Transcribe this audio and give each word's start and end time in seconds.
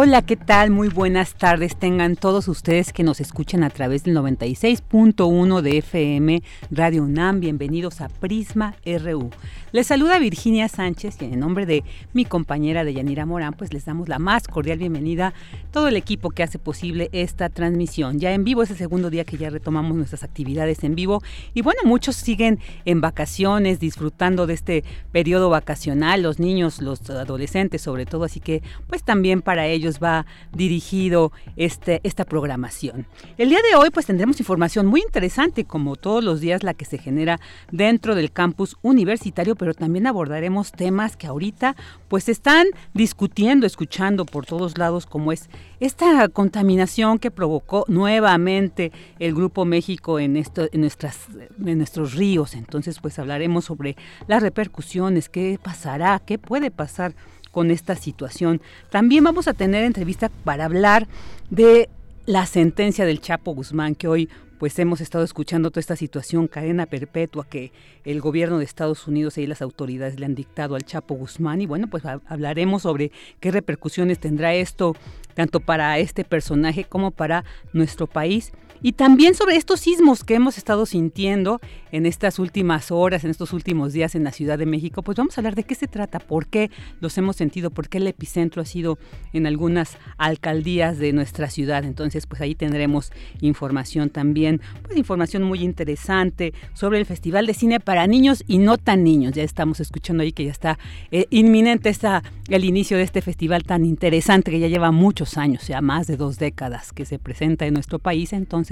Hola, 0.00 0.22
¿qué 0.22 0.36
tal? 0.36 0.70
Muy 0.70 0.86
buenas 0.86 1.34
tardes. 1.34 1.74
Tengan 1.74 2.14
todos 2.14 2.46
ustedes 2.46 2.92
que 2.92 3.02
nos 3.02 3.20
escuchan 3.20 3.64
a 3.64 3.70
través 3.70 4.04
del 4.04 4.16
96.1 4.16 5.60
de 5.60 5.78
FM 5.78 6.42
Radio 6.70 7.02
UNAM. 7.02 7.40
Bienvenidos 7.40 8.00
a 8.00 8.08
Prisma 8.08 8.76
RU. 8.86 9.30
Les 9.72 9.88
saluda 9.88 10.20
Virginia 10.20 10.68
Sánchez 10.68 11.16
y 11.20 11.24
en 11.24 11.40
nombre 11.40 11.66
de 11.66 11.82
mi 12.12 12.24
compañera 12.24 12.84
Deyanira 12.84 13.26
Morán, 13.26 13.54
pues 13.54 13.72
les 13.72 13.86
damos 13.86 14.08
la 14.08 14.20
más 14.20 14.46
cordial 14.46 14.78
bienvenida 14.78 15.26
a 15.26 15.72
todo 15.72 15.88
el 15.88 15.96
equipo 15.96 16.30
que 16.30 16.44
hace 16.44 16.60
posible 16.60 17.08
esta 17.10 17.48
transmisión. 17.48 18.20
Ya 18.20 18.32
en 18.32 18.44
vivo 18.44 18.62
es 18.62 18.70
el 18.70 18.76
segundo 18.76 19.10
día 19.10 19.24
que 19.24 19.36
ya 19.36 19.50
retomamos 19.50 19.96
nuestras 19.96 20.22
actividades 20.22 20.84
en 20.84 20.94
vivo 20.94 21.24
y 21.54 21.62
bueno, 21.62 21.80
muchos 21.84 22.14
siguen 22.14 22.60
en 22.84 23.00
vacaciones, 23.00 23.80
disfrutando 23.80 24.46
de 24.46 24.54
este 24.54 24.84
periodo 25.10 25.50
vacacional, 25.50 26.22
los 26.22 26.38
niños, 26.38 26.80
los 26.80 27.10
adolescentes 27.10 27.82
sobre 27.82 28.06
todo, 28.06 28.22
así 28.22 28.38
que 28.38 28.62
pues 28.86 29.02
también 29.02 29.42
para 29.42 29.66
ellos 29.66 29.87
va 29.96 30.26
dirigido 30.52 31.32
este, 31.56 32.00
esta 32.02 32.24
programación. 32.24 33.06
El 33.38 33.48
día 33.48 33.60
de 33.68 33.76
hoy 33.76 33.90
pues 33.90 34.06
tendremos 34.06 34.38
información 34.40 34.86
muy 34.86 35.00
interesante 35.00 35.64
como 35.64 35.96
todos 35.96 36.22
los 36.22 36.40
días 36.40 36.62
la 36.62 36.74
que 36.74 36.84
se 36.84 36.98
genera 36.98 37.40
dentro 37.70 38.14
del 38.14 38.30
campus 38.30 38.76
universitario, 38.82 39.56
pero 39.56 39.74
también 39.74 40.06
abordaremos 40.06 40.72
temas 40.72 41.16
que 41.16 41.26
ahorita 41.26 41.76
pues 42.08 42.28
están 42.28 42.66
discutiendo, 42.94 43.66
escuchando 43.66 44.24
por 44.24 44.46
todos 44.46 44.78
lados 44.78 45.06
como 45.06 45.32
es 45.32 45.48
esta 45.80 46.28
contaminación 46.28 47.18
que 47.18 47.30
provocó 47.30 47.84
nuevamente 47.88 48.92
el 49.18 49.34
Grupo 49.34 49.64
México 49.64 50.18
en, 50.18 50.36
esto, 50.36 50.68
en, 50.72 50.80
nuestras, 50.80 51.26
en 51.64 51.78
nuestros 51.78 52.14
ríos. 52.14 52.54
Entonces 52.54 52.98
pues 53.00 53.18
hablaremos 53.18 53.64
sobre 53.64 53.96
las 54.26 54.42
repercusiones, 54.42 55.28
qué 55.28 55.58
pasará, 55.62 56.20
qué 56.24 56.38
puede 56.38 56.70
pasar 56.70 57.14
con 57.58 57.72
esta 57.72 57.96
situación. 57.96 58.60
También 58.88 59.24
vamos 59.24 59.48
a 59.48 59.52
tener 59.52 59.82
entrevista 59.82 60.28
para 60.44 60.64
hablar 60.64 61.08
de 61.50 61.88
la 62.24 62.46
sentencia 62.46 63.04
del 63.04 63.20
Chapo 63.20 63.52
Guzmán, 63.52 63.96
que 63.96 64.06
hoy 64.06 64.28
pues 64.60 64.78
hemos 64.78 65.00
estado 65.00 65.24
escuchando 65.24 65.72
toda 65.72 65.80
esta 65.80 65.96
situación, 65.96 66.46
cadena 66.46 66.86
perpetua 66.86 67.48
que 67.48 67.72
el 68.04 68.20
gobierno 68.20 68.58
de 68.58 68.64
Estados 68.64 69.08
Unidos 69.08 69.38
y 69.38 69.48
las 69.48 69.60
autoridades 69.60 70.20
le 70.20 70.26
han 70.26 70.36
dictado 70.36 70.76
al 70.76 70.84
Chapo 70.84 71.16
Guzmán. 71.16 71.60
Y 71.60 71.66
bueno, 71.66 71.88
pues 71.88 72.04
hablaremos 72.04 72.82
sobre 72.82 73.10
qué 73.40 73.50
repercusiones 73.50 74.20
tendrá 74.20 74.54
esto 74.54 74.94
tanto 75.34 75.58
para 75.58 75.98
este 75.98 76.22
personaje 76.22 76.84
como 76.84 77.10
para 77.10 77.44
nuestro 77.72 78.06
país. 78.06 78.52
Y 78.82 78.92
también 78.92 79.34
sobre 79.34 79.56
estos 79.56 79.80
sismos 79.80 80.24
que 80.24 80.34
hemos 80.34 80.58
estado 80.58 80.86
sintiendo 80.86 81.60
en 81.90 82.06
estas 82.06 82.38
últimas 82.38 82.90
horas, 82.90 83.24
en 83.24 83.30
estos 83.30 83.52
últimos 83.52 83.92
días 83.92 84.14
en 84.14 84.24
la 84.24 84.32
Ciudad 84.32 84.58
de 84.58 84.66
México, 84.66 85.02
pues 85.02 85.16
vamos 85.16 85.36
a 85.36 85.40
hablar 85.40 85.54
de 85.54 85.64
qué 85.64 85.74
se 85.74 85.88
trata, 85.88 86.18
por 86.18 86.46
qué 86.46 86.70
los 87.00 87.16
hemos 87.18 87.36
sentido, 87.36 87.70
por 87.70 87.88
qué 87.88 87.98
el 87.98 88.06
epicentro 88.06 88.62
ha 88.62 88.64
sido 88.64 88.98
en 89.32 89.46
algunas 89.46 89.96
alcaldías 90.16 90.98
de 90.98 91.12
nuestra 91.12 91.50
ciudad. 91.50 91.84
Entonces, 91.84 92.26
pues 92.26 92.40
ahí 92.40 92.54
tendremos 92.54 93.10
información 93.40 94.10
también, 94.10 94.60
pues 94.82 94.96
información 94.96 95.42
muy 95.42 95.62
interesante 95.62 96.52
sobre 96.74 96.98
el 96.98 97.06
Festival 97.06 97.46
de 97.46 97.54
Cine 97.54 97.80
para 97.80 98.06
Niños 98.06 98.44
y 98.46 98.58
no 98.58 98.78
tan 98.78 99.04
niños. 99.04 99.32
Ya 99.32 99.42
estamos 99.42 99.80
escuchando 99.80 100.22
ahí 100.22 100.32
que 100.32 100.44
ya 100.44 100.52
está 100.52 100.78
eh, 101.10 101.26
inminente 101.30 101.88
está 101.88 102.22
el 102.48 102.64
inicio 102.64 102.96
de 102.96 103.02
este 103.02 103.22
festival 103.22 103.64
tan 103.64 103.84
interesante 103.84 104.50
que 104.50 104.60
ya 104.60 104.68
lleva 104.68 104.90
muchos 104.90 105.36
años, 105.36 105.66
ya 105.66 105.80
más 105.80 106.06
de 106.06 106.16
dos 106.16 106.38
décadas 106.38 106.92
que 106.92 107.04
se 107.04 107.18
presenta 107.18 107.66
en 107.66 107.74
nuestro 107.74 107.98
país. 107.98 108.32
Entonces, 108.32 108.67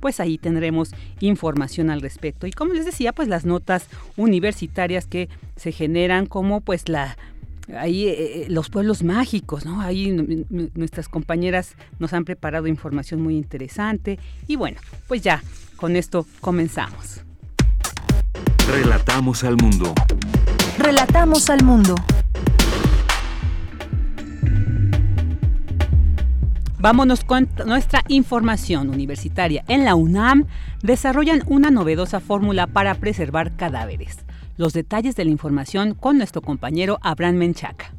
pues 0.00 0.20
ahí 0.20 0.38
tendremos 0.38 0.92
información 1.20 1.90
al 1.90 2.00
respecto. 2.00 2.46
Y 2.46 2.52
como 2.52 2.74
les 2.74 2.84
decía, 2.84 3.12
pues 3.12 3.28
las 3.28 3.44
notas 3.44 3.86
universitarias 4.16 5.06
que 5.06 5.28
se 5.56 5.72
generan 5.72 6.26
como 6.26 6.60
pues 6.60 6.88
la 6.88 7.16
ahí 7.76 8.06
eh, 8.06 8.14
eh, 8.16 8.46
los 8.48 8.70
pueblos 8.70 9.02
mágicos, 9.02 9.64
¿no? 9.64 9.80
Ahí 9.80 10.10
nuestras 10.74 11.08
compañeras 11.08 11.74
nos 11.98 12.12
han 12.12 12.24
preparado 12.24 12.66
información 12.66 13.20
muy 13.20 13.36
interesante 13.36 14.18
y 14.46 14.56
bueno, 14.56 14.78
pues 15.06 15.22
ya 15.22 15.42
con 15.76 15.96
esto 15.96 16.26
comenzamos. 16.40 17.22
Relatamos 18.68 19.44
al 19.44 19.56
mundo. 19.56 19.94
Relatamos 20.78 21.48
al 21.50 21.64
mundo. 21.64 21.94
Vámonos 26.80 27.24
con 27.24 27.48
nuestra 27.66 28.04
información 28.06 28.88
universitaria. 28.90 29.64
En 29.66 29.84
la 29.84 29.96
UNAM 29.96 30.46
desarrollan 30.80 31.42
una 31.46 31.72
novedosa 31.72 32.20
fórmula 32.20 32.68
para 32.68 32.94
preservar 32.94 33.56
cadáveres. 33.56 34.18
Los 34.56 34.74
detalles 34.74 35.16
de 35.16 35.24
la 35.24 35.32
información 35.32 35.94
con 35.94 36.18
nuestro 36.18 36.40
compañero 36.40 37.00
Abraham 37.02 37.34
Menchaca. 37.34 37.92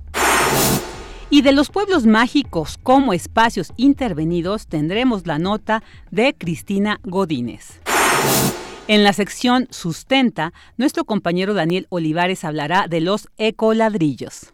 Y 1.29 1.41
de 1.41 1.51
los 1.51 1.69
pueblos 1.69 2.06
mágicos 2.06 2.79
como 2.81 3.12
espacios 3.12 3.73
intervenidos 3.75 4.68
tendremos 4.68 5.28
la 5.28 5.39
nota 5.39 5.84
de 6.09 6.34
Cristina 6.34 7.01
Godínez. 7.03 7.81
En 8.88 9.03
la 9.03 9.12
sección 9.12 9.68
Sustenta, 9.72 10.53
nuestro 10.78 11.03
compañero 11.03 11.53
Daniel 11.53 11.85
Olivares 11.89 12.45
hablará 12.45 12.88
de 12.88 13.01
los 13.01 13.28
ecoladrillos. 13.38 14.53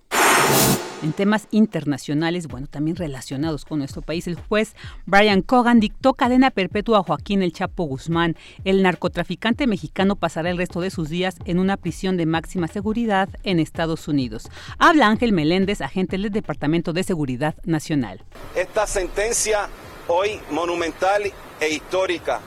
En 1.04 1.14
temas 1.14 1.48
internacionales, 1.52 2.48
bueno, 2.48 2.66
también 2.66 2.98
relacionados 2.98 3.64
con 3.64 3.78
nuestro 3.78 4.02
país, 4.02 4.26
el 4.26 4.36
juez 4.36 4.74
Brian 5.06 5.44
Cogan 5.44 5.80
dictó 5.80 6.16
cadena 6.16 6.50
perpetua 6.50 6.98
a 6.98 7.04
Joaquín 7.04 7.44
El 7.44 7.54
Chapo 7.54 7.84
Guzmán. 7.84 8.36
El 8.64 8.82
narcotraficante 8.82 9.68
mexicano 9.68 10.16
pasará 10.16 10.50
el 10.50 10.58
resto 10.58 10.82
de 10.82 10.90
sus 10.90 11.10
días 11.10 11.36
en 11.46 11.60
una 11.60 11.78
prisión 11.78 12.18
de 12.18 12.26
máxima 12.26 12.68
seguridad 12.68 13.30
en 13.44 13.60
Estados 13.60 14.08
Unidos. 14.08 14.50
Habla 14.80 15.08
Ángel 15.08 15.32
Meléndez, 15.32 15.82
agente 15.82 16.18
del 16.18 16.32
Departamento 16.32 16.92
de 16.92 17.04
Seguridad 17.04 17.54
Nacional. 17.66 18.24
Esta 18.56 18.88
sentencia 18.88 19.70
hoy 20.08 20.40
monumental 20.50 21.22
e 21.60 21.70
histórica, 21.70 22.40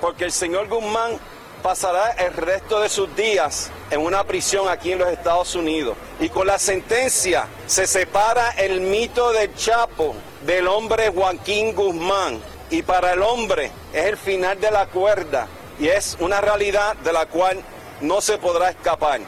porque 0.00 0.24
el 0.24 0.32
señor 0.32 0.68
Guzmán 0.68 1.12
pasará 1.60 2.10
el 2.12 2.32
resto 2.32 2.80
de 2.80 2.88
sus 2.88 3.14
días 3.14 3.70
en 3.90 4.00
una 4.00 4.24
prisión 4.24 4.68
aquí 4.68 4.92
en 4.92 4.98
los 4.98 5.08
Estados 5.08 5.54
Unidos. 5.54 5.96
Y 6.18 6.28
con 6.28 6.46
la 6.46 6.58
sentencia 6.58 7.46
se 7.66 7.86
separa 7.86 8.50
el 8.50 8.80
mito 8.80 9.32
del 9.32 9.54
Chapo 9.54 10.14
del 10.44 10.66
hombre 10.66 11.10
Joaquín 11.10 11.74
Guzmán. 11.74 12.40
Y 12.70 12.82
para 12.82 13.12
el 13.12 13.22
hombre 13.22 13.70
es 13.92 14.06
el 14.06 14.16
final 14.16 14.60
de 14.60 14.70
la 14.70 14.86
cuerda 14.86 15.48
y 15.78 15.88
es 15.88 16.16
una 16.20 16.40
realidad 16.40 16.96
de 16.96 17.12
la 17.12 17.26
cual 17.26 17.58
no 18.00 18.20
se 18.20 18.38
podrá 18.38 18.70
escapar. 18.70 19.20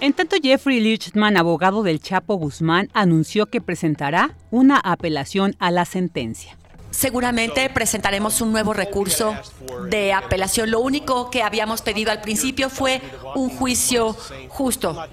En 0.00 0.12
tanto, 0.12 0.36
Jeffrey 0.42 0.80
Lichtman, 0.80 1.36
abogado 1.36 1.82
del 1.82 2.00
Chapo 2.00 2.34
Guzmán, 2.34 2.90
anunció 2.92 3.46
que 3.46 3.62
presentará 3.62 4.36
una 4.50 4.78
apelación 4.78 5.56
a 5.58 5.70
la 5.70 5.86
sentencia. 5.86 6.58
Seguramente 6.94 7.68
presentaremos 7.70 8.40
un 8.40 8.52
nuevo 8.52 8.72
recurso 8.72 9.36
de 9.88 10.12
apelación. 10.12 10.70
Lo 10.70 10.78
único 10.78 11.28
que 11.28 11.42
habíamos 11.42 11.82
pedido 11.82 12.12
al 12.12 12.20
principio 12.20 12.70
fue 12.70 13.02
un 13.34 13.50
juicio 13.50 14.16
justo. 14.48 15.04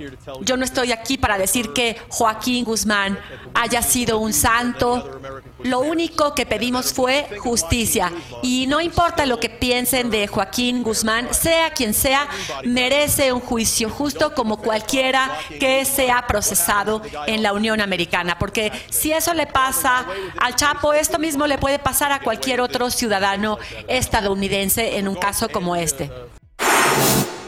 Yo 0.42 0.57
no 0.57 0.63
estoy 0.63 0.92
aquí 0.92 1.18
para 1.18 1.39
decir 1.39 1.74
que 1.74 1.98
Joaquín 2.10 2.66
Guzmán 2.66 3.18
haya 3.56 3.81
sido 3.81 4.19
un 4.19 4.31
santo. 4.31 5.19
Lo 5.63 5.80
único 5.80 6.36
que 6.36 6.45
pedimos 6.45 6.94
fue 6.94 7.28
justicia. 7.39 8.12
Y 8.44 8.68
no 8.68 8.80
importa 8.80 9.25
lo 9.25 9.39
que 9.39 9.50
piensen 9.50 10.12
de 10.12 10.27
Joaquín 10.27 10.84
Guzmán, 10.84 11.34
sea 11.34 11.72
quien 11.72 11.95
sea, 11.95 12.27
merece 12.63 13.34
un 13.34 13.39
juicio 13.39 13.89
justo 13.89 14.36
como 14.36 14.57
cualquiera 14.57 15.31
que 15.60 15.84
sea 15.86 16.27
procesado 16.27 17.01
en 17.25 17.42
la 17.42 17.54
Unión 17.54 17.81
Americana. 17.81 18.38
Porque 18.38 18.72
si 18.92 19.12
eso 19.12 19.34
le 19.34 19.48
pasa 19.48 20.06
al 20.38 20.56
Chapo, 20.56 20.94
esto 20.94 21.18
mismo 21.18 21.48
le 21.48 21.57
puede 21.57 21.71
puede 21.72 21.84
pasar 21.84 22.12
a 22.12 22.20
cualquier 22.20 22.60
otro 22.60 22.90
ciudadano 22.90 23.58
estadounidense 23.88 24.98
en 24.98 25.08
un 25.08 25.16
caso 25.16 25.48
como 25.48 25.78
este. 25.78 26.12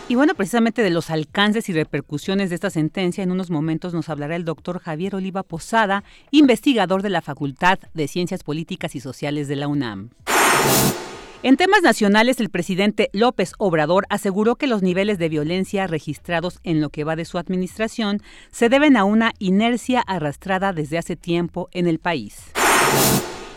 Y 0.07 0.15
bueno, 0.15 0.33
precisamente 0.33 0.81
de 0.81 0.91
los 0.91 1.09
alcances 1.09 1.67
y 1.67 1.73
repercusiones 1.73 2.47
de 2.49 2.55
esta 2.55 2.69
sentencia, 2.69 3.21
en 3.21 3.31
unos 3.31 3.49
momentos 3.49 3.93
nos 3.93 4.07
hablará 4.07 4.37
el 4.37 4.45
doctor 4.45 4.79
Javier 4.79 5.15
Oliva 5.15 5.43
Posada, 5.43 6.05
investigador 6.31 7.01
de 7.01 7.09
la 7.09 7.21
Facultad 7.21 7.79
de 7.93 8.07
Ciencias 8.07 8.43
Políticas 8.43 8.95
y 8.95 9.01
Sociales 9.01 9.49
de 9.49 9.57
la 9.57 9.67
UNAM. 9.67 10.11
En 11.41 11.57
temas 11.57 11.81
nacionales, 11.81 12.39
el 12.39 12.49
presidente 12.49 13.09
López 13.11 13.51
Obrador 13.57 14.05
aseguró 14.09 14.55
que 14.55 14.67
los 14.67 14.81
niveles 14.81 15.17
de 15.17 15.27
violencia 15.27 15.85
registrados 15.85 16.61
en 16.63 16.79
lo 16.79 16.91
que 16.91 17.03
va 17.03 17.17
de 17.17 17.25
su 17.25 17.37
administración 17.37 18.21
se 18.51 18.69
deben 18.69 18.95
a 18.95 19.03
una 19.03 19.33
inercia 19.39 19.99
arrastrada 19.99 20.71
desde 20.71 20.97
hace 20.97 21.17
tiempo 21.17 21.67
en 21.73 21.87
el 21.87 21.99
país 21.99 22.53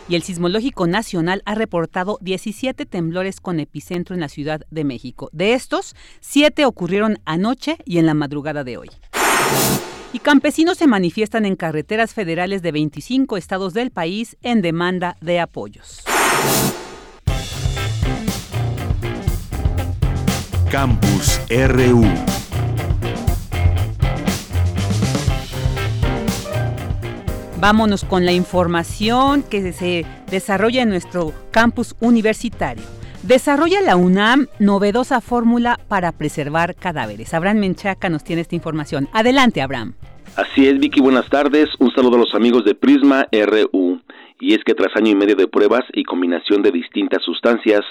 y 0.09 0.15
el 0.15 0.23
Sismológico 0.23 0.87
Nacional 0.87 1.41
ha 1.45 1.55
reportado 1.55 2.17
17 2.21 2.85
temblores 2.85 3.39
con 3.41 3.59
epicentro 3.59 4.15
en 4.15 4.21
la 4.21 4.29
Ciudad 4.29 4.61
de 4.69 4.83
México. 4.83 5.29
De 5.33 5.53
estos, 5.53 5.95
7 6.21 6.65
ocurrieron 6.65 7.19
anoche 7.25 7.77
y 7.85 7.97
en 7.97 8.05
la 8.05 8.13
madrugada 8.13 8.63
de 8.63 8.77
hoy. 8.77 8.89
Y 10.13 10.19
campesinos 10.19 10.77
se 10.77 10.87
manifiestan 10.87 11.45
en 11.45 11.55
carreteras 11.55 12.13
federales 12.13 12.61
de 12.61 12.71
25 12.71 13.37
estados 13.37 13.73
del 13.73 13.91
país 13.91 14.37
en 14.41 14.61
demanda 14.61 15.17
de 15.21 15.39
apoyos. 15.39 16.03
Campus 20.71 21.39
RU 21.49 22.05
Vámonos 27.59 28.05
con 28.05 28.23
la 28.23 28.33
información 28.33 29.41
que 29.41 29.73
se 29.73 30.05
desarrolla 30.29 30.83
en 30.83 30.89
nuestro 30.89 31.33
campus 31.49 31.95
universitario. 31.99 32.83
Desarrolla 33.23 33.81
la 33.81 33.95
UNAM 33.95 34.45
novedosa 34.59 35.21
fórmula 35.21 35.79
para 35.87 36.11
preservar 36.11 36.75
cadáveres. 36.75 37.33
Abraham 37.33 37.57
Menchaca 37.57 38.09
nos 38.09 38.23
tiene 38.23 38.43
esta 38.43 38.53
información. 38.53 39.09
Adelante, 39.11 39.63
Abraham. 39.63 39.95
Así 40.35 40.67
es, 40.67 40.77
Vicky, 40.77 41.01
buenas 41.01 41.27
tardes. 41.29 41.67
Un 41.79 41.91
saludo 41.95 42.17
a 42.17 42.19
los 42.19 42.35
amigos 42.35 42.63
de 42.63 42.75
Prisma 42.75 43.25
RU. 43.31 44.01
Y 44.39 44.53
es 44.53 44.63
que 44.63 44.75
tras 44.75 44.95
año 44.95 45.09
y 45.09 45.15
medio 45.15 45.35
de 45.35 45.47
pruebas 45.47 45.81
y 45.93 46.03
combinación 46.03 46.61
de 46.61 46.69
distintas 46.69 47.23
sustancias, 47.23 47.81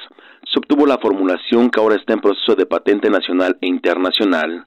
se 0.44 0.60
obtuvo 0.60 0.86
la 0.86 0.98
formulación 0.98 1.70
que 1.70 1.80
ahora 1.80 1.96
está 1.96 2.12
en 2.12 2.20
proceso 2.20 2.54
de 2.54 2.66
patente 2.66 3.10
nacional 3.10 3.58
e 3.60 3.66
internacional 3.66 4.64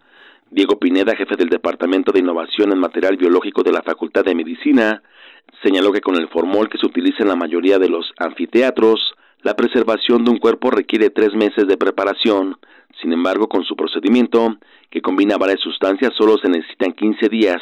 Diego 0.52 0.80
Pineda, 0.80 1.16
jefe 1.16 1.36
del 1.36 1.50
Departamento 1.50 2.12
de 2.12 2.20
Innovación 2.20 2.72
en 2.72 2.80
Material 2.80 3.18
Biológico 3.18 3.62
de 3.62 3.72
la 3.72 3.84
Facultad 3.84 4.26
de 4.26 4.34
Medicina, 4.34 5.04
señaló 5.62 5.92
que 5.92 6.02
con 6.02 6.16
el 6.16 6.28
formol 6.30 6.70
que 6.70 6.80
se 6.80 6.88
utiliza 6.88 7.22
en 7.22 7.28
la 7.28 7.36
mayoría 7.36 7.78
de 7.78 7.88
los 7.88 8.12
anfiteatros, 8.18 9.00
la 9.44 9.56
preservación 9.56 10.26
de 10.26 10.32
un 10.32 10.38
cuerpo 10.38 10.72
requiere 10.72 11.12
tres 11.12 11.34
meses 11.36 11.68
de 11.68 11.78
preparación. 11.78 12.58
Sin 13.00 13.14
embargo, 13.14 13.48
con 13.48 13.64
su 13.64 13.76
procedimiento, 13.76 14.58
que 14.90 15.02
combina 15.02 15.38
varias 15.38 15.60
sustancias, 15.62 16.14
solo 16.18 16.38
se 16.40 16.50
necesitan 16.50 16.94
15 16.94 17.30
días, 17.30 17.62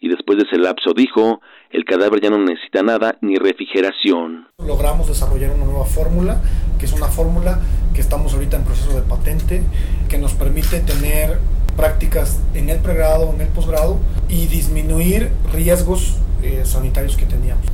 y 0.00 0.08
después 0.08 0.38
de 0.38 0.44
ese 0.44 0.58
lapso, 0.58 0.94
dijo, 0.94 1.42
el 1.70 1.84
cadáver 1.84 2.22
ya 2.22 2.30
no 2.30 2.38
necesita 2.38 2.82
nada 2.82 3.18
ni 3.20 3.36
refrigeración. 3.36 4.48
Logramos 4.58 5.06
desarrollar 5.06 5.50
una 5.50 5.66
nueva 5.66 5.84
fórmula, 5.84 6.40
que 6.78 6.86
es 6.86 6.92
una 6.94 7.08
fórmula 7.08 7.60
que 7.94 8.00
estamos 8.00 8.32
ahorita 8.32 8.56
en 8.56 8.64
proceso 8.64 8.98
de 8.98 9.06
patente, 9.06 9.62
que 10.08 10.16
nos 10.16 10.32
permite 10.32 10.80
tener 10.80 11.38
prácticas 11.76 12.38
en 12.54 12.70
el 12.70 12.78
pregrado, 12.78 13.32
en 13.34 13.40
el 13.40 13.48
posgrado 13.48 13.98
y 14.28 14.46
disminuir 14.46 15.30
riesgos 15.52 16.16
eh, 16.42 16.62
sanitarios 16.64 17.16
que 17.16 17.26
teníamos. 17.26 17.64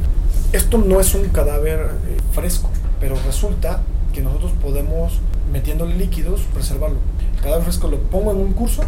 Esto 0.52 0.78
no 0.78 1.00
es 1.00 1.14
un 1.14 1.28
cadáver 1.28 1.80
eh, 1.80 2.16
fresco, 2.32 2.70
pero 3.00 3.16
resulta 3.26 3.82
que 4.12 4.22
nosotros 4.22 4.52
podemos, 4.62 5.20
metiéndole 5.52 5.94
líquidos, 5.94 6.42
preservarlo. 6.54 6.98
El 7.36 7.42
cadáver 7.42 7.64
fresco 7.64 7.88
lo 7.88 7.98
pongo 7.98 8.30
en 8.32 8.38
un 8.38 8.52
curso 8.52 8.82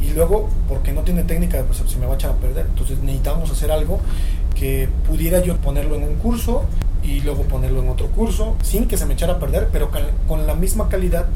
y 0.00 0.10
luego, 0.10 0.48
porque 0.68 0.92
no 0.92 1.02
tiene 1.02 1.22
técnica 1.22 1.56
de 1.56 1.64
preservación, 1.64 2.00
me 2.00 2.06
va 2.06 2.14
a 2.14 2.16
echar 2.16 2.32
a 2.32 2.34
perder. 2.34 2.66
Entonces 2.66 2.98
necesitamos 2.98 3.50
hacer 3.50 3.70
algo 3.70 4.00
que 4.54 4.88
pudiera 5.08 5.40
yo 5.40 5.56
ponerlo 5.56 5.96
en 5.96 6.04
un 6.04 6.14
curso 6.16 6.64
y 7.02 7.20
luego 7.20 7.42
ponerlo 7.42 7.82
en 7.82 7.88
otro 7.88 8.08
curso, 8.08 8.56
sin 8.62 8.88
que 8.88 8.96
se 8.96 9.06
me 9.06 9.14
echara 9.14 9.34
a 9.34 9.38
perder, 9.38 9.68
pero 9.70 9.90
con 10.26 10.46
la 10.46 10.54
misma 10.54 10.88
calidad 10.88 11.26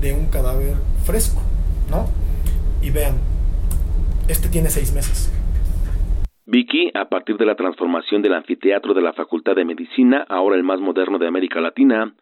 de 0.00 0.12
un 0.12 0.26
cadáver 0.26 0.74
fresco, 1.04 1.40
¿no? 1.90 2.08
Y 2.84 2.90
vean, 2.90 3.14
este 4.28 4.48
tiene 4.48 4.68
seis 4.68 4.92
meses. 4.94 5.32
Vicky, 6.44 6.90
a 6.92 7.08
partir 7.08 7.38
de 7.38 7.46
la 7.46 7.54
transformación 7.54 8.20
del 8.20 8.34
anfiteatro 8.34 8.92
de 8.92 9.00
la 9.00 9.14
Facultad 9.14 9.56
de 9.56 9.64
Medicina, 9.64 10.26
ahora 10.28 10.56
el 10.56 10.62
más 10.62 10.80
moderno 10.80 11.18
de 11.18 11.26
América 11.26 11.62
Latina, 11.62 12.12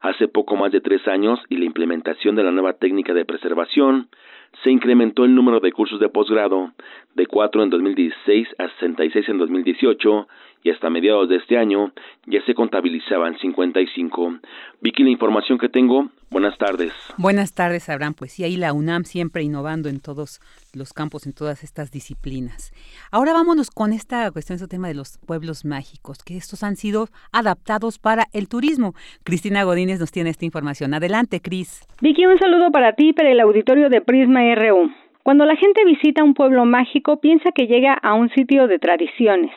hace 0.00 0.28
poco 0.28 0.56
más 0.56 0.70
de 0.70 0.80
tres 0.80 1.06
años 1.08 1.40
y 1.48 1.56
la 1.56 1.64
implementación 1.64 2.36
de 2.36 2.44
la 2.44 2.52
nueva 2.52 2.74
técnica 2.74 3.12
de 3.12 3.24
preservación, 3.24 4.08
se 4.62 4.70
incrementó 4.70 5.24
el 5.24 5.34
número 5.34 5.58
de 5.58 5.72
cursos 5.72 5.98
de 5.98 6.08
posgrado 6.08 6.72
de 7.14 7.26
cuatro 7.26 7.64
en 7.64 7.70
2016 7.70 8.48
a 8.58 8.68
66 8.68 9.28
en 9.28 9.38
2018 9.38 10.28
y 10.62 10.70
hasta 10.70 10.90
mediados 10.90 11.28
de 11.28 11.36
este 11.36 11.58
año 11.58 11.92
ya 12.26 12.44
se 12.44 12.54
contabilizaban 12.54 13.36
55. 13.38 14.38
Vicky, 14.80 15.02
la 15.02 15.10
información 15.10 15.58
que 15.58 15.68
tengo, 15.68 16.10
buenas 16.32 16.58
tardes. 16.58 16.92
Buenas 17.16 17.52
tardes, 17.52 17.88
Abraham. 17.88 18.14
Pues 18.14 18.32
sí, 18.32 18.44
ahí 18.44 18.56
la 18.56 18.72
UNAM 18.72 19.04
siempre 19.04 19.42
innovando 19.42 19.88
en 19.88 20.00
todos 20.00 20.40
los 20.74 20.92
campos, 20.92 21.26
en 21.26 21.32
todas 21.32 21.62
estas 21.62 21.90
disciplinas. 21.90 22.72
Ahora 23.10 23.32
vámonos 23.32 23.70
con 23.70 23.92
esta 23.92 24.30
cuestión, 24.30 24.56
este 24.56 24.68
tema 24.68 24.88
de 24.88 24.94
los 24.94 25.18
pueblos 25.18 25.64
mágicos, 25.64 26.24
que 26.24 26.36
estos 26.36 26.62
han 26.62 26.76
sido 26.76 27.08
adaptados 27.30 27.98
para 27.98 28.26
el 28.32 28.48
turismo. 28.48 28.94
Cristina 29.22 29.62
Godínez 29.64 30.00
nos 30.00 30.10
tiene 30.10 30.30
esta 30.30 30.44
información. 30.44 30.94
Adelante, 30.94 31.40
Cris. 31.40 31.86
Vicky, 32.00 32.26
un 32.26 32.38
saludo 32.38 32.70
para 32.72 32.94
ti, 32.94 33.12
para 33.12 33.30
el 33.30 33.40
auditorio 33.40 33.88
de 33.88 34.00
Prisma 34.00 34.40
RU. 34.54 34.90
Cuando 35.22 35.44
la 35.44 35.54
gente 35.54 35.84
visita 35.84 36.24
un 36.24 36.34
pueblo 36.34 36.64
mágico 36.64 37.20
piensa 37.20 37.52
que 37.52 37.68
llega 37.68 37.94
a 37.94 38.14
un 38.14 38.28
sitio 38.30 38.66
de 38.66 38.80
tradiciones, 38.80 39.52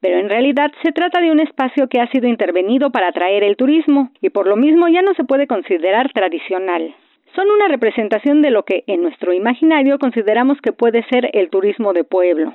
pero 0.00 0.18
en 0.18 0.30
realidad 0.30 0.72
se 0.82 0.92
trata 0.92 1.20
de 1.20 1.30
un 1.30 1.40
espacio 1.40 1.88
que 1.88 2.00
ha 2.00 2.10
sido 2.10 2.26
intervenido 2.26 2.90
para 2.90 3.08
atraer 3.08 3.44
el 3.44 3.56
turismo 3.56 4.10
y 4.22 4.30
por 4.30 4.46
lo 4.46 4.56
mismo 4.56 4.88
ya 4.88 5.02
no 5.02 5.12
se 5.14 5.24
puede 5.24 5.46
considerar 5.46 6.10
tradicional 6.12 6.94
son 7.34 7.50
una 7.50 7.68
representación 7.68 8.42
de 8.42 8.50
lo 8.50 8.64
que 8.64 8.84
en 8.86 9.02
nuestro 9.02 9.32
imaginario 9.32 9.98
consideramos 9.98 10.60
que 10.60 10.72
puede 10.72 11.04
ser 11.04 11.30
el 11.32 11.50
turismo 11.50 11.92
de 11.92 12.04
pueblo. 12.04 12.54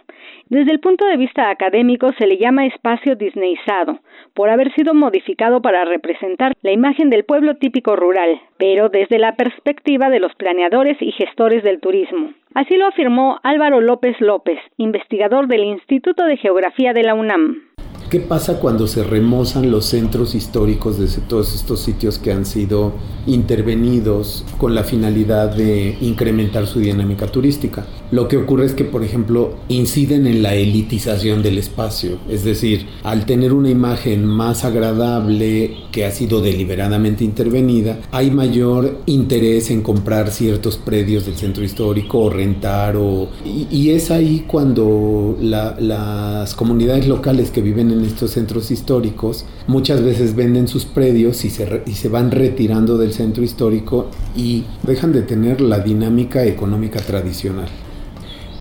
Desde 0.49 0.71
el 0.71 0.79
punto 0.79 1.05
de 1.05 1.17
vista 1.17 1.49
académico 1.49 2.11
se 2.17 2.27
le 2.27 2.37
llama 2.37 2.65
espacio 2.65 3.15
disneyizado, 3.15 3.99
por 4.33 4.49
haber 4.49 4.73
sido 4.73 4.93
modificado 4.93 5.61
para 5.61 5.85
representar 5.85 6.53
la 6.61 6.71
imagen 6.71 7.09
del 7.09 7.25
pueblo 7.25 7.55
típico 7.55 7.95
rural, 7.95 8.39
pero 8.57 8.89
desde 8.89 9.19
la 9.19 9.35
perspectiva 9.35 10.09
de 10.09 10.19
los 10.19 10.33
planeadores 10.35 11.01
y 11.01 11.11
gestores 11.11 11.63
del 11.63 11.79
turismo. 11.79 12.33
Así 12.53 12.77
lo 12.77 12.87
afirmó 12.87 13.39
Álvaro 13.43 13.81
López 13.81 14.19
López, 14.21 14.59
investigador 14.77 15.47
del 15.47 15.63
Instituto 15.63 16.25
de 16.25 16.37
Geografía 16.37 16.93
de 16.93 17.03
la 17.03 17.13
UNAM. 17.13 17.74
¿Qué 18.15 18.21
pasa 18.21 18.61
cuando 18.61 18.87
se 18.87 19.03
remozan 19.03 19.71
los 19.71 19.87
centros 19.87 20.35
históricos 20.35 20.97
de 20.97 21.07
todos 21.27 21.53
estos 21.53 21.81
sitios 21.81 22.17
que 22.17 22.31
han 22.31 22.45
sido 22.45 22.93
intervenidos 23.27 24.45
con 24.57 24.73
la 24.73 24.85
finalidad 24.85 25.53
de 25.53 25.97
incrementar 25.99 26.65
su 26.65 26.79
dinámica 26.79 27.27
turística? 27.27 27.85
Lo 28.11 28.29
que 28.29 28.37
ocurre 28.37 28.67
es 28.67 28.73
que, 28.73 28.85
por 28.85 29.03
ejemplo, 29.03 29.55
inciden 29.67 30.27
en 30.27 30.43
la 30.43 30.55
elitización 30.55 31.43
del 31.43 31.57
espacio, 31.57 32.17
es 32.29 32.45
decir, 32.45 32.85
al 33.03 33.25
tener 33.25 33.51
una 33.51 33.69
imagen 33.69 34.23
más 34.25 34.63
agradable 34.63 35.75
que 35.91 36.05
ha 36.05 36.11
sido 36.11 36.39
deliberadamente 36.39 37.25
intervenida, 37.25 37.99
hay 38.11 38.31
mayor 38.31 38.99
interés 39.07 39.71
en 39.71 39.81
comprar 39.81 40.31
ciertos 40.31 40.77
predios 40.77 41.25
del 41.25 41.35
centro 41.35 41.65
histórico 41.65 42.19
o 42.19 42.29
rentar 42.29 42.95
o... 42.95 43.27
Y, 43.43 43.89
es 43.89 44.09
ahí 44.09 44.45
cuando 44.47 45.37
las 45.41 46.55
comunidades 46.55 47.07
locales 47.07 47.51
que 47.51 47.61
viven 47.61 47.91
en 47.91 48.04
en 48.04 48.04
estos 48.05 48.31
centros 48.31 48.71
históricos, 48.71 49.45
muchas 49.67 50.03
veces 50.03 50.35
venden 50.35 50.67
sus 50.67 50.85
predios 50.85 51.45
y 51.45 51.49
se, 51.49 51.83
y 51.85 51.91
se 51.91 52.09
van 52.09 52.31
retirando 52.31 52.97
del 52.97 53.11
centro 53.11 53.43
histórico 53.43 54.09
y 54.35 54.63
dejan 54.83 55.11
de 55.11 55.21
tener 55.21 55.61
la 55.61 55.79
dinámica 55.79 56.45
económica 56.45 56.99
tradicional. 56.99 57.69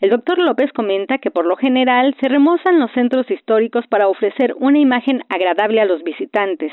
El 0.05 0.11
doctor 0.11 0.39
López 0.39 0.71
comenta 0.73 1.17
que 1.17 1.31
por 1.31 1.47
lo 1.47 1.57
general 1.57 2.15
se 2.21 2.29
remozan 2.29 2.79
los 2.79 2.91
centros 2.93 3.31
históricos 3.31 3.87
para 3.89 4.07
ofrecer 4.07 4.55
una 4.59 4.79
imagen 4.79 5.23
agradable 5.31 5.81
a 5.81 5.87
los 5.87 6.03
visitantes, 6.03 6.73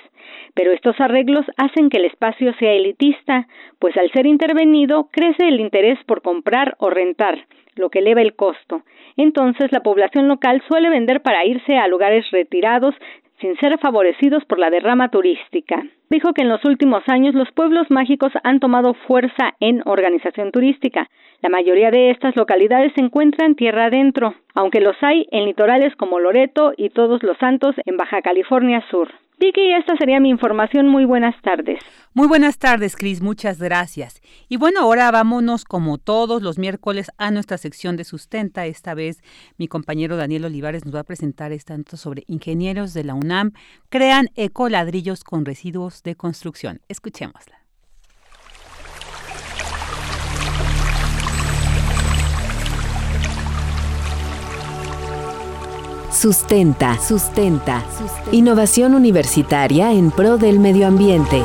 pero 0.54 0.74
estos 0.74 1.00
arreglos 1.00 1.46
hacen 1.56 1.90
que 1.90 2.00
el 2.00 2.06
espacio 2.06 2.54
sea 2.60 2.74
elitista, 2.74 3.48
pues 3.80 3.96
al 3.96 4.12
ser 4.12 4.26
intervenido 4.26 5.08
crece 5.14 5.48
el 5.48 5.62
interés 5.62 5.98
por 6.08 6.22
comprar 6.22 6.76
o 6.80 6.90
rentar, 6.90 7.46
lo 7.76 7.90
que 7.90 8.00
eleva 8.00 8.22
el 8.22 8.36
costo. 8.36 8.82
Entonces 9.18 9.72
la 9.72 9.82
población 9.82 10.28
local 10.28 10.62
suele 10.68 10.90
vender 10.90 11.22
para 11.22 11.46
irse 11.46 11.78
a 11.78 11.88
lugares 11.88 12.30
retirados 12.32 12.96
sin 13.42 13.58
ser 13.58 13.78
favorecidos 13.80 14.46
por 14.46 14.60
la 14.60 14.70
derrama 14.70 15.10
turística. 15.10 15.84
Dijo 16.10 16.34
que 16.34 16.44
en 16.44 16.50
los 16.50 16.64
últimos 16.64 17.04
años 17.08 17.34
los 17.34 17.52
pueblos 17.52 17.90
mágicos 17.90 18.32
han 18.44 18.60
tomado 18.60 18.94
fuerza 18.94 19.56
en 19.60 19.82
organización 19.86 20.52
turística. 20.52 21.10
La 21.42 21.50
mayoría 21.50 21.90
de 21.90 22.12
estas 22.12 22.36
localidades 22.36 22.94
se 22.94 23.02
encuentran 23.02 23.56
tierra 23.56 23.86
adentro, 23.86 24.36
aunque 24.54 24.80
los 24.80 24.96
hay 25.02 25.26
en 25.32 25.46
litorales 25.46 25.96
como 25.96 26.20
Loreto 26.20 26.74
y 26.78 26.90
Todos 26.90 27.24
los 27.24 27.38
Santos 27.38 27.76
en 27.86 27.98
Baja 27.98 28.22
California 28.22 28.84
Sur. 28.92 29.10
Vicky, 29.42 29.74
esta 29.74 29.98
sería 29.98 30.20
mi 30.20 30.30
información. 30.30 30.88
Muy 30.88 31.04
buenas 31.04 31.34
tardes. 31.42 31.80
Muy 32.14 32.28
buenas 32.28 32.60
tardes, 32.60 32.96
Cris. 32.96 33.24
Muchas 33.24 33.58
gracias. 33.60 34.22
Y 34.50 34.58
bueno, 34.58 34.82
ahora 34.82 35.10
vámonos 35.10 35.66
como 35.66 35.98
todos 35.98 36.44
los 36.44 36.60
miércoles 36.60 37.10
a 37.18 37.32
nuestra 37.32 37.58
sección 37.58 37.98
de 37.98 38.04
sustenta. 38.04 38.68
Esta 38.68 38.94
vez 38.94 39.24
mi 39.58 39.68
compañero 39.68 40.16
Daniel 40.16 40.46
Olivares 40.46 40.86
nos 40.86 40.94
va 40.94 41.00
a 41.00 41.06
presentar 41.06 41.52
esta 41.54 41.76
nota 41.76 41.98
sobre 41.98 42.24
ingenieros 42.28 42.94
de 42.94 43.04
la 43.04 43.16
UNAM 43.16 43.54
crean 43.90 44.28
ecoladrillos 44.36 45.24
con 45.24 45.44
residuos 45.44 46.04
de 46.04 46.14
construcción. 46.14 46.82
Escuchémosla. 46.88 47.61
Sustenta, 56.14 57.00
sustenta, 57.00 57.86
Innovación 58.34 58.96
universitaria 58.96 59.94
en 59.94 60.12
pro 60.12 60.38
del 60.38 60.60
medio 60.60 60.86
ambiente. 60.86 61.42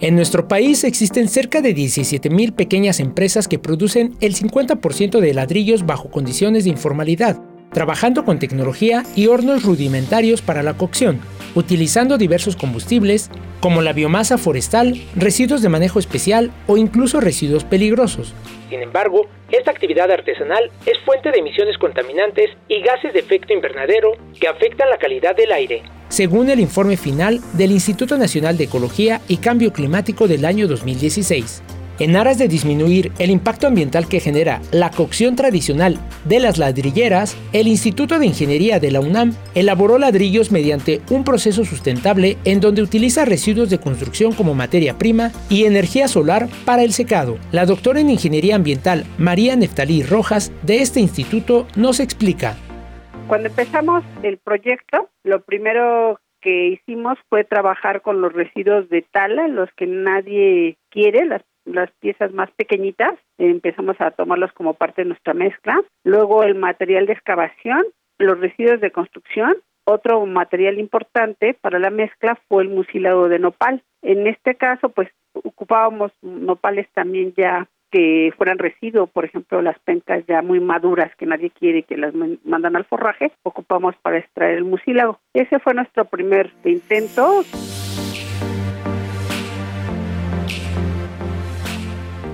En 0.00 0.14
nuestro 0.14 0.46
país 0.46 0.84
existen 0.84 1.28
cerca 1.28 1.62
de 1.62 1.74
17.000 1.74 2.54
pequeñas 2.54 3.00
empresas 3.00 3.48
que 3.48 3.58
producen 3.58 4.14
el 4.20 4.34
50% 4.34 5.20
de 5.20 5.32
ladrillos 5.32 5.86
bajo 5.86 6.10
condiciones 6.10 6.64
de 6.64 6.70
informalidad 6.70 7.40
trabajando 7.72 8.24
con 8.24 8.38
tecnología 8.38 9.04
y 9.16 9.26
hornos 9.26 9.62
rudimentarios 9.62 10.42
para 10.42 10.62
la 10.62 10.74
cocción, 10.74 11.20
utilizando 11.54 12.18
diversos 12.18 12.56
combustibles 12.56 13.30
como 13.60 13.82
la 13.82 13.92
biomasa 13.92 14.38
forestal, 14.38 15.00
residuos 15.14 15.62
de 15.62 15.68
manejo 15.68 15.98
especial 15.98 16.50
o 16.66 16.76
incluso 16.76 17.20
residuos 17.20 17.64
peligrosos. 17.64 18.34
Sin 18.70 18.80
embargo, 18.80 19.26
esta 19.50 19.70
actividad 19.70 20.10
artesanal 20.10 20.70
es 20.86 20.98
fuente 21.04 21.30
de 21.30 21.38
emisiones 21.38 21.76
contaminantes 21.78 22.50
y 22.68 22.80
gases 22.80 23.12
de 23.12 23.20
efecto 23.20 23.52
invernadero 23.52 24.12
que 24.40 24.48
afectan 24.48 24.88
la 24.88 24.98
calidad 24.98 25.36
del 25.36 25.52
aire. 25.52 25.82
Según 26.08 26.50
el 26.50 26.60
informe 26.60 26.96
final 26.96 27.40
del 27.54 27.70
Instituto 27.70 28.18
Nacional 28.18 28.58
de 28.58 28.64
Ecología 28.64 29.20
y 29.28 29.38
Cambio 29.38 29.72
Climático 29.72 30.28
del 30.28 30.44
año 30.44 30.68
2016, 30.68 31.62
en 32.02 32.16
aras 32.16 32.36
de 32.36 32.48
disminuir 32.48 33.12
el 33.20 33.30
impacto 33.30 33.68
ambiental 33.68 34.08
que 34.08 34.18
genera 34.18 34.60
la 34.72 34.90
cocción 34.90 35.36
tradicional 35.36 35.98
de 36.24 36.40
las 36.40 36.58
ladrilleras, 36.58 37.36
el 37.52 37.68
Instituto 37.68 38.18
de 38.18 38.26
Ingeniería 38.26 38.80
de 38.80 38.90
la 38.90 39.00
UNAM 39.00 39.34
elaboró 39.54 39.98
ladrillos 39.98 40.50
mediante 40.50 41.00
un 41.10 41.22
proceso 41.22 41.64
sustentable 41.64 42.38
en 42.44 42.60
donde 42.60 42.82
utiliza 42.82 43.24
residuos 43.24 43.70
de 43.70 43.78
construcción 43.78 44.32
como 44.32 44.54
materia 44.54 44.98
prima 44.98 45.30
y 45.48 45.64
energía 45.64 46.08
solar 46.08 46.48
para 46.64 46.82
el 46.82 46.92
secado. 46.92 47.38
La 47.52 47.66
doctora 47.66 48.00
en 48.00 48.10
Ingeniería 48.10 48.56
Ambiental 48.56 49.04
María 49.18 49.54
Neftalí 49.54 50.02
Rojas 50.02 50.52
de 50.62 50.82
este 50.82 50.98
instituto 50.98 51.68
nos 51.76 52.00
explica. 52.00 52.56
Cuando 53.28 53.48
empezamos 53.48 54.02
el 54.24 54.38
proyecto, 54.38 55.08
lo 55.22 55.42
primero 55.44 56.18
que 56.40 56.66
hicimos 56.66 57.16
fue 57.28 57.44
trabajar 57.44 58.02
con 58.02 58.20
los 58.20 58.32
residuos 58.32 58.88
de 58.88 59.02
tala, 59.02 59.46
los 59.46 59.70
que 59.76 59.86
nadie 59.86 60.76
quiere, 60.90 61.24
las 61.24 61.42
las 61.64 61.90
piezas 62.00 62.32
más 62.32 62.50
pequeñitas, 62.52 63.14
empezamos 63.38 64.00
a 64.00 64.10
tomarlos 64.10 64.52
como 64.52 64.74
parte 64.74 65.02
de 65.02 65.08
nuestra 65.08 65.34
mezcla. 65.34 65.80
Luego 66.04 66.42
el 66.42 66.54
material 66.54 67.06
de 67.06 67.12
excavación, 67.12 67.84
los 68.18 68.38
residuos 68.38 68.80
de 68.80 68.90
construcción. 68.90 69.56
Otro 69.84 70.24
material 70.26 70.78
importante 70.78 71.54
para 71.60 71.78
la 71.78 71.90
mezcla 71.90 72.38
fue 72.48 72.62
el 72.62 72.68
mucílago 72.68 73.28
de 73.28 73.40
nopal. 73.40 73.82
En 74.02 74.26
este 74.26 74.54
caso, 74.54 74.90
pues 74.90 75.08
ocupábamos 75.32 76.12
nopales 76.22 76.88
también 76.92 77.34
ya 77.36 77.66
que 77.90 78.32
fueran 78.36 78.58
residuos, 78.58 79.10
por 79.10 79.24
ejemplo, 79.24 79.60
las 79.60 79.78
pencas 79.80 80.24
ya 80.26 80.40
muy 80.40 80.60
maduras 80.60 81.14
que 81.16 81.26
nadie 81.26 81.50
quiere 81.50 81.82
que 81.82 81.98
las 81.98 82.14
mandan 82.42 82.74
al 82.74 82.86
forraje, 82.86 83.32
ocupamos 83.42 83.94
para 83.96 84.18
extraer 84.18 84.56
el 84.56 84.64
mucílago. 84.64 85.20
Ese 85.34 85.58
fue 85.58 85.74
nuestro 85.74 86.06
primer 86.06 86.50
intento. 86.64 87.42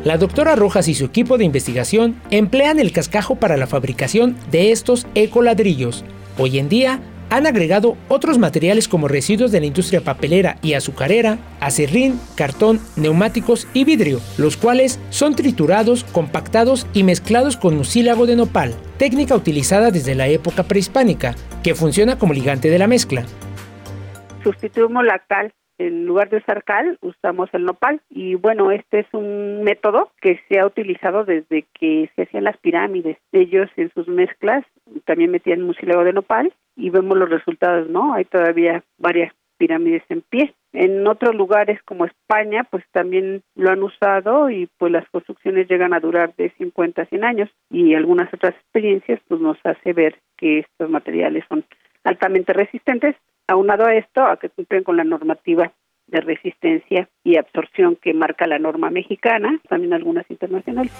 La 0.04 0.16
doctora 0.16 0.54
Rojas 0.54 0.86
y 0.86 0.94
su 0.94 1.04
equipo 1.04 1.38
de 1.38 1.44
investigación 1.44 2.20
emplean 2.30 2.78
el 2.78 2.92
cascajo 2.92 3.34
para 3.36 3.56
la 3.56 3.66
fabricación 3.66 4.36
de 4.50 4.70
estos 4.70 5.06
ecoladrillos. 5.16 6.04
Hoy 6.38 6.58
en 6.58 6.68
día 6.68 7.00
han 7.30 7.46
agregado 7.46 7.96
otros 8.06 8.38
materiales 8.38 8.86
como 8.86 9.08
residuos 9.08 9.50
de 9.50 9.60
la 9.60 9.66
industria 9.66 10.00
papelera 10.00 10.56
y 10.62 10.74
azucarera, 10.74 11.38
acerrín, 11.60 12.18
cartón, 12.36 12.80
neumáticos 12.96 13.66
y 13.74 13.84
vidrio, 13.84 14.20
los 14.38 14.56
cuales 14.56 15.00
son 15.10 15.34
triturados, 15.34 16.04
compactados 16.04 16.86
y 16.94 17.02
mezclados 17.02 17.56
con 17.56 17.76
mucílago 17.76 18.26
de 18.26 18.36
nopal, 18.36 18.74
técnica 18.98 19.34
utilizada 19.34 19.90
desde 19.90 20.14
la 20.14 20.28
época 20.28 20.62
prehispánica, 20.62 21.34
que 21.62 21.74
funciona 21.74 22.18
como 22.18 22.34
ligante 22.34 22.70
de 22.70 22.78
la 22.78 22.86
mezcla. 22.86 23.24
Sustituimos 24.44 25.04
la 25.04 25.18
cal 25.28 25.52
en 25.78 26.06
lugar 26.06 26.28
de 26.28 26.38
usar 26.38 26.64
cal, 26.64 26.98
usamos 27.00 27.48
el 27.52 27.64
nopal. 27.64 28.00
Y 28.10 28.34
bueno, 28.34 28.70
este 28.70 29.00
es 29.00 29.06
un 29.12 29.62
método 29.62 30.10
que 30.20 30.40
se 30.48 30.58
ha 30.58 30.66
utilizado 30.66 31.24
desde 31.24 31.64
que 31.78 32.10
se 32.14 32.22
hacían 32.22 32.44
las 32.44 32.56
pirámides. 32.58 33.16
Ellos 33.32 33.70
en 33.76 33.90
sus 33.94 34.08
mezclas 34.08 34.64
también 35.04 35.30
metían 35.30 35.62
mucílago 35.62 36.04
de 36.04 36.12
nopal 36.12 36.52
y 36.76 36.90
vemos 36.90 37.16
los 37.16 37.30
resultados, 37.30 37.88
¿no? 37.88 38.14
Hay 38.14 38.24
todavía 38.24 38.82
varias 38.98 39.32
pirámides 39.58 40.02
en 40.08 40.22
pie. 40.22 40.54
En 40.72 41.06
otros 41.06 41.34
lugares 41.34 41.82
como 41.82 42.04
España, 42.04 42.64
pues 42.70 42.84
también 42.92 43.42
lo 43.56 43.70
han 43.70 43.82
usado 43.82 44.50
y 44.50 44.68
pues 44.78 44.92
las 44.92 45.08
construcciones 45.10 45.68
llegan 45.68 45.92
a 45.92 46.00
durar 46.00 46.34
de 46.36 46.50
50 46.58 47.02
a 47.02 47.06
100 47.06 47.24
años 47.24 47.50
y 47.70 47.94
algunas 47.94 48.32
otras 48.32 48.54
experiencias 48.54 49.20
pues 49.28 49.40
nos 49.40 49.58
hace 49.64 49.92
ver 49.92 50.18
que 50.36 50.60
estos 50.60 50.88
materiales 50.90 51.44
son 51.48 51.64
altamente 52.04 52.52
resistentes 52.52 53.16
Aunado 53.50 53.86
a 53.86 53.94
esto, 53.94 54.22
a 54.22 54.36
que 54.36 54.50
cumplen 54.50 54.84
con 54.84 54.98
la 54.98 55.04
normativa 55.04 55.72
de 56.06 56.20
resistencia 56.20 57.08
y 57.24 57.38
absorción 57.38 57.96
que 57.96 58.12
marca 58.12 58.46
la 58.46 58.58
norma 58.58 58.90
mexicana, 58.90 59.58
también 59.70 59.94
algunas 59.94 60.30
internacionales. 60.30 60.92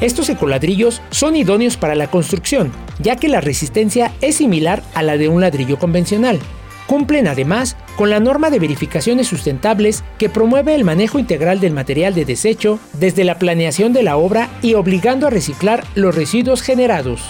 Estos 0.00 0.28
ecoladrillos 0.28 1.02
son 1.10 1.34
idóneos 1.34 1.76
para 1.76 1.96
la 1.96 2.06
construcción, 2.06 2.70
ya 3.00 3.16
que 3.16 3.28
la 3.28 3.40
resistencia 3.40 4.12
es 4.20 4.36
similar 4.36 4.82
a 4.94 5.02
la 5.02 5.16
de 5.16 5.28
un 5.28 5.40
ladrillo 5.40 5.76
convencional. 5.76 6.38
Cumplen 6.86 7.26
además 7.26 7.76
con 7.96 8.10
la 8.10 8.20
norma 8.20 8.50
de 8.50 8.60
verificaciones 8.60 9.26
sustentables 9.26 10.04
que 10.16 10.28
promueve 10.28 10.76
el 10.76 10.84
manejo 10.84 11.18
integral 11.18 11.58
del 11.58 11.72
material 11.72 12.14
de 12.14 12.24
desecho 12.24 12.78
desde 12.92 13.24
la 13.24 13.40
planeación 13.40 13.92
de 13.92 14.04
la 14.04 14.16
obra 14.16 14.48
y 14.62 14.74
obligando 14.74 15.26
a 15.26 15.30
reciclar 15.30 15.82
los 15.96 16.14
residuos 16.14 16.62
generados. 16.62 17.28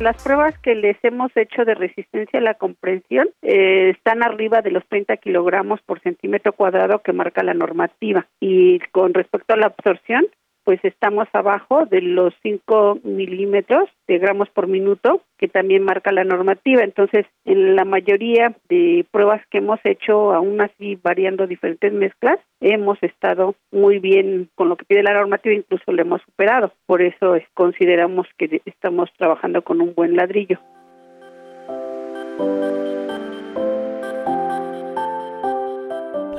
Las 0.00 0.22
pruebas 0.22 0.58
que 0.58 0.74
les 0.74 0.96
hemos 1.04 1.34
hecho 1.36 1.64
de 1.64 1.74
resistencia 1.74 2.40
a 2.40 2.42
la 2.42 2.54
comprensión 2.54 3.28
eh, 3.42 3.90
están 3.90 4.22
arriba 4.22 4.60
de 4.60 4.72
los 4.72 4.84
30 4.88 5.16
kilogramos 5.18 5.80
por 5.82 6.00
centímetro 6.00 6.52
cuadrado 6.52 7.00
que 7.00 7.12
marca 7.12 7.44
la 7.44 7.54
normativa. 7.54 8.26
Y 8.40 8.80
con 8.90 9.14
respecto 9.14 9.54
a 9.54 9.56
la 9.56 9.66
absorción, 9.66 10.26
pues 10.64 10.80
estamos 10.82 11.28
abajo 11.32 11.86
de 11.86 12.00
los 12.00 12.34
5 12.42 13.00
milímetros 13.04 13.88
de 14.08 14.18
gramos 14.18 14.48
por 14.50 14.66
minuto, 14.66 15.22
que 15.38 15.48
también 15.48 15.84
marca 15.84 16.10
la 16.12 16.24
normativa. 16.24 16.82
Entonces, 16.82 17.26
en 17.44 17.76
la 17.76 17.84
mayoría 17.84 18.54
de 18.68 19.06
pruebas 19.10 19.42
que 19.50 19.58
hemos 19.58 19.78
hecho, 19.84 20.32
aún 20.32 20.60
así 20.60 20.98
variando 21.02 21.46
diferentes 21.46 21.92
mezclas, 21.92 22.38
hemos 22.60 23.02
estado 23.02 23.54
muy 23.70 23.98
bien 23.98 24.48
con 24.54 24.68
lo 24.68 24.76
que 24.76 24.84
pide 24.84 25.02
la 25.02 25.14
normativa, 25.14 25.54
incluso 25.54 25.92
lo 25.92 26.02
hemos 26.02 26.22
superado. 26.22 26.72
Por 26.86 27.02
eso 27.02 27.36
consideramos 27.52 28.26
que 28.38 28.62
estamos 28.64 29.10
trabajando 29.16 29.62
con 29.62 29.80
un 29.80 29.94
buen 29.94 30.16
ladrillo. 30.16 30.58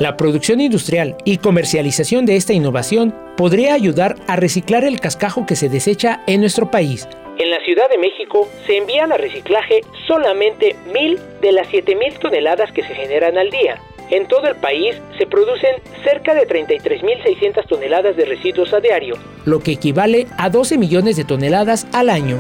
La 0.06 0.18
producción 0.18 0.62
industrial 0.62 1.18
y 1.26 1.40
comercialización 1.40 2.28
de 2.28 2.36
esta 2.36 2.54
innovación 2.54 3.12
podría 3.36 3.74
ayudar 3.74 4.18
a 4.28 4.36
reciclar 4.36 4.84
el 4.84 5.00
cascajo 5.00 5.48
que 5.48 5.56
se 5.56 5.68
desecha 5.68 6.22
en 6.28 6.42
nuestro 6.42 6.70
país. 6.70 7.08
En 7.40 7.50
la 7.50 7.60
Ciudad 7.62 7.90
de 7.90 7.98
México 7.98 8.48
se 8.68 8.78
envían 8.78 9.12
a 9.12 9.18
reciclaje 9.18 9.82
solamente 10.08 10.76
mil 10.94 11.18
de 11.42 11.54
las 11.54 11.68
7.000 11.70 12.20
toneladas 12.20 12.72
que 12.72 12.84
se 12.84 12.94
generan 12.94 13.36
al 13.40 13.50
día. 13.50 13.82
En 14.12 14.28
todo 14.28 14.46
el 14.48 14.56
país 14.58 14.96
se 15.18 15.26
producen 15.26 15.72
cerca 16.04 16.36
de 16.36 16.48
33.600 16.48 17.68
toneladas 17.68 18.16
de 18.16 18.26
residuos 18.26 18.72
a 18.74 18.82
diario, 18.82 19.16
lo 19.46 19.60
que 19.62 19.72
equivale 19.72 20.28
a 20.38 20.52
12 20.52 20.78
millones 20.78 21.16
de 21.16 21.26
toneladas 21.26 21.88
al 21.94 22.12
año. 22.12 22.38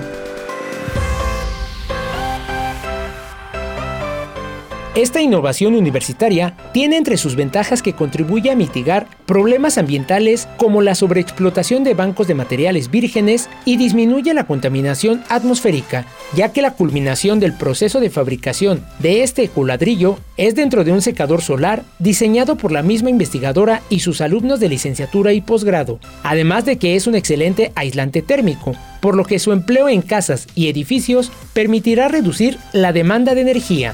Esta 4.95 5.21
innovación 5.21 5.75
universitaria 5.75 6.55
tiene 6.71 6.95
entre 6.95 7.17
sus 7.17 7.35
ventajas 7.35 7.81
que 7.81 7.91
contribuye 7.91 8.49
a 8.49 8.55
mitigar 8.55 9.07
problemas 9.25 9.77
ambientales 9.77 10.47
como 10.55 10.81
la 10.81 10.95
sobreexplotación 10.95 11.83
de 11.83 11.93
bancos 11.93 12.27
de 12.27 12.33
materiales 12.33 12.89
vírgenes 12.89 13.49
y 13.65 13.75
disminuye 13.75 14.33
la 14.33 14.45
contaminación 14.45 15.21
atmosférica, 15.27 16.05
ya 16.33 16.53
que 16.53 16.61
la 16.61 16.75
culminación 16.75 17.41
del 17.41 17.51
proceso 17.51 17.99
de 17.99 18.09
fabricación 18.09 18.85
de 18.99 19.23
este 19.23 19.43
ecoladrillo 19.43 20.17
es 20.37 20.55
dentro 20.55 20.85
de 20.85 20.93
un 20.93 21.01
secador 21.01 21.41
solar 21.41 21.83
diseñado 21.99 22.55
por 22.55 22.71
la 22.71 22.81
misma 22.81 23.09
investigadora 23.09 23.81
y 23.89 23.99
sus 23.99 24.21
alumnos 24.21 24.61
de 24.61 24.69
licenciatura 24.69 25.33
y 25.33 25.41
posgrado, 25.41 25.99
además 26.23 26.63
de 26.63 26.77
que 26.77 26.95
es 26.95 27.05
un 27.05 27.15
excelente 27.15 27.73
aislante 27.75 28.21
térmico, 28.21 28.71
por 29.01 29.17
lo 29.17 29.25
que 29.25 29.39
su 29.39 29.51
empleo 29.51 29.89
en 29.89 30.01
casas 30.01 30.47
y 30.55 30.69
edificios 30.69 31.33
permitirá 31.51 32.07
reducir 32.07 32.57
la 32.71 32.93
demanda 32.93 33.35
de 33.35 33.41
energía. 33.41 33.93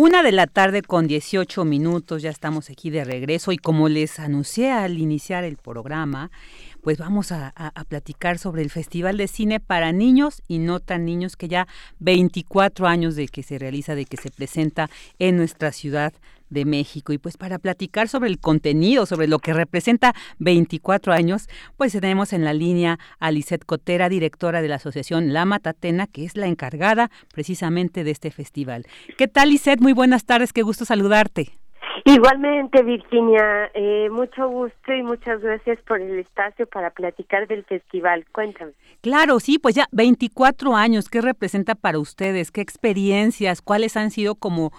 Una 0.00 0.22
de 0.22 0.30
la 0.30 0.46
tarde 0.46 0.82
con 0.82 1.08
18 1.08 1.64
minutos, 1.64 2.22
ya 2.22 2.30
estamos 2.30 2.70
aquí 2.70 2.88
de 2.88 3.02
regreso 3.02 3.50
y 3.50 3.56
como 3.56 3.88
les 3.88 4.20
anuncié 4.20 4.70
al 4.70 4.96
iniciar 4.96 5.42
el 5.42 5.56
programa, 5.56 6.30
pues 6.82 6.98
vamos 6.98 7.32
a, 7.32 7.52
platicar 7.88 8.38
sobre 8.38 8.62
el 8.62 8.70
Festival 8.70 9.16
de 9.16 9.26
Cine 9.26 9.58
para 9.58 9.90
Niños 9.90 10.40
y 10.46 10.60
no 10.60 10.78
tan 10.78 11.04
niños 11.04 11.34
que 11.34 11.48
ya 11.48 11.66
24 11.98 12.86
años 12.86 13.16
de 13.16 13.26
que 13.26 13.42
se 13.42 13.58
realiza, 13.58 13.96
de 13.96 14.04
que 14.04 14.16
se 14.16 14.30
presenta 14.30 14.88
en 15.18 15.36
nuestra 15.36 15.72
ciudad 15.72 16.12
de 16.50 16.64
México. 16.64 17.12
Y 17.12 17.18
pues 17.18 17.36
para 17.36 17.58
platicar 17.58 18.08
sobre 18.08 18.30
el 18.30 18.38
contenido, 18.38 19.06
sobre 19.06 19.28
lo 19.28 19.38
que 19.38 19.52
representa 19.52 20.14
24 20.38 21.12
años, 21.12 21.48
pues 21.76 21.92
tenemos 21.92 22.32
en 22.32 22.44
la 22.44 22.54
línea 22.54 22.98
a 23.18 23.30
Lisette 23.30 23.64
Cotera, 23.64 24.08
directora 24.08 24.62
de 24.62 24.68
la 24.68 24.76
Asociación 24.76 25.32
La 25.32 25.44
Matatena, 25.44 26.06
que 26.06 26.24
es 26.24 26.36
la 26.36 26.46
encargada 26.46 27.10
precisamente 27.32 28.04
de 28.04 28.10
este 28.10 28.30
festival. 28.30 28.86
¿Qué 29.16 29.28
tal, 29.28 29.50
Lisette? 29.50 29.80
Muy 29.80 29.92
buenas 29.92 30.24
tardes, 30.24 30.52
qué 30.52 30.62
gusto 30.62 30.84
saludarte. 30.84 31.58
Igualmente, 32.04 32.82
Virginia, 32.82 33.70
eh, 33.74 34.08
mucho 34.10 34.48
gusto 34.48 34.92
y 34.92 35.02
muchas 35.02 35.40
gracias 35.40 35.78
por 35.82 36.00
el 36.00 36.18
espacio 36.18 36.66
para 36.66 36.90
platicar 36.90 37.46
del 37.46 37.64
festival. 37.64 38.24
Cuéntame. 38.32 38.72
Claro, 39.00 39.40
sí, 39.40 39.58
pues 39.58 39.74
ya 39.74 39.86
24 39.92 40.74
años, 40.74 41.08
¿qué 41.08 41.20
representa 41.20 41.74
para 41.74 41.98
ustedes? 41.98 42.50
¿Qué 42.50 42.60
experiencias? 42.60 43.62
¿Cuáles 43.62 43.96
han 43.96 44.10
sido 44.10 44.34
como 44.34 44.72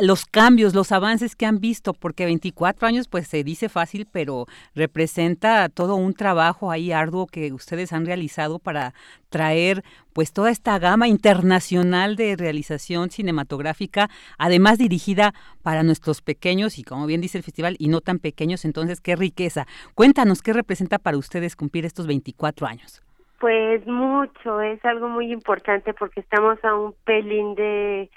los 0.00 0.26
cambios, 0.26 0.74
los 0.74 0.92
avances 0.92 1.36
que 1.36 1.46
han 1.46 1.58
visto? 1.58 1.94
Porque 1.94 2.24
24 2.24 2.86
años, 2.86 3.08
pues 3.08 3.28
se 3.28 3.44
dice 3.44 3.68
fácil, 3.68 4.06
pero 4.10 4.46
representa 4.74 5.68
todo 5.68 5.96
un 5.96 6.14
trabajo 6.14 6.70
ahí 6.70 6.92
arduo 6.92 7.26
que 7.26 7.52
ustedes 7.52 7.92
han 7.92 8.06
realizado 8.06 8.58
para 8.58 8.94
traer 9.30 9.82
pues 10.12 10.32
toda 10.32 10.50
esta 10.50 10.78
gama 10.78 11.08
internacional 11.08 12.16
de 12.16 12.36
realización 12.36 13.10
cinematográfica, 13.10 14.08
además 14.38 14.78
dirigida 14.78 15.32
para 15.62 15.82
nuestros 15.82 16.22
pequeños 16.22 16.78
y 16.78 16.84
como 16.84 17.06
bien 17.06 17.20
dice 17.20 17.38
el 17.38 17.44
festival, 17.44 17.76
y 17.78 17.88
no 17.88 18.00
tan 18.00 18.18
pequeños, 18.18 18.64
entonces 18.64 19.00
qué 19.00 19.16
riqueza. 19.16 19.66
Cuéntanos 19.94 20.42
qué 20.42 20.52
representa 20.52 20.98
para 20.98 21.16
ustedes 21.16 21.56
cumplir 21.56 21.84
estos 21.84 22.06
24 22.06 22.66
años. 22.66 23.02
Pues 23.40 23.84
mucho, 23.86 24.60
es 24.60 24.84
algo 24.84 25.08
muy 25.08 25.32
importante 25.32 25.92
porque 25.94 26.20
estamos 26.20 26.64
a 26.64 26.76
un 26.76 26.94
pelín 27.04 27.56
de, 27.56 28.08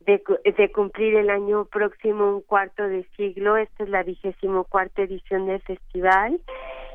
de, 0.00 0.22
de 0.44 0.72
cumplir 0.72 1.14
el 1.14 1.30
año 1.30 1.64
próximo 1.64 2.36
un 2.36 2.42
cuarto 2.42 2.86
de 2.86 3.06
siglo. 3.16 3.56
Esta 3.56 3.84
es 3.84 3.88
la 3.88 4.02
vigésimo 4.02 4.64
cuarta 4.64 5.02
edición 5.02 5.46
del 5.46 5.62
festival 5.62 6.40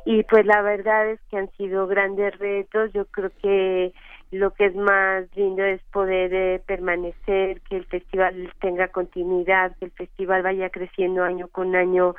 y 0.05 0.23
pues 0.23 0.45
la 0.45 0.61
verdad 0.61 1.09
es 1.09 1.19
que 1.29 1.37
han 1.37 1.51
sido 1.57 1.87
grandes 1.87 2.37
retos. 2.37 2.91
Yo 2.93 3.05
creo 3.05 3.31
que 3.41 3.93
lo 4.31 4.53
que 4.53 4.65
es 4.65 4.75
más 4.75 5.25
lindo 5.35 5.63
es 5.63 5.81
poder 5.91 6.33
eh, 6.33 6.61
permanecer, 6.65 7.61
que 7.61 7.77
el 7.77 7.85
festival 7.85 8.51
tenga 8.59 8.87
continuidad, 8.87 9.75
que 9.77 9.85
el 9.85 9.91
festival 9.91 10.41
vaya 10.41 10.69
creciendo 10.69 11.23
año 11.23 11.47
con 11.49 11.75
año 11.75 12.15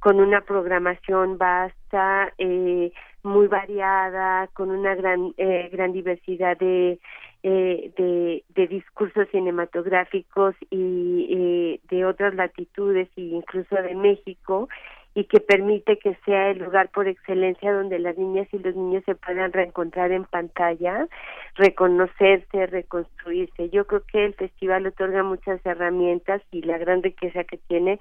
con 0.00 0.18
una 0.18 0.40
programación 0.40 1.38
vasta, 1.38 2.32
eh, 2.36 2.92
muy 3.22 3.46
variada, 3.46 4.48
con 4.48 4.70
una 4.70 4.96
gran 4.96 5.32
eh, 5.36 5.68
gran 5.72 5.92
diversidad 5.92 6.56
de, 6.58 6.98
eh, 7.44 7.92
de, 7.96 8.44
de 8.48 8.66
discursos 8.66 9.28
cinematográficos 9.30 10.54
y 10.70 11.28
eh, 11.30 11.80
de 11.88 12.04
otras 12.04 12.34
latitudes 12.34 13.08
e 13.16 13.20
incluso 13.20 13.76
de 13.76 13.94
México 13.94 14.68
y 15.14 15.24
que 15.24 15.40
permite 15.40 15.98
que 15.98 16.16
sea 16.24 16.50
el 16.50 16.58
lugar 16.58 16.88
por 16.90 17.06
excelencia 17.06 17.72
donde 17.72 17.98
las 17.98 18.16
niñas 18.16 18.48
y 18.52 18.58
los 18.58 18.74
niños 18.74 19.04
se 19.04 19.14
puedan 19.14 19.52
reencontrar 19.52 20.10
en 20.12 20.24
pantalla, 20.24 21.06
reconocerse, 21.54 22.66
reconstruirse. 22.66 23.68
Yo 23.70 23.86
creo 23.86 24.02
que 24.10 24.24
el 24.24 24.34
festival 24.34 24.86
otorga 24.86 25.22
muchas 25.22 25.64
herramientas 25.66 26.40
y 26.50 26.62
la 26.62 26.78
gran 26.78 27.02
riqueza 27.02 27.44
que 27.44 27.58
tiene 27.58 28.00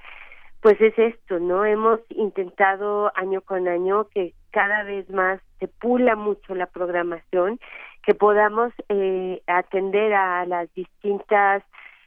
pues 0.62 0.80
es 0.80 0.98
esto, 0.98 1.40
¿no? 1.40 1.66
Hemos 1.66 2.00
intentado 2.10 3.12
año 3.16 3.42
con 3.42 3.68
año 3.68 4.08
que 4.14 4.34
cada 4.52 4.84
vez 4.84 5.10
más 5.10 5.42
se 5.60 5.68
pula 5.68 6.16
mucho 6.16 6.54
la 6.54 6.68
programación, 6.68 7.60
que 8.04 8.14
podamos 8.14 8.72
eh, 8.90 9.42
atender 9.48 10.14
a 10.14 10.46
las 10.46 10.72
distintas 10.74 11.64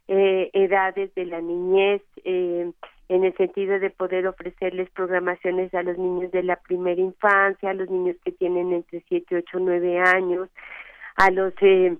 eh, 0.06 0.50
edades 0.52 1.12
de 1.14 1.24
la 1.26 1.40
niñez, 1.40 2.02
eh, 2.24 2.70
en 3.08 3.24
el 3.24 3.36
sentido 3.36 3.78
de 3.78 3.90
poder 3.90 4.26
ofrecerles 4.26 4.90
programaciones 4.90 5.74
a 5.74 5.82
los 5.82 5.98
niños 5.98 6.30
de 6.32 6.42
la 6.42 6.56
primera 6.56 7.00
infancia, 7.00 7.70
a 7.70 7.74
los 7.74 7.90
niños 7.90 8.16
que 8.24 8.32
tienen 8.32 8.72
entre 8.72 9.02
7, 9.08 9.36
8, 9.36 9.58
9 9.60 9.98
años, 10.00 10.48
a 11.16 11.30
los 11.30 11.52
eh, 11.60 11.96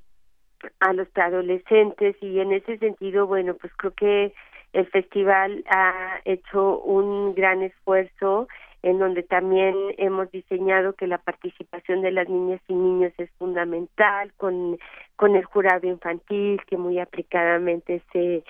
a 0.81 0.93
los 0.95 1.09
adolescentes 1.14 2.17
y 2.23 2.40
en 2.40 2.53
ese 2.53 2.79
sentido, 2.79 3.27
bueno, 3.27 3.55
pues 3.55 3.73
creo 3.77 3.93
que 3.93 4.35
el 4.73 4.87
festival 4.87 5.62
ha 5.69 6.21
hecho 6.25 6.81
un 6.81 7.35
gran 7.35 7.62
esfuerzo 7.62 8.49
en 8.85 8.99
donde 8.99 9.23
también 9.23 9.75
hemos 9.97 10.31
diseñado 10.31 10.92
que 10.92 11.07
la 11.07 11.16
participación 11.16 12.03
de 12.03 12.12
las 12.12 12.29
niñas 12.29 12.61
y 12.68 12.75
niños 12.75 13.14
es 13.16 13.31
fundamental 13.38 14.31
con 14.37 14.79
con 15.16 15.37
el 15.37 15.44
jurado 15.44 15.87
infantil 15.87 16.61
que 16.66 16.77
muy 16.77 16.99
aplicadamente 16.99 18.03
se 18.12 18.44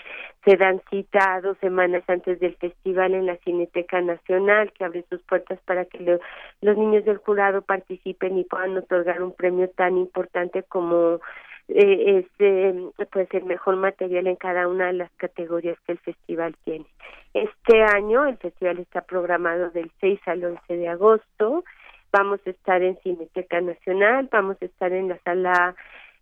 se 0.45 0.57
dan 0.57 0.83
cita 0.91 1.41
dos 1.41 1.57
semanas 1.59 2.03
antes 2.09 2.41
del 2.41 2.57
festival 2.57 3.15
en 3.15 3.27
la 3.27 3.37
Cineteca 3.37 4.01
Nacional 4.01 4.73
que 4.73 4.85
abre 4.85 5.05
sus 5.09 5.23
puertas 5.23 5.61
para 5.67 5.85
que 5.85 6.19
los 6.61 6.77
niños 6.77 7.05
del 7.05 7.19
jurado 7.19 7.63
participen 7.63 8.37
y 8.37 8.45
puedan 8.45 8.77
otorgar 8.77 9.23
un 9.23 9.33
premio 9.33 9.71
tan 9.71 9.97
importante 9.97 10.65
como 10.65 11.21
eh, 11.69 12.19
es 12.19 12.27
eh, 12.39 12.91
pues 13.11 13.29
el 13.33 13.45
mejor 13.45 13.77
material 13.77 14.27
en 14.27 14.37
cada 14.37 14.69
una 14.69 14.87
de 14.87 14.95
las 14.95 15.11
categorías 15.13 15.79
que 15.87 15.93
el 15.93 15.99
festival 15.99 16.55
tiene. 16.65 16.87
Este 17.33 17.83
año 17.83 18.27
el 18.27 18.37
festival 18.37 18.79
está 18.79 19.01
programado 19.01 19.71
del 19.71 19.91
6 20.01 20.21
al 20.27 20.45
11 20.45 20.77
de 20.77 20.89
agosto. 20.89 21.65
Vamos 22.13 22.41
a 22.47 22.51
estar 22.51 22.83
en 22.83 22.97
Cineteca 22.99 23.61
Nacional, 23.61 24.29
vamos 24.31 24.57
a 24.61 24.65
estar 24.67 24.93
en 24.93 25.09
la 25.09 25.19
sala 25.25 25.75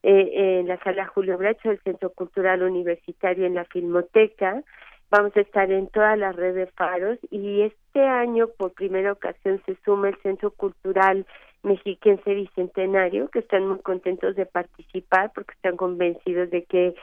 eh, 0.03 0.61
en 0.61 0.67
la 0.67 0.79
sala 0.79 1.07
Julio 1.07 1.39
Bracho 1.39 1.69
del 1.69 1.81
Centro 1.83 2.11
Cultural 2.11 2.63
Universitario 2.63 3.47
en 3.47 3.55
la 3.55 3.65
Filmoteca. 3.67 4.63
Vamos 5.11 5.37
a 5.37 5.41
estar 5.41 5.71
en 5.71 5.89
todas 5.89 6.19
las 6.19 6.35
redes 6.35 6.71
faros 6.73 7.19
y 7.31 7.63
este 7.63 8.01
año 8.01 8.49
por 8.49 8.73
primera 8.73 9.13
ocasión 9.13 9.63
se 9.67 9.77
suma 9.85 10.09
el 10.09 10.17
Centro 10.23 10.51
Cultural 10.51 11.27
mexiquense 11.63 12.35
bicentenario 12.35 13.29
que 13.29 13.41
están 13.41 13.67
muy 13.69 13.79
contentos 13.81 14.35
de 14.37 14.47
participar 14.47 15.31
porque 15.35 15.55
están 15.55 15.77
convencidos 15.77 16.51
de 16.51 16.65
que 16.65 16.95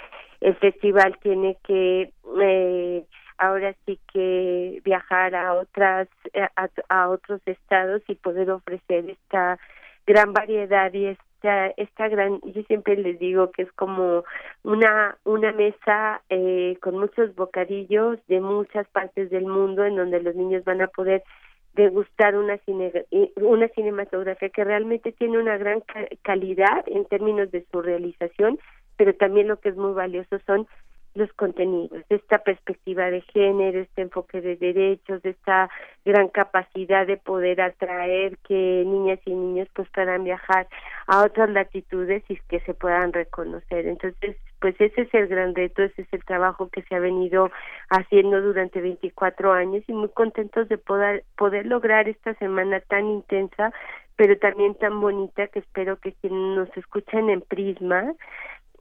el 0.41 0.55
festival 0.55 1.17
tiene 1.21 1.57
que 1.63 2.11
eh, 2.41 3.05
ahora 3.37 3.73
sí 3.85 3.99
que 4.11 4.81
viajar 4.83 5.33
a 5.33 5.53
otras 5.53 6.09
a, 6.55 6.69
a, 6.89 7.09
otros 7.09 7.41
estados 7.45 8.01
y 8.07 8.15
poder 8.15 8.51
ofrecer 8.51 9.09
esta 9.09 9.57
gran 10.05 10.33
variedad 10.33 10.91
y 10.93 11.05
esta 11.05 11.67
esta 11.77 12.09
gran 12.09 12.41
yo 12.41 12.61
siempre 12.63 12.97
les 12.97 13.17
digo 13.17 13.51
que 13.51 13.61
es 13.61 13.71
como 13.73 14.25
una 14.63 15.17
una 15.23 15.53
mesa 15.53 16.21
eh, 16.29 16.77
con 16.81 16.97
muchos 16.97 17.33
bocadillos 17.35 18.19
de 18.27 18.41
muchas 18.41 18.87
partes 18.89 19.29
del 19.29 19.45
mundo 19.45 19.85
en 19.85 19.95
donde 19.95 20.21
los 20.21 20.35
niños 20.35 20.65
van 20.65 20.81
a 20.81 20.87
poder 20.87 21.23
degustar 21.73 22.35
una, 22.35 22.57
cine, 22.59 22.91
una 23.35 23.67
cinematografía 23.69 24.49
que 24.49 24.63
realmente 24.63 25.11
tiene 25.11 25.37
una 25.37 25.57
gran 25.57 25.83
calidad 26.23 26.83
en 26.87 27.05
términos 27.05 27.51
de 27.51 27.65
su 27.71 27.81
realización, 27.81 28.59
pero 28.97 29.13
también 29.13 29.47
lo 29.47 29.59
que 29.59 29.69
es 29.69 29.75
muy 29.75 29.93
valioso 29.93 30.39
son 30.45 30.67
los 31.15 31.31
contenidos, 31.33 32.03
esta 32.09 32.39
perspectiva 32.39 33.09
de 33.09 33.21
género, 33.21 33.79
este 33.79 34.03
enfoque 34.03 34.41
de 34.41 34.55
derechos, 34.55 35.23
esta 35.23 35.69
gran 36.05 36.29
capacidad 36.29 37.07
de 37.07 37.17
poder 37.17 37.61
atraer 37.61 38.37
que 38.47 38.83
niñas 38.85 39.19
y 39.25 39.33
niños 39.33 39.67
pues 39.73 39.89
puedan 39.89 40.23
viajar 40.23 40.67
a 41.07 41.23
otras 41.23 41.49
latitudes 41.49 42.23
y 42.29 42.37
que 42.47 42.59
se 42.61 42.73
puedan 42.73 43.11
reconocer. 43.11 43.87
Entonces, 43.87 44.37
pues 44.61 44.75
ese 44.79 45.01
es 45.01 45.13
el 45.13 45.27
gran 45.27 45.55
reto, 45.55 45.83
ese 45.83 46.03
es 46.03 46.07
el 46.11 46.23
trabajo 46.23 46.69
que 46.69 46.83
se 46.83 46.95
ha 46.95 46.99
venido 46.99 47.49
haciendo 47.89 48.41
durante 48.41 48.81
24 48.81 49.53
años 49.53 49.83
y 49.87 49.93
muy 49.93 50.09
contentos 50.09 50.69
de 50.69 50.77
poder, 50.77 51.23
poder 51.37 51.65
lograr 51.65 52.07
esta 52.07 52.33
semana 52.35 52.79
tan 52.81 53.07
intensa, 53.07 53.71
pero 54.15 54.37
también 54.37 54.75
tan 54.75 54.99
bonita 54.99 55.47
que 55.47 55.59
espero 55.59 55.97
que 55.97 56.13
quienes 56.13 56.57
nos 56.57 56.77
escuchen 56.77 57.29
en 57.29 57.41
Prisma 57.41 58.13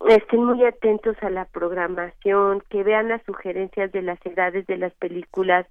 estén 0.08 0.44
muy 0.44 0.64
atentos 0.64 1.16
a 1.22 1.30
la 1.30 1.44
programación, 1.46 2.62
que 2.70 2.82
vean 2.82 3.08
las 3.08 3.22
sugerencias 3.24 3.90
de 3.92 4.02
las 4.02 4.18
edades 4.24 4.66
de 4.66 4.76
las 4.76 4.92
películas, 4.94 5.66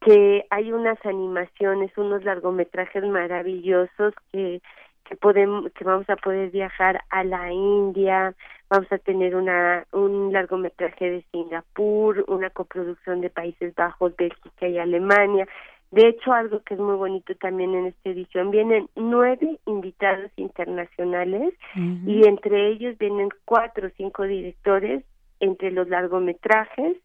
que 0.00 0.46
hay 0.50 0.72
unas 0.72 0.98
animaciones, 1.04 1.96
unos 1.96 2.24
largometrajes 2.24 3.04
maravillosos 3.04 4.14
que 4.32 4.60
que 5.04 5.16
podemos 5.16 5.70
que 5.72 5.84
vamos 5.84 6.08
a 6.08 6.16
poder 6.16 6.50
viajar 6.50 7.04
a 7.10 7.24
la 7.24 7.52
India, 7.52 8.34
vamos 8.70 8.90
a 8.90 8.98
tener 8.98 9.36
una 9.36 9.86
un 9.92 10.32
largometraje 10.32 11.10
de 11.10 11.24
Singapur, 11.30 12.24
una 12.28 12.50
coproducción 12.50 13.20
de 13.20 13.30
Países 13.30 13.74
Bajos, 13.74 14.16
Bélgica 14.16 14.66
y 14.66 14.78
Alemania. 14.78 15.46
De 15.94 16.08
hecho, 16.08 16.32
algo 16.32 16.60
que 16.64 16.74
es 16.74 16.80
muy 16.80 16.96
bonito 16.96 17.36
también 17.36 17.72
en 17.72 17.86
esta 17.86 18.10
edición, 18.10 18.50
vienen 18.50 18.88
nueve 18.96 19.60
invitados 19.64 20.32
internacionales 20.34 21.54
y 21.76 22.26
entre 22.26 22.70
ellos 22.70 22.98
vienen 22.98 23.28
cuatro 23.44 23.86
o 23.86 23.90
cinco 23.96 24.24
directores 24.24 25.04
entre 25.38 25.70
los 25.70 25.88
largometrajes 25.88 26.96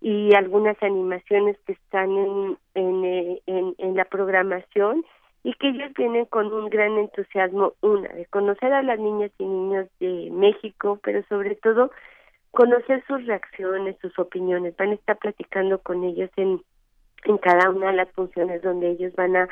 y 0.00 0.34
algunas 0.34 0.76
animaciones 0.82 1.56
que 1.66 1.74
están 1.74 2.10
en, 2.10 2.58
en, 2.74 3.04
eh, 3.04 3.42
en, 3.46 3.74
en 3.78 3.94
la 3.94 4.04
programación 4.04 5.04
y 5.44 5.54
que 5.54 5.68
ellos 5.68 5.92
vienen 5.96 6.24
con 6.24 6.52
un 6.52 6.68
gran 6.68 6.98
entusiasmo, 6.98 7.74
una, 7.80 8.08
de 8.08 8.26
conocer 8.26 8.72
a 8.72 8.82
las 8.82 8.98
niñas 8.98 9.30
y 9.38 9.44
niños 9.44 9.86
de 10.00 10.30
México, 10.32 10.98
pero 11.00 11.22
sobre 11.28 11.54
todo 11.54 11.92
conocer 12.50 13.04
sus 13.06 13.24
reacciones, 13.24 13.96
sus 14.02 14.18
opiniones, 14.18 14.76
van 14.76 14.90
a 14.90 14.94
estar 14.94 15.16
platicando 15.16 15.78
con 15.78 16.02
ellos 16.02 16.30
en 16.34 16.60
en 17.26 17.38
cada 17.38 17.70
una 17.70 17.88
de 17.88 17.96
las 17.96 18.10
funciones 18.12 18.62
donde 18.62 18.90
ellos 18.90 19.14
van 19.14 19.36
a 19.36 19.48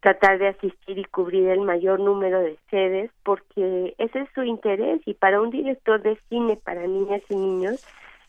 tratar 0.00 0.38
de 0.38 0.48
asistir 0.48 0.98
y 0.98 1.04
cubrir 1.04 1.48
el 1.48 1.60
mayor 1.60 1.98
número 2.00 2.40
de 2.40 2.56
sedes 2.70 3.10
porque 3.24 3.94
ese 3.98 4.20
es 4.20 4.28
su 4.34 4.42
interés 4.44 5.00
y 5.06 5.14
para 5.14 5.40
un 5.40 5.50
director 5.50 6.00
de 6.02 6.16
cine 6.28 6.56
para 6.56 6.86
niñas 6.86 7.22
y 7.28 7.34
niños 7.34 7.84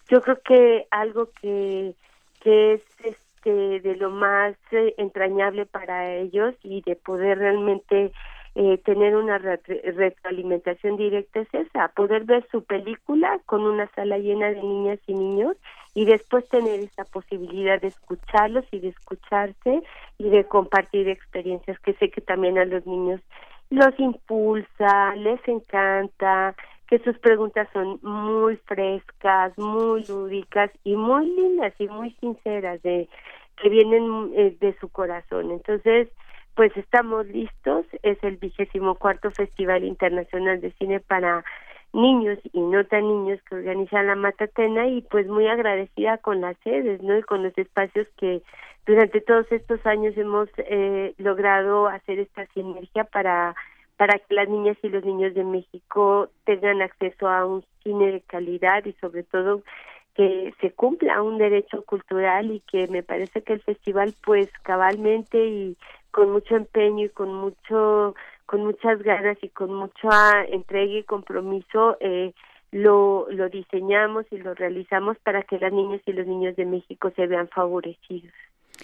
yo 0.08 0.22
creo 0.22 0.40
que 0.42 0.88
algo 0.90 1.30
que 1.42 1.94
que 2.42 2.74
es 2.74 2.82
este 3.04 3.80
de 3.80 3.96
lo 3.98 4.10
más 4.10 4.56
eh, 4.72 4.96
entrañable 4.98 5.66
para 5.66 6.16
ellos 6.16 6.56
y 6.64 6.82
de 6.82 6.96
poder 6.96 7.38
realmente 7.38 8.12
eh, 8.56 8.78
tener 8.80 9.16
una 9.16 9.38
retroalimentación 9.38 10.98
directa 10.98 11.42
es 11.42 11.54
esa, 11.54 11.90
poder 11.90 12.24
ver 12.24 12.46
su 12.52 12.64
película 12.64 13.40
con 13.46 13.62
una 13.62 13.88
sala 13.96 14.18
llena 14.18 14.48
de 14.48 14.62
niñas 14.62 15.00
y 15.08 15.14
niños 15.14 15.56
y 15.94 16.06
después 16.06 16.48
tener 16.50 16.80
esa 16.80 17.06
posibilidad 17.06 17.80
de 17.80 17.88
escucharlos 17.88 18.66
y 18.72 18.80
de 18.80 18.90
escucharse 18.90 19.84
y 20.18 20.30
de 20.30 20.44
compartir 20.46 21.10
experiencias 21.10 21.80
que 21.80 21.94
sé 21.94 22.10
que 22.10 22.22
también 22.22 22.58
a 22.58 22.66
los 22.66 22.86
niños 22.86 23.22
los 23.70 24.00
impulsa, 24.00 25.16
les 25.16 25.40
encanta, 25.48 26.56
que 26.88 27.00
sus 27.00 27.18
preguntas 27.20 27.68
son 27.72 28.00
muy 28.02 28.58
frescas, 28.66 29.56
muy 29.58 30.04
lúdicas 30.06 30.72
y 30.84 30.96
muy 30.96 31.28
lindas 31.28 31.74
y 31.78 31.88
muy 31.88 32.12
sinceras 32.20 32.82
de 32.82 33.08
que 33.62 33.70
vienen 33.70 34.32
eh, 34.36 34.58
de 34.60 34.76
su 34.80 34.90
corazón. 34.90 35.52
Entonces, 35.52 36.10
pues 36.60 36.76
estamos 36.76 37.26
listos, 37.28 37.86
es 38.04 38.22
el 38.22 38.36
vigésimo 38.36 38.96
cuarto 38.96 39.32
Festival 39.32 39.86
Internacional 39.86 40.60
de 40.60 40.74
Cine 40.74 41.00
para 41.00 41.46
niños 41.94 42.38
y 42.52 42.60
no 42.60 42.84
tan 42.84 43.08
niños 43.08 43.40
que 43.44 43.56
organiza 43.56 44.04
la 44.04 44.16
Matatena 44.16 44.86
y 44.88 45.02
pues 45.04 45.26
muy 45.28 45.48
agradecida 45.48 46.18
con 46.18 46.42
las 46.42 46.58
sedes, 46.66 47.02
¿no? 47.02 47.18
Y 47.18 47.22
con 47.22 47.44
los 47.44 47.58
espacios 47.58 48.08
que 48.18 48.42
durante 48.86 49.22
todos 49.22 49.50
estos 49.54 49.86
años 49.86 50.18
hemos 50.18 50.50
eh, 50.58 51.14
logrado 51.18 51.88
hacer 51.88 52.20
esta 52.20 52.46
sinergia 52.48 53.06
para 53.06 53.56
para 53.96 54.20
que 54.20 54.36
las 54.36 54.50
niñas 54.50 54.76
y 54.84 54.90
los 54.90 55.06
niños 55.06 55.34
de 55.36 55.46
México 55.46 56.28
tengan 56.44 56.82
acceso 56.82 57.30
a 57.30 57.46
un 57.46 57.64
cine 57.84 58.12
de 58.12 58.20
calidad 58.20 58.84
y 58.84 58.92
sobre 59.00 59.24
todo 59.24 59.64
que 60.14 60.54
se 60.60 60.72
cumpla 60.72 61.22
un 61.22 61.38
derecho 61.38 61.84
cultural 61.84 62.52
y 62.52 62.60
que 62.70 62.90
me 62.90 63.02
parece 63.02 63.44
que 63.44 63.54
el 63.54 63.62
festival 63.62 64.14
pues 64.26 64.50
cabalmente 64.64 65.38
y 65.48 65.78
con 66.12 66.32
mucho 66.32 66.56
empeño 66.56 67.06
y 67.06 67.10
con 67.10 67.34
mucho 67.34 68.16
con 68.46 68.66
muchas 68.66 69.02
ganas 69.04 69.38
y 69.44 69.50
con 69.50 69.74
mucha 69.74 70.44
entrega 70.46 71.00
y 71.00 71.04
compromiso 71.04 71.98
eh, 72.00 72.34
lo, 72.72 73.28
lo 73.30 73.50
diseñamos 73.50 74.26
y 74.32 74.38
lo 74.38 74.56
realizamos 74.56 75.18
para 75.20 75.44
que 75.44 75.60
las 75.60 75.72
niñas 75.72 76.02
y 76.06 76.14
los 76.14 76.26
niños 76.26 76.56
de 76.56 76.66
México 76.66 77.12
se 77.16 77.28
vean 77.28 77.48
favorecidos. 77.50 78.34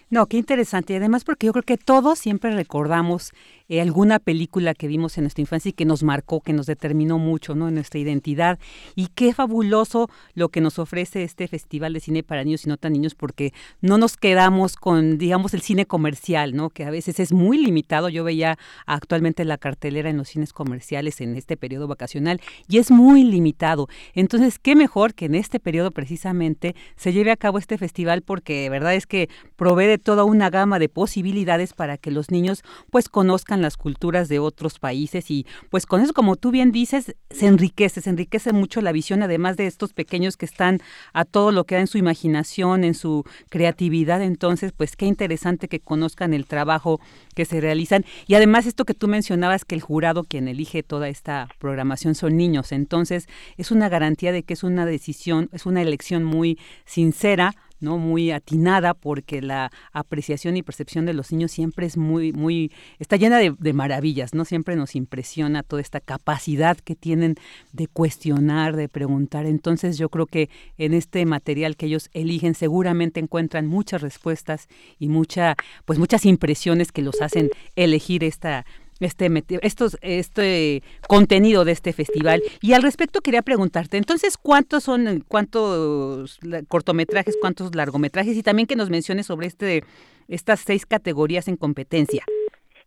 No, 0.10 0.26
qué 0.28 0.38
interesante. 0.38 0.94
Y 0.94 0.98
además 0.98 1.24
porque 1.24 1.48
yo 1.48 1.54
creo 1.54 1.64
que 1.64 1.78
todos 1.78 2.20
siempre 2.20 2.52
recordamos 2.52 3.34
eh, 3.68 3.82
alguna 3.82 4.20
película 4.20 4.74
que 4.74 4.88
vimos 4.88 5.18
en 5.18 5.24
nuestra 5.24 5.42
infancia 5.42 5.70
y 5.70 5.74
que 5.74 5.86
nos 5.86 6.04
marcó, 6.04 6.42
que 6.42 6.54
nos 6.54 6.66
determinó 6.66 7.18
mucho, 7.18 7.56
¿no? 7.56 7.68
En 7.68 7.76
nuestra 7.76 8.00
identidad. 8.00 8.60
Y 8.96 9.08
qué 9.08 9.34
fabuloso 9.34 10.10
lo 10.34 10.50
que 10.50 10.62
nos 10.62 10.80
ofrece 10.80 11.24
este 11.24 11.48
Festival 11.48 11.94
de 11.94 12.00
Cine 12.00 12.24
para 12.24 12.44
Niños 12.44 12.66
y 12.66 12.70
No 12.70 12.78
Tan 12.78 12.94
Niños, 12.94 13.16
porque 13.16 13.54
no 13.82 13.98
nos 13.98 14.18
quedamos 14.18 14.76
con, 14.76 15.18
digamos, 15.18 15.54
el 15.54 15.62
cine 15.62 15.86
comercial, 15.86 16.56
¿no? 16.56 16.70
Que 16.70 16.86
a 16.86 16.92
veces 16.92 17.20
es 17.20 17.34
muy 17.34 17.58
limitado. 17.58 18.10
Yo 18.10 18.24
veía 18.24 18.58
actualmente 18.86 19.46
la 19.46 19.58
cartelera 19.58 20.10
en 20.10 20.18
los 20.18 20.30
cines 20.30 20.54
comerciales 20.54 21.22
en 21.22 21.36
este 21.36 21.58
periodo 21.58 21.88
vacacional 21.88 22.42
y 22.68 22.78
es 22.78 22.92
muy 22.92 23.24
limitado. 23.24 23.88
Entonces, 24.14 24.60
qué 24.60 24.76
mejor 24.76 25.14
que 25.14 25.26
en 25.26 25.36
este 25.36 25.60
periodo 25.60 25.92
precisamente 25.92 26.76
se 26.96 27.14
lleve 27.14 27.32
a 27.32 27.38
cabo 27.38 27.58
este 27.58 27.78
festival, 27.78 28.22
porque 28.22 28.62
de 28.62 28.70
verdad 28.70 28.96
es 28.96 29.08
que 29.08 29.30
provee 29.56 29.98
toda 29.98 30.24
una 30.24 30.50
gama 30.50 30.80
de 30.80 30.90
posibilidades 30.90 31.74
para 31.74 31.98
que 31.98 32.12
los 32.12 32.32
niños 32.32 32.64
pues 32.90 33.10
conozcan 33.10 33.55
las 33.62 33.78
culturas 33.78 34.30
de 34.30 34.40
otros 34.40 34.80
países 34.80 35.30
y 35.32 35.46
pues 35.70 35.86
con 35.86 36.02
eso, 36.02 36.14
como 36.14 36.36
tú 36.36 36.52
bien 36.52 36.72
dices, 36.72 37.16
se 37.30 37.48
enriquece, 37.48 38.02
se 38.02 38.10
enriquece 38.10 38.54
mucho 38.54 38.82
la 38.82 38.92
visión, 38.92 39.24
además 39.24 39.58
de 39.58 39.68
estos 39.68 39.94
pequeños 39.94 40.38
que 40.38 40.46
están 40.46 40.82
a 41.14 41.26
todo 41.26 41.52
lo 41.52 41.66
que 41.66 41.76
da 41.76 41.82
en 41.82 41.88
su 41.88 41.98
imaginación, 41.98 42.84
en 42.84 42.94
su 42.94 43.24
creatividad, 43.50 44.22
entonces 44.22 44.72
pues 44.72 44.96
qué 44.96 45.06
interesante 45.06 45.68
que 45.68 45.80
conozcan 45.80 46.34
el 46.34 46.46
trabajo 46.46 47.00
que 47.36 47.46
se 47.46 47.62
realizan. 47.62 48.06
Y 48.28 48.36
además 48.36 48.66
esto 48.66 48.86
que 48.86 48.94
tú 48.94 49.08
mencionabas 49.08 49.66
que 49.66 49.76
el 49.76 49.82
jurado 49.82 50.24
quien 50.24 50.48
elige 50.48 50.84
toda 50.84 51.10
esta 51.10 51.48
programación 51.60 52.16
son 52.16 52.38
niños, 52.38 52.72
entonces 52.72 53.28
es 53.58 53.72
una 53.72 53.90
garantía 53.90 54.32
de 54.32 54.44
que 54.44 54.54
es 54.54 54.64
una 54.64 54.86
decisión, 54.86 55.50
es 55.52 55.66
una 55.66 55.82
elección 55.82 56.24
muy 56.24 56.60
sincera 56.86 57.56
¿no? 57.80 57.98
muy 57.98 58.32
atinada 58.32 58.94
porque 58.94 59.42
la 59.42 59.72
apreciación 59.92 60.58
y 60.58 60.64
percepción 60.64 61.06
de 61.06 61.14
los 61.14 61.32
niños 61.32 61.52
siempre 61.52 61.86
es 61.86 61.98
muy 61.98 62.34
muy 62.34 62.72
está 63.00 63.16
llena 63.16 63.38
de, 63.38 63.74
maravillas 63.74 64.34
no 64.34 64.46
siempre 64.46 64.76
nos 64.76 64.96
impresiona 64.96 65.64
toda 65.64 65.82
esta 65.82 66.00
capacidad 66.00 66.78
que 66.78 66.96
tienen 66.96 67.36
de 67.74 67.88
cuestionar 67.88 68.76
de 68.76 68.90
preguntar 68.90 69.46
entonces 69.46 69.98
yo 69.98 70.10
creo 70.10 70.26
que 70.26 70.50
en 70.78 70.94
este 70.94 71.26
material 71.26 71.76
que 71.76 71.88
ellos 71.88 72.10
eligen 72.14 72.56
seguramente 72.56 73.20
encuentran 73.20 73.68
muchas 73.68 74.02
respuestas 74.02 74.68
y 75.00 75.10
mucha 75.10 75.56
pues 75.86 76.00
muchas 76.00 76.26
impresiones 76.26 76.92
que 76.92 77.02
los 77.02 77.22
hacen 77.22 77.50
elegir 77.76 78.24
esta 78.24 78.66
este, 79.00 79.30
estos, 79.62 79.98
este 80.02 80.84
contenido 81.08 81.66
de 81.66 81.72
este 81.72 81.94
festival. 81.94 82.42
Y 82.62 82.74
al 82.74 82.84
respecto 82.84 83.22
quería 83.22 83.42
preguntarte, 83.42 83.98
entonces, 83.98 84.38
¿cuántos 84.38 84.84
son, 84.84 85.24
cuántos 85.28 86.40
cortometrajes, 86.68 87.38
cuántos 87.40 87.76
largometrajes? 87.76 88.38
Y 88.38 88.44
también 88.44 88.68
que 88.68 88.76
nos 88.76 88.90
menciones 88.90 89.26
sobre 89.26 89.48
este, 89.48 89.84
estas 90.28 90.62
seis 90.62 90.86
categorías 90.86 91.48
en 91.48 91.58
competencia. 91.58 92.24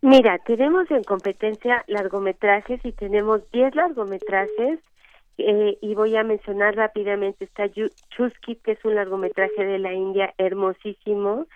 Mira, 0.00 0.38
tenemos 0.46 0.88
en 0.90 1.02
competencia 1.02 1.84
largometrajes 1.88 2.80
y 2.84 2.92
tenemos 2.92 3.40
diez 3.50 3.74
largometrajes 3.74 4.78
eh, 5.38 5.78
y 5.80 5.94
voy 5.94 6.16
a 6.16 6.22
mencionar 6.24 6.76
rápidamente 6.76 7.44
está 7.44 7.68
Chusky, 7.68 8.56
que 8.56 8.72
es 8.72 8.84
un 8.84 8.94
largometraje 8.94 9.64
de 9.64 9.78
la 9.78 9.92
India 9.92 10.34
hermosísimo, 10.38 11.46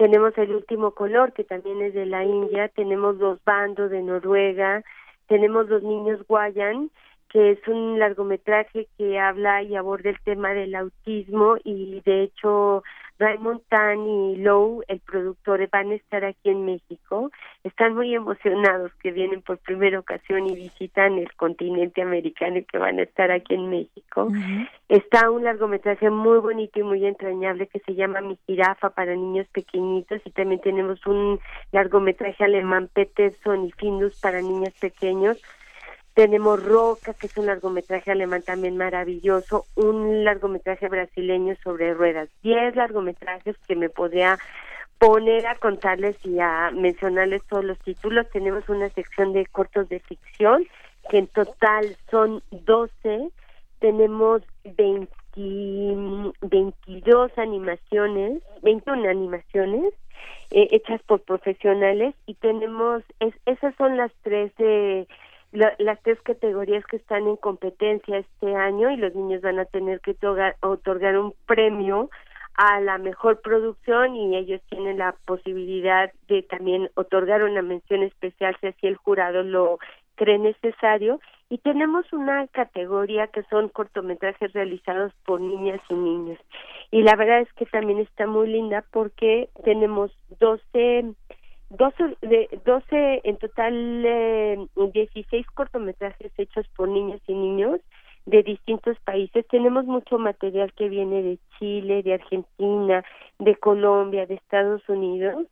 tenemos 0.00 0.32
el 0.38 0.54
último 0.54 0.92
color 0.92 1.34
que 1.34 1.44
también 1.44 1.82
es 1.82 1.92
de 1.92 2.06
la 2.06 2.24
India, 2.24 2.68
tenemos 2.68 3.16
los 3.16 3.38
bandos 3.44 3.90
de 3.90 4.00
Noruega, 4.00 4.82
tenemos 5.28 5.68
los 5.68 5.82
niños 5.82 6.26
Guayan 6.26 6.90
que 7.28 7.50
es 7.50 7.68
un 7.68 7.98
largometraje 7.98 8.88
que 8.96 9.18
habla 9.20 9.62
y 9.62 9.76
aborda 9.76 10.08
el 10.08 10.18
tema 10.24 10.54
del 10.54 10.74
autismo 10.74 11.56
y 11.62 12.00
de 12.00 12.22
hecho 12.22 12.82
Raymond 13.20 13.60
Tan 13.68 14.08
y 14.08 14.36
Lowe, 14.36 14.82
el 14.88 14.98
productor, 15.00 15.68
van 15.70 15.90
a 15.90 15.94
estar 15.94 16.24
aquí 16.24 16.48
en 16.48 16.64
México. 16.64 17.30
Están 17.62 17.94
muy 17.94 18.14
emocionados 18.14 18.92
que 18.94 19.12
vienen 19.12 19.42
por 19.42 19.58
primera 19.58 19.98
ocasión 19.98 20.46
y 20.46 20.54
visitan 20.54 21.18
el 21.18 21.30
continente 21.34 22.00
americano 22.00 22.56
y 22.56 22.64
que 22.64 22.78
van 22.78 22.98
a 22.98 23.02
estar 23.02 23.30
aquí 23.30 23.54
en 23.54 23.68
México. 23.68 24.28
Está 24.88 25.30
un 25.30 25.44
largometraje 25.44 26.08
muy 26.08 26.38
bonito 26.38 26.80
y 26.80 26.82
muy 26.82 27.04
entrañable 27.04 27.66
que 27.66 27.80
se 27.80 27.94
llama 27.94 28.22
Mi 28.22 28.38
jirafa 28.46 28.88
para 28.88 29.14
niños 29.14 29.46
pequeñitos 29.48 30.22
y 30.24 30.30
también 30.30 30.62
tenemos 30.62 31.06
un 31.06 31.38
largometraje 31.72 32.42
alemán 32.42 32.88
Peterson 32.90 33.66
y 33.66 33.72
Findus 33.72 34.18
para 34.18 34.40
niños 34.40 34.72
pequeños 34.80 35.42
tenemos 36.14 36.62
Roca, 36.62 37.14
que 37.14 37.26
es 37.26 37.36
un 37.36 37.46
largometraje 37.46 38.10
alemán 38.10 38.42
también 38.42 38.76
maravilloso, 38.76 39.66
un 39.76 40.24
largometraje 40.24 40.88
brasileño 40.88 41.54
sobre 41.62 41.94
ruedas, 41.94 42.28
diez 42.42 42.74
largometrajes 42.76 43.56
que 43.66 43.76
me 43.76 43.88
podría 43.88 44.38
poner 44.98 45.46
a 45.46 45.54
contarles 45.54 46.16
y 46.24 46.38
a 46.40 46.70
mencionarles 46.72 47.42
todos 47.44 47.64
los 47.64 47.78
títulos. 47.78 48.28
Tenemos 48.30 48.68
una 48.68 48.90
sección 48.90 49.32
de 49.32 49.46
cortos 49.46 49.88
de 49.88 50.00
ficción, 50.00 50.66
que 51.08 51.18
en 51.18 51.26
total 51.28 51.96
son 52.10 52.42
12. 52.50 53.30
Tenemos 53.78 54.42
20, 54.64 55.08
22 56.42 57.38
animaciones, 57.38 58.42
21 58.62 59.08
animaciones 59.08 59.94
eh, 60.50 60.68
hechas 60.72 61.00
por 61.04 61.22
profesionales 61.22 62.14
y 62.26 62.34
tenemos, 62.34 63.02
es, 63.20 63.32
esas 63.46 63.74
son 63.76 63.96
las 63.96 64.12
tres 64.22 64.52
las 65.52 66.00
tres 66.02 66.20
categorías 66.22 66.84
que 66.86 66.96
están 66.96 67.26
en 67.26 67.36
competencia 67.36 68.18
este 68.18 68.54
año 68.54 68.90
y 68.90 68.96
los 68.96 69.14
niños 69.14 69.42
van 69.42 69.58
a 69.58 69.64
tener 69.64 70.00
que 70.00 70.16
otorgar, 70.60 71.18
un 71.18 71.34
premio 71.46 72.08
a 72.54 72.80
la 72.80 72.98
mejor 72.98 73.40
producción 73.40 74.14
y 74.14 74.36
ellos 74.36 74.60
tienen 74.70 74.98
la 74.98 75.14
posibilidad 75.24 76.12
de 76.28 76.42
también 76.42 76.90
otorgar 76.94 77.42
una 77.42 77.62
mención 77.62 78.02
especial 78.02 78.56
si 78.60 78.68
así 78.68 78.86
el 78.86 78.96
jurado 78.96 79.42
lo 79.42 79.78
cree 80.14 80.38
necesario. 80.38 81.20
Y 81.48 81.58
tenemos 81.58 82.12
una 82.12 82.46
categoría 82.48 83.26
que 83.26 83.42
son 83.44 83.70
cortometrajes 83.70 84.52
realizados 84.52 85.12
por 85.24 85.40
niñas 85.40 85.80
y 85.88 85.94
niños. 85.94 86.38
Y 86.92 87.02
la 87.02 87.16
verdad 87.16 87.40
es 87.40 87.52
que 87.54 87.66
también 87.66 87.98
está 87.98 88.26
muy 88.26 88.48
linda 88.48 88.84
porque 88.92 89.48
tenemos 89.64 90.12
12 90.38 91.14
12, 91.70 92.16
de, 92.22 92.60
12 92.64 93.20
en 93.24 93.36
total 93.38 94.04
eh, 94.04 94.66
16 94.92 95.46
cortometrajes 95.54 96.32
hechos 96.36 96.66
por 96.76 96.88
niñas 96.88 97.20
y 97.26 97.34
niños 97.34 97.80
de 98.26 98.42
distintos 98.42 98.98
países. 99.00 99.46
Tenemos 99.48 99.84
mucho 99.84 100.18
material 100.18 100.72
que 100.74 100.88
viene 100.88 101.22
de 101.22 101.38
Chile, 101.58 102.02
de 102.02 102.14
Argentina, 102.14 103.04
de 103.38 103.56
Colombia, 103.56 104.26
de 104.26 104.34
Estados 104.34 104.86
Unidos. 104.88 105.46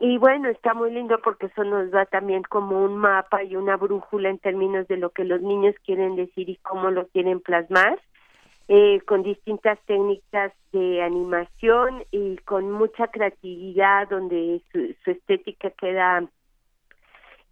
Y 0.00 0.18
bueno, 0.18 0.48
está 0.48 0.74
muy 0.74 0.90
lindo 0.90 1.18
porque 1.22 1.46
eso 1.46 1.62
nos 1.62 1.92
da 1.92 2.06
también 2.06 2.42
como 2.42 2.84
un 2.84 2.96
mapa 2.96 3.44
y 3.44 3.54
una 3.54 3.76
brújula 3.76 4.30
en 4.30 4.38
términos 4.38 4.88
de 4.88 4.96
lo 4.96 5.10
que 5.10 5.24
los 5.24 5.40
niños 5.42 5.76
quieren 5.84 6.16
decir 6.16 6.48
y 6.48 6.56
cómo 6.56 6.90
lo 6.90 7.06
quieren 7.08 7.40
plasmar 7.40 8.00
eh, 8.74 9.02
con 9.02 9.22
distintas 9.22 9.78
técnicas 9.84 10.50
de 10.72 11.02
animación 11.02 12.04
y 12.10 12.38
con 12.38 12.72
mucha 12.72 13.08
creatividad 13.08 14.08
donde 14.08 14.62
su, 14.72 15.10
estética 15.10 15.68
queda 15.72 16.24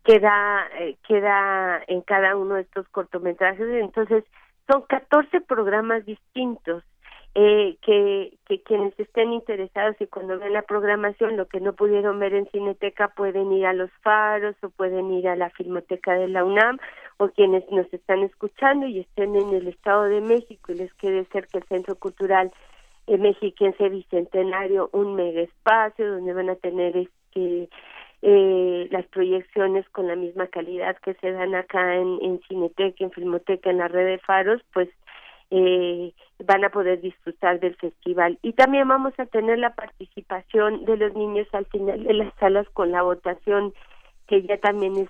queda 0.02 0.66
eh, 0.78 0.96
queda 1.06 1.82
en 1.88 2.00
cada 2.00 2.36
uno 2.36 2.54
de 2.54 2.62
estos 2.62 2.88
cortometrajes. 2.88 3.68
Entonces 3.68 4.24
son 4.66 4.80
14 4.88 5.42
programas 5.42 6.06
distintos 6.06 6.84
eh, 7.42 7.78
que, 7.80 8.34
que 8.46 8.62
quienes 8.62 8.92
estén 9.00 9.32
interesados 9.32 9.96
y 9.98 10.06
cuando 10.06 10.38
ven 10.38 10.52
la 10.52 10.60
programación 10.60 11.38
lo 11.38 11.48
que 11.48 11.58
no 11.58 11.72
pudieron 11.72 12.18
ver 12.18 12.34
en 12.34 12.46
Cineteca 12.50 13.08
pueden 13.08 13.50
ir 13.50 13.64
a 13.64 13.72
los 13.72 13.90
faros 14.02 14.54
o 14.62 14.68
pueden 14.68 15.10
ir 15.10 15.26
a 15.26 15.36
la 15.36 15.48
Filmoteca 15.48 16.12
de 16.16 16.28
la 16.28 16.44
UNAM 16.44 16.76
o 17.16 17.28
quienes 17.28 17.64
nos 17.70 17.90
están 17.94 18.18
escuchando 18.24 18.86
y 18.86 19.00
estén 19.00 19.36
en 19.36 19.54
el 19.54 19.68
Estado 19.68 20.02
de 20.04 20.20
México 20.20 20.72
y 20.72 20.74
les 20.74 20.92
quede 20.94 21.24
cerca 21.32 21.56
el 21.56 21.64
Centro 21.64 21.94
Cultural 21.94 22.52
eh, 23.06 23.16
Mexiquense 23.16 23.88
Bicentenario 23.88 24.90
un 24.92 25.14
mega 25.14 25.40
espacio 25.40 26.12
donde 26.12 26.34
van 26.34 26.50
a 26.50 26.56
tener 26.56 26.94
este 26.94 27.70
eh, 28.20 28.86
las 28.90 29.06
proyecciones 29.06 29.88
con 29.88 30.08
la 30.08 30.14
misma 30.14 30.46
calidad 30.48 30.94
que 30.98 31.14
se 31.14 31.32
dan 31.32 31.54
acá 31.54 31.96
en, 31.96 32.18
en 32.20 32.38
Cineteca, 32.42 33.02
en 33.02 33.12
Filmoteca, 33.12 33.70
en 33.70 33.78
la 33.78 33.88
red 33.88 34.04
de 34.04 34.18
faros, 34.18 34.60
pues 34.74 34.90
eh, 35.50 36.12
van 36.44 36.64
a 36.64 36.70
poder 36.70 37.00
disfrutar 37.00 37.60
del 37.60 37.76
festival. 37.76 38.38
Y 38.42 38.52
también 38.52 38.88
vamos 38.88 39.12
a 39.18 39.26
tener 39.26 39.58
la 39.58 39.74
participación 39.74 40.84
de 40.84 40.96
los 40.96 41.14
niños 41.14 41.48
al 41.52 41.66
final 41.66 42.04
de 42.04 42.14
las 42.14 42.32
salas 42.38 42.68
con 42.70 42.92
la 42.92 43.02
votación 43.02 43.74
que 44.26 44.42
ya 44.42 44.58
también 44.58 44.96
es 44.96 45.08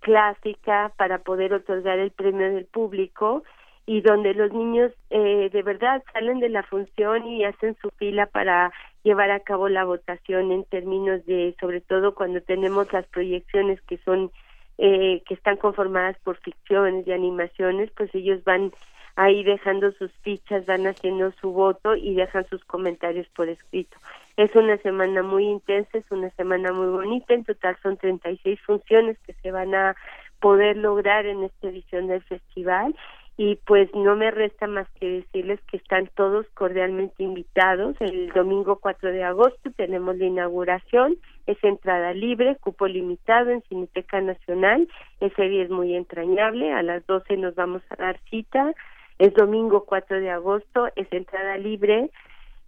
clásica 0.00 0.92
para 0.96 1.18
poder 1.18 1.54
otorgar 1.54 1.98
el 1.98 2.10
premio 2.10 2.52
del 2.52 2.66
público 2.66 3.42
y 3.86 4.02
donde 4.02 4.34
los 4.34 4.52
niños 4.52 4.92
eh, 5.08 5.48
de 5.50 5.62
verdad 5.62 6.02
salen 6.12 6.40
de 6.40 6.50
la 6.50 6.62
función 6.62 7.26
y 7.26 7.44
hacen 7.44 7.74
su 7.80 7.88
fila 7.96 8.26
para 8.26 8.70
llevar 9.02 9.30
a 9.30 9.40
cabo 9.40 9.70
la 9.70 9.84
votación 9.84 10.52
en 10.52 10.64
términos 10.64 11.24
de 11.24 11.56
sobre 11.58 11.80
todo 11.80 12.14
cuando 12.14 12.42
tenemos 12.42 12.92
las 12.92 13.06
proyecciones 13.06 13.80
que 13.82 13.96
son 14.04 14.30
eh, 14.76 15.22
que 15.26 15.32
están 15.32 15.56
conformadas 15.56 16.18
por 16.22 16.36
ficciones 16.36 17.06
y 17.06 17.12
animaciones 17.12 17.90
pues 17.96 18.14
ellos 18.14 18.44
van 18.44 18.72
ahí 19.18 19.42
dejando 19.42 19.90
sus 19.92 20.12
fichas, 20.22 20.64
van 20.64 20.86
haciendo 20.86 21.32
su 21.40 21.50
voto 21.50 21.96
y 21.96 22.14
dejan 22.14 22.46
sus 22.48 22.64
comentarios 22.64 23.26
por 23.34 23.48
escrito. 23.48 23.98
Es 24.36 24.54
una 24.54 24.76
semana 24.76 25.24
muy 25.24 25.44
intensa, 25.44 25.98
es 25.98 26.08
una 26.12 26.30
semana 26.30 26.72
muy 26.72 26.86
bonita, 26.86 27.34
en 27.34 27.42
total 27.42 27.76
son 27.82 27.96
36 27.96 28.60
funciones 28.64 29.18
que 29.26 29.32
se 29.42 29.50
van 29.50 29.74
a 29.74 29.96
poder 30.38 30.76
lograr 30.76 31.26
en 31.26 31.42
esta 31.42 31.66
edición 31.66 32.06
del 32.06 32.22
festival 32.22 32.94
y 33.36 33.56
pues 33.66 33.92
no 33.92 34.14
me 34.14 34.30
resta 34.30 34.68
más 34.68 34.88
que 35.00 35.08
decirles 35.08 35.60
que 35.68 35.78
están 35.78 36.08
todos 36.14 36.46
cordialmente 36.54 37.24
invitados. 37.24 37.96
El 37.98 38.28
domingo 38.28 38.76
4 38.76 39.10
de 39.10 39.24
agosto 39.24 39.72
tenemos 39.76 40.16
la 40.16 40.26
inauguración, 40.26 41.16
es 41.46 41.58
entrada 41.64 42.12
libre, 42.14 42.56
cupo 42.60 42.86
limitado 42.86 43.50
en 43.50 43.62
Cineteca 43.62 44.20
Nacional, 44.20 44.86
ese 45.18 45.48
día 45.48 45.64
es 45.64 45.70
muy 45.70 45.96
entrañable, 45.96 46.72
a 46.72 46.84
las 46.84 47.04
12 47.08 47.36
nos 47.36 47.56
vamos 47.56 47.82
a 47.90 47.96
dar 47.96 48.20
cita, 48.30 48.72
es 49.18 49.34
domingo 49.34 49.84
4 49.84 50.20
de 50.20 50.30
agosto, 50.30 50.88
es 50.96 51.12
entrada 51.12 51.56
libre. 51.58 52.10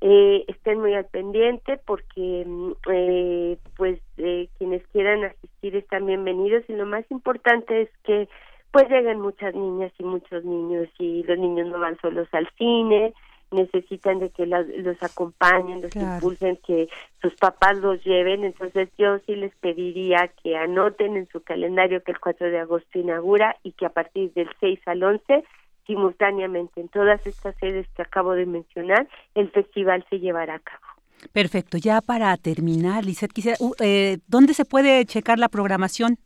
Eh, 0.02 0.44
estén 0.48 0.80
muy 0.80 0.94
al 0.94 1.04
pendiente 1.04 1.78
porque 1.84 2.44
mm, 2.46 2.72
eh, 2.90 3.58
pues 3.76 4.00
eh, 4.16 4.48
quienes 4.56 4.82
quieran 4.88 5.24
asistir 5.24 5.76
están 5.76 6.06
bienvenidos 6.06 6.64
y 6.68 6.72
lo 6.72 6.86
más 6.86 7.04
importante 7.10 7.82
es 7.82 7.90
que 8.04 8.26
pues 8.72 8.88
llegan 8.88 9.20
muchas 9.20 9.54
niñas 9.54 9.92
y 9.98 10.04
muchos 10.04 10.42
niños 10.42 10.88
y 10.98 11.22
los 11.24 11.38
niños 11.38 11.68
no 11.68 11.78
van 11.78 11.98
solos 12.00 12.28
al 12.32 12.48
cine, 12.56 13.12
necesitan 13.50 14.20
de 14.20 14.30
que 14.30 14.46
los 14.46 15.02
acompañen, 15.02 15.82
los 15.82 15.94
impulsen, 15.94 16.56
que 16.64 16.88
sus 17.20 17.34
papás 17.34 17.78
los 17.78 18.02
lleven. 18.04 18.44
Entonces 18.44 18.88
yo 18.96 19.18
sí 19.26 19.34
les 19.34 19.54
pediría 19.56 20.30
que 20.42 20.56
anoten 20.56 21.16
en 21.16 21.28
su 21.28 21.42
calendario 21.42 22.02
que 22.02 22.12
el 22.12 22.20
4 22.20 22.50
de 22.50 22.60
agosto 22.60 22.98
inaugura 22.98 23.56
y 23.64 23.72
que 23.72 23.86
a 23.86 23.90
partir 23.90 24.32
del 24.34 24.48
6 24.60 24.80
al 24.86 25.02
11 25.02 25.44
simultáneamente 25.90 26.80
en 26.80 26.88
todas 26.88 27.26
estas 27.26 27.56
sedes 27.56 27.88
que 27.96 28.02
acabo 28.02 28.34
de 28.34 28.46
mencionar, 28.46 29.08
el 29.34 29.50
festival 29.50 30.06
se 30.08 30.20
llevará 30.20 30.54
a 30.54 30.60
cabo. 30.60 30.84
Perfecto. 31.32 31.78
Ya 31.78 32.00
para 32.00 32.36
terminar, 32.36 33.04
Lizeth, 33.04 33.32
quisiera, 33.32 33.56
uh, 33.60 33.72
eh, 33.80 34.18
¿dónde 34.28 34.54
se 34.54 34.64
puede 34.64 35.04
checar 35.04 35.40
la 35.40 35.48
programación? 35.48 36.16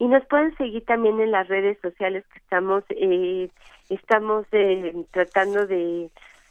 y 0.01 0.07
nos 0.07 0.25
pueden 0.27 0.57
seguir 0.57 0.85
también 0.87 1.19
en 1.21 1.33
las 1.33 1.49
redes 1.49 1.77
sociales 1.83 2.25
que 2.33 2.39
estamos 2.39 2.85
eh, 2.91 3.51
estamos 3.89 4.47
eh, 4.53 4.95
tratando 5.11 5.67
de 5.67 6.09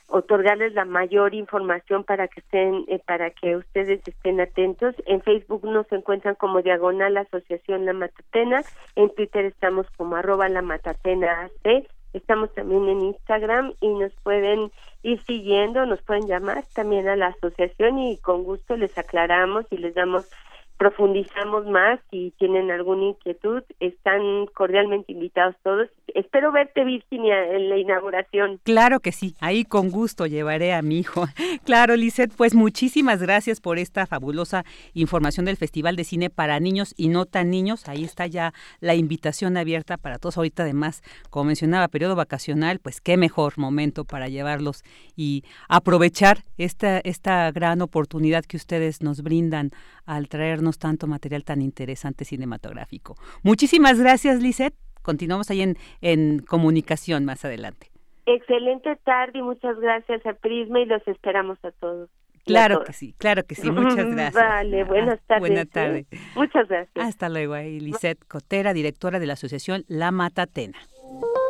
otorgarles 0.08 0.74
la 0.74 0.86
mayor 0.86 1.34
información 1.34 2.04
para 2.04 2.28
que 2.28 2.39
estén 2.39 2.86
eh, 2.88 3.00
para 3.06 3.30
que 3.32 3.58
ustedes 3.58 4.02
estén 4.08 4.39
atentos. 4.39 4.96
En 5.06 5.22
Facebook 5.22 5.65
nos 5.65 5.91
encuentran 5.91 6.36
como 6.36 6.62
diagonal 6.62 7.17
asociación 7.17 7.86
la 7.86 7.93
matatena. 7.93 8.63
En 8.96 9.13
Twitter 9.13 9.46
estamos 9.46 9.88
como 9.98 10.15
arroba 10.15 10.50
la 10.50 10.62
matatena 10.62 11.50
AC 11.65 11.88
estamos 12.13 12.54
también 12.54 12.88
en 12.88 13.02
Instagram 13.02 13.74
y 13.82 13.89
nos 13.89 14.12
pueden 14.24 14.72
ir 15.04 15.22
siguiendo 15.26 15.86
nos 15.86 16.02
pueden 16.02 16.28
llamar 16.28 16.63
también 16.74 17.08
a 17.08 17.15
la 17.15 17.28
asociación 17.28 18.00
y 18.00 18.17
con 18.17 18.43
gusto 18.43 18.76
les 18.76 18.98
aclaramos 18.98 19.65
y 19.72 19.78
les 19.78 19.93
damos 19.93 20.30
profundizamos 20.78 21.66
más 21.66 22.00
si 22.12 22.34
tienen 22.38 22.72
alguna 22.72 23.06
inquietud 23.06 23.63
están 23.80 24.46
cordialmente 24.54 25.12
invitados 25.12 25.56
todos 25.63 25.90
espero 26.18 26.52
verte, 26.52 26.84
Virginia, 26.84 27.54
en 27.54 27.70
la 27.70 27.78
inauguración. 27.78 28.60
Claro 28.63 29.00
que 29.00 29.12
sí, 29.12 29.36
ahí 29.40 29.63
con 29.63 29.90
gusto 29.92 30.26
llevaré 30.26 30.74
a 30.74 30.82
mi 30.82 31.00
hijo. 31.00 31.26
Claro, 31.63 31.96
Lisette, 31.96 32.32
pues 32.36 32.56
muchísimas 32.56 33.22
gracias 33.22 33.60
por 33.60 33.78
esta 33.78 34.06
fabulosa 34.06 34.63
información 34.94 35.46
del 35.46 35.58
Festival 35.58 35.96
de 35.96 36.06
Cine 36.06 36.30
para 36.30 36.60
Niños 36.60 36.94
y 36.96 37.10
No 37.10 37.26
Tan 37.26 37.50
Niños. 37.50 37.90
Ahí 37.90 38.04
está 38.04 38.26
ya 38.26 38.54
la 38.80 38.96
invitación 38.96 39.58
abierta 39.58 39.98
para 39.98 40.18
todos. 40.18 40.38
Ahorita, 40.38 40.63
además, 40.63 41.04
como 41.30 41.46
mencionaba, 41.46 41.90
periodo 41.90 42.16
vacacional, 42.16 42.80
pues 42.80 43.02
qué 43.02 43.18
mejor 43.18 43.58
momento 43.58 44.06
para 44.06 44.30
llevarlos 44.30 44.84
y 45.16 45.44
aprovechar 45.68 46.40
esta, 46.58 47.00
esta 47.00 47.52
gran 47.52 47.82
oportunidad 47.82 48.46
que 48.46 48.58
ustedes 48.58 49.02
nos 49.02 49.22
brindan 49.22 49.72
al 50.08 50.28
traernos 50.30 50.80
tanto 50.80 51.06
material 51.06 51.43
tan 51.43 51.62
interesante 51.62 52.26
cinematográfico. 52.26 53.15
Muchísimas 53.43 54.00
gracias, 54.00 54.41
Lisette. 54.41 54.74
Continuamos 55.04 55.52
ahí 55.52 55.62
en, 55.62 55.78
en 56.02 56.39
comunicación 56.39 57.24
más 57.24 57.46
adelante. 57.46 57.91
Excelente 58.26 58.96
tarde 59.06 59.39
y 59.39 59.41
muchas 59.41 59.80
gracias 59.80 60.26
a 60.26 60.34
Prisma 60.34 60.80
y 60.80 60.86
los 60.86 61.08
esperamos 61.08 61.58
a 61.63 61.72
todos. 61.72 62.10
Claro 62.48 62.84
que 62.84 62.93
sí, 62.93 63.13
claro 63.17 63.43
que 63.43 63.56
sí. 63.56 63.70
Muchas 63.70 64.06
gracias. 64.12 64.34
Vale, 64.34 64.84
buenas 64.86 65.20
tardes. 65.28 65.41
Buenas 65.41 65.65
¿eh? 65.65 65.70
tardes. 65.72 66.08
Muchas 66.36 66.67
gracias. 66.67 67.06
Hasta 67.06 67.30
luego. 67.30 67.54
Ahí 67.54 67.80
Lisette 67.80 68.26
Cotera, 68.28 68.74
directora 68.74 69.20
de 69.20 69.28
la 69.28 69.34
asociación 69.34 69.84
La 69.88 70.12
Matatena. 70.12 70.78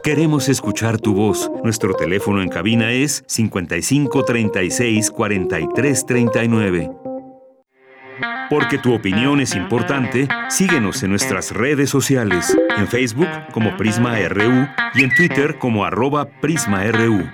Queremos 0.04 0.50
escuchar 0.50 1.00
tu 1.00 1.14
voz. 1.14 1.52
Nuestro 1.64 1.94
teléfono 1.94 2.42
en 2.42 2.50
cabina 2.50 2.92
es 2.92 3.24
55 3.28 4.24
36 4.24 5.12
43 5.12 6.06
39. 6.06 7.07
Porque 8.50 8.78
tu 8.78 8.94
opinión 8.94 9.42
es 9.42 9.56
importante, 9.56 10.28
síguenos 10.50 11.04
en 11.04 11.10
nuestras 11.10 11.52
redes 11.52 11.90
sociales, 11.90 12.58
en 12.78 12.88
Facebook 12.88 13.28
como 13.52 13.76
Prisma 13.76 14.18
RU 14.30 14.68
y 14.94 15.04
en 15.04 15.14
Twitter 15.14 15.58
como 15.58 15.84
arroba 15.84 16.30
PrismaRU. 16.40 17.30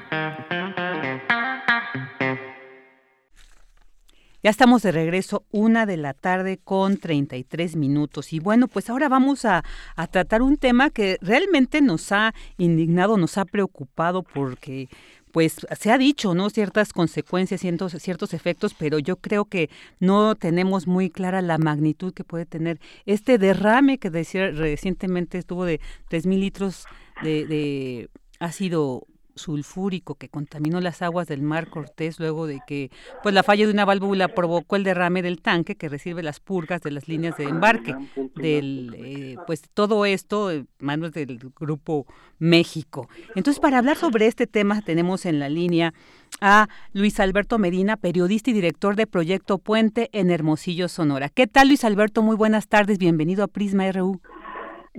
Ya 4.42 4.50
estamos 4.50 4.82
de 4.82 4.92
regreso, 4.92 5.46
una 5.52 5.86
de 5.86 5.96
la 5.96 6.14
tarde 6.14 6.60
con 6.62 6.98
33 6.98 7.78
minutos. 7.78 8.34
Y 8.34 8.40
bueno, 8.40 8.68
pues 8.68 8.90
ahora 8.90 9.08
vamos 9.08 9.46
a, 9.46 9.64
a, 9.96 10.08
tratar 10.08 10.42
un 10.42 10.58
tema 10.58 10.90
que 10.90 11.18
realmente 11.22 11.80
nos 11.82 12.12
ha 12.12 12.34
indignado, 12.58 13.16
nos 13.16 13.38
ha 13.38 13.46
preocupado 13.46 14.22
porque 14.22 14.90
pues 15.34 15.66
se 15.80 15.92
ha 15.92 15.98
dicho, 15.98 16.36
¿no? 16.36 16.52
Ciertas 16.52 16.94
consecuencias, 16.94 17.60
ciertos, 17.60 17.94
ciertos 17.94 18.36
efectos, 18.36 18.76
pero 18.78 19.00
yo 19.00 19.16
creo 19.16 19.46
que 19.46 19.72
no 20.00 20.36
tenemos 20.36 20.86
muy 20.86 21.10
clara 21.10 21.42
la 21.42 21.58
magnitud 21.58 22.14
que 22.14 22.24
puede 22.24 22.46
tener 22.46 22.80
este 23.08 23.40
derrame 23.40 23.98
que 23.98 24.12
decía 24.12 24.52
recientemente 24.52 25.40
estuvo 25.40 25.66
de 25.66 25.80
3.000 26.12 26.40
litros 26.40 26.86
de, 27.24 27.48
de 27.48 28.10
ácido 28.40 29.08
sulfúrico 29.36 30.16
que 30.16 30.30
contaminó 30.30 30.82
las 30.82 31.02
aguas 31.02 31.28
del 31.28 31.42
mar 31.42 31.70
Cortés 31.70 32.20
luego 32.20 32.48
de 32.48 32.60
que 32.68 32.92
pues 33.22 33.34
la 33.34 33.44
falla 33.44 33.66
de 33.66 33.72
una 33.72 33.86
válvula 33.86 34.28
provocó 34.28 34.76
el 34.76 34.84
derrame 34.84 35.22
del 35.22 35.42
tanque 35.42 35.76
que 35.76 35.90
recibe 35.90 36.24
las 36.24 36.40
purgas 36.40 36.82
de 36.82 36.92
las 36.92 37.08
líneas 37.08 37.38
de 37.38 37.46
embarque 37.46 37.96
del 38.36 38.96
eh, 38.98 39.36
pues 39.48 39.64
todo 39.74 40.06
esto 40.06 40.52
manos 40.80 41.14
del 41.14 41.40
grupo 41.60 42.06
México. 42.40 43.10
Entonces 43.36 43.60
para 43.60 43.80
hablar 43.80 43.98
sobre 43.98 44.28
este 44.28 44.48
tema 44.48 44.82
tenemos 44.82 45.26
en 45.26 45.40
la 45.40 45.50
línea 45.50 45.94
a 46.42 46.68
Luis 46.94 47.20
Alberto 47.20 47.58
Medina 47.58 47.98
periodista 47.98 48.52
y 48.52 48.54
director 48.54 48.96
de 48.96 49.08
Proyecto 49.08 49.58
Puente 49.58 50.10
en 50.14 50.32
Hermosillo 50.32 50.88
Sonora. 50.88 51.30
Qué 51.30 51.48
tal 51.48 51.68
Luis 51.70 51.84
Alberto 51.84 52.22
muy 52.22 52.36
buenas 52.36 52.68
tardes 52.68 52.98
bienvenido 52.98 53.44
a 53.44 53.48
Prisma 53.48 53.92
RU 53.92 54.22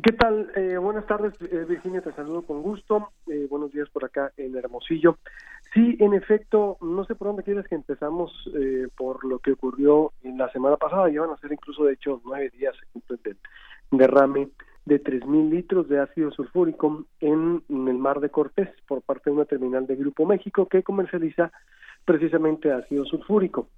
¿Qué 0.02 0.10
tal? 0.10 0.50
Eh, 0.56 0.76
buenas 0.76 1.06
tardes, 1.06 1.34
eh, 1.40 1.64
Virginia, 1.68 2.00
te 2.00 2.12
saludo 2.14 2.42
con 2.42 2.62
gusto. 2.62 3.10
Eh, 3.28 3.46
buenos 3.48 3.70
días 3.70 3.88
por 3.90 4.04
acá 4.04 4.32
en 4.36 4.56
Hermosillo. 4.56 5.18
Sí, 5.72 5.96
en 6.00 6.14
efecto, 6.14 6.78
no 6.80 7.04
sé 7.04 7.14
por 7.14 7.28
dónde 7.28 7.44
quieres 7.44 7.66
que 7.68 7.76
empezamos 7.76 8.32
por 8.96 9.24
lo 9.24 9.38
que 9.38 9.52
ocurrió 9.52 10.12
en 10.24 10.36
la 10.36 10.50
semana 10.50 10.76
pasada. 10.76 11.08
Llevan 11.08 11.30
a 11.30 11.36
ser 11.36 11.52
incluso, 11.52 11.84
de 11.84 11.94
hecho, 11.94 12.20
nueve 12.24 12.50
días 12.50 12.74
del 13.08 13.36
derrame 13.92 14.48
de 14.84 15.02
3.000 15.02 15.50
litros 15.50 15.88
de 15.88 16.00
ácido 16.00 16.32
sulfúrico 16.32 17.04
en, 17.20 17.62
el 17.68 17.98
mar 17.98 18.18
de 18.18 18.30
Cortés 18.30 18.68
por 18.88 19.00
parte 19.02 19.30
de 19.30 19.36
una 19.36 19.44
terminal 19.44 19.86
de 19.86 19.96
Grupo 19.96 20.26
México 20.26 20.66
que 20.66 20.82
comercializa 20.82 21.52
precisamente 22.04 22.72
ácido 22.72 23.04
sulfúrico. 23.04 23.68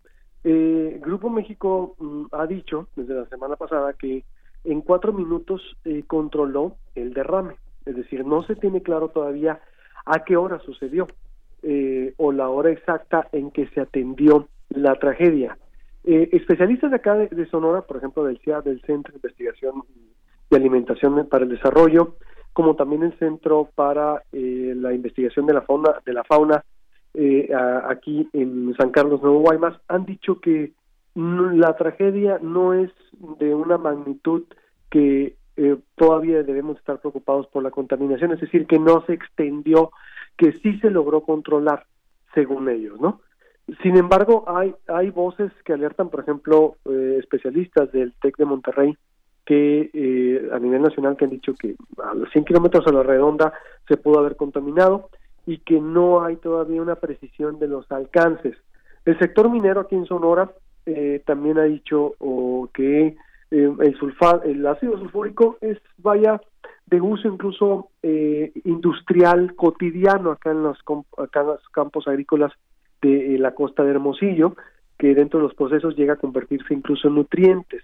Grupo 0.43 1.29
México 1.29 1.95
mm, 1.99 2.27
ha 2.33 2.47
dicho 2.47 2.89
desde 2.97 3.15
la 3.15 3.27
semana 3.27 3.57
pasada 3.57 3.93
que 3.93 4.25
en 4.67 4.81
cuatro 4.81 5.13
minutos 5.13 5.63
eh, 5.85 6.03
controló 6.07 6.77
el 6.95 7.15
derrame. 7.15 7.55
Es 7.85 7.97
decir, 7.97 8.27
no 8.27 8.43
se 8.43 8.57
tiene 8.57 8.83
claro 8.83 9.09
todavía 9.09 9.61
a 10.05 10.25
qué 10.25 10.37
hora 10.37 10.59
sucedió 10.61 11.07
eh, 11.63 12.15
o 12.17 12.33
la 12.33 12.49
hora 12.49 12.71
exacta 12.71 13.29
en 13.33 13.53
que 13.53 13.69
se 13.69 13.81
atendió 13.81 14.49
la 14.69 14.97
tragedia. 14.97 15.57
Eh, 16.05 16.31
especialistas 16.33 16.91
de 16.91 16.97
acá 16.97 17.15
de, 17.15 17.47
Sonora, 17.47 17.83
por 17.83 17.97
ejemplo, 17.99 18.25
del 18.25 18.39
CIA, 18.39 18.61
del 18.61 18.81
Centro 18.83 19.13
de 19.13 19.19
Investigación 19.19 19.85
y 20.51 20.57
Alimentación 20.57 21.29
para 21.29 21.45
el 21.45 21.51
Desarrollo, 21.51 22.17
como 22.53 22.75
también 22.75 23.05
el 23.05 23.17
Centro 23.19 23.69
para 23.75 24.23
la 24.33 24.93
Investigación 24.95 25.47
de 25.47 25.55
la 25.55 25.63
Fauna, 25.63 25.97
de 26.05 26.13
la 26.13 26.25
fauna 26.25 26.65
aquí 27.89 28.29
en 28.33 28.75
San 28.79 28.91
Carlos 28.91 29.21
Nuevo 29.23 29.41
Guaymas, 29.41 29.79
han 29.89 30.07
dicho 30.07 30.41
que 30.41 30.73
la 31.17 31.75
tragedia 31.77 32.39
no 32.43 32.75
es 32.75 32.91
de 33.39 33.55
una 33.55 33.79
magnitud 33.79 34.45
que 34.91 35.37
eh, 35.57 35.77
todavía 35.95 36.43
debemos 36.43 36.77
estar 36.77 37.01
preocupados 37.01 37.47
por 37.47 37.63
la 37.63 37.71
contaminación, 37.71 38.33
es 38.33 38.41
decir, 38.41 38.67
que 38.67 38.79
no 38.79 39.03
se 39.07 39.15
extendió, 39.15 39.91
que 40.37 40.53
sí 40.53 40.79
se 40.81 40.91
logró 40.91 41.23
controlar, 41.23 41.87
según 42.35 42.69
ellos, 42.69 43.01
¿no? 43.01 43.23
Sin 43.83 43.97
embargo, 43.97 44.45
hay, 44.47 44.75
hay 44.87 45.11
voces 45.11 45.51
que 45.65 45.73
alertan, 45.73 46.11
por 46.11 46.21
ejemplo, 46.21 46.77
eh, 46.85 47.17
especialistas 47.19 47.91
del 47.91 48.13
TEC 48.21 48.37
de 48.37 48.45
Monterrey, 48.45 48.97
que 49.47 49.91
eh, 49.95 50.51
a 50.53 50.59
nivel 50.59 50.83
nacional 50.83 51.17
que 51.17 51.25
han 51.25 51.31
dicho 51.31 51.55
que 51.55 51.77
a 52.03 52.15
los 52.15 52.31
100 52.31 52.45
kilómetros 52.45 52.87
a 52.87 52.93
la 52.93 53.03
redonda 53.03 53.55
se 53.89 53.97
pudo 53.97 54.19
haber 54.19 54.37
contaminado 54.37 55.09
y 55.47 55.59
que 55.59 55.81
no 55.81 56.23
hay 56.23 56.37
todavía 56.37 56.83
una 56.83 56.97
precisión 56.97 57.59
de 57.59 57.69
los 57.69 57.91
alcances. 57.91 58.57
El 59.05 59.19
sector 59.19 59.49
minero 59.49 59.81
aquí 59.81 59.95
en 59.95 60.05
Sonora 60.05 60.51
eh, 60.87 61.21
también 61.27 61.59
ha 61.59 61.65
dicho 61.65 62.15
o 62.21 62.71
que 62.73 63.17
eh, 63.51 63.75
el 63.81 63.99
sulfa, 63.99 64.41
el 64.45 64.65
ácido 64.65 64.97
sulfúrico 64.99 65.59
es 65.61 65.79
vaya 65.99 66.41
de 66.87 67.01
uso 67.01 67.27
incluso 67.27 67.91
eh, 68.05 68.53
industrial 68.65 69.57
cotidiano 69.57 70.31
acá 70.31 70.53
en 70.53 70.63
los 70.63 70.79
acá 71.19 71.41
en 71.41 71.47
los 71.49 71.69
campos 71.71 72.07
agrícolas 72.07 72.53
de 73.03 73.37
la 73.39 73.53
costa 73.53 73.83
de 73.83 73.91
Hermosillo 73.91 74.57
que 74.97 75.15
dentro 75.15 75.41
de 75.41 75.47
los 75.47 75.55
procesos 75.55 75.97
llega 75.97 76.15
a 76.15 76.19
convertirse 76.19 76.73
incluso 76.73 77.09
en 77.09 77.17
nutrientes. 77.17 77.83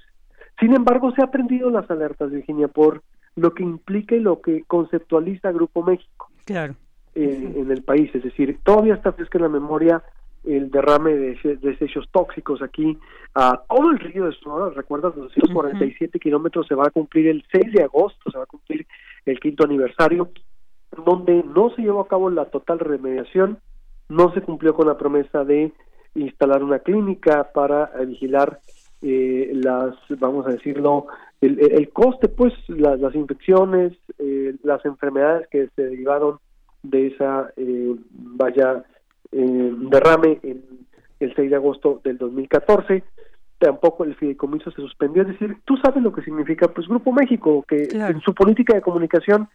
Sin 0.60 0.74
embargo, 0.74 1.12
se 1.12 1.20
ha 1.20 1.24
aprendido 1.24 1.70
las 1.70 1.90
alertas, 1.90 2.30
Virginia, 2.30 2.68
por 2.68 3.02
lo 3.34 3.52
que 3.52 3.64
implica 3.64 4.14
y 4.14 4.20
lo 4.20 4.40
que 4.40 4.62
conceptualiza 4.64 5.52
Grupo 5.52 5.82
México 5.82 6.30
claro. 6.44 6.74
en 7.14 7.70
el 7.70 7.82
país. 7.82 8.14
Es 8.14 8.22
decir, 8.22 8.58
todavía 8.62 8.94
está 8.94 9.12
fresca 9.12 9.36
en 9.38 9.42
la 9.42 9.50
memoria 9.50 10.02
el 10.44 10.70
derrame 10.70 11.14
de 11.14 11.56
desechos 11.60 12.08
tóxicos 12.10 12.62
aquí 12.62 12.98
a 13.34 13.62
todo 13.68 13.90
el 13.90 13.98
río 13.98 14.26
de 14.26 14.32
Sonora. 14.32 14.74
Recuerdas, 14.74 15.16
los 15.16 15.32
247 15.34 16.18
kilómetros 16.18 16.66
se 16.66 16.74
va 16.74 16.86
a 16.86 16.90
cumplir 16.90 17.28
el 17.28 17.44
6 17.50 17.72
de 17.72 17.84
agosto, 17.84 18.30
se 18.30 18.38
va 18.38 18.44
a 18.44 18.48
cumplir 18.48 18.86
el 19.24 19.38
quinto 19.40 19.64
aniversario, 19.64 20.30
donde 21.04 21.42
no 21.42 21.70
se 21.70 21.82
llevó 21.82 22.00
a 22.00 22.08
cabo 22.08 22.30
la 22.30 22.46
total 22.46 22.78
remediación, 22.78 23.58
no 24.08 24.32
se 24.34 24.42
cumplió 24.42 24.74
con 24.74 24.88
la 24.88 24.98
promesa 24.98 25.44
de 25.44 25.72
instalar 26.14 26.62
una 26.62 26.80
clínica 26.80 27.50
para 27.52 27.86
vigilar 28.06 28.60
eh, 29.00 29.50
las, 29.54 29.94
vamos 30.18 30.46
a 30.46 30.50
decirlo, 30.50 31.06
el, 31.40 31.58
el 31.58 31.90
coste, 31.90 32.28
pues, 32.28 32.52
las 32.68 33.14
infecciones, 33.14 33.92
eh, 34.18 34.54
las 34.62 34.84
enfermedades 34.84 35.48
que 35.48 35.68
se 35.74 35.82
derivaron 35.82 36.38
de 36.82 37.08
esa, 37.08 37.52
eh, 37.56 37.94
vaya, 38.10 38.84
eh, 39.32 39.72
derrame 39.90 40.38
en 40.42 40.62
el 41.20 41.34
6 41.34 41.50
de 41.50 41.56
agosto 41.56 42.00
del 42.04 42.18
2014 42.18 43.02
tampoco 43.62 44.02
el 44.02 44.16
fideicomiso 44.16 44.72
se 44.72 44.82
suspendió, 44.82 45.22
es 45.22 45.28
decir, 45.28 45.56
tú 45.64 45.76
sabes 45.76 46.02
lo 46.02 46.12
que 46.12 46.22
significa 46.22 46.66
pues 46.66 46.88
Grupo 46.88 47.12
México, 47.12 47.64
que 47.68 47.88
en 47.92 48.20
su 48.20 48.34
política 48.34 48.74
de 48.74 48.82
comunicación 48.82 49.48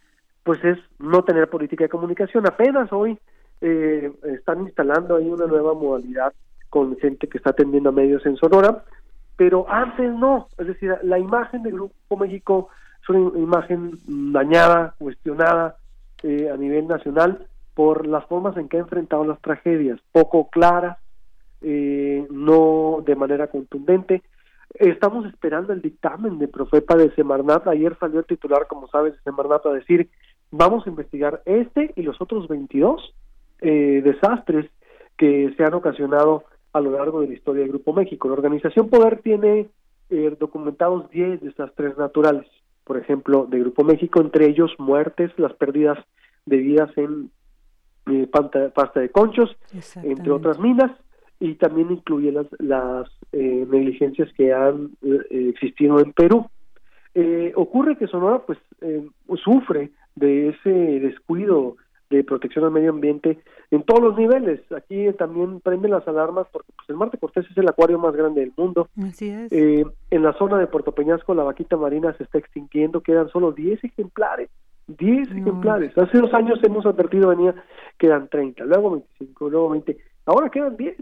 pues 0.44 0.64
es 0.64 0.78
no 0.98 1.22
tener 1.24 1.50
política 1.50 1.84
de 1.84 1.90
comunicación, 1.90 2.46
apenas 2.46 2.90
hoy 2.90 3.18
eh, 3.60 4.10
están 4.22 4.62
instalando 4.62 5.16
ahí 5.16 5.28
una 5.28 5.46
nueva 5.46 5.74
modalidad 5.74 6.32
con 6.70 6.96
gente 6.96 7.28
que 7.28 7.36
está 7.36 7.50
atendiendo 7.50 7.90
a 7.90 7.92
medios 7.92 8.24
en 8.24 8.36
Sonora, 8.36 8.82
pero 9.36 9.66
antes 9.70 10.10
no, 10.14 10.48
es 10.56 10.68
decir, 10.68 10.96
la 11.02 11.18
imagen 11.18 11.62
de 11.62 11.72
Grupo 11.72 12.16
México 12.16 12.70
es 13.02 13.10
una 13.10 13.38
imagen 13.38 13.98
dañada, 14.32 14.94
cuestionada 14.96 15.76
eh, 16.22 16.48
a 16.50 16.56
nivel 16.56 16.88
nacional, 16.88 17.46
por 17.78 18.08
las 18.08 18.26
formas 18.26 18.56
en 18.56 18.68
que 18.68 18.76
ha 18.76 18.80
enfrentado 18.80 19.24
las 19.24 19.40
tragedias, 19.40 20.00
poco 20.10 20.50
claras, 20.50 20.98
eh, 21.60 22.26
no 22.28 23.04
de 23.06 23.14
manera 23.14 23.46
contundente. 23.46 24.24
Estamos 24.74 25.24
esperando 25.26 25.72
el 25.72 25.80
dictamen 25.80 26.40
de 26.40 26.48
Profepa 26.48 26.96
de 26.96 27.14
Semarnat. 27.14 27.68
Ayer 27.68 27.96
salió 28.00 28.18
el 28.18 28.26
titular, 28.26 28.66
como 28.66 28.88
sabes, 28.88 29.12
de 29.12 29.20
Semarnat 29.20 29.64
a 29.64 29.72
decir 29.72 30.10
vamos 30.50 30.84
a 30.84 30.90
investigar 30.90 31.40
este 31.44 31.92
y 31.94 32.02
los 32.02 32.20
otros 32.20 32.48
22 32.48 33.14
eh, 33.60 34.02
desastres 34.02 34.68
que 35.16 35.54
se 35.56 35.62
han 35.62 35.74
ocasionado 35.74 36.42
a 36.72 36.80
lo 36.80 36.90
largo 36.90 37.20
de 37.20 37.28
la 37.28 37.34
historia 37.34 37.62
del 37.62 37.70
Grupo 37.70 37.92
México. 37.92 38.26
La 38.26 38.34
Organización 38.34 38.88
Poder 38.88 39.20
tiene 39.22 39.68
eh, 40.10 40.36
documentados 40.40 41.08
10 41.10 41.42
desastres 41.42 41.96
naturales, 41.96 42.48
por 42.82 42.98
ejemplo, 42.98 43.46
de 43.48 43.60
Grupo 43.60 43.84
México, 43.84 44.20
entre 44.20 44.46
ellos 44.46 44.72
muertes, 44.78 45.30
las 45.36 45.52
pérdidas 45.52 45.96
de 46.44 46.56
vidas 46.56 46.90
en 46.96 47.30
eh, 48.10 48.26
pasta, 48.26 49.00
de 49.00 49.10
conchos, 49.10 49.56
entre 50.02 50.30
otras 50.30 50.58
minas, 50.58 50.90
y 51.40 51.54
también 51.54 51.90
incluye 51.92 52.32
las, 52.32 52.46
las 52.58 53.08
eh, 53.32 53.66
negligencias 53.68 54.32
que 54.34 54.52
han 54.52 54.90
existido 55.30 56.00
en 56.00 56.12
Perú. 56.12 56.48
ocurre 57.54 57.96
que 57.96 58.06
Sonora 58.06 58.42
pues 58.46 58.58
sufre 59.44 59.90
de 60.16 60.48
ese 60.48 60.70
descuido 60.70 61.76
de 62.10 62.24
protección 62.24 62.64
al 62.64 62.70
medio 62.70 62.90
ambiente 62.90 63.38
en 63.70 63.82
todos 63.82 64.02
los 64.02 64.16
niveles. 64.16 64.60
Aquí 64.72 65.06
también 65.18 65.60
prenden 65.60 65.90
las 65.90 66.06
alarmas 66.08 66.46
porque 66.52 66.72
pues, 66.74 66.88
el 66.88 66.96
Marte 66.96 67.18
Cortés 67.18 67.46
es 67.50 67.56
el 67.56 67.68
acuario 67.68 67.98
más 67.98 68.14
grande 68.14 68.40
del 68.40 68.52
mundo. 68.56 68.88
Así 69.02 69.28
es. 69.28 69.52
Eh, 69.52 69.84
en 70.10 70.22
la 70.22 70.32
zona 70.34 70.58
de 70.58 70.66
Puerto 70.66 70.92
Peñasco 70.92 71.34
la 71.34 71.42
vaquita 71.42 71.76
marina 71.76 72.14
se 72.16 72.24
está 72.24 72.38
extinguiendo, 72.38 73.02
quedan 73.02 73.28
solo 73.28 73.52
10 73.52 73.84
ejemplares. 73.84 74.48
10 74.88 75.30
ejemplares. 75.30 75.96
Hace 75.96 76.18
dos 76.18 76.32
años 76.34 76.58
hemos 76.62 76.84
advertido, 76.86 77.28
venía, 77.28 77.54
quedan 77.98 78.28
30, 78.28 78.64
luego 78.64 78.92
25, 78.92 79.50
luego 79.50 79.70
20, 79.70 79.96
ahora 80.26 80.50
quedan 80.50 80.76
10. 80.76 80.96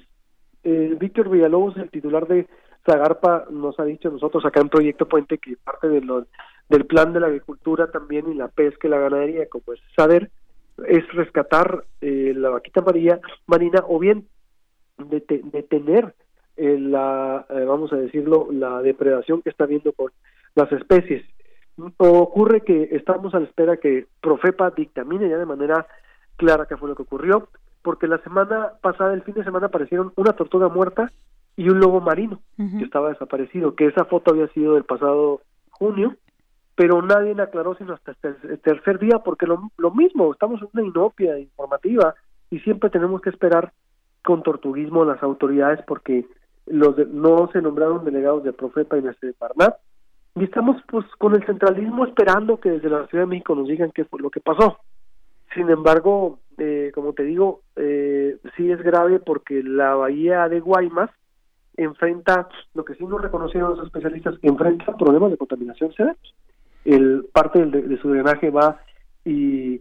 Eh, 0.65 0.97
Víctor 0.99 1.31
Villalobos, 1.31 1.77
el 1.77 1.91
titular 1.91 2.27
de 2.27 2.47
Zagarpa, 2.85 3.47
nos 3.51 3.79
ha 3.79 3.85
dicho 3.85 4.11
nosotros 4.11 4.45
acá 4.45 4.61
en 4.61 4.69
Proyecto 4.69 5.07
Puente 5.09 5.39
que 5.39 5.57
parte 5.57 5.89
de 5.89 6.01
lo, 6.01 6.27
del 6.69 6.87
plan 6.87 7.13
de 7.13 7.21
la 7.21 7.29
agricultura 7.29 7.91
también 7.91 8.31
y 8.31 8.35
la 8.35 8.49
pesca 8.49 8.89
y 8.89 8.91
la 8.91 8.99
ganadería, 8.99 9.49
como 9.49 9.73
es 9.73 9.81
saber, 9.97 10.31
es 10.87 11.07
rescatar 11.13 11.85
eh, 12.01 12.35
la 12.37 12.51
vaquita 12.51 12.83
marina, 12.83 13.21
marina 13.47 13.85
o 13.87 13.99
bien 13.99 14.27
detener 14.99 16.15
eh, 16.57 16.79
la, 16.79 17.47
eh, 17.51 17.65
vamos 17.65 17.93
a 17.93 17.97
decirlo, 17.97 18.49
la 18.51 18.81
depredación 18.83 19.43
que 19.43 19.51
está 19.51 19.65
habiendo 19.65 19.93
con 19.93 20.11
las 20.55 20.71
especies. 20.73 21.25
Ocurre 21.99 22.63
que 22.63 22.89
estamos 22.93 23.35
a 23.35 23.41
la 23.41 23.47
espera 23.47 23.77
que 23.77 24.07
Profepa 24.21 24.71
dictamine 24.71 25.29
ya 25.29 25.39
de 25.39 25.47
manera 25.47 25.87
clara 26.37 26.67
qué 26.67 26.77
fue 26.77 26.89
lo 26.89 26.95
que 26.95 27.03
ocurrió, 27.03 27.49
porque 27.83 28.07
la 28.07 28.19
semana 28.19 28.73
pasada, 28.81 29.15
el 29.15 29.23
fin 29.23 29.35
de 29.35 29.45
semana, 29.45 29.67
aparecieron 29.67 30.13
una 30.17 30.33
tortuga 30.33 30.69
muerta 30.69 31.11
y 31.57 31.69
un 31.69 31.81
lobo 31.81 32.01
marino 32.01 32.41
que 32.57 32.85
estaba 32.85 33.11
desaparecido, 33.11 33.75
que 33.75 33.87
esa 33.87 34.05
foto 34.05 34.33
había 34.33 34.49
sido 34.49 34.75
del 34.75 34.85
pasado 34.85 35.41
junio 35.71 36.17
pero 36.77 37.01
nadie 37.03 37.35
le 37.35 37.43
aclaró 37.43 37.75
sino 37.75 37.95
hasta 37.95 38.15
el 38.23 38.61
tercer 38.61 38.99
día, 38.99 39.19
porque 39.21 39.47
lo, 39.47 39.71
lo 39.79 39.91
mismo, 39.91 40.33
estamos 40.33 40.61
en 40.61 40.69
una 40.75 40.85
inopia 40.85 41.39
informativa 41.39 42.15
y 42.51 42.61
siempre 42.61 42.91
tenemos 42.91 43.23
que 43.23 43.31
esperar 43.31 43.73
con 44.23 44.43
tortuguismo 44.43 45.05
las 45.05 45.23
autoridades 45.23 45.81
porque 45.87 46.27
los 46.67 46.97
no 47.09 47.49
se 47.53 47.63
nombraron 47.63 48.05
delegados 48.05 48.45
de 48.45 48.53
Profeta 48.53 48.99
y 48.99 49.01
de 49.01 49.33
Parnat 49.39 49.77
y 50.37 50.45
estamos 50.45 50.77
pues 50.89 51.05
con 51.19 51.35
el 51.35 51.45
centralismo 51.45 52.05
esperando 52.07 52.61
que 52.61 52.71
desde 52.71 52.91
la 52.91 53.07
Ciudad 53.07 53.25
de 53.25 53.31
México 53.31 53.55
nos 53.55 53.69
digan 53.69 53.91
qué 53.93 54.05
fue 54.05 54.21
lo 54.21 54.31
que 54.31 54.41
pasó. 54.41 54.79
Sin 55.55 55.69
embargo, 55.71 56.39
eh, 56.59 56.93
como 56.95 57.15
te 57.15 57.25
digo, 57.25 57.63
eh, 57.75 58.37
sí 58.57 58.71
es 58.71 58.81
grave 58.83 59.19
porque 59.19 59.63
la 59.63 59.95
bahía 59.95 60.49
de 60.49 60.61
Guaymas 60.61 61.11
enfrenta, 61.77 62.49
lo 62.75 62.85
que 62.85 62.95
sí 62.95 63.05
nos 63.05 63.21
reconocieron 63.21 63.77
los 63.77 63.87
especialistas, 63.87 64.35
enfrenta 64.43 64.97
problemas 64.97 65.31
de 65.31 65.39
contaminación 65.39 65.93
severos 65.93 66.35
el 66.87 67.27
parte 67.33 67.65
de, 67.65 67.99
su 67.99 68.09
drenaje 68.11 68.51
va 68.51 68.81
y 69.25 69.81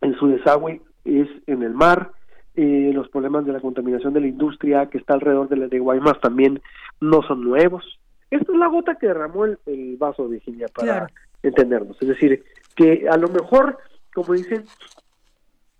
en 0.00 0.14
su 0.18 0.28
desagüe 0.28 0.80
es 1.04 1.28
en 1.46 1.62
el 1.62 1.74
mar, 1.74 2.12
eh, 2.54 2.92
los 2.94 3.08
problemas 3.08 3.44
de 3.44 3.52
la 3.52 3.60
contaminación 3.60 4.14
de 4.14 4.20
la 4.20 4.28
industria 4.28 4.86
que 4.86 4.98
está 4.98 5.14
alrededor 5.14 5.48
de, 5.48 5.68
de 5.68 5.78
Guaymas 5.78 6.20
también 6.20 6.62
no 7.00 7.22
son 7.22 7.42
nuevos. 7.42 7.98
Esta 8.34 8.52
es 8.52 8.58
la 8.58 8.66
gota 8.66 8.96
que 8.96 9.06
derramó 9.06 9.44
el, 9.44 9.96
vaso, 9.96 10.28
Virginia, 10.28 10.66
para 10.74 11.06
entendernos. 11.40 11.96
Es 12.02 12.08
decir, 12.08 12.42
que 12.74 13.06
a 13.08 13.16
lo 13.16 13.28
mejor, 13.28 13.78
como 14.12 14.32
dicen, 14.32 14.64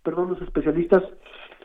perdón, 0.05 0.29
los 0.31 0.41
especialistas, 0.41 1.03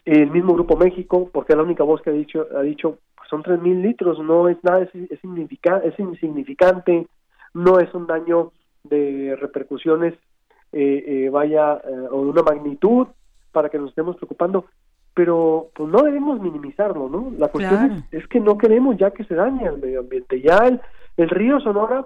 el 0.05 0.31
mismo 0.31 0.55
Grupo 0.55 0.75
México, 0.77 1.29
porque 1.31 1.55
la 1.55 1.61
única 1.61 1.83
voz 1.83 2.01
que 2.01 2.09
ha 2.09 2.13
dicho, 2.13 2.47
ha 2.57 2.61
dicho, 2.61 2.97
pues 3.15 3.29
son 3.29 3.43
tres 3.43 3.61
mil 3.61 3.83
litros, 3.83 4.17
no 4.17 4.49
es 4.49 4.57
nada, 4.63 4.81
es, 4.81 4.89
es, 4.95 5.19
es 5.23 5.99
insignificante, 5.99 7.05
no 7.53 7.79
es 7.79 7.93
un 7.93 8.07
daño 8.07 8.51
de 8.83 9.37
repercusiones 9.39 10.15
eh, 10.71 11.03
eh, 11.05 11.29
vaya 11.29 11.75
eh, 11.75 12.07
o 12.11 12.23
de 12.23 12.29
una 12.31 12.41
magnitud 12.41 13.07
para 13.51 13.69
que 13.69 13.77
nos 13.77 13.89
estemos 13.89 14.15
preocupando 14.15 14.65
pero 15.13 15.69
pues 15.73 15.89
no 15.89 16.03
debemos 16.03 16.39
minimizarlo 16.39 17.09
no 17.09 17.31
la 17.37 17.49
cuestión 17.49 18.05
es, 18.11 18.27
que 18.27 18.39
no 18.39 18.57
queremos 18.57 18.97
ya 18.97 19.11
que 19.11 19.23
se 19.25 19.35
dañe 19.35 19.65
el 19.65 19.79
medio 19.79 20.01
ambiente. 20.01 20.41
Ya 20.41 20.57
el, 20.67 20.79
el 21.17 21.29
río 21.29 21.59
Sonora 21.59 22.05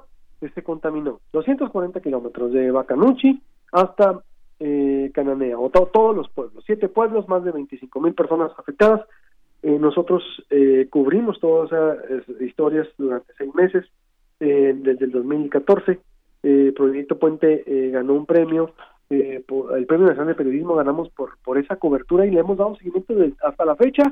se 0.53 0.63
contaminó. 0.63 1.19
240 1.31 2.01
kilómetros 2.01 2.51
de 2.51 2.71
Bacanuchi 2.71 3.41
hasta 3.71 4.19
eh, 4.59 5.11
Cananea 5.13 5.57
o 5.57 5.69
todos 5.69 6.15
los 6.15 6.29
pueblos. 6.29 6.63
Siete 6.65 6.89
pueblos 6.89 7.27
más 7.29 7.43
de 7.43 7.51
25 7.51 8.01
mil 8.01 8.13
personas 8.13 8.51
afectadas. 8.57 9.01
Nosotros 9.61 10.23
cubrimos 10.89 11.39
todas 11.39 11.71
esas 12.09 12.41
historias 12.41 12.85
durante 12.97 13.31
seis 13.37 13.55
meses 13.55 13.85
desde 14.37 15.05
el 15.05 15.11
2014 15.11 16.01
eh, 16.43 16.73
Proyecto 16.75 17.17
Puente 17.17 17.63
eh, 17.65 17.89
ganó 17.89 18.13
un 18.13 18.25
premio, 18.25 18.73
eh, 19.21 19.45
el 19.75 19.85
Premio 19.85 20.07
Nacional 20.07 20.29
de 20.29 20.35
Periodismo 20.35 20.75
ganamos 20.75 21.09
por, 21.09 21.37
por 21.43 21.57
esa 21.57 21.75
cobertura 21.75 22.25
y 22.25 22.31
le 22.31 22.39
hemos 22.39 22.57
dado 22.57 22.75
seguimiento 22.75 23.15
hasta 23.41 23.65
la 23.65 23.75
fecha 23.75 24.03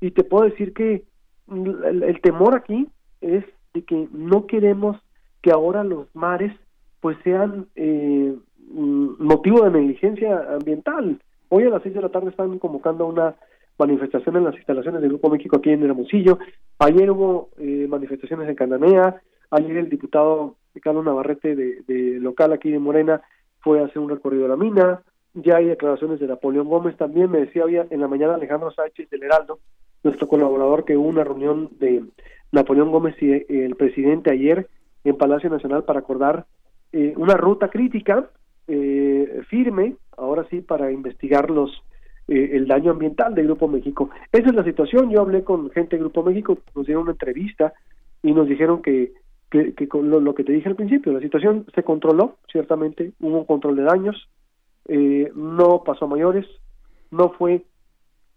y 0.00 0.10
te 0.10 0.24
puedo 0.24 0.44
decir 0.44 0.72
que 0.72 1.04
el, 1.48 2.20
temor 2.22 2.56
aquí 2.56 2.88
es 3.20 3.44
de 3.74 3.82
que 3.84 4.08
no 4.12 4.46
queremos 4.46 4.96
que 5.42 5.50
ahora 5.50 5.84
los 5.84 6.14
mares 6.14 6.52
pues 7.00 7.16
sean 7.24 7.66
eh, 7.74 8.34
motivo 8.70 9.64
de 9.64 9.70
negligencia 9.70 10.54
ambiental. 10.54 11.20
Hoy 11.48 11.64
a 11.64 11.70
las 11.70 11.82
seis 11.82 11.94
de 11.94 12.02
la 12.02 12.08
tarde 12.08 12.30
están 12.30 12.58
convocando 12.58 13.06
una 13.06 13.34
manifestación 13.78 14.36
en 14.36 14.44
las 14.44 14.54
instalaciones 14.54 15.00
del 15.00 15.10
Grupo 15.10 15.30
México 15.30 15.56
aquí 15.56 15.70
en 15.70 15.84
Hermosillo. 15.84 16.38
Ayer 16.78 17.10
hubo 17.10 17.50
eh, 17.58 17.86
manifestaciones 17.88 18.48
en 18.48 18.54
Cananea. 18.54 19.20
Ayer 19.50 19.76
el 19.76 19.88
diputado 19.88 20.56
Carlos 20.80 21.04
Navarrete 21.04 21.54
de, 21.54 22.18
local 22.20 22.52
aquí 22.52 22.70
de 22.70 22.78
Morena 22.78 23.22
fue 23.62 23.80
a 23.80 23.86
hacer 23.86 23.98
un 23.98 24.10
recorrido 24.10 24.46
a 24.46 24.48
la 24.48 24.56
mina, 24.56 25.02
ya 25.34 25.56
hay 25.56 25.66
declaraciones 25.66 26.20
de 26.20 26.26
Napoleón 26.26 26.68
Gómez 26.68 26.96
también, 26.96 27.30
me 27.30 27.40
decía 27.40 27.62
había 27.62 27.86
en 27.88 28.00
la 28.00 28.08
mañana 28.08 28.34
Alejandro 28.34 28.70
Sánchez 28.70 29.08
del 29.10 29.22
Heraldo, 29.22 29.60
nuestro 30.02 30.28
colaborador, 30.28 30.84
que 30.84 30.96
hubo 30.96 31.08
una 31.08 31.24
reunión 31.24 31.70
de 31.78 32.02
Napoleón 32.50 32.90
Gómez 32.90 33.16
y 33.20 33.32
eh, 33.32 33.46
el 33.48 33.76
presidente 33.76 34.30
ayer 34.30 34.68
en 35.04 35.16
Palacio 35.16 35.48
Nacional 35.48 35.84
para 35.84 36.00
acordar 36.00 36.46
eh, 36.92 37.14
una 37.16 37.34
ruta 37.34 37.68
crítica 37.68 38.28
eh, 38.68 39.40
firme, 39.48 39.96
ahora 40.16 40.46
sí, 40.50 40.60
para 40.60 40.92
investigar 40.92 41.50
los 41.50 41.82
el 42.28 42.66
daño 42.66 42.92
ambiental 42.92 43.34
del 43.34 43.46
Grupo 43.46 43.68
México. 43.68 44.08
Esa 44.30 44.48
es 44.48 44.54
la 44.54 44.64
situación. 44.64 45.10
Yo 45.10 45.20
hablé 45.20 45.42
con 45.44 45.68
gente 45.70 45.96
del 45.96 46.04
Grupo 46.04 46.22
México, 46.22 46.56
nos 46.74 46.86
dieron 46.86 47.02
una 47.02 47.12
entrevista 47.12 47.74
y 48.22 48.32
nos 48.32 48.48
dijeron 48.48 48.80
que 48.80 49.12
que, 49.52 49.86
con 49.86 50.08
lo, 50.08 50.34
que 50.34 50.44
te 50.44 50.52
dije 50.52 50.68
al 50.70 50.76
principio, 50.76 51.12
la 51.12 51.20
situación 51.20 51.66
se 51.74 51.82
controló, 51.82 52.38
ciertamente, 52.50 53.12
hubo 53.20 53.40
un 53.40 53.44
control 53.44 53.76
de 53.76 53.82
daños, 53.82 54.28
eh, 54.88 55.30
no 55.34 55.82
pasó 55.84 56.06
a 56.06 56.08
mayores, 56.08 56.46
no 57.10 57.32
fue 57.32 57.62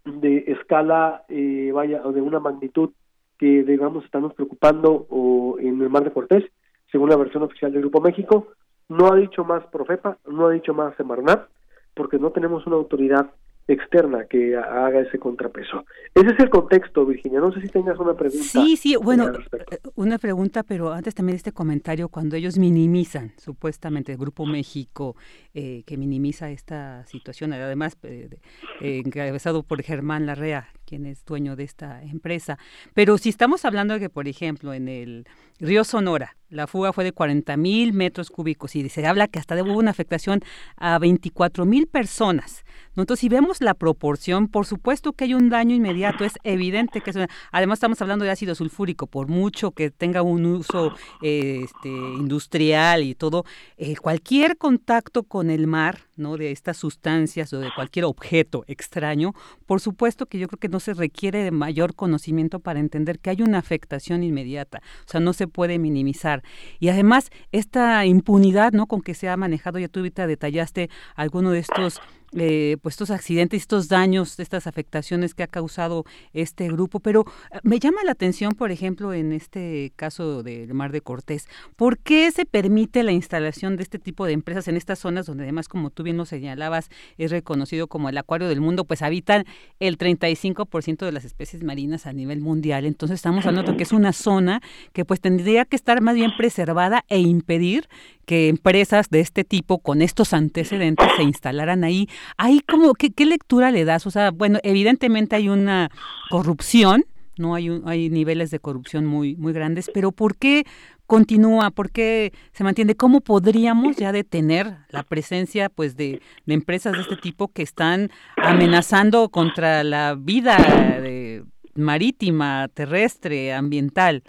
de 0.04 0.44
escala, 0.48 1.24
eh, 1.28 1.70
vaya, 1.72 2.02
o 2.04 2.12
de 2.12 2.20
una 2.20 2.38
magnitud 2.38 2.90
que, 3.38 3.64
digamos, 3.64 4.04
estamos 4.04 4.34
preocupando 4.34 5.06
o 5.08 5.56
en 5.58 5.80
el 5.80 5.88
Mar 5.88 6.04
de 6.04 6.12
Cortés, 6.12 6.44
según 6.92 7.08
la 7.08 7.16
versión 7.16 7.42
oficial 7.42 7.72
del 7.72 7.80
Grupo 7.80 8.02
México, 8.02 8.48
no 8.90 9.10
ha 9.10 9.16
dicho 9.16 9.42
más 9.42 9.64
Profepa, 9.68 10.18
no 10.28 10.46
ha 10.46 10.50
dicho 10.50 10.74
más 10.74 10.94
Semarnat, 10.96 11.48
porque 11.94 12.18
no 12.18 12.30
tenemos 12.30 12.66
una 12.66 12.76
autoridad 12.76 13.30
externa 13.68 14.26
que 14.26 14.56
haga 14.56 15.00
ese 15.00 15.18
contrapeso. 15.18 15.84
Ese 16.14 16.28
es 16.30 16.38
el 16.38 16.50
contexto, 16.50 17.04
Virginia. 17.04 17.40
No 17.40 17.52
sé 17.52 17.60
si 17.60 17.68
tengas 17.68 17.98
una 17.98 18.14
pregunta. 18.14 18.44
Sí, 18.44 18.76
sí, 18.76 18.96
bueno, 18.96 19.28
eh, 19.28 19.78
una 19.96 20.18
pregunta, 20.18 20.62
pero 20.62 20.92
antes 20.92 21.14
también 21.14 21.36
este 21.36 21.52
comentario, 21.52 22.08
cuando 22.08 22.36
ellos 22.36 22.58
minimizan, 22.58 23.32
supuestamente, 23.38 24.12
el 24.12 24.18
Grupo 24.18 24.46
México, 24.46 25.16
eh, 25.54 25.82
que 25.84 25.96
minimiza 25.96 26.50
esta 26.50 27.04
situación, 27.06 27.52
además 27.52 27.96
eh, 28.02 28.38
encabezado 28.80 29.62
por 29.62 29.82
Germán 29.82 30.26
Larrea, 30.26 30.68
quien 30.86 31.04
es 31.04 31.24
dueño 31.24 31.56
de 31.56 31.64
esta 31.64 32.02
empresa. 32.02 32.58
Pero 32.94 33.18
si 33.18 33.28
estamos 33.28 33.64
hablando 33.64 33.94
de 33.94 34.00
que, 34.00 34.10
por 34.10 34.28
ejemplo, 34.28 34.72
en 34.72 34.88
el 34.88 35.26
río 35.58 35.84
Sonora, 35.84 36.36
la 36.48 36.66
fuga 36.66 36.92
fue 36.92 37.02
de 37.02 37.12
40 37.12 37.56
mil 37.56 37.92
metros 37.92 38.30
cúbicos 38.30 38.76
y 38.76 38.88
se 38.88 39.04
habla 39.04 39.26
que 39.26 39.40
hasta 39.40 39.60
hubo 39.62 39.76
una 39.76 39.90
afectación 39.90 40.40
a 40.76 40.98
24 40.98 41.64
mil 41.64 41.88
personas. 41.88 42.64
Entonces, 42.96 43.20
si 43.20 43.28
vemos 43.28 43.60
la 43.60 43.74
proporción, 43.74 44.48
por 44.48 44.64
supuesto 44.64 45.12
que 45.12 45.24
hay 45.24 45.34
un 45.34 45.50
daño 45.50 45.74
inmediato, 45.74 46.24
es 46.24 46.34
evidente 46.44 47.00
que 47.00 47.10
es 47.10 47.16
además 47.52 47.76
estamos 47.76 48.00
hablando 48.00 48.24
de 48.24 48.30
ácido 48.30 48.54
sulfúrico, 48.54 49.06
por 49.06 49.28
mucho 49.28 49.72
que 49.72 49.90
tenga 49.90 50.22
un 50.22 50.46
uso 50.46 50.94
este, 51.20 51.88
industrial 51.88 53.02
y 53.02 53.14
todo, 53.14 53.44
eh, 53.76 53.96
cualquier 53.96 54.56
contacto 54.56 55.24
con 55.24 55.50
el 55.50 55.66
mar, 55.66 56.06
¿no? 56.16 56.36
De 56.36 56.52
estas 56.52 56.76
sustancias 56.76 57.52
o 57.52 57.58
de 57.58 57.70
cualquier 57.74 58.04
objeto 58.04 58.64
extraño, 58.66 59.34
por 59.66 59.80
supuesto 59.80 60.26
que 60.26 60.38
yo 60.38 60.48
creo 60.48 60.58
que 60.58 60.68
no 60.68 60.75
se 60.80 60.94
requiere 60.94 61.42
de 61.42 61.50
mayor 61.50 61.94
conocimiento 61.94 62.60
para 62.60 62.80
entender 62.80 63.18
que 63.18 63.30
hay 63.30 63.42
una 63.42 63.58
afectación 63.58 64.22
inmediata, 64.22 64.82
o 65.06 65.10
sea, 65.10 65.20
no 65.20 65.32
se 65.32 65.46
puede 65.46 65.78
minimizar. 65.78 66.42
Y 66.78 66.88
además, 66.88 67.30
esta 67.52 68.04
impunidad, 68.06 68.72
¿no? 68.72 68.86
Con 68.86 69.00
que 69.00 69.14
se 69.14 69.28
ha 69.28 69.36
manejado, 69.36 69.78
ya 69.78 69.88
tú 69.88 70.00
ahorita 70.00 70.26
detallaste 70.26 70.90
alguno 71.14 71.50
de 71.50 71.60
estos 71.60 72.00
eh, 72.36 72.76
pues 72.82 72.94
estos 72.94 73.10
accidentes, 73.10 73.62
estos 73.62 73.88
daños, 73.88 74.38
estas 74.38 74.66
afectaciones 74.66 75.34
que 75.34 75.42
ha 75.42 75.46
causado 75.46 76.04
este 76.32 76.68
grupo. 76.68 77.00
Pero 77.00 77.24
eh, 77.50 77.58
me 77.62 77.78
llama 77.78 77.98
la 78.04 78.12
atención, 78.12 78.52
por 78.52 78.70
ejemplo, 78.70 79.12
en 79.12 79.32
este 79.32 79.92
caso 79.96 80.42
del 80.42 80.72
Mar 80.74 80.92
de 80.92 81.00
Cortés, 81.00 81.48
¿por 81.76 81.98
qué 81.98 82.30
se 82.30 82.44
permite 82.44 83.02
la 83.02 83.12
instalación 83.12 83.76
de 83.76 83.82
este 83.82 83.98
tipo 83.98 84.26
de 84.26 84.32
empresas 84.32 84.68
en 84.68 84.76
estas 84.76 84.98
zonas 84.98 85.26
donde 85.26 85.44
además, 85.44 85.68
como 85.68 85.90
tú 85.90 86.02
bien 86.02 86.16
lo 86.16 86.26
señalabas, 86.26 86.88
es 87.18 87.30
reconocido 87.30 87.88
como 87.88 88.08
el 88.08 88.18
acuario 88.18 88.48
del 88.48 88.60
mundo, 88.60 88.84
pues 88.84 89.02
habitan 89.02 89.44
el 89.80 89.98
35% 89.98 91.04
de 91.04 91.12
las 91.12 91.24
especies 91.24 91.62
marinas 91.62 92.06
a 92.06 92.12
nivel 92.12 92.40
mundial. 92.40 92.84
Entonces 92.84 93.16
estamos 93.16 93.46
hablando 93.46 93.72
de 93.72 93.76
que 93.76 93.82
es 93.84 93.92
una 93.92 94.12
zona 94.12 94.60
que 94.92 95.04
pues 95.04 95.20
tendría 95.20 95.64
que 95.64 95.76
estar 95.76 96.00
más 96.00 96.14
bien 96.14 96.32
preservada 96.36 97.04
e 97.08 97.18
impedir 97.20 97.88
que 98.26 98.48
empresas 98.48 99.08
de 99.08 99.20
este 99.20 99.44
tipo 99.44 99.78
con 99.78 100.02
estos 100.02 100.34
antecedentes 100.34 101.08
se 101.16 101.22
instalaran 101.22 101.84
ahí. 101.84 102.08
Ahí 102.36 102.60
como, 102.60 102.92
¿qué, 102.94 103.10
qué 103.10 103.24
lectura 103.24 103.70
le 103.70 103.84
das? 103.84 104.06
O 104.06 104.10
sea, 104.10 104.32
bueno, 104.32 104.58
evidentemente 104.62 105.36
hay 105.36 105.48
una 105.48 105.90
corrupción, 106.28 107.04
no 107.38 107.54
hay, 107.54 107.68
hay 107.84 108.10
niveles 108.10 108.50
de 108.50 108.58
corrupción 108.58 109.06
muy, 109.06 109.36
muy 109.36 109.52
grandes, 109.52 109.90
pero 109.94 110.10
¿por 110.10 110.36
qué 110.36 110.64
continúa? 111.06 111.70
¿Por 111.70 111.90
qué 111.90 112.32
se 112.52 112.64
mantiene? 112.64 112.96
¿Cómo 112.96 113.20
podríamos 113.20 113.96
ya 113.96 114.10
detener 114.10 114.78
la 114.90 115.04
presencia 115.04 115.68
pues 115.68 115.96
de, 115.96 116.20
de 116.46 116.54
empresas 116.54 116.94
de 116.94 117.02
este 117.02 117.16
tipo 117.16 117.48
que 117.48 117.62
están 117.62 118.10
amenazando 118.36 119.28
contra 119.28 119.84
la 119.84 120.16
vida 120.18 120.56
de, 121.00 121.44
marítima, 121.76 122.68
terrestre, 122.74 123.52
ambiental? 123.52 124.22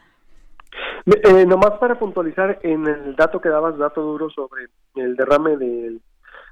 Eh, 1.07 1.45
nomás 1.45 1.71
para 1.79 1.97
puntualizar 1.97 2.59
en 2.63 2.85
el 2.85 3.15
dato 3.15 3.39
que 3.39 3.47
dabas, 3.47 3.77
dato 3.77 4.01
duro 4.01 4.29
sobre 4.29 4.67
el 4.95 5.15
derrame 5.15 5.55
del 5.55 6.01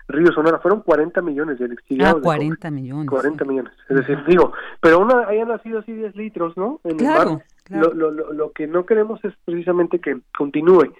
río 0.08 0.32
Sonora, 0.32 0.60
fueron 0.60 0.82
40 0.82 1.22
millones 1.22 1.60
de 1.60 1.76
Ah, 2.02 2.16
40 2.22 2.72
millones. 2.72 3.10
40 3.10 3.44
millones. 3.44 3.74
Es 3.90 3.98
decir, 3.98 4.24
digo, 4.26 4.54
pero 4.80 5.00
una 5.00 5.28
hayan 5.28 5.50
nacido 5.50 5.80
así 5.80 5.92
10 5.92 6.16
litros, 6.16 6.56
¿no? 6.56 6.80
En 6.86 6.98
claro, 6.98 7.42
Lo, 7.70 7.94
lo, 7.94 8.12
lo, 8.12 8.52
que 8.52 8.68
no 8.68 8.86
queremos 8.86 9.24
es 9.26 9.34
precisamente 9.44 10.00
que 10.00 10.20
continúe. 10.38 10.94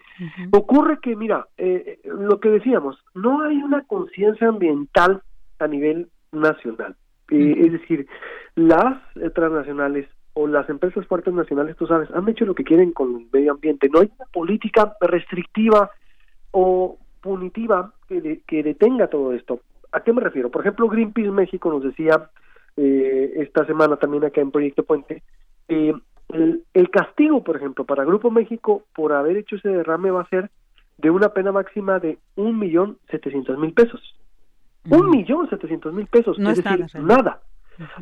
Ocurre 0.52 1.00
que, 1.00 1.16
mira, 1.16 1.48
eh, 1.58 2.00
lo 2.04 2.40
que 2.40 2.50
decíamos, 2.50 2.98
no 3.14 3.44
hay 3.44 3.58
una 3.58 3.84
conciencia 3.84 4.50
ambiental 4.50 5.22
a 5.60 5.68
nivel 5.68 6.10
nacional. 6.32 6.96
Eh, 7.32 7.56
es 7.60 7.72
decir, 7.72 8.08
las 8.56 8.98
transnacionales 9.34 10.08
o 10.36 10.48
las 10.48 10.70
empresas 10.70 11.08
fuertes 11.08 11.34
nacionales, 11.34 11.78
tú 11.78 11.88
sabes, 11.88 12.10
han 12.12 12.28
hecho 12.28 12.46
lo 12.46 12.54
que 12.54 12.66
quieren 12.66 12.92
con 12.92 13.16
el 13.16 13.28
medio 13.32 13.54
ambiente. 13.54 13.90
No 13.90 14.02
hay 14.02 14.12
una 14.18 14.26
política 14.32 14.96
restrictiva 15.00 15.90
o 16.52 16.98
punitiva 17.22 17.94
que, 18.08 18.42
que 18.46 18.62
detenga 18.62 19.08
todo 19.08 19.34
esto. 19.34 19.62
¿A 19.94 20.02
qué 20.02 20.12
me 20.12 20.22
refiero? 20.22 20.52
Por 20.52 20.62
ejemplo, 20.62 20.90
Greenpeace 20.90 21.32
México 21.32 21.72
nos 21.72 21.84
decía 21.84 22.30
eh, 22.76 23.32
esta 23.38 23.66
semana 23.66 23.96
también 23.96 24.26
acá 24.26 24.42
en 24.42 24.52
Proyecto 24.52 24.84
Puente, 24.84 25.24
eh, 25.70 25.94
el, 26.34 26.64
el, 26.74 26.90
castigo, 26.90 27.42
por 27.42 27.56
ejemplo, 27.56 27.86
para 27.86 28.04
Grupo 28.04 28.30
México 28.30 28.84
por 28.94 29.14
haber 29.14 29.38
hecho 29.38 29.56
ese 29.56 29.70
derrame 29.70 30.12
va 30.12 30.22
a 30.22 30.30
ser 30.30 30.52
de 30.98 31.10
una 31.10 31.30
pena 31.30 31.54
máxima 31.54 32.00
de 32.00 32.18
un 32.36 32.60
millón 32.60 32.98
setecientos 33.10 33.58
mil 33.58 33.74
pesos. 33.74 34.02
Un 34.90 35.10
millón 35.10 35.50
setecientos 35.50 35.94
mil 35.94 36.08
pesos, 36.08 36.38
no 36.38 36.52
es 36.52 36.62
decir, 36.62 36.86
nada. 37.02 37.40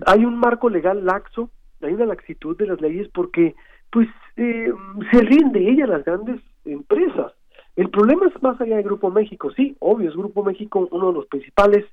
Hay 0.08 0.26
un 0.26 0.38
marco 0.38 0.70
legal 0.70 1.06
laxo 1.06 1.50
hay 1.84 1.94
una 1.94 2.06
laxitud 2.06 2.58
de 2.58 2.68
las 2.68 2.82
leyes 2.82 3.08
porque 3.14 3.56
pues 3.92 4.08
eh, 4.38 4.72
se 5.12 5.22
ríen 5.22 5.52
de 5.52 5.70
ellas 5.70 5.90
las 5.90 6.04
grandes 6.04 6.42
empresas. 6.66 7.34
El 7.76 7.90
problema 7.90 8.28
es 8.28 8.44
más 8.44 8.60
allá 8.62 8.78
de 8.78 8.84
Grupo 8.84 9.10
México, 9.10 9.52
sí, 9.52 9.76
obvio, 9.80 10.10
es 10.10 10.16
Grupo 10.16 10.44
México 10.44 10.88
uno 10.92 11.08
de 11.08 11.14
los 11.14 11.26
principales, 11.28 11.86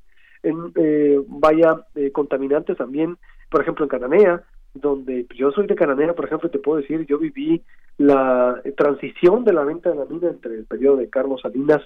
en, 0.42 0.72
eh, 0.74 1.20
vaya, 1.26 1.86
eh, 1.94 2.10
contaminantes 2.12 2.76
también, 2.76 3.16
por 3.50 3.62
ejemplo, 3.62 3.84
en 3.84 3.88
Cananea, 3.88 4.42
donde 4.74 5.26
yo 5.34 5.50
soy 5.52 5.66
de 5.66 5.74
Cananea, 5.74 6.14
por 6.14 6.26
ejemplo, 6.26 6.50
te 6.50 6.58
puedo 6.58 6.80
decir, 6.80 7.06
yo 7.06 7.18
viví 7.18 7.62
la 7.98 8.60
transición 8.76 9.44
de 9.44 9.52
la 9.52 9.64
venta 9.64 9.90
de 9.90 9.96
la 9.96 10.04
mina 10.04 10.28
entre 10.28 10.54
el 10.54 10.64
periodo 10.64 10.96
de 10.96 11.10
Carlos 11.10 11.40
Salinas 11.42 11.82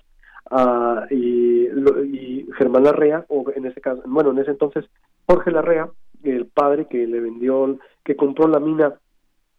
uh, 0.50 1.02
y, 1.10 1.66
y 1.66 2.46
Germán 2.58 2.84
Larrea, 2.84 3.24
o 3.28 3.44
en 3.54 3.66
ese 3.66 3.80
caso, 3.80 4.02
bueno, 4.06 4.30
en 4.30 4.38
ese 4.38 4.50
entonces 4.52 4.84
Jorge 5.26 5.50
Larrea, 5.50 5.88
el 6.30 6.46
padre 6.46 6.86
que 6.86 7.06
le 7.06 7.20
vendió, 7.20 7.78
que 8.04 8.16
compró 8.16 8.48
la 8.48 8.60
mina 8.60 8.94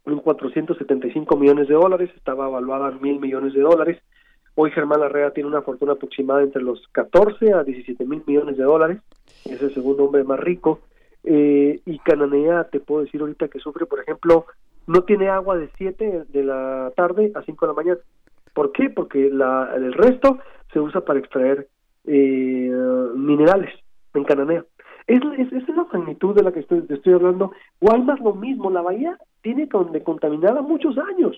en 0.06 0.20
475 0.20 1.36
millones 1.38 1.68
de 1.68 1.74
dólares, 1.74 2.12
estaba 2.16 2.48
evaluada 2.48 2.90
en 2.90 3.02
mil 3.02 3.20
millones 3.20 3.54
de 3.54 3.62
dólares. 3.62 4.02
Hoy 4.56 4.72
Germán 4.72 5.02
Larrea 5.02 5.32
tiene 5.32 5.50
una 5.50 5.62
fortuna 5.62 5.94
aproximada 5.94 6.42
entre 6.42 6.62
los 6.62 6.88
14 6.92 7.54
a 7.54 7.64
17 7.64 8.06
mil 8.06 8.24
millones 8.26 8.58
de 8.58 8.64
dólares, 8.64 9.00
es 9.46 9.62
el 9.62 9.74
segundo 9.74 10.06
hombre 10.06 10.24
más 10.24 10.40
rico. 10.40 10.80
Eh, 11.24 11.82
y 11.86 12.00
Cananea, 12.00 12.66
te 12.66 12.80
puedo 12.80 13.04
decir 13.04 13.20
ahorita 13.20 13.48
que 13.48 13.60
sufre, 13.60 13.86
por 13.86 14.00
ejemplo, 14.00 14.46
no 14.88 15.04
tiene 15.04 15.30
agua 15.30 15.58
de 15.58 15.70
7 15.78 16.26
de 16.30 16.44
la 16.44 16.94
tarde 16.96 17.32
a 17.36 17.42
5 17.42 17.66
de 17.66 17.72
la 17.72 17.76
mañana. 17.76 18.00
¿Por 18.54 18.72
qué? 18.72 18.90
Porque 18.90 19.30
la, 19.32 19.72
el 19.76 19.94
resto 19.94 20.38
se 20.72 20.80
usa 20.80 21.02
para 21.02 21.20
extraer 21.20 21.68
eh, 22.06 22.72
minerales 23.16 23.74
en 24.14 24.24
Cananea. 24.24 24.64
Es, 25.08 25.22
es, 25.38 25.54
es, 25.54 25.68
la 25.70 25.86
magnitud 25.92 26.36
de 26.36 26.44
la 26.44 26.52
que 26.52 26.62
estoy, 26.62 26.84
estoy 26.90 27.14
hablando. 27.14 27.52
Guaymas 27.80 28.20
lo 28.22 28.34
mismo, 28.34 28.72
la 28.72 28.82
bahía 28.82 29.18
tiene 29.42 29.68
de 29.92 30.04
contaminada 30.04 30.62
muchos 30.62 30.98
años. 30.98 31.38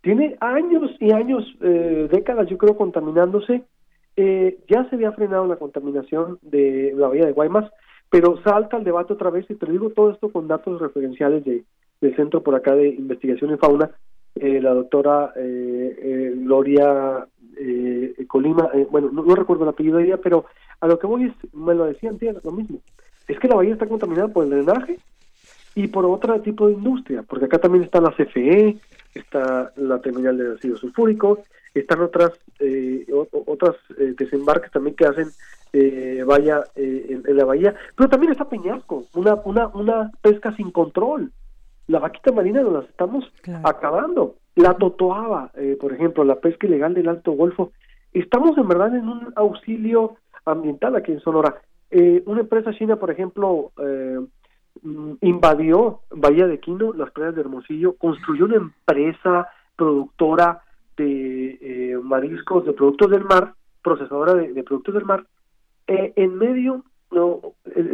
Tiene 0.00 0.36
años 0.40 0.90
y 1.00 1.12
años, 1.12 1.44
eh, 1.60 2.08
décadas 2.10 2.48
yo 2.48 2.58
creo, 2.58 2.76
contaminándose. 2.76 3.64
Eh, 4.16 4.58
ya 4.68 4.88
se 4.88 4.96
había 4.96 5.12
frenado 5.12 5.46
la 5.46 5.56
contaminación 5.56 6.38
de 6.42 6.92
la 6.96 7.08
bahía 7.08 7.26
de 7.26 7.32
Guaymas, 7.32 7.70
pero 8.10 8.40
salta 8.42 8.76
el 8.76 8.84
debate 8.84 9.12
otra 9.12 9.30
vez 9.30 9.44
y 9.50 9.54
te 9.54 9.70
digo 9.70 9.90
todo 9.90 10.10
esto 10.10 10.30
con 10.30 10.46
datos 10.46 10.80
referenciales 10.80 11.44
de, 11.44 11.64
del 12.00 12.16
Centro 12.16 12.42
por 12.42 12.54
acá 12.54 12.74
de 12.74 12.88
Investigación 12.88 13.50
en 13.50 13.58
Fauna. 13.58 13.90
Eh, 14.36 14.60
la 14.60 14.74
doctora 14.74 15.32
eh, 15.36 15.96
eh, 16.02 16.32
Gloria 16.36 17.26
eh, 17.56 18.14
Colima, 18.26 18.68
bueno, 18.90 19.10
no, 19.12 19.22
no, 19.22 19.34
recuerdo 19.36 19.62
el 19.62 19.70
apellido 19.70 19.98
de 19.98 20.06
ella, 20.06 20.16
pero 20.16 20.46
a 20.80 20.88
lo 20.88 20.98
que 20.98 21.06
voy 21.06 21.24
es, 21.24 21.54
me 21.54 21.74
lo 21.74 21.84
decían 21.84 22.18
lo 22.42 22.50
mismo, 22.50 22.80
es 23.28 23.38
que 23.38 23.46
la 23.46 23.54
bahía 23.54 23.74
está 23.74 23.86
contaminada 23.86 24.28
por 24.28 24.44
el 24.44 24.50
drenaje 24.50 24.98
y 25.76 25.86
por 25.86 26.04
otro 26.04 26.40
tipo 26.40 26.66
de 26.66 26.74
industria, 26.74 27.22
porque 27.22 27.44
acá 27.44 27.58
también 27.58 27.84
está 27.84 28.00
la 28.00 28.10
CFE, 28.10 28.76
está 29.14 29.72
la 29.76 30.00
terminal 30.00 30.36
de 30.36 30.54
ácido 30.54 30.76
sulfúrico, 30.76 31.38
están 31.74 32.00
otras 32.00 32.32
eh, 32.60 33.06
otras 33.46 33.76
eh, 33.98 34.14
desembarques 34.16 34.70
también 34.70 34.94
que 34.94 35.06
hacen 35.06 35.28
eh, 35.72 36.22
vaya 36.24 36.62
en, 36.76 37.22
en, 37.26 37.36
la 37.36 37.44
bahía, 37.44 37.74
pero 37.96 38.08
también 38.08 38.32
está 38.32 38.48
Peñasco, 38.48 39.04
una 39.14 39.34
una 39.44 39.68
una 39.68 40.10
pesca 40.22 40.54
sin 40.54 40.70
control. 40.70 41.32
La 41.86 41.98
vaquita 41.98 42.32
marina 42.32 42.62
nos 42.62 42.72
las 42.72 42.84
estamos 42.86 43.24
claro. 43.42 43.68
acabando. 43.68 44.36
La 44.56 44.74
totoaba, 44.74 45.50
por 45.80 45.92
ejemplo, 45.92 46.22
la 46.24 46.36
pesca 46.36 46.66
ilegal 46.66 46.94
del 46.94 47.08
Alto 47.08 47.32
Golfo. 47.32 47.72
Estamos 48.12 48.56
en 48.56 48.68
verdad 48.68 48.94
en 48.94 49.08
un 49.08 49.32
auxilio 49.34 50.16
ambiental 50.44 50.96
aquí 50.96 51.12
en 51.12 51.20
Sonora. 51.20 51.56
Eh, 51.90 52.22
una 52.26 52.40
empresa 52.40 52.72
china, 52.72 52.96
por 52.96 53.10
ejemplo, 53.10 53.72
eh, 53.78 54.18
invadió 55.20 56.00
Bahía 56.10 56.46
de 56.46 56.58
Quino, 56.58 56.92
las 56.92 57.10
playas 57.12 57.34
de 57.34 57.42
Hermosillo, 57.42 57.94
construyó 57.96 58.46
una 58.46 58.56
empresa 58.56 59.48
productora 59.76 60.62
de 60.96 61.58
eh, 61.60 61.98
mariscos, 62.02 62.64
de 62.64 62.72
productos 62.72 63.10
del 63.10 63.24
mar, 63.24 63.54
procesadora 63.82 64.34
de, 64.34 64.52
de 64.52 64.62
productos 64.62 64.94
del 64.94 65.04
mar, 65.04 65.24
en 65.86 66.38
medio 66.38 66.82
no, 67.10 67.40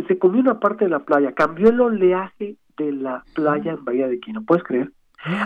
se 0.07 0.19
comió 0.19 0.41
una 0.41 0.61
parte 0.61 0.85
de 0.85 0.91
la 0.91 1.01
playa, 1.01 1.33
cambió 1.33 1.69
el 1.69 1.81
oleaje 1.81 2.57
de 2.85 2.93
la 2.93 3.25
playa 3.35 3.73
en 3.73 3.85
Bahía 3.85 4.09
de 4.09 4.21
Quino, 4.21 4.43
¿puedes 4.43 4.65
creer? 4.65 4.91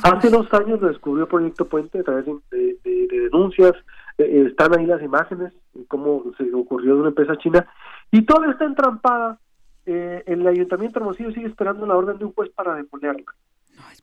Hace 0.05 0.31
dos 0.31 0.53
años 0.55 0.81
lo 0.81 0.89
descubrió 0.89 1.27
Proyecto 1.27 1.67
Puente 1.67 1.99
a 1.99 2.05
través 2.05 2.27
de, 2.27 2.33
de, 2.51 2.79
de, 2.85 3.07
de 3.09 3.21
denuncias, 3.23 3.73
eh, 4.19 4.47
están 4.49 4.79
ahí 4.79 4.87
las 4.87 5.03
imágenes, 5.03 5.53
cómo 5.89 6.25
se 6.39 6.53
ocurrió 6.55 6.95
de 6.95 7.01
una 7.01 7.09
empresa 7.09 7.37
china, 7.39 7.67
y 8.13 8.23
toda 8.23 8.51
está 8.51 8.65
entrampada 8.65 9.41
eh, 9.87 10.23
el 10.27 10.47
Ayuntamiento 10.47 10.99
de 10.99 11.03
Hermosillo 11.03 11.33
sigue 11.33 11.47
esperando 11.47 11.87
la 11.87 11.97
orden 11.97 12.19
de 12.19 12.25
un 12.25 12.33
juez 12.33 12.51
para 12.51 12.75
deponerla. 12.75 13.25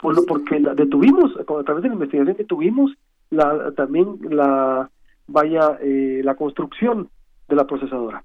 Bueno, 0.04 0.22
porque 0.28 0.60
la 0.60 0.76
detuvimos, 0.76 1.32
a 1.38 1.64
través 1.64 1.84
de 1.84 1.90
la 1.90 1.96
investigación 1.96 2.36
que 2.36 2.44
tuvimos, 2.44 2.92
la, 3.30 3.72
también 3.72 4.20
la 4.30 4.90
vaya 5.28 5.78
eh, 5.82 6.22
la 6.24 6.36
construcción 6.36 7.10
de 7.48 7.56
la 7.56 7.66
procesadora, 7.66 8.24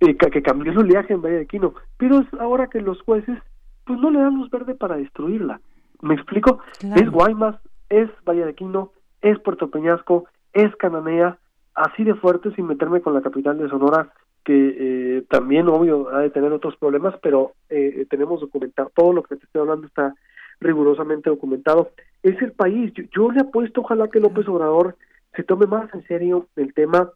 eh, 0.00 0.16
que, 0.16 0.42
cambió 0.42 0.72
el 0.72 0.78
oleaje 0.78 1.12
en 1.12 1.22
Valle 1.22 1.38
de 1.38 1.46
Quino, 1.46 1.74
pero 1.96 2.20
es 2.20 2.26
ahora 2.40 2.68
que 2.68 2.80
los 2.80 3.00
jueces 3.02 3.38
pues 3.86 3.98
no 4.00 4.10
le 4.10 4.18
dan 4.18 4.36
luz 4.36 4.50
verde 4.50 4.74
para 4.74 4.96
destruirla. 4.96 5.60
¿Me 6.02 6.14
explico? 6.14 6.58
Es 6.94 7.08
Guaymas, 7.08 7.56
es 7.88 8.10
Valle 8.28 8.44
de 8.44 8.54
Quino, 8.54 8.92
es 9.22 9.38
Puerto 9.38 9.70
Peñasco, 9.70 10.26
es 10.52 10.74
Cananea, 10.76 11.38
así 11.74 12.04
de 12.04 12.14
fuerte 12.14 12.50
sin 12.54 12.66
meterme 12.66 13.00
con 13.00 13.14
la 13.14 13.22
capital 13.22 13.58
de 13.58 13.68
Sonora, 13.68 14.12
que 14.44 14.76
eh, 15.18 15.22
también, 15.28 15.68
obvio, 15.68 16.08
ha 16.14 16.20
de 16.20 16.30
tener 16.30 16.52
otros 16.52 16.76
problemas, 16.76 17.14
pero 17.22 17.52
eh, 17.68 18.06
tenemos 18.10 18.40
documentado, 18.40 18.90
todo 18.94 19.12
lo 19.12 19.22
que 19.22 19.36
te 19.36 19.44
estoy 19.44 19.62
hablando 19.62 19.86
está 19.86 20.14
rigurosamente 20.60 21.30
documentado. 21.30 21.90
Es 22.22 22.40
el 22.42 22.52
país, 22.52 22.92
yo, 23.12 23.30
le 23.30 23.40
apuesto, 23.40 23.80
ojalá 23.80 24.08
que 24.08 24.20
López 24.20 24.48
Obrador 24.48 24.96
se 25.34 25.44
tome 25.44 25.66
más 25.66 25.92
en 25.94 26.06
serio 26.06 26.46
el 26.56 26.74
tema, 26.74 27.10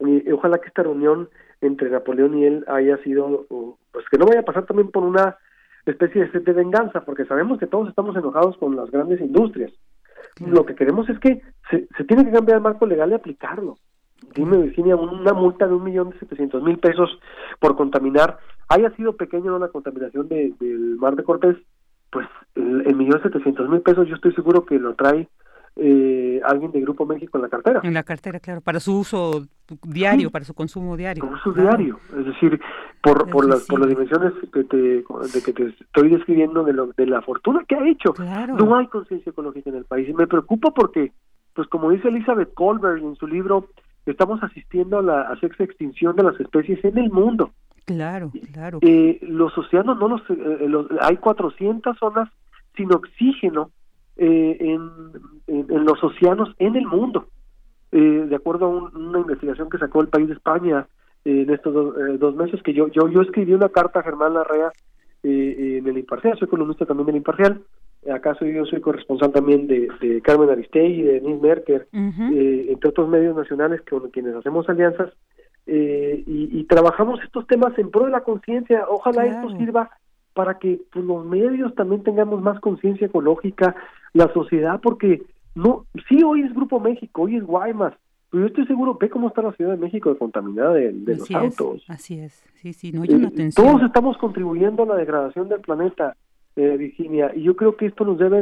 y 0.00 0.30
ojalá 0.32 0.58
que 0.58 0.68
esta 0.68 0.82
reunión 0.82 1.28
entre 1.60 1.90
Napoleón 1.90 2.36
y 2.38 2.44
él 2.44 2.64
haya 2.66 2.96
sido, 2.98 3.46
pues 3.92 4.04
que 4.10 4.18
no 4.18 4.26
vaya 4.26 4.40
a 4.40 4.44
pasar 4.44 4.66
también 4.66 4.90
por 4.90 5.04
una 5.04 5.36
especie 5.86 6.26
de, 6.26 6.40
de 6.40 6.52
venganza, 6.52 7.04
porque 7.04 7.24
sabemos 7.24 7.58
que 7.58 7.66
todos 7.66 7.88
estamos 7.88 8.16
enojados 8.16 8.56
con 8.58 8.76
las 8.76 8.90
grandes 8.90 9.20
industrias. 9.20 9.72
Lo 10.40 10.64
que 10.64 10.74
queremos 10.74 11.08
es 11.08 11.18
que 11.18 11.42
se, 11.70 11.88
se 11.96 12.04
tiene 12.04 12.24
que 12.24 12.32
cambiar 12.32 12.58
el 12.58 12.62
marco 12.62 12.86
legal 12.86 13.10
y 13.10 13.14
aplicarlo. 13.14 13.76
Dime, 14.34 14.56
Virginia, 14.58 14.96
una 14.96 15.32
multa 15.32 15.66
de 15.66 15.74
un 15.74 15.84
millón 15.84 16.10
de 16.10 16.18
setecientos 16.18 16.62
mil 16.62 16.78
pesos 16.78 17.18
por 17.58 17.76
contaminar, 17.76 18.38
haya 18.68 18.90
sido 18.96 19.16
pequeña 19.16 19.58
la 19.58 19.68
contaminación 19.68 20.28
de, 20.28 20.54
del 20.58 20.96
mar 20.96 21.16
de 21.16 21.24
Cortés, 21.24 21.56
pues 22.10 22.26
el, 22.54 22.94
millón 22.94 23.22
setecientos 23.22 23.68
mil 23.68 23.80
pesos 23.80 24.08
yo 24.08 24.14
estoy 24.14 24.32
seguro 24.34 24.64
que 24.64 24.78
lo 24.78 24.94
trae 24.94 25.28
eh, 25.76 26.40
alguien 26.44 26.70
de 26.72 26.80
Grupo 26.80 27.06
México 27.06 27.38
en 27.38 27.42
la 27.42 27.48
cartera. 27.48 27.80
En 27.82 27.94
la 27.94 28.02
cartera, 28.02 28.40
claro, 28.40 28.60
para 28.60 28.78
su 28.78 28.98
uso 28.98 29.46
diario, 29.84 30.30
para 30.30 30.44
su 30.44 30.54
consumo 30.54 30.96
diario. 30.96 31.30
Diario, 31.56 31.98
es 32.18 32.26
decir, 32.26 32.60
por, 33.02 33.28
por, 33.30 33.48
las, 33.48 33.66
por 33.66 33.80
las 33.80 33.88
dimensiones 33.88 34.32
que 34.52 34.64
te, 34.64 34.76
de 34.76 35.42
que 35.44 35.52
te 35.52 35.74
estoy 35.80 36.10
describiendo 36.10 36.62
de, 36.64 36.74
lo, 36.74 36.88
de 36.88 37.06
la 37.06 37.22
fortuna 37.22 37.64
que 37.66 37.74
ha 37.74 37.88
hecho. 37.88 38.14
No 38.58 38.76
hay 38.76 38.86
conciencia 38.88 39.30
ecológica 39.30 39.70
en 39.70 39.76
el 39.76 39.84
país 39.84 40.08
y 40.08 40.14
me 40.14 40.26
preocupa 40.26 40.72
porque, 40.72 41.12
pues 41.54 41.68
como 41.68 41.90
dice 41.90 42.08
Elizabeth 42.08 42.52
Colbert 42.54 43.02
en 43.02 43.16
su 43.16 43.26
libro, 43.26 43.68
estamos 44.04 44.42
asistiendo 44.42 44.98
a 44.98 45.02
la 45.02 45.36
sexta 45.40 45.64
extinción 45.64 46.16
de 46.16 46.24
las 46.24 46.38
especies 46.38 46.84
en 46.84 46.98
el 46.98 47.10
mundo. 47.10 47.52
Claro, 47.84 48.30
claro. 48.52 48.78
Eh, 48.82 49.18
los 49.22 49.56
océanos 49.58 49.98
no 49.98 50.08
los, 50.08 50.22
eh, 50.30 50.68
los, 50.68 50.86
hay 51.00 51.16
400 51.16 51.98
zonas 51.98 52.28
sin 52.76 52.92
oxígeno 52.92 53.70
eh, 54.22 54.56
en, 54.60 54.90
en, 55.46 55.84
los 55.84 56.02
océanos 56.02 56.54
en 56.58 56.76
el 56.76 56.86
mundo. 56.86 57.26
Eh, 57.90 58.26
de 58.28 58.36
acuerdo 58.36 58.66
a 58.66 58.98
una 58.98 59.18
investigación 59.18 59.68
que 59.68 59.78
sacó 59.78 60.00
el 60.00 60.08
país 60.08 60.28
de 60.28 60.34
España 60.34 60.86
en 61.24 61.50
estos 61.50 61.94
dos, 62.18 62.34
meses, 62.34 62.62
que 62.62 62.72
yo, 62.72 62.88
yo 62.88 63.08
yo 63.08 63.20
escribí 63.20 63.52
una 63.54 63.68
carta 63.68 64.00
a 64.00 64.02
Germán 64.02 64.34
Larrea 64.34 64.72
en 65.22 65.86
el 65.86 65.98
Imparcial, 65.98 66.36
soy 66.36 66.48
columnista 66.48 66.84
también 66.84 67.06
del 67.06 67.16
Imparcial, 67.16 67.62
acá 68.12 68.34
soy 68.34 68.54
yo 68.54 68.64
soy 68.64 68.80
corresponsal 68.80 69.30
también 69.30 69.68
de, 69.68 69.88
de 70.00 70.20
Carmen 70.20 70.50
Aristegui, 70.50 71.02
de 71.02 71.20
Nils 71.20 71.40
Merker, 71.40 71.86
entre 71.92 72.88
otros 72.88 73.08
medios 73.08 73.36
nacionales 73.36 73.82
con 73.88 74.10
quienes 74.10 74.34
hacemos 74.34 74.68
alianzas, 74.68 75.12
eh, 75.66 76.24
y, 76.26 76.64
trabajamos 76.64 77.20
estos 77.22 77.46
temas 77.46 77.76
en 77.78 77.90
pro 77.90 78.06
de 78.06 78.10
la 78.10 78.22
conciencia. 78.22 78.84
Ojalá 78.88 79.26
esto 79.26 79.56
sirva 79.56 79.90
para 80.34 80.58
que 80.58 80.80
pues, 80.92 81.04
los 81.04 81.24
medios 81.24 81.74
también 81.74 82.02
tengamos 82.02 82.42
más 82.42 82.58
conciencia 82.60 83.06
ecológica, 83.06 83.76
la 84.12 84.32
sociedad, 84.32 84.80
porque 84.80 85.22
no, 85.54 85.86
sí 86.08 86.22
hoy 86.22 86.42
es 86.42 86.54
Grupo 86.54 86.80
México, 86.80 87.22
hoy 87.22 87.36
es 87.36 87.44
Guaymas, 87.44 87.94
pero 88.30 88.42
yo 88.42 88.46
estoy 88.48 88.66
seguro, 88.66 88.96
ve 88.98 89.10
cómo 89.10 89.28
está 89.28 89.42
la 89.42 89.52
Ciudad 89.52 89.72
de 89.72 89.76
México 89.76 90.10
de 90.10 90.18
contaminada 90.18 90.72
de, 90.72 90.92
los 90.92 91.30
autos. 91.30 91.84
Así 91.88 92.18
es, 92.18 92.32
sí, 92.54 92.72
sí, 92.72 92.92
no 92.92 93.02
hay 93.02 93.10
una 93.12 93.28
eh, 93.28 93.50
Todos 93.54 93.82
estamos 93.82 94.16
contribuyendo 94.16 94.84
a 94.84 94.86
la 94.86 94.96
degradación 94.96 95.48
del 95.48 95.60
planeta, 95.60 96.16
eh, 96.56 96.76
Virginia, 96.76 97.32
y 97.34 97.42
yo 97.42 97.56
creo 97.56 97.76
que 97.76 97.86
esto 97.86 98.04
nos 98.04 98.18
debe 98.18 98.40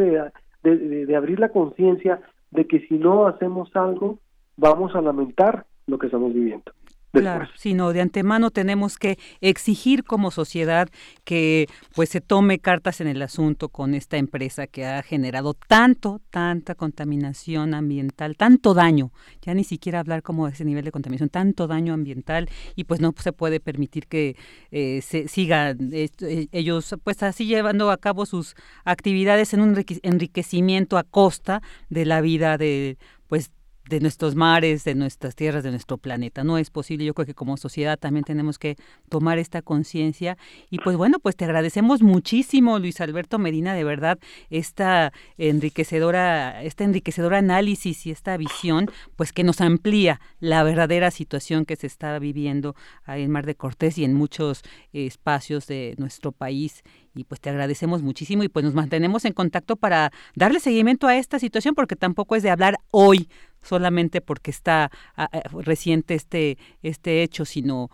de, 0.62 1.06
de 1.06 1.16
abrir 1.16 1.40
la 1.40 1.48
conciencia 1.48 2.20
de 2.50 2.66
que 2.66 2.80
si 2.86 2.94
no 2.94 3.26
hacemos 3.26 3.74
algo, 3.74 4.18
vamos 4.56 4.94
a 4.94 5.00
lamentar 5.00 5.66
lo 5.86 5.98
que 5.98 6.06
estamos 6.06 6.32
viviendo. 6.34 6.72
Claro, 7.12 7.48
sino 7.56 7.92
de 7.92 8.02
antemano 8.02 8.52
tenemos 8.52 8.96
que 8.96 9.18
exigir 9.40 10.04
como 10.04 10.30
sociedad 10.30 10.88
que 11.24 11.68
pues 11.96 12.08
se 12.08 12.20
tome 12.20 12.60
cartas 12.60 13.00
en 13.00 13.08
el 13.08 13.20
asunto 13.22 13.68
con 13.68 13.94
esta 13.94 14.16
empresa 14.16 14.68
que 14.68 14.86
ha 14.86 15.02
generado 15.02 15.54
tanto, 15.54 16.20
tanta 16.30 16.76
contaminación 16.76 17.74
ambiental, 17.74 18.36
tanto 18.36 18.74
daño, 18.74 19.10
ya 19.42 19.54
ni 19.54 19.64
siquiera 19.64 19.98
hablar 19.98 20.22
como 20.22 20.46
de 20.46 20.52
ese 20.52 20.64
nivel 20.64 20.84
de 20.84 20.92
contaminación, 20.92 21.30
tanto 21.30 21.66
daño 21.66 21.94
ambiental 21.94 22.48
y 22.76 22.84
pues 22.84 23.00
no 23.00 23.12
se 23.18 23.32
puede 23.32 23.58
permitir 23.58 24.06
que 24.06 24.36
eh, 24.70 25.00
se 25.02 25.26
sigan 25.26 25.90
eh, 25.92 26.10
ellos 26.52 26.94
pues 27.02 27.24
así 27.24 27.46
llevando 27.46 27.90
a 27.90 27.96
cabo 27.96 28.24
sus 28.24 28.54
actividades 28.84 29.52
en 29.52 29.62
un 29.62 29.84
enriquecimiento 30.02 30.96
a 30.96 31.02
costa 31.02 31.60
de 31.88 32.04
la 32.04 32.20
vida 32.20 32.56
de 32.56 32.98
pues 33.26 33.50
de 33.90 34.00
nuestros 34.00 34.36
mares, 34.36 34.84
de 34.84 34.94
nuestras 34.94 35.34
tierras, 35.34 35.64
de 35.64 35.70
nuestro 35.70 35.98
planeta. 35.98 36.44
No 36.44 36.56
es 36.58 36.70
posible. 36.70 37.04
Yo 37.04 37.12
creo 37.12 37.26
que 37.26 37.34
como 37.34 37.56
sociedad 37.56 37.98
también 37.98 38.24
tenemos 38.24 38.58
que 38.58 38.76
tomar 39.08 39.38
esta 39.38 39.62
conciencia. 39.62 40.38
Y 40.70 40.78
pues 40.78 40.96
bueno, 40.96 41.18
pues 41.18 41.36
te 41.36 41.44
agradecemos 41.44 42.00
muchísimo, 42.00 42.78
Luis 42.78 43.00
Alberto 43.00 43.38
Medina, 43.38 43.74
de 43.74 43.82
verdad, 43.84 44.18
esta 44.48 45.12
enriquecedora, 45.36 46.62
este 46.62 46.84
enriquecedor 46.84 47.34
análisis 47.34 48.06
y 48.06 48.12
esta 48.12 48.36
visión, 48.36 48.88
pues 49.16 49.32
que 49.32 49.42
nos 49.42 49.60
amplía 49.60 50.20
la 50.38 50.62
verdadera 50.62 51.10
situación 51.10 51.64
que 51.64 51.74
se 51.74 51.88
está 51.88 52.18
viviendo 52.20 52.76
en 53.08 53.30
Mar 53.30 53.44
de 53.44 53.56
Cortés 53.56 53.98
y 53.98 54.04
en 54.04 54.14
muchos 54.14 54.62
espacios 54.92 55.66
de 55.66 55.96
nuestro 55.98 56.30
país 56.30 56.84
y 57.14 57.24
pues 57.24 57.40
te 57.40 57.50
agradecemos 57.50 58.02
muchísimo 58.02 58.44
y 58.44 58.48
pues 58.48 58.64
nos 58.64 58.74
mantenemos 58.74 59.24
en 59.24 59.32
contacto 59.32 59.76
para 59.76 60.12
darle 60.34 60.60
seguimiento 60.60 61.06
a 61.08 61.16
esta 61.16 61.38
situación 61.38 61.74
porque 61.74 61.96
tampoco 61.96 62.36
es 62.36 62.42
de 62.42 62.50
hablar 62.50 62.76
hoy 62.90 63.28
solamente 63.62 64.20
porque 64.20 64.50
está 64.50 64.90
ah, 65.16 65.28
eh, 65.32 65.42
reciente 65.62 66.14
este 66.14 66.58
este 66.82 67.22
hecho, 67.22 67.44
sino 67.44 67.90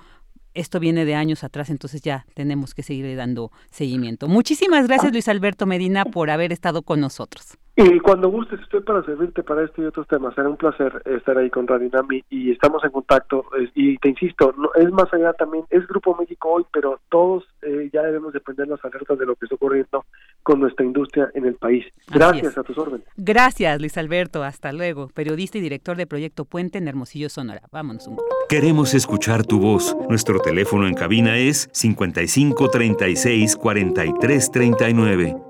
esto 0.55 0.81
viene 0.81 1.05
de 1.05 1.15
años 1.15 1.45
atrás, 1.45 1.69
entonces 1.71 2.01
ya 2.01 2.27
tenemos 2.35 2.75
que 2.75 2.83
seguirle 2.83 3.15
dando 3.15 3.53
seguimiento. 3.71 4.27
Muchísimas 4.27 4.87
gracias 4.87 5.13
Luis 5.13 5.29
Alberto 5.29 5.67
Medina 5.67 6.05
por 6.05 6.31
haber 6.31 6.53
estado 6.53 6.83
con 6.83 7.01
nosotros. 7.01 7.59
Y 7.79 8.01
cuando 8.01 8.31
gustes, 8.31 8.59
estoy 8.61 8.81
para 8.81 9.05
servirte 9.05 9.43
para 9.43 9.63
este 9.63 9.83
y 9.83 9.85
otros 9.85 10.09
temas. 10.09 10.35
Será 10.35 10.49
un 10.49 10.57
placer 10.57 11.03
estar 11.05 11.37
ahí 11.37 11.51
con 11.51 11.67
Radio 11.67 11.91
Nami 11.93 12.25
y 12.31 12.51
estamos 12.51 12.83
en 12.85 12.91
contacto. 12.91 13.45
Y 13.75 13.99
te 13.99 14.09
insisto, 14.09 14.55
no, 14.57 14.71
es 14.75 14.91
más 14.93 15.13
allá 15.13 15.35
también, 15.35 15.65
es 15.69 15.87
Grupo 15.87 16.17
México 16.17 16.49
hoy, 16.53 16.65
pero 16.73 16.99
todos 17.11 17.45
eh, 17.61 17.91
ya 17.93 18.01
debemos 18.01 18.33
de 18.33 18.41
prender 18.41 18.69
las 18.69 18.83
alertas 18.83 19.19
de 19.19 19.27
lo 19.27 19.35
que 19.37 19.45
está 19.45 19.57
ocurriendo 19.57 20.07
con 20.43 20.61
nuestra 20.61 20.87
industria 20.87 21.31
en 21.35 21.45
el 21.45 21.57
país. 21.57 21.85
Gracias 22.09 22.57
a 22.57 22.63
tus 22.63 22.79
órdenes. 22.79 23.07
Gracias, 23.19 23.79
Luis 23.79 23.99
Alberto. 23.99 24.43
Hasta 24.43 24.73
luego. 24.73 25.09
Periodista 25.09 25.59
y 25.59 25.61
director 25.61 25.99
de 25.99 26.07
Proyecto 26.07 26.47
Puente 26.47 26.79
en 26.79 26.89
Hermosillo, 26.89 27.29
Sonora. 27.29 27.61
Vámonos 27.73 28.07
un 28.07 28.17
Queremos 28.49 28.95
escuchar 28.95 29.45
tu 29.45 29.61
voz. 29.61 29.95
Nuestro 30.09 30.39
teléfono 30.41 30.87
en 30.87 30.95
cabina 30.95 31.37
es 31.37 31.69
55 31.73 32.71
36 32.71 33.57
43 33.57 34.51
39. 34.51 35.46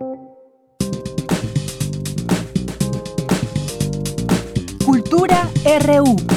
RU. 5.78 6.35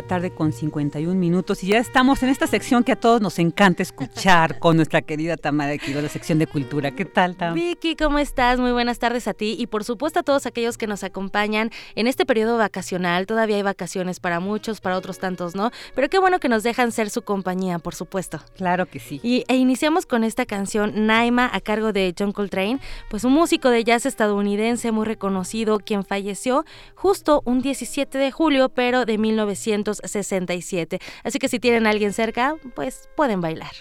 La 0.00 0.06
tarde 0.06 0.30
con 0.30 0.52
51 0.52 1.14
minutos 1.14 1.62
y 1.62 1.66
ya 1.68 1.78
estamos 1.78 2.22
en 2.22 2.30
esta 2.30 2.46
sección 2.46 2.84
que 2.84 2.92
a 2.92 2.96
todos 2.96 3.20
nos 3.20 3.38
encanta 3.38 3.82
escuchar 3.82 4.58
con 4.58 4.76
nuestra 4.76 5.02
querida 5.02 5.36
Tamara 5.36 5.76
Quiroz, 5.76 6.02
la 6.02 6.08
sección 6.08 6.38
de 6.38 6.46
cultura. 6.46 6.90
¿Qué 6.92 7.04
tal, 7.04 7.36
Tam? 7.36 7.52
Vicky, 7.52 7.96
¿cómo 7.96 8.18
estás? 8.18 8.58
Muy 8.58 8.72
buenas 8.72 8.98
tardes 8.98 9.28
a 9.28 9.34
ti 9.34 9.56
y 9.58 9.66
por 9.66 9.84
supuesto 9.84 10.20
a 10.20 10.22
todos 10.22 10.46
aquellos 10.46 10.78
que 10.78 10.86
nos 10.86 11.04
acompañan 11.04 11.70
en 11.96 12.06
este 12.06 12.24
periodo 12.24 12.56
vacacional. 12.56 13.26
Todavía 13.26 13.56
hay 13.56 13.62
vacaciones 13.62 14.20
para 14.20 14.40
muchos, 14.40 14.80
para 14.80 14.96
otros 14.96 15.18
tantos 15.18 15.54
no, 15.54 15.70
pero 15.94 16.08
qué 16.08 16.18
bueno 16.18 16.40
que 16.40 16.48
nos 16.48 16.62
dejan 16.62 16.92
ser 16.92 17.10
su 17.10 17.20
compañía, 17.20 17.78
por 17.78 17.94
supuesto. 17.94 18.40
Claro 18.56 18.86
que 18.86 19.00
sí. 19.00 19.20
Y, 19.22 19.44
e 19.48 19.56
iniciamos 19.56 20.06
con 20.06 20.24
esta 20.24 20.46
canción 20.46 21.06
Naima 21.06 21.50
a 21.52 21.60
cargo 21.60 21.92
de 21.92 22.14
John 22.18 22.32
Coltrane, 22.32 22.80
pues 23.10 23.24
un 23.24 23.34
músico 23.34 23.68
de 23.68 23.84
jazz 23.84 24.06
estadounidense 24.06 24.92
muy 24.92 25.04
reconocido 25.04 25.78
quien 25.78 26.06
falleció 26.06 26.64
justo 26.94 27.42
un 27.44 27.60
17 27.60 28.16
de 28.16 28.30
julio, 28.30 28.70
pero 28.70 29.04
de 29.04 29.18
19 29.18 29.56
1967. 29.98 30.98
Así 31.24 31.38
que 31.38 31.48
si 31.48 31.58
tienen 31.58 31.86
a 31.86 31.90
alguien 31.90 32.12
cerca, 32.12 32.56
pues 32.74 33.08
pueden 33.16 33.40
bailar. 33.40 33.72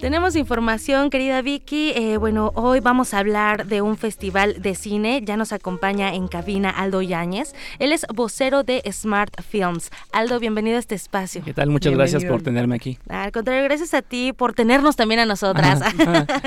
Tenemos 0.00 0.36
información, 0.36 1.08
querida 1.08 1.40
Vicky. 1.40 1.92
Eh, 1.96 2.18
bueno, 2.18 2.52
hoy 2.54 2.80
vamos 2.80 3.14
a 3.14 3.18
hablar 3.18 3.66
de 3.66 3.80
un 3.80 3.96
festival 3.96 4.60
de 4.60 4.74
cine. 4.74 5.22
Ya 5.24 5.38
nos 5.38 5.54
acompaña 5.54 6.14
en 6.14 6.28
cabina 6.28 6.68
Aldo 6.68 7.00
Yáñez. 7.00 7.54
Él 7.78 7.92
es 7.92 8.04
vocero 8.14 8.62
de 8.62 8.82
Smart 8.92 9.32
Films. 9.40 9.90
Aldo, 10.12 10.38
bienvenido 10.38 10.76
a 10.76 10.80
este 10.80 10.94
espacio. 10.94 11.42
¿Qué 11.42 11.54
tal? 11.54 11.70
Muchas 11.70 11.94
gracias 11.94 12.26
por 12.26 12.42
tenerme 12.42 12.76
aquí. 12.76 12.98
Al 13.08 13.32
contrario, 13.32 13.64
gracias 13.64 13.94
a 13.94 14.02
ti 14.02 14.34
por 14.34 14.52
tenernos 14.52 14.96
también 14.96 15.20
a 15.20 15.24
nosotras. 15.24 15.80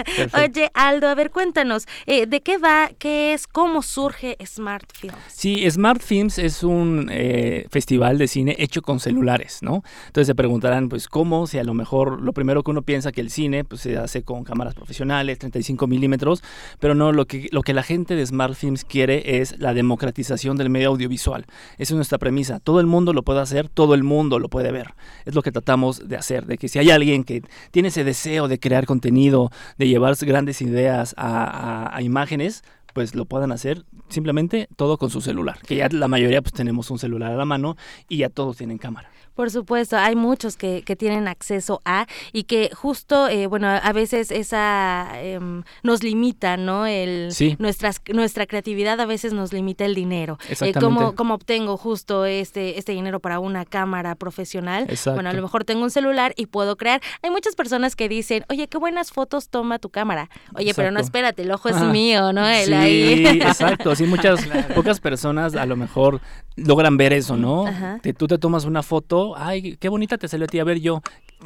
Oye, 0.36 0.70
Aldo, 0.76 1.08
a 1.08 1.16
ver, 1.16 1.32
cuéntanos, 1.32 1.88
eh, 2.06 2.28
¿de 2.28 2.41
qué 2.41 2.60
va? 2.60 2.91
¿Qué 3.00 3.34
es? 3.34 3.47
¿Cómo 3.47 3.82
surge 3.82 4.38
Smart 4.45 4.86
Films? 4.93 5.18
Sí, 5.28 5.70
Smart 5.72 6.04
Films 6.04 6.38
es 6.38 6.64
un 6.64 7.10
eh, 7.12 7.66
festival 7.72 8.20
de 8.20 8.28
cine 8.28 8.56
hecho 8.60 8.84
con 8.84 9.00
celulares, 9.00 9.64
¿no? 9.64 9.84
Entonces 10.06 10.28
se 10.28 10.36
preguntarán, 10.36 10.88
pues, 10.88 11.08
¿cómo? 11.08 11.47
Si 11.47 11.58
a 11.58 11.64
lo 11.64 11.74
mejor 11.74 12.22
lo 12.22 12.32
primero 12.32 12.62
que 12.62 12.70
uno 12.70 12.84
piensa 12.84 13.12
que 13.12 13.22
el 13.22 13.32
cine 13.32 13.39
pues 13.68 13.82
se 13.82 13.97
hace 13.97 14.24
con 14.24 14.43
cámaras 14.43 14.76
profesionales, 14.76 15.39
35 15.39 15.88
milímetros, 15.88 16.43
pero 16.80 16.95
no, 16.95 17.12
lo 17.12 17.26
que, 17.26 17.50
lo 17.52 17.62
que 17.62 17.74
la 17.74 17.84
gente 17.84 18.16
de 18.16 18.26
Smart 18.26 18.56
Films 18.56 18.86
quiere 18.86 19.41
es 19.41 19.58
la 19.60 19.74
democratización 19.74 20.58
del 20.58 20.70
medio 20.70 20.89
audiovisual. 20.89 21.45
Esa 21.78 21.93
es 21.93 21.95
nuestra 21.95 22.18
premisa. 22.18 22.60
Todo 22.60 22.80
el 22.80 22.86
mundo 22.86 23.14
lo 23.14 23.24
puede 23.24 23.41
hacer, 23.41 23.70
todo 23.70 23.93
el 23.93 24.04
mundo 24.04 24.39
lo 24.39 24.50
puede 24.50 24.72
ver. 24.72 24.93
Es 25.26 25.36
lo 25.36 25.41
que 25.41 25.52
tratamos 25.52 26.08
de 26.08 26.18
hacer, 26.18 26.45
de 26.45 26.58
que 26.58 26.68
si 26.68 26.80
hay 26.80 26.89
alguien 26.91 27.24
que 27.24 27.43
tiene 27.72 27.89
ese 27.89 28.04
deseo 28.04 28.47
de 28.47 28.60
crear 28.60 28.86
contenido, 28.86 29.52
de 29.78 29.88
llevar 29.88 30.16
grandes 30.22 30.62
ideas 30.62 31.14
a, 31.18 31.95
a 31.95 32.02
imágenes, 32.02 32.64
pues 32.93 33.16
lo 33.16 33.26
puedan 33.26 33.52
hacer 33.52 33.86
simplemente 34.10 34.68
todo 34.76 34.97
con 34.97 35.10
su 35.10 35.22
celular, 35.22 35.60
que 35.66 35.76
ya 35.76 35.88
la 35.91 36.08
mayoría 36.08 36.41
pues 36.41 36.54
tenemos 36.54 36.89
un 36.91 37.00
celular 37.00 37.32
a 37.32 37.36
la 37.36 37.45
mano 37.45 37.78
y 38.08 38.18
ya 38.18 38.30
todos 38.30 38.58
tienen 38.58 38.78
cámara. 38.78 39.10
Por 39.39 39.51
supuesto, 39.51 39.95
hay 39.95 40.17
muchos 40.17 40.57
que, 40.57 40.83
que 40.83 40.97
tienen 40.97 41.29
acceso 41.29 41.79
a 41.85 42.07
y 42.33 42.43
que 42.43 42.71
justo, 42.75 43.29
eh, 43.29 43.47
bueno, 43.47 43.69
a 43.69 43.93
veces 43.93 44.31
esa 44.31 45.11
em, 45.15 45.63
nos 45.81 46.03
limita, 46.03 46.57
¿no? 46.57 46.85
El, 46.85 47.29
nuestras, 47.57 48.01
nuestra 48.11 48.45
creatividad 48.47 48.99
a 48.99 49.05
veces 49.05 49.31
nos 49.31 49.53
limita 49.53 49.85
el 49.85 49.95
dinero. 49.95 50.37
Eh, 50.49 50.73
¿cómo, 50.73 51.15
¿cómo, 51.15 51.35
obtengo 51.35 51.77
justo 51.77 52.25
este, 52.25 52.77
este 52.77 52.91
dinero 52.91 53.21
para 53.21 53.39
una 53.39 53.63
cámara 53.63 54.15
profesional? 54.15 54.87
Bueno, 55.05 55.29
a 55.29 55.33
lo 55.33 55.41
mejor 55.41 55.63
tengo 55.63 55.83
un 55.83 55.89
celular 55.89 56.33
y 56.35 56.47
puedo 56.47 56.75
crear. 56.75 56.99
Hay 57.21 57.29
muchas 57.29 57.55
personas 57.55 57.95
que 57.95 58.09
dicen, 58.09 58.43
oye, 58.49 58.67
qué 58.67 58.77
buenas 58.77 59.13
fotos 59.13 59.47
toma 59.47 59.79
tu 59.79 59.89
cámara. 59.89 60.29
Oye, 60.53 60.73
pero 60.73 60.91
no, 60.91 60.99
espérate, 60.99 61.43
el 61.43 61.51
ojo 61.51 61.69
es 61.69 61.81
mío, 61.81 62.33
¿no? 62.33 62.45
El 62.45 62.65
sí, 62.65 63.25
exacto. 63.41 63.95
Sí, 63.95 64.03
muchas, 64.03 64.45
pocas 64.75 64.99
personas 64.99 65.55
a 65.55 65.65
lo 65.65 65.77
mejor 65.77 66.19
logran 66.57 66.97
ver 66.97 67.13
eso, 67.13 67.37
¿no? 67.37 67.65
Que 68.01 68.13
tú 68.13 68.27
te 68.27 68.37
tomas 68.37 68.65
una 68.65 68.83
foto, 68.83 69.28
ay, 69.38 69.77
qué 69.77 69.89
bonita 69.89 70.17
te 70.17 70.27
salió 70.27 70.45
a 70.45 70.47
ti, 70.47 70.59
a 70.59 70.63
ver 70.63 70.80
yo, 70.80 71.01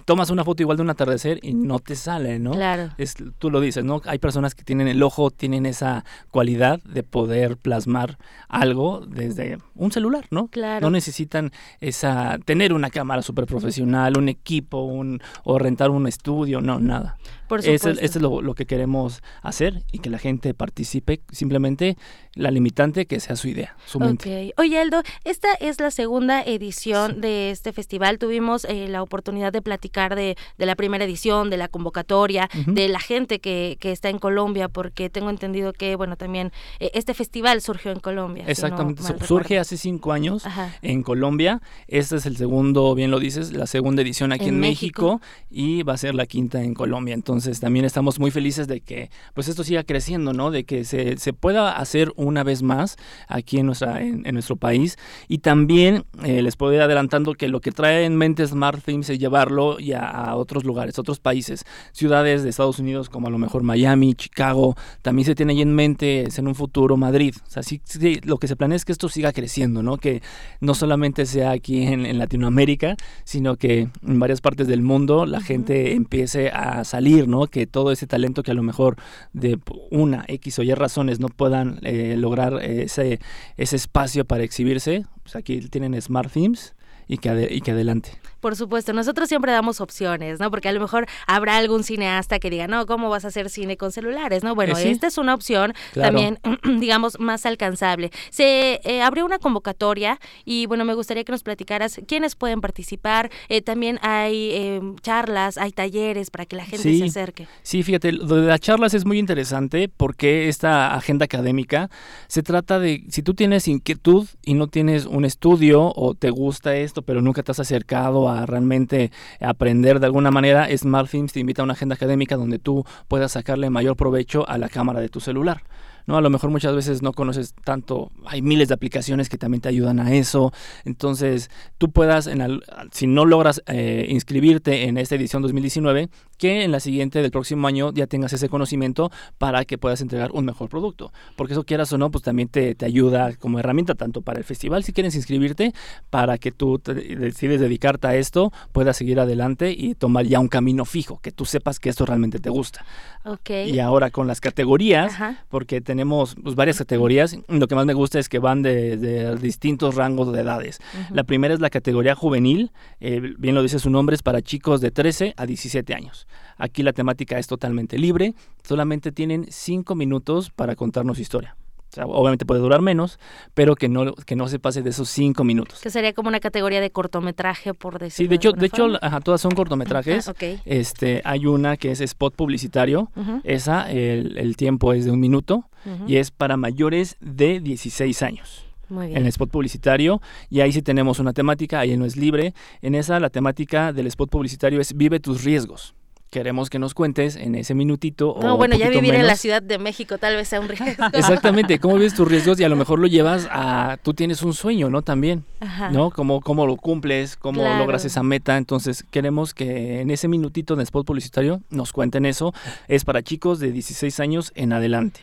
tomas 0.06 0.30
una 0.30 0.44
foto 0.44 0.64
igual 0.64 0.78
de 0.78 0.84
un 0.84 0.90
atardecer 0.90 1.40
y 1.42 1.54
no 1.54 1.80
te 1.80 1.96
sale, 1.96 2.40
¿no? 2.40 2.52
Claro. 2.52 2.92
Es, 2.98 3.16
tú 3.38 3.50
lo 3.50 3.62
dices, 3.62 3.84
¿no? 3.84 4.02
Hay 4.06 4.20
personas 4.20 4.56
que 4.56 4.64
tienen 4.64 4.88
el 4.88 5.02
ojo, 5.04 5.32
tienen 5.32 5.66
esa 5.66 6.04
cualidad 6.32 6.82
de 6.84 7.04
poder 7.04 7.58
plasmar 7.58 8.18
algo 8.48 9.06
desde 9.08 9.58
un 9.76 9.92
celular, 9.92 10.26
¿no? 10.32 10.48
Claro. 10.48 10.88
No 10.88 10.92
necesitan 10.92 11.52
esa, 11.80 12.40
tener 12.46 12.74
una 12.74 12.90
cámara 12.90 13.22
súper 13.22 13.46
profesional, 13.46 14.18
un 14.18 14.30
equipo, 14.30 14.82
un, 14.82 15.22
o 15.44 15.60
rentar 15.60 15.90
un 15.90 16.08
estudio, 16.08 16.62
no, 16.62 16.80
nada. 16.80 17.18
Por 17.54 17.62
supuesto. 17.62 17.90
Eso, 17.90 18.02
es 18.02 18.16
lo, 18.16 18.42
lo, 18.42 18.56
que 18.56 18.66
queremos 18.66 19.22
hacer 19.42 19.84
y 19.92 20.00
que 20.00 20.10
la 20.10 20.18
gente 20.18 20.54
participe. 20.54 21.22
Simplemente 21.32 21.98
la 22.36 22.50
limitante 22.50 23.06
que 23.06 23.20
sea 23.20 23.36
su 23.36 23.48
idea, 23.48 23.76
su 23.86 24.00
mente. 24.00 24.54
Oye, 24.58 24.80
Aldo, 24.80 25.04
esta 25.24 25.54
es 25.54 25.80
la 25.80 25.92
segunda 25.92 26.42
edición 26.42 27.22
de 27.22 27.52
este 27.52 27.74
festival. 27.74 28.18
Tuvimos 28.18 28.66
eh, 28.66 28.88
la 28.88 29.04
oportunidad 29.04 29.54
de 29.54 29.62
platicar 29.62 30.16
de, 30.16 30.36
de, 30.58 30.66
la 30.66 30.76
primera 30.76 31.06
edición, 31.06 31.50
de 31.50 31.58
la 31.58 31.68
convocatoria, 31.68 32.50
de 32.66 32.88
la 32.88 33.00
gente 33.00 33.40
que, 33.40 33.78
que, 33.80 33.92
está 33.92 34.10
en 34.10 34.18
Colombia, 34.18 34.68
porque 34.68 35.10
tengo 35.10 35.30
entendido 35.30 35.74
que, 35.74 35.96
bueno, 35.96 36.16
también 36.16 36.52
eh, 36.80 36.90
este 36.96 37.14
festival 37.14 37.62
surgió 37.62 37.92
en 37.92 38.00
Colombia. 38.00 38.46
Exactamente, 38.48 39.04
surge 39.26 39.60
hace 39.60 39.78
cinco 39.78 40.12
años 40.12 40.44
en 40.82 41.04
Colombia. 41.04 41.62
Este 41.88 42.16
es 42.16 42.26
el 42.26 42.38
segundo, 42.38 42.96
bien 42.96 43.12
lo 43.12 43.20
dices, 43.20 43.54
la 43.54 43.68
segunda 43.68 44.02
edición 44.02 44.32
aquí 44.32 44.46
en, 44.46 44.60
México. 44.60 45.22
y 45.52 45.84
va 45.84 45.94
a 45.94 45.98
ser 45.98 46.16
la 46.16 46.26
quinta 46.26 46.64
en 46.64 46.74
Colombia. 46.74 47.14
Entonces 47.14 47.43
también 47.60 47.86
estamos 47.86 48.20
muy 48.20 48.32
felices 48.32 48.68
de 48.68 48.82
que 48.82 49.10
pues 49.34 49.48
esto 49.48 49.64
siga 49.64 49.84
creciendo, 49.84 50.34
¿no? 50.34 50.52
De 50.52 50.64
que 50.64 50.84
se, 50.84 51.18
se 51.18 51.34
pueda 51.34 51.78
hacer 51.78 52.12
una 52.16 52.44
vez 52.44 52.64
más 52.64 52.98
aquí 53.28 53.58
en, 53.58 53.68
nuestra, 53.68 54.02
en, 54.02 54.24
nuestro 54.34 54.56
país. 54.56 54.98
Y 55.28 55.40
también 55.40 56.06
eh, 56.24 56.42
les 56.42 56.56
puedo 56.56 56.74
ir 56.74 56.82
adelantando 56.82 57.34
que 57.34 57.48
lo 57.48 57.62
que 57.62 57.72
trae 57.72 58.06
en 58.06 58.16
mente 58.18 58.46
Smart 58.46 58.82
Films 58.82 59.10
es 59.10 59.20
llevarlo 59.20 59.80
ya 59.80 60.08
a 60.08 60.36
otros 60.36 60.64
lugares, 60.64 61.00
otros 61.00 61.20
países, 61.20 61.66
ciudades 61.92 62.44
de 62.44 62.50
Estados 62.50 62.80
Unidos 62.80 63.10
como 63.10 63.28
a 63.28 63.32
lo 63.32 63.38
mejor 63.38 63.64
Miami, 63.64 64.14
Chicago. 64.14 64.76
También 65.02 65.26
se 65.26 65.36
tiene 65.36 65.54
ahí 65.54 65.62
en 65.62 65.74
mente 65.74 66.28
en 66.36 66.48
un 66.48 66.56
futuro 66.56 66.98
Madrid. 66.98 67.36
O 67.48 67.50
sea, 67.50 67.64
sí, 67.64 67.82
lo 68.24 68.38
que 68.38 68.48
se 68.48 68.56
planea 68.56 68.76
es 68.76 68.86
que 68.86 68.92
esto 68.92 69.10
siga 69.10 69.32
creciendo, 69.32 69.84
¿no? 69.84 69.98
Que 69.98 70.22
no 70.60 70.74
solamente 70.74 71.26
sea 71.26 71.52
aquí 71.52 71.84
en, 71.84 72.04
Latinoamérica, 72.18 72.96
sino 73.24 73.56
que 73.56 73.90
en 74.06 74.20
varias 74.20 74.42
partes 74.42 74.68
del 74.68 74.82
mundo 74.82 75.26
la 75.26 75.42
gente 75.42 75.94
empiece 75.94 76.50
a 76.50 76.84
salir, 76.84 77.23
¿no? 77.28 77.48
Que 77.48 77.68
todo 77.68 77.92
ese 77.92 78.08
talento 78.08 78.44
que 78.44 78.52
a 78.52 78.56
lo 78.56 78.64
mejor 78.64 78.98
de 79.34 79.60
una 79.92 80.26
X 80.28 80.60
o 80.60 80.64
Y 80.64 80.74
razones 80.74 81.20
no 81.20 81.28
puedan 81.30 81.80
eh, 81.84 82.16
lograr 82.18 82.64
ese, 82.64 83.20
ese 83.58 83.76
espacio 83.76 84.26
para 84.26 84.44
exhibirse, 84.44 85.06
pues 85.24 85.36
aquí 85.36 85.60
tienen 85.70 86.00
Smart 86.02 86.32
Themes 86.32 86.76
y 87.08 87.18
que, 87.18 87.48
y 87.52 87.62
que 87.62 87.72
adelante. 87.72 88.12
Por 88.44 88.58
supuesto, 88.58 88.92
nosotros 88.92 89.30
siempre 89.30 89.54
damos 89.54 89.80
opciones, 89.80 90.38
¿no? 90.42 90.52
Porque 90.52 90.68
a 90.68 90.74
lo 90.74 90.82
mejor 90.82 91.08
habrá 91.28 91.56
algún 91.56 91.86
cineasta 91.86 92.40
que 92.40 92.50
diga, 92.50 92.68
no, 92.68 92.86
¿cómo 92.86 93.10
vas 93.10 93.24
a 93.24 93.30
hacer 93.30 93.50
cine 93.50 93.78
con 93.78 93.94
celulares? 93.94 94.44
No, 94.44 94.54
bueno, 94.54 94.78
eh, 94.78 94.92
esta 94.92 95.08
es 95.08 95.18
una 95.18 95.34
opción 95.34 95.72
también, 95.94 96.40
digamos, 96.82 97.22
más 97.22 97.46
alcanzable. 97.46 98.12
Se 98.32 98.82
eh, 98.84 99.02
abrió 99.02 99.24
una 99.24 99.40
convocatoria 99.40 100.20
y, 100.44 100.66
bueno, 100.66 100.84
me 100.84 100.94
gustaría 100.94 101.24
que 101.24 101.32
nos 101.32 101.42
platicaras 101.42 102.02
quiénes 102.06 102.36
pueden 102.36 102.60
participar. 102.60 103.32
Eh, 103.48 103.62
también 103.62 103.98
hay 104.02 104.82
charlas, 105.02 105.58
hay 105.58 105.72
talleres 105.72 106.30
para 106.30 106.46
que 106.46 106.58
la 106.58 106.66
gente 106.66 106.98
se 106.98 107.06
acerque. 107.06 107.48
Sí, 107.62 107.82
fíjate, 107.82 108.12
lo 108.12 108.26
de 108.26 108.48
las 108.48 108.60
charlas 108.60 108.94
es 108.94 109.06
muy 109.06 109.20
interesante 109.20 109.88
porque 109.88 110.50
esta 110.50 110.96
agenda 110.96 111.24
académica 111.24 111.90
se 112.28 112.44
trata 112.44 112.78
de, 112.78 113.06
si 113.08 113.24
tú 113.24 113.36
tienes 113.36 113.70
inquietud 113.70 114.28
y 114.44 114.54
no 114.56 114.68
tienes 114.68 115.06
un 115.06 115.24
estudio 115.24 115.94
o 115.96 116.14
te 116.14 116.30
gusta 116.30 116.76
esto, 116.76 117.04
pero 117.04 117.22
nunca 117.22 117.42
te 117.42 117.54
has 117.54 117.62
acercado 117.62 118.28
a 118.28 118.33
realmente 118.46 119.12
aprender 119.40 120.00
de 120.00 120.06
alguna 120.06 120.32
manera, 120.32 120.68
Smart 120.76 121.08
Films 121.08 121.34
te 121.34 121.40
invita 121.40 121.62
a 121.62 121.66
una 121.66 121.74
agenda 121.74 121.96
académica 121.96 122.36
donde 122.36 122.60
tú 122.60 122.86
puedas 123.08 123.34
sacarle 123.34 123.70
mayor 123.70 123.96
provecho 123.96 124.48
a 124.48 124.58
la 124.58 124.70
cámara 124.70 125.00
de 125.00 125.10
tu 125.10 125.20
celular. 125.20 125.62
¿No? 126.06 126.18
A 126.18 126.22
lo 126.22 126.30
mejor 126.30 126.50
muchas 126.50 126.76
veces 126.76 127.02
no 127.02 127.14
conoces 127.14 127.54
tanto, 127.64 128.12
hay 128.26 128.42
miles 128.42 128.68
de 128.68 128.74
aplicaciones 128.74 129.30
que 129.30 129.38
también 129.38 129.62
te 129.62 129.70
ayudan 129.70 130.00
a 130.00 130.14
eso, 130.14 130.52
entonces 130.86 131.50
tú 131.78 131.92
puedas, 131.92 132.28
en 132.28 132.62
si 132.92 133.08
no 133.08 133.26
logras 133.26 133.62
eh, 133.68 134.06
inscribirte 134.10 134.84
en 134.88 134.98
esta 134.98 135.16
edición 135.16 135.42
2019, 135.42 136.10
que 136.38 136.64
en 136.64 136.72
la 136.72 136.80
siguiente 136.80 137.22
del 137.22 137.32
próximo 137.32 137.68
año 137.68 137.94
ya 137.94 138.08
tengas 138.08 138.34
ese 138.34 138.50
conocimiento 138.50 139.12
para 139.38 139.66
que 139.66 139.78
puedas 139.78 140.02
entregar 140.02 140.32
un 140.34 140.46
mejor 140.46 140.70
producto, 140.70 141.14
porque 141.36 141.54
eso 141.54 141.64
quieras 141.64 141.92
o 141.94 141.98
no, 141.98 142.12
pues 142.12 142.24
también 142.24 142.50
te, 142.50 142.76
te 142.76 142.86
ayuda 142.86 143.36
como 143.36 143.60
herramienta 143.60 143.96
tanto 143.96 144.22
para 144.22 144.40
el 144.40 144.46
festival, 144.46 144.84
si 144.84 144.94
quieres 144.94 145.16
inscribirte, 145.16 145.74
para 146.10 146.38
que 146.38 146.52
tú 146.52 146.82
decides 146.84 147.60
dedicarte 147.60 148.08
a 148.08 148.16
esto, 148.16 148.52
puedas 148.72 148.98
seguir 148.98 149.20
adelante 149.20 149.74
y 149.78 149.96
tomar 149.96 150.26
ya 150.26 150.40
un 150.40 150.48
camino 150.48 150.86
fijo, 150.86 151.20
que 151.22 151.32
tú 151.32 151.46
sepas 151.46 151.80
que 151.80 151.90
esto 151.90 152.06
realmente 152.06 152.40
te 152.40 152.50
gusta. 152.50 152.86
Okay. 153.26 153.72
Y 153.72 153.80
ahora 153.80 154.12
con 154.12 154.28
las 154.28 154.42
categorías, 154.42 155.14
porque 155.50 155.80
te 155.80 155.93
tenemos 155.94 156.36
pues, 156.42 156.56
varias 156.56 156.80
categorías. 156.80 157.38
Lo 157.48 157.68
que 157.68 157.76
más 157.76 157.86
me 157.86 157.94
gusta 157.94 158.18
es 158.18 158.28
que 158.28 158.40
van 158.40 158.64
de, 158.64 159.38
distintos 159.40 159.94
rangos 159.94 160.34
de 160.34 160.42
edades. 160.42 160.80
La 161.12 161.24
primera 161.24 161.54
es 161.54 161.60
la 161.60 161.70
categoría 161.70 162.16
juvenil, 162.16 162.72
eh, 163.00 163.22
bien 163.38 163.54
lo 163.54 163.62
dice 163.62 163.78
su 163.78 163.92
nombre, 163.92 164.16
es 164.16 164.24
para 164.24 164.42
chicos 164.42 164.82
de 164.82 164.90
13 164.90 165.36
a 165.38 165.46
17 165.46 165.94
años. 165.94 166.28
Aquí 166.58 166.82
la 166.82 166.94
temática 166.94 167.38
es 167.38 167.46
totalmente 167.46 168.00
libre, 168.00 168.34
solamente 168.64 169.12
tienen 169.12 169.46
5 169.48 169.94
minutos 169.94 170.50
para 170.50 170.76
contarnos 170.76 171.20
historia 171.20 171.56
obviamente 171.98 172.46
puede 172.46 172.62
durar 172.62 172.82
menos, 172.82 173.20
pero 173.54 173.76
que 173.76 173.90
no, 173.90 174.14
que 174.14 174.36
no 174.36 174.48
se 174.48 174.60
pase 174.60 174.82
de 174.82 174.90
esos 174.90 175.10
cinco 175.10 175.44
minutos. 175.44 175.80
Que 175.82 175.90
sería 175.90 176.14
como 176.14 176.30
una 176.30 176.40
categoría 176.40 176.82
de 176.82 176.92
cortometraje, 176.92 177.74
por 177.74 178.00
decirlo 178.00 178.26
Sí, 178.26 178.28
de 178.28 178.36
hecho, 178.36 178.52
de, 178.52 178.66
hecho 178.66 178.88
todas 179.24 179.42
son 179.42 179.52
cortometrajes. 179.54 180.32
este, 180.66 181.22
hay 181.24 181.46
una 181.46 181.78
que 181.78 181.92
es 181.92 182.02
spot 182.02 182.36
publicitario. 182.36 183.12
Esa, 183.44 183.90
el, 183.92 184.56
tiempo 184.58 184.94
es 184.94 185.06
de 185.06 185.12
un 185.12 185.20
minuto 185.20 185.70
y 186.08 186.18
es 186.18 186.32
para 186.32 186.58
mayores 186.58 187.18
de 187.20 187.60
16 187.60 188.22
años. 188.22 188.66
Muy 188.90 189.08
bien. 189.08 189.18
En 189.18 189.24
el 189.24 189.30
spot 189.30 189.50
publicitario, 189.50 190.22
y 190.50 190.60
ahí 190.60 190.72
sí 190.72 190.82
tenemos 190.82 191.20
una 191.20 191.34
temática, 191.34 191.80
ahí 191.80 191.98
no 191.98 192.06
es 192.06 192.16
libre. 192.16 192.54
En 192.82 192.96
esa, 192.96 193.20
la 193.20 193.30
temática 193.30 193.94
del 193.94 194.08
spot 194.08 194.30
publicitario 194.30 194.80
es 194.82 194.96
Vive 194.96 195.20
tus 195.20 195.44
riesgos 195.44 195.96
queremos 196.34 196.72
que 196.72 196.80
nos 196.80 196.96
cuentes 196.96 197.36
en 197.36 197.54
ese 197.54 197.76
minutito. 197.76 198.36
No, 198.42 198.58
bueno, 198.58 198.76
ya 198.76 198.90
vivir 198.90 199.14
en 199.14 199.28
la 199.28 199.36
Ciudad 199.36 199.62
de 199.62 199.78
México 199.78 200.18
tal 200.18 200.36
vez 200.36 200.48
sea 200.48 200.60
un 200.60 200.68
riesgo. 200.68 201.06
Exactamente, 201.14 201.78
¿cómo 201.78 202.00
ves 202.00 202.16
tus 202.16 202.28
riesgos? 202.28 202.60
Y 202.60 202.64
a 202.64 202.70
lo 202.70 202.76
mejor 202.76 202.98
lo 202.98 203.06
llevas 203.06 203.48
a, 203.52 203.98
tú 204.02 204.16
tienes 204.16 204.42
un 204.42 204.56
sueño, 204.56 204.90
¿no? 204.90 205.04
También, 205.04 205.46
¿no? 205.92 206.10
¿Cómo, 206.10 206.42
¿Cómo 206.42 206.66
lo 206.66 206.76
cumples? 206.76 207.38
¿Cómo 207.38 207.62
logras 207.78 208.04
esa 208.04 208.24
meta? 208.24 208.58
Entonces, 208.58 209.06
queremos 209.12 209.54
que 209.54 210.02
en 210.02 210.10
ese 210.10 210.28
minutito 210.28 210.76
de 210.76 210.82
spot 210.84 211.06
publicitario 211.06 211.62
nos 211.70 211.94
cuenten 211.94 212.26
eso. 212.26 212.52
Es 212.88 213.06
para 213.06 213.22
chicos 213.22 213.60
de 213.60 213.72
16 213.72 214.20
años 214.20 214.52
en 214.56 214.74
adelante. 214.74 215.22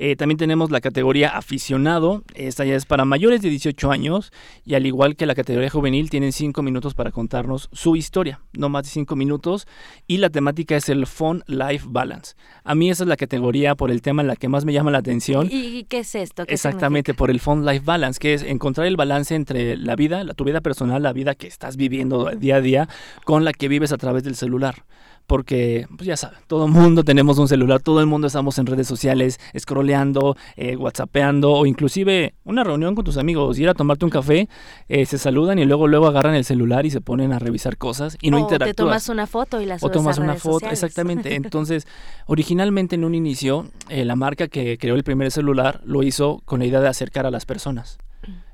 Eh, 0.00 0.14
también 0.14 0.38
tenemos 0.38 0.70
la 0.70 0.80
categoría 0.80 1.30
aficionado, 1.30 2.22
esta 2.36 2.64
ya 2.64 2.76
es 2.76 2.86
para 2.86 3.04
mayores 3.04 3.42
de 3.42 3.50
18 3.50 3.90
años 3.90 4.32
y 4.64 4.74
al 4.74 4.86
igual 4.86 5.16
que 5.16 5.26
la 5.26 5.34
categoría 5.34 5.70
juvenil 5.70 6.08
tienen 6.08 6.30
5 6.30 6.62
minutos 6.62 6.94
para 6.94 7.10
contarnos 7.10 7.68
su 7.72 7.96
historia, 7.96 8.40
no 8.52 8.68
más 8.68 8.84
de 8.84 8.90
5 8.90 9.16
minutos 9.16 9.66
y 10.06 10.18
la 10.18 10.30
temática 10.30 10.76
es 10.76 10.88
el 10.88 11.08
Fun 11.08 11.42
Life 11.48 11.84
Balance. 11.88 12.36
A 12.62 12.76
mí 12.76 12.90
esa 12.90 13.02
es 13.02 13.08
la 13.08 13.16
categoría 13.16 13.74
por 13.74 13.90
el 13.90 14.00
tema 14.00 14.22
en 14.22 14.28
la 14.28 14.36
que 14.36 14.46
más 14.46 14.64
me 14.64 14.72
llama 14.72 14.92
la 14.92 14.98
atención. 14.98 15.48
¿Y 15.50 15.82
qué 15.84 15.98
es 15.98 16.14
esto? 16.14 16.44
Exactamente, 16.46 17.12
por 17.12 17.28
el 17.28 17.40
Fun 17.40 17.66
Life 17.66 17.82
Balance, 17.84 18.20
que 18.20 18.34
es 18.34 18.44
encontrar 18.44 18.86
el 18.86 18.96
balance 18.96 19.34
entre 19.34 19.76
la 19.76 19.96
vida, 19.96 20.22
la, 20.22 20.34
tu 20.34 20.44
vida 20.44 20.60
personal, 20.60 21.02
la 21.02 21.12
vida 21.12 21.34
que 21.34 21.48
estás 21.48 21.76
viviendo 21.76 22.30
día 22.36 22.56
a 22.56 22.60
día 22.60 22.88
con 23.24 23.44
la 23.44 23.52
que 23.52 23.66
vives 23.66 23.90
a 23.90 23.96
través 23.96 24.22
del 24.22 24.36
celular 24.36 24.84
porque 25.28 25.86
pues 25.94 26.06
ya 26.06 26.16
saben, 26.16 26.38
todo 26.46 26.64
el 26.64 26.72
mundo 26.72 27.04
tenemos 27.04 27.38
un 27.38 27.48
celular, 27.48 27.80
todo 27.82 28.00
el 28.00 28.06
mundo 28.06 28.26
estamos 28.26 28.58
en 28.58 28.64
redes 28.64 28.88
sociales, 28.88 29.38
scrolleando, 29.56 30.36
eh, 30.56 30.74
whatsappeando 30.74 31.52
o 31.52 31.66
inclusive 31.66 32.34
una 32.44 32.64
reunión 32.64 32.94
con 32.94 33.04
tus 33.04 33.18
amigos, 33.18 33.58
ir 33.58 33.68
a 33.68 33.74
tomarte 33.74 34.06
un 34.06 34.10
café, 34.10 34.48
eh, 34.88 35.04
se 35.04 35.18
saludan 35.18 35.58
y 35.58 35.66
luego 35.66 35.86
luego 35.86 36.06
agarran 36.06 36.34
el 36.34 36.46
celular 36.46 36.86
y 36.86 36.90
se 36.90 37.02
ponen 37.02 37.34
a 37.34 37.38
revisar 37.38 37.76
cosas 37.76 38.16
y 38.22 38.30
no 38.30 38.38
o 38.38 38.40
interactúas. 38.40 38.74
te 38.74 38.82
tomas 38.82 39.08
una 39.10 39.26
foto 39.26 39.60
y 39.60 39.66
la 39.66 39.78
subes 39.78 39.90
O 39.90 39.92
tomas 39.92 40.18
a 40.18 40.22
una 40.22 40.36
foto, 40.36 40.66
exactamente. 40.70 41.34
Entonces, 41.36 41.86
originalmente 42.26 42.94
en 42.94 43.04
un 43.04 43.14
inicio, 43.14 43.66
eh, 43.90 44.06
la 44.06 44.16
marca 44.16 44.48
que 44.48 44.78
creó 44.78 44.94
el 44.94 45.04
primer 45.04 45.30
celular 45.30 45.82
lo 45.84 46.02
hizo 46.02 46.40
con 46.46 46.60
la 46.60 46.66
idea 46.66 46.80
de 46.80 46.88
acercar 46.88 47.26
a 47.26 47.30
las 47.30 47.44
personas. 47.44 47.98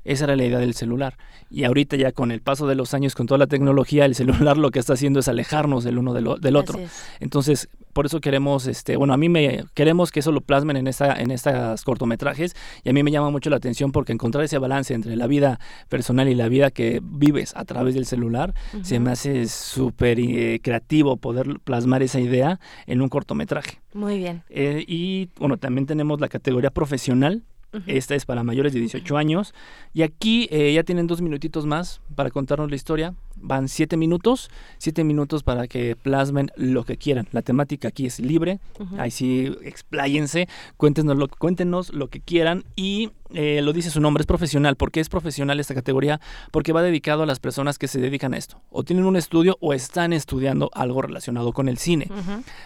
Esa 0.05 0.25
era 0.25 0.35
la 0.35 0.45
idea 0.45 0.59
del 0.59 0.75
celular. 0.75 1.17
Y 1.49 1.63
ahorita 1.63 1.97
ya 1.97 2.11
con 2.11 2.31
el 2.31 2.41
paso 2.41 2.67
de 2.67 2.75
los 2.75 2.93
años, 2.93 3.15
con 3.15 3.25
toda 3.27 3.39
la 3.39 3.47
tecnología, 3.47 4.05
el 4.05 4.15
celular 4.15 4.57
lo 4.57 4.71
que 4.71 4.79
está 4.79 4.93
haciendo 4.93 5.19
es 5.19 5.27
alejarnos 5.27 5.83
del 5.83 5.97
uno 5.97 6.13
del, 6.13 6.55
otro. 6.55 6.79
Entonces, 7.19 7.67
por 7.91 8.05
eso 8.05 8.21
queremos, 8.21 8.67
este, 8.67 8.97
bueno, 8.97 9.13
a 9.13 9.17
mí 9.17 9.29
me 9.29 9.63
queremos 9.73 10.11
que 10.11 10.19
eso 10.19 10.31
lo 10.31 10.41
plasmen 10.41 10.77
en 10.77 10.87
esta, 10.87 11.13
en 11.13 11.31
estas 11.31 11.83
cortometrajes. 11.83 12.55
Y 12.83 12.89
a 12.89 12.93
mí 12.93 13.03
me 13.03 13.11
llama 13.11 13.31
mucho 13.31 13.49
la 13.49 13.57
atención 13.57 13.91
porque 13.91 14.13
encontrar 14.13 14.43
ese 14.43 14.57
balance 14.57 14.93
entre 14.93 15.15
la 15.15 15.27
vida 15.27 15.59
personal 15.89 16.29
y 16.29 16.35
la 16.35 16.49
vida 16.49 16.71
que 16.71 16.99
vives 17.03 17.53
a 17.55 17.65
través 17.65 17.95
del 17.95 18.05
celular, 18.05 18.53
se 18.83 18.99
me 18.99 19.11
hace 19.11 19.47
súper 19.47 20.19
eh, 20.19 20.59
creativo 20.61 21.17
poder 21.17 21.59
plasmar 21.63 22.03
esa 22.03 22.19
idea 22.19 22.59
en 22.85 23.01
un 23.01 23.09
cortometraje. 23.09 23.79
Muy 23.93 24.17
bien. 24.17 24.43
Eh, 24.49 24.83
y 24.87 25.29
bueno, 25.39 25.57
también 25.57 25.85
tenemos 25.85 26.19
la 26.19 26.27
categoría 26.27 26.69
profesional 26.69 27.43
esta 27.87 28.15
es 28.15 28.25
para 28.25 28.43
mayores 28.43 28.73
de 28.73 28.79
18 28.79 29.17
años. 29.17 29.53
Y 29.93 30.01
aquí 30.03 30.47
eh, 30.51 30.73
ya 30.73 30.83
tienen 30.83 31.07
dos 31.07 31.21
minutitos 31.21 31.65
más 31.65 32.01
para 32.15 32.29
contarnos 32.31 32.69
la 32.69 32.75
historia. 32.75 33.13
Van 33.35 33.67
siete 33.67 33.97
minutos, 33.97 34.49
siete 34.77 35.03
minutos 35.03 35.43
para 35.43 35.67
que 35.67 35.95
plasmen 35.95 36.51
lo 36.55 36.83
que 36.83 36.97
quieran. 36.97 37.27
La 37.31 37.41
temática 37.41 37.89
aquí 37.89 38.05
es 38.05 38.19
libre, 38.19 38.59
ahí 38.97 39.11
sí 39.11 39.51
expláyense, 39.63 40.47
cuéntenos 40.77 41.17
lo, 41.17 41.27
cuéntenos 41.27 41.93
lo 41.93 42.07
que 42.09 42.21
quieran 42.21 42.63
y 42.75 43.11
eh, 43.33 43.61
lo 43.61 43.73
dice 43.73 43.89
su 43.89 43.99
nombre, 43.99 44.21
es 44.21 44.27
profesional. 44.27 44.75
¿Por 44.75 44.91
qué 44.91 44.99
es 44.99 45.09
profesional 45.09 45.59
esta 45.59 45.73
categoría? 45.73 46.21
Porque 46.51 46.73
va 46.73 46.81
dedicado 46.81 47.23
a 47.23 47.25
las 47.25 47.39
personas 47.39 47.77
que 47.77 47.87
se 47.87 47.99
dedican 47.99 48.33
a 48.33 48.37
esto, 48.37 48.61
o 48.69 48.83
tienen 48.83 49.05
un 49.05 49.15
estudio 49.15 49.57
o 49.61 49.73
están 49.73 50.13
estudiando 50.13 50.69
algo 50.73 51.01
relacionado 51.01 51.51
con 51.51 51.67
el 51.67 51.77
cine. 51.77 52.07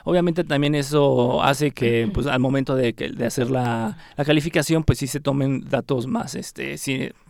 Obviamente 0.03 0.43
también 0.43 0.75
eso 0.75 1.41
hace 1.43 1.71
que 1.71 2.09
pues, 2.13 2.27
al 2.27 2.39
momento 2.39 2.75
de, 2.75 2.93
de 2.93 3.25
hacer 3.25 3.49
la, 3.49 3.97
la, 4.17 4.25
calificación, 4.25 4.83
pues 4.83 4.99
sí 4.99 5.07
se 5.07 5.19
tomen 5.19 5.67
datos 5.69 6.07
más 6.07 6.35
este, 6.35 6.77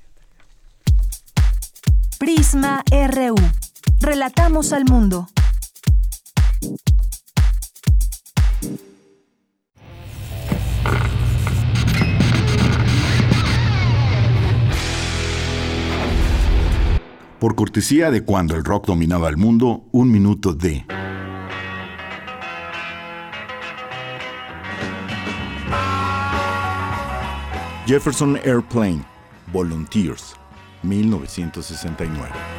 Prisma 2.19 2.83
RU. 2.91 3.35
Relatamos 3.99 4.71
al 4.71 4.85
mundo. 4.85 5.27
Por 17.39 17.55
cortesía 17.55 18.11
de 18.11 18.23
cuando 18.23 18.55
el 18.57 18.63
rock 18.63 18.85
dominaba 18.85 19.27
el 19.27 19.37
mundo, 19.37 19.87
un 19.91 20.11
minuto 20.11 20.53
de... 20.53 20.85
Jefferson 27.89 28.37
Airplane, 28.45 29.03
Volunteers, 29.51 30.35
1969. 30.83 32.58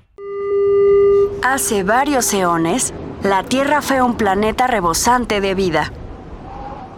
Hace 1.43 1.81
varios 1.81 2.31
eones, 2.35 2.93
la 3.23 3.41
Tierra 3.41 3.81
fue 3.81 3.99
un 4.03 4.15
planeta 4.15 4.67
rebosante 4.67 5.41
de 5.41 5.55
vida. 5.55 5.91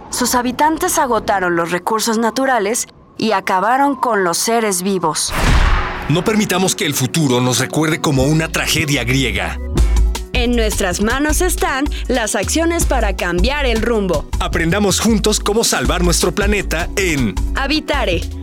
Sus 0.10 0.36
habitantes 0.36 0.98
agotaron 0.98 1.56
los 1.56 1.72
recursos 1.72 2.18
naturales 2.18 2.88
y 3.18 3.32
acabaron 3.32 3.96
con 3.96 4.26
los 4.26 4.38
seres 4.38 4.84
vivos. 4.84 5.34
No 6.10 6.26
permitamos 6.26 6.76
que 6.76 6.86
el 6.86 6.94
futuro 6.94 7.40
nos 7.40 7.60
recuerde 7.60 8.02
como 8.02 8.24
una 8.24 8.50
tragedia 8.50 9.06
griega. 9.06 9.58
En 10.34 10.58
nuestras 10.58 11.00
manos 11.02 11.40
están 11.40 11.86
las 12.10 12.36
acciones 12.36 12.86
para 12.86 13.16
cambiar 13.16 13.66
el 13.66 13.82
rumbo. 13.82 14.28
Aprendamos 14.42 15.00
juntos 15.00 15.40
cómo 15.40 15.64
salvar 15.64 16.04
nuestro 16.04 16.36
planeta 16.36 16.90
en 16.98 17.34
Habitare 17.56 18.43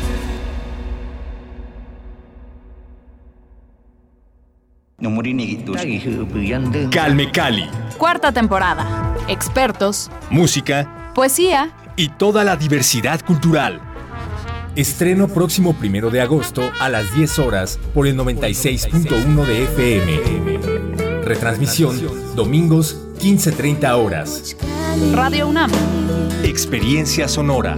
Calme 6.91 7.31
Cali. 7.31 7.67
Cuarta 7.97 8.31
temporada. 8.31 9.15
Expertos. 9.27 10.09
Música. 10.29 11.11
Poesía. 11.15 11.71
Y 11.95 12.09
toda 12.09 12.43
la 12.43 12.55
diversidad 12.55 13.21
cultural. 13.25 13.81
Estreno 14.75 15.27
próximo 15.27 15.73
primero 15.73 16.09
de 16.09 16.21
agosto 16.21 16.61
a 16.79 16.87
las 16.87 17.13
10 17.13 17.39
horas 17.39 17.79
por 17.93 18.07
el 18.07 18.17
96.1 18.17 19.45
de 19.45 19.63
FM. 19.63 21.21
Retransmisión 21.25 22.35
domingos 22.35 22.97
15.30 23.19 23.97
horas. 23.97 24.55
Radio 25.13 25.47
UNAM. 25.47 25.71
Experiencia 26.43 27.27
sonora. 27.27 27.77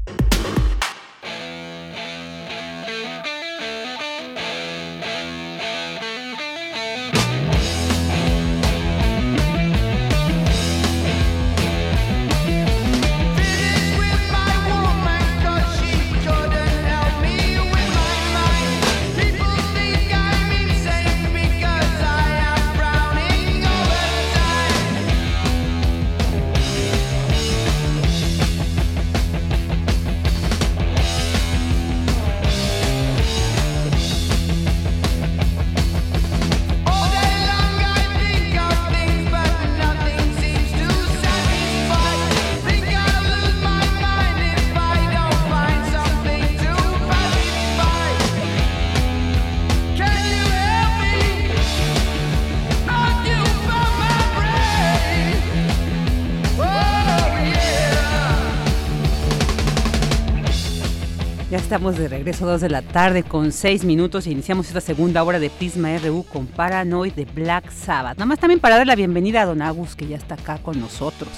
Estamos 61.71 61.97
de 61.97 62.09
regreso 62.09 62.43
a 62.43 62.51
2 62.51 62.59
de 62.59 62.69
la 62.69 62.81
tarde 62.81 63.23
con 63.23 63.53
6 63.53 63.85
minutos 63.85 64.27
e 64.27 64.31
iniciamos 64.31 64.67
esta 64.67 64.81
segunda 64.81 65.23
hora 65.23 65.39
de 65.39 65.49
Prisma 65.49 65.97
RU 65.99 66.25
con 66.25 66.45
Paranoid 66.45 67.13
de 67.13 67.23
Black 67.23 67.71
Sabbath. 67.71 68.17
Nada 68.17 68.25
más 68.25 68.39
también 68.39 68.59
para 68.59 68.75
dar 68.75 68.85
la 68.85 68.95
bienvenida 68.97 69.41
a 69.41 69.45
Don 69.45 69.61
Agus 69.61 69.95
que 69.95 70.05
ya 70.05 70.17
está 70.17 70.35
acá 70.35 70.57
con 70.57 70.81
nosotros. 70.81 71.29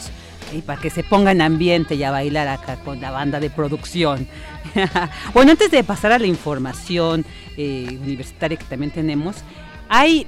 Y 0.51 0.63
para 0.63 0.81
que 0.81 0.89
se 0.89 1.03
ponga 1.03 1.33
en 1.33 1.41
ambiente 1.43 1.93
y 1.93 2.03
a 2.03 2.09
bailar 2.09 2.47
acá 2.47 2.77
con 2.77 2.99
la 2.99 3.11
banda 3.11 3.39
de 3.39 3.51
producción. 3.51 4.27
bueno, 5.35 5.51
antes 5.51 5.69
de 5.69 5.83
pasar 5.83 6.11
a 6.11 6.17
la 6.17 6.25
información 6.25 7.25
eh, 7.55 7.99
universitaria 8.01 8.57
que 8.57 8.65
también 8.65 8.89
tenemos, 8.91 9.35
hay 9.87 10.25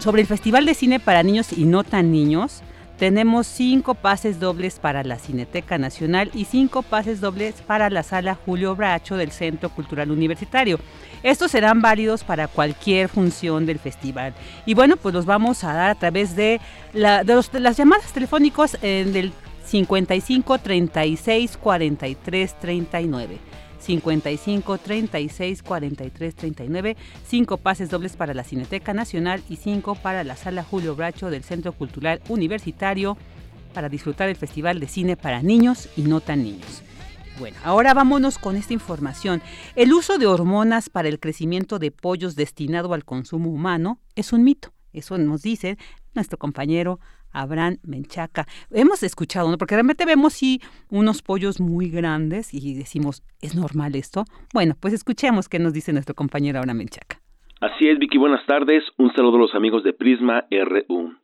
sobre 0.00 0.20
el 0.20 0.28
Festival 0.28 0.66
de 0.66 0.74
Cine 0.74 1.00
para 1.00 1.22
Niños 1.22 1.54
y 1.56 1.64
No 1.64 1.82
Tan 1.82 2.12
Niños, 2.12 2.60
tenemos 2.98 3.46
cinco 3.46 3.94
pases 3.94 4.40
dobles 4.40 4.78
para 4.78 5.04
la 5.04 5.18
Cineteca 5.18 5.78
Nacional 5.78 6.30
y 6.34 6.46
cinco 6.46 6.82
pases 6.82 7.20
dobles 7.20 7.56
para 7.66 7.90
la 7.90 8.02
Sala 8.02 8.34
Julio 8.34 8.74
Bracho 8.74 9.16
del 9.16 9.32
Centro 9.32 9.68
Cultural 9.70 10.10
Universitario. 10.10 10.78
Estos 11.22 11.50
serán 11.50 11.82
válidos 11.82 12.24
para 12.24 12.48
cualquier 12.48 13.08
función 13.08 13.66
del 13.66 13.78
festival. 13.78 14.34
Y 14.64 14.74
bueno, 14.74 14.96
pues 14.96 15.14
los 15.14 15.26
vamos 15.26 15.62
a 15.64 15.74
dar 15.74 15.90
a 15.90 15.94
través 15.94 16.36
de, 16.36 16.60
las 16.92 17.76
llamadas 17.76 18.12
telefónicas 18.12 18.78
del 18.80 19.32
55 19.64 20.58
36 20.58 21.56
43 21.56 22.60
39. 22.60 23.38
55 23.86 24.78
36 24.78 25.62
43 25.62 26.34
39, 26.34 26.96
cinco 27.24 27.56
pases 27.56 27.88
dobles 27.88 28.16
para 28.16 28.34
la 28.34 28.42
Cineteca 28.42 28.92
Nacional 28.92 29.42
y 29.48 29.56
cinco 29.56 29.94
para 29.94 30.24
la 30.24 30.34
Sala 30.34 30.64
Julio 30.64 30.96
Bracho 30.96 31.30
del 31.30 31.44
Centro 31.44 31.72
Cultural 31.72 32.20
Universitario 32.28 33.16
para 33.72 33.88
disfrutar 33.88 34.28
el 34.28 34.34
Festival 34.34 34.80
de 34.80 34.88
Cine 34.88 35.16
para 35.16 35.40
Niños 35.40 35.88
y 35.96 36.02
no 36.02 36.20
tan 36.20 36.42
niños. 36.42 36.82
Bueno, 37.38 37.58
ahora 37.62 37.94
vámonos 37.94 38.38
con 38.38 38.56
esta 38.56 38.72
información. 38.72 39.40
El 39.76 39.92
uso 39.92 40.18
de 40.18 40.26
hormonas 40.26 40.90
para 40.90 41.08
el 41.08 41.20
crecimiento 41.20 41.78
de 41.78 41.92
pollos 41.92 42.34
destinado 42.34 42.92
al 42.92 43.04
consumo 43.04 43.50
humano 43.50 44.00
es 44.16 44.32
un 44.32 44.42
mito. 44.42 44.72
Eso 44.92 45.16
nos 45.18 45.42
dice 45.42 45.78
nuestro 46.14 46.38
compañero 46.38 46.98
Abraham 47.40 47.78
Menchaca. 47.82 48.46
Hemos 48.70 49.02
escuchado, 49.02 49.50
¿no? 49.50 49.58
Porque 49.58 49.74
realmente 49.74 50.04
vemos 50.04 50.32
sí 50.32 50.60
unos 50.90 51.22
pollos 51.22 51.60
muy 51.60 51.90
grandes 51.90 52.52
y 52.52 52.74
decimos, 52.74 53.22
¿es 53.40 53.54
normal 53.54 53.94
esto? 53.94 54.24
Bueno, 54.52 54.74
pues 54.80 54.94
escuchemos 54.94 55.48
qué 55.48 55.58
nos 55.58 55.72
dice 55.72 55.92
nuestro 55.92 56.14
compañero 56.14 56.58
Abraham 56.58 56.78
Menchaca. 56.78 57.20
Así 57.60 57.88
es, 57.88 57.98
Vicky, 57.98 58.18
buenas 58.18 58.44
tardes. 58.46 58.84
Un 58.98 59.14
saludo 59.14 59.36
a 59.36 59.40
los 59.40 59.54
amigos 59.54 59.82
de 59.82 59.92
Prisma 59.92 60.46
RU. 60.50 61.14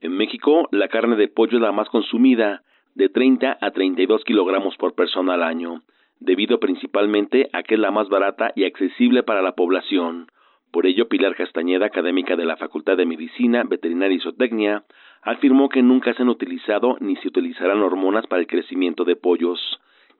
En 0.00 0.12
México, 0.12 0.68
la 0.70 0.88
carne 0.88 1.16
de 1.16 1.28
pollo 1.28 1.56
es 1.58 1.62
la 1.62 1.72
más 1.72 1.88
consumida, 1.88 2.62
de 2.94 3.08
30 3.08 3.58
a 3.60 3.70
32 3.70 4.24
kilogramos 4.24 4.76
por 4.76 4.94
persona 4.94 5.34
al 5.34 5.42
año, 5.42 5.82
debido 6.20 6.60
principalmente 6.60 7.48
a 7.52 7.62
que 7.62 7.74
es 7.74 7.80
la 7.80 7.90
más 7.90 8.08
barata 8.08 8.52
y 8.54 8.64
accesible 8.64 9.22
para 9.22 9.42
la 9.42 9.52
población. 9.52 10.28
Por 10.70 10.86
ello, 10.86 11.08
Pilar 11.08 11.36
Castañeda, 11.36 11.86
académica 11.86 12.36
de 12.36 12.44
la 12.44 12.56
Facultad 12.56 12.96
de 12.96 13.06
Medicina, 13.06 13.62
Veterinaria 13.64 14.16
y 14.16 14.20
Zootecnia, 14.20 14.84
afirmó 15.24 15.68
que 15.68 15.82
nunca 15.82 16.14
se 16.14 16.22
han 16.22 16.28
utilizado 16.28 16.96
ni 17.00 17.16
se 17.16 17.28
utilizarán 17.28 17.82
hormonas 17.82 18.26
para 18.26 18.42
el 18.42 18.46
crecimiento 18.46 19.04
de 19.04 19.16
pollos 19.16 19.58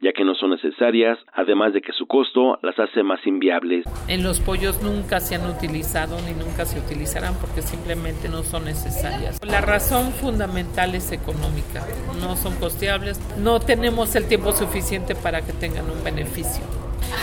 ya 0.01 0.13
que 0.13 0.25
no 0.25 0.35
son 0.35 0.51
necesarias, 0.51 1.19
además 1.33 1.73
de 1.73 1.81
que 1.81 1.93
su 1.93 2.07
costo 2.07 2.59
las 2.63 2.79
hace 2.79 3.03
más 3.03 3.27
inviables. 3.27 3.87
En 4.07 4.23
los 4.23 4.41
pollos 4.41 4.83
nunca 4.83 5.19
se 5.21 5.35
han 5.35 5.47
utilizado 5.49 6.19
ni 6.23 6.33
nunca 6.33 6.67
se 6.67 6.79
utilizarán 6.79 7.35
porque 7.41 7.63
simplemente 7.63 8.29
no 8.29 8.43
son 8.43 8.67
necesarias. 8.67 9.41
La 9.43 9.63
razón 9.63 10.13
fundamental 10.13 10.95
es 10.95 11.11
económica, 11.13 11.87
no 12.21 12.37
son 12.37 12.55
costeables, 12.57 13.19
no 13.39 13.61
tenemos 13.61 14.15
el 14.15 14.29
tiempo 14.29 14.53
suficiente 14.53 15.15
para 15.15 15.41
que 15.43 15.53
tengan 15.53 15.89
un 15.91 16.05
beneficio. 16.05 16.63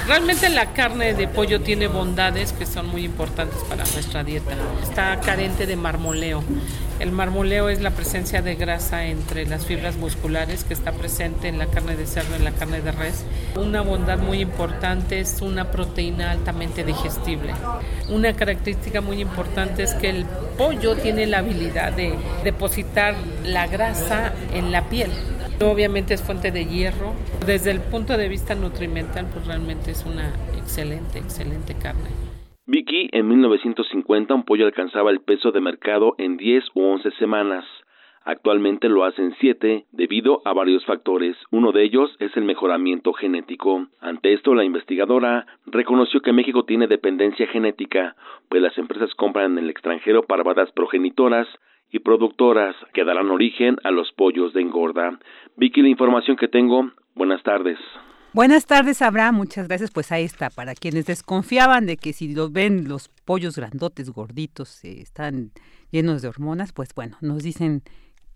Realmente 0.07 0.49
la 0.49 0.73
carne 0.73 1.13
de 1.13 1.27
pollo 1.27 1.61
tiene 1.61 1.87
bondades 1.87 2.53
que 2.53 2.65
son 2.65 2.87
muy 2.87 3.05
importantes 3.05 3.59
para 3.69 3.83
nuestra 3.83 4.23
dieta. 4.23 4.55
Está 4.83 5.19
carente 5.19 5.65
de 5.65 5.75
marmoleo. 5.75 6.43
El 6.99 7.11
marmoleo 7.11 7.69
es 7.69 7.81
la 7.81 7.91
presencia 7.91 8.41
de 8.41 8.55
grasa 8.55 9.05
entre 9.05 9.45
las 9.45 9.65
fibras 9.65 9.95
musculares 9.95 10.63
que 10.63 10.73
está 10.73 10.91
presente 10.91 11.47
en 11.47 11.57
la 11.57 11.67
carne 11.67 11.95
de 11.95 12.05
cerdo 12.05 12.35
en 12.35 12.43
la 12.43 12.51
carne 12.51 12.81
de 12.81 12.91
res. 12.91 13.25
Una 13.55 13.81
bondad 13.81 14.19
muy 14.19 14.39
importante 14.39 15.19
es 15.19 15.41
una 15.41 15.71
proteína 15.71 16.31
altamente 16.31 16.83
digestible. 16.83 17.53
Una 18.09 18.33
característica 18.33 19.01
muy 19.01 19.19
importante 19.19 19.83
es 19.83 19.93
que 19.93 20.09
el 20.09 20.25
pollo 20.57 20.95
tiene 20.95 21.25
la 21.25 21.39
habilidad 21.39 21.91
de 21.93 22.13
depositar 22.43 23.15
la 23.43 23.67
grasa 23.67 24.33
en 24.53 24.71
la 24.71 24.89
piel. 24.89 25.11
Obviamente 25.59 26.15
es 26.15 26.21
fuente 26.21 26.51
de 26.51 26.65
hierro. 26.65 27.13
Desde 27.45 27.71
el 27.71 27.81
punto 27.81 28.17
de 28.17 28.27
vista 28.27 28.55
nutrimental, 28.55 29.27
pues 29.27 29.45
realmente 29.45 29.70
es 29.71 30.05
una 30.05 30.27
excelente, 30.57 31.19
excelente 31.19 31.73
carne. 31.81 32.09
Vicky, 32.65 33.09
en 33.13 33.27
1950 33.27 34.33
un 34.33 34.43
pollo 34.43 34.65
alcanzaba 34.65 35.11
el 35.11 35.21
peso 35.21 35.51
de 35.51 35.61
mercado 35.61 36.13
en 36.17 36.35
10 36.35 36.63
u 36.73 36.81
11 36.81 37.11
semanas. 37.11 37.65
Actualmente 38.23 38.89
lo 38.89 39.05
hace 39.05 39.21
en 39.21 39.33
7 39.39 39.85
debido 39.91 40.41
a 40.45 40.53
varios 40.53 40.85
factores. 40.85 41.37
Uno 41.51 41.71
de 41.71 41.83
ellos 41.83 42.15
es 42.19 42.35
el 42.35 42.43
mejoramiento 42.43 43.13
genético. 43.13 43.87
Ante 44.01 44.33
esto, 44.33 44.53
la 44.53 44.65
investigadora 44.65 45.47
reconoció 45.65 46.19
que 46.19 46.33
México 46.33 46.65
tiene 46.65 46.87
dependencia 46.87 47.47
genética, 47.47 48.15
pues 48.49 48.61
las 48.61 48.77
empresas 48.77 49.15
compran 49.15 49.53
en 49.53 49.63
el 49.63 49.69
extranjero 49.69 50.23
parvadas 50.23 50.71
progenitoras 50.73 51.47
y 51.89 51.99
productoras 51.99 52.75
que 52.93 53.05
darán 53.05 53.31
origen 53.31 53.77
a 53.83 53.91
los 53.91 54.11
pollos 54.11 54.53
de 54.53 54.61
engorda. 54.61 55.17
Vicky, 55.55 55.81
la 55.81 55.89
información 55.89 56.35
que 56.35 56.49
tengo, 56.49 56.91
buenas 57.15 57.41
tardes. 57.43 57.79
Buenas 58.33 58.65
tardes, 58.65 59.01
Abraham. 59.01 59.35
Muchas 59.35 59.67
gracias. 59.67 59.91
Pues 59.91 60.09
ahí 60.13 60.23
está. 60.23 60.49
Para 60.49 60.73
quienes 60.73 61.05
desconfiaban 61.05 61.85
de 61.85 61.97
que 61.97 62.13
si 62.13 62.33
los 62.33 62.53
ven 62.53 62.87
los 62.87 63.09
pollos 63.25 63.57
grandotes, 63.57 64.09
gorditos, 64.09 64.85
eh, 64.85 65.01
están 65.01 65.51
llenos 65.91 66.21
de 66.21 66.29
hormonas, 66.29 66.71
pues 66.71 66.95
bueno, 66.95 67.17
nos 67.19 67.43
dicen 67.43 67.81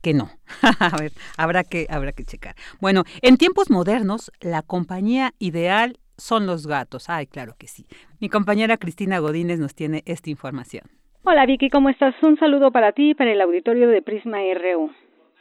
que 0.01 0.13
no. 0.13 0.29
A 0.79 0.97
ver, 0.97 1.13
habrá 1.37 1.63
que, 1.63 1.87
habrá 1.89 2.11
que 2.11 2.25
checar. 2.25 2.55
Bueno, 2.81 3.03
en 3.21 3.37
tiempos 3.37 3.69
modernos, 3.69 4.33
la 4.41 4.63
compañía 4.63 5.31
ideal 5.39 5.97
son 6.17 6.45
los 6.45 6.67
gatos. 6.67 7.09
Ay, 7.09 7.25
claro 7.25 7.55
que 7.57 7.67
sí. 7.67 7.85
Mi 8.19 8.27
compañera 8.27 8.75
Cristina 8.75 9.19
Godínez 9.19 9.59
nos 9.59 9.75
tiene 9.75 10.03
esta 10.05 10.29
información. 10.29 10.83
Hola 11.23 11.45
Vicky, 11.45 11.69
¿cómo 11.69 11.87
estás? 11.87 12.13
Un 12.21 12.37
saludo 12.37 12.69
para 12.71 12.91
ti 12.91 13.11
y 13.11 13.15
para 13.15 13.31
el 13.31 13.39
auditorio 13.39 13.87
de 13.87 14.01
Prisma 14.01 14.39
RU. 14.55 14.91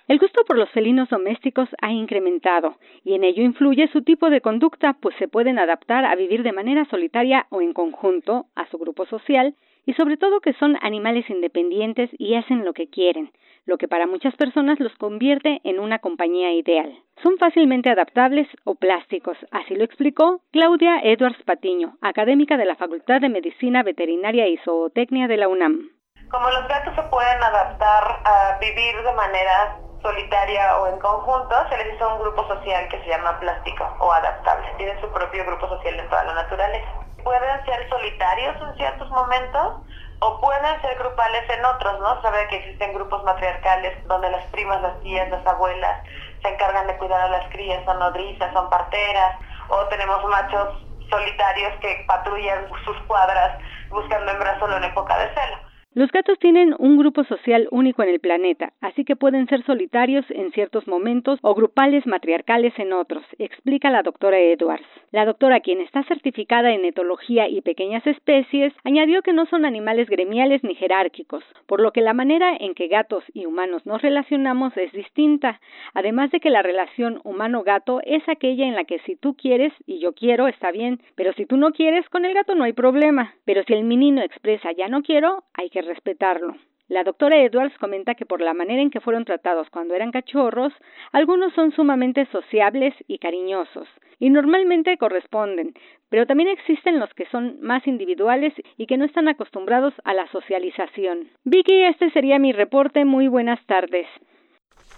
El 0.07 0.19
gusto 0.19 0.45
por 0.45 0.59
los 0.59 0.69
felinos 0.71 1.09
domésticos 1.09 1.67
ha 1.81 1.91
incrementado 1.91 2.77
y 3.05 3.15
en 3.15 3.25
ello 3.25 3.43
influye 3.43 3.89
su 3.89 4.03
tipo 4.03 4.29
de 4.29 4.43
conducta, 4.43 4.97
pues 5.01 5.17
se 5.17 5.29
pueden 5.29 5.59
adaptar 5.59 6.05
a 6.05 6.15
vivir 6.15 6.43
de 6.43 6.53
manera 6.53 6.85
solitaria 6.91 7.47
o 7.49 7.63
en 7.63 7.73
conjunto 7.73 8.45
a 8.55 8.67
su 8.67 8.77
grupo 8.77 9.07
social 9.07 9.55
y 9.87 9.95
sobre 9.95 10.19
todo 10.19 10.41
que 10.41 10.53
son 10.55 10.77
animales 10.83 11.29
independientes 11.31 12.11
y 12.19 12.35
hacen 12.35 12.67
lo 12.67 12.75
que 12.75 12.89
quieren, 12.89 13.33
lo 13.65 13.79
que 13.79 13.89
para 13.89 14.07
muchas 14.07 14.37
personas 14.37 14.79
los 14.79 14.95
convierte 14.97 15.63
en 15.65 15.81
una 15.81 16.01
compañía 16.01 16.53
ideal. 16.53 16.95
Son 17.23 17.39
fácilmente 17.39 17.89
adaptables 17.89 18.47
o 18.65 18.75
plásticos, 18.75 19.39
así 19.53 19.75
lo 19.75 19.85
explicó 19.85 20.43
Claudia 20.53 21.01
Edwards 21.03 21.43
Patiño, 21.45 21.97
académica 22.03 22.59
de 22.59 22.67
la 22.67 22.77
Facultad 22.77 23.23
de 23.23 23.31
Medicina 23.31 23.83
Veterinaria 23.83 24.49
y 24.49 24.59
Zootecnia 24.59 25.29
de 25.29 25.39
la 25.39 25.49
UNAM. 25.49 25.91
Como 26.31 26.51
los 26.51 26.69
gatos 26.69 26.95
se 26.95 27.03
pueden 27.11 27.43
adaptar 27.43 28.21
a 28.25 28.59
vivir 28.59 28.97
de 29.03 29.13
manera 29.15 29.84
solitaria 30.05 30.77
o 30.79 30.87
en 30.87 30.99
conjunto, 31.01 31.57
se 31.71 31.77
les 31.79 31.95
hizo 31.95 32.15
un 32.15 32.21
grupo 32.21 32.47
social 32.47 32.87
que 32.89 33.01
se 33.01 33.09
llama 33.09 33.41
plástico 33.41 33.89
o 33.99 34.13
adaptable. 34.13 34.69
Tienen 34.77 35.01
su 35.01 35.11
propio 35.11 35.45
grupo 35.47 35.67
social 35.69 35.99
en 35.99 36.09
toda 36.11 36.25
la 36.25 36.35
naturaleza. 36.35 36.89
Pueden 37.25 37.65
ser 37.65 37.89
solitarios 37.89 38.55
en 38.61 38.77
ciertos 38.77 39.09
momentos, 39.11 39.81
o 40.21 40.41
pueden 40.41 40.81
ser 40.81 40.97
grupales 40.99 41.43
en 41.51 41.65
otros, 41.65 42.01
¿no? 42.01 42.21
Sabe 42.23 42.47
que 42.49 42.57
existen 42.57 42.95
grupos 42.95 43.25
matriarcales 43.25 43.93
donde 44.07 44.31
las 44.31 44.45
primas, 44.47 44.81
las 44.83 45.01
tías, 45.01 45.29
las 45.31 45.47
abuelas 45.47 46.03
se 46.43 46.49
encargan 46.49 46.87
de 46.87 46.97
cuidar 46.99 47.21
a 47.21 47.29
las 47.29 47.49
crías, 47.51 47.85
son 47.85 47.99
nodrizas, 47.99 48.53
son 48.53 48.69
parteras, 48.69 49.37
o 49.69 49.85
tenemos 49.87 50.23
machos 50.27 50.87
solitarios 51.11 51.73
que 51.81 52.05
patrullan 52.07 52.69
sus 52.85 52.97
cuadras 53.07 53.59
buscando 53.91 54.33
hembras 54.33 54.59
solo 54.59 54.77
en 54.77 54.85
época 54.85 55.17
de 55.19 55.35
celo. 55.35 55.74
Los 55.97 56.11
gatos 56.11 56.41
tienen 56.41 56.75
un 56.81 56.99
grupo 56.99 57.23
social 57.23 57.69
único 57.71 58.03
en 58.03 58.09
el 58.09 58.19
planeta, 58.19 58.73
así 58.81 59.05
que 59.05 59.15
pueden 59.15 59.47
ser 59.47 59.65
solitarios 59.65 60.25
en 60.31 60.51
ciertos 60.51 60.89
momentos 60.89 61.39
o 61.41 61.55
grupales 61.55 62.05
matriarcales 62.05 62.77
en 62.81 62.93
otros, 62.93 63.23
explica 63.39 63.91
la 63.91 64.03
doctora 64.03 64.41
Edwards. 64.41 64.85
La 65.13 65.25
doctora, 65.25 65.61
quien 65.61 65.81
está 65.81 66.03
certificada 66.03 66.73
en 66.73 66.85
etología 66.85 67.47
y 67.49 67.61
pequeñas 67.61 68.05
especies, 68.09 68.73
añadió 68.83 69.23
que 69.23 69.33
no 69.33 69.47
son 69.47 69.65
animales 69.65 70.09
gremiales 70.11 70.65
ni 70.65 70.75
jerárquicos, 70.75 71.45
por 71.67 71.81
lo 71.81 71.93
que 71.93 72.01
la 72.01 72.13
manera 72.13 72.57
en 72.59 72.75
que 72.75 72.89
gatos 72.89 73.23
y 73.33 73.47
humanos 73.47 73.87
nos 73.87 74.03
relacionamos 74.03 74.77
es 74.77 74.91
distinta, 74.91 75.61
además 75.95 76.33
de 76.33 76.41
que 76.41 76.51
la 76.51 76.63
relación 76.63 77.21
humano-gato 77.23 78.01
es 78.05 78.29
aquella 78.29 78.67
en 78.67 78.75
la 78.75 78.83
que 78.83 78.99
si 79.07 79.15
tú 79.15 79.37
quieres 79.37 79.73
y 79.87 80.01
yo 80.01 80.13
quiero 80.13 80.49
está 80.49 80.73
bien, 80.73 81.01
pero 81.15 81.33
si 81.35 81.47
tú 81.47 81.57
no 81.57 81.71
quieres 81.71 82.09
con 82.09 82.25
el 82.25 82.35
gato 82.35 82.57
no 82.57 82.65
hay 82.65 82.73
problema, 82.73 83.33
pero 83.45 83.63
si 83.63 83.75
el 83.75 83.85
menino 83.85 84.23
expresa 84.23 84.73
ya 84.73 84.89
no 84.89 85.05
quiero, 85.05 85.45
hay 85.55 85.71
que 85.71 85.84
respetarlo. 85.87 86.57
La 86.89 87.03
doctora 87.03 87.43
Edwards 87.43 87.77
comenta 87.79 88.15
que 88.15 88.27
por 88.27 88.43
la 88.43 88.53
manera 88.53 88.83
en 88.83 88.91
que 88.91 89.01
fueron 89.01 89.25
tratados 89.25 89.71
cuando 89.71 89.95
eran 89.95 90.13
cachorros, 90.13 90.73
algunos 91.13 91.55
son 91.55 91.73
sumamente 91.73 92.27
sociables 92.27 92.95
y 93.07 93.19
cariñosos, 93.19 93.89
y 94.19 94.29
normalmente 94.29 94.99
corresponden, 94.99 95.73
pero 96.11 96.27
también 96.27 96.51
existen 96.51 97.01
los 97.01 97.13
que 97.15 97.27
son 97.27 97.59
más 97.63 97.87
individuales 97.87 98.53
y 98.77 98.87
que 98.87 98.99
no 98.99 99.07
están 99.07 99.29
acostumbrados 99.29 99.95
a 100.05 100.13
la 100.13 100.27
socialización. 100.29 101.31
Vicky, 101.45 101.85
este 101.85 102.11
sería 102.11 102.39
mi 102.39 102.53
reporte. 102.53 103.07
Muy 103.07 103.29
buenas 103.29 103.65
tardes. 103.65 104.07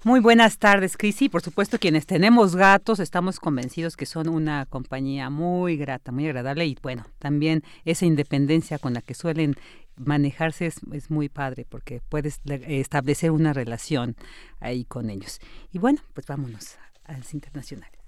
Muy 0.05 0.21
buenas 0.21 0.59
tardes, 0.59 0.97
Cris. 0.97 1.21
Y 1.23 1.29
por 1.29 1.43
supuesto, 1.43 1.79
quienes 1.79 2.07
tenemos 2.07 2.55
gatos, 2.55 3.01
estamos 3.01 3.41
convencidos 3.41 3.97
que 3.97 4.07
son 4.07 4.29
una 4.29 4.67
compañía 4.67 5.31
muy 5.31 5.77
grata, 5.77 6.13
muy 6.13 6.27
agradable 6.27 6.67
y 6.67 6.77
bueno, 6.83 7.05
también 7.19 7.63
esa 7.85 8.07
independencia 8.07 8.79
con 8.79 8.95
la 8.95 9.03
que 9.03 9.15
suelen 9.15 9.57
manejarse 9.97 10.67
es, 10.67 11.11
muy 11.11 11.29
padre 11.29 11.67
porque 11.69 12.03
puedes 12.09 12.41
establecer 12.45 13.31
una 13.31 13.53
relación 13.53 14.17
ahí 14.61 14.85
con 14.85 15.11
ellos. 15.11 15.41
Y 15.73 15.79
bueno, 15.79 16.01
pues 16.13 16.27
vámonos 16.27 16.77
a 17.05 17.13
las 17.13 17.33
internacionales. 17.35 17.99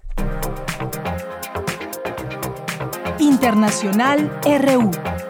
Internacional 3.19 4.31
RU. 4.43 5.28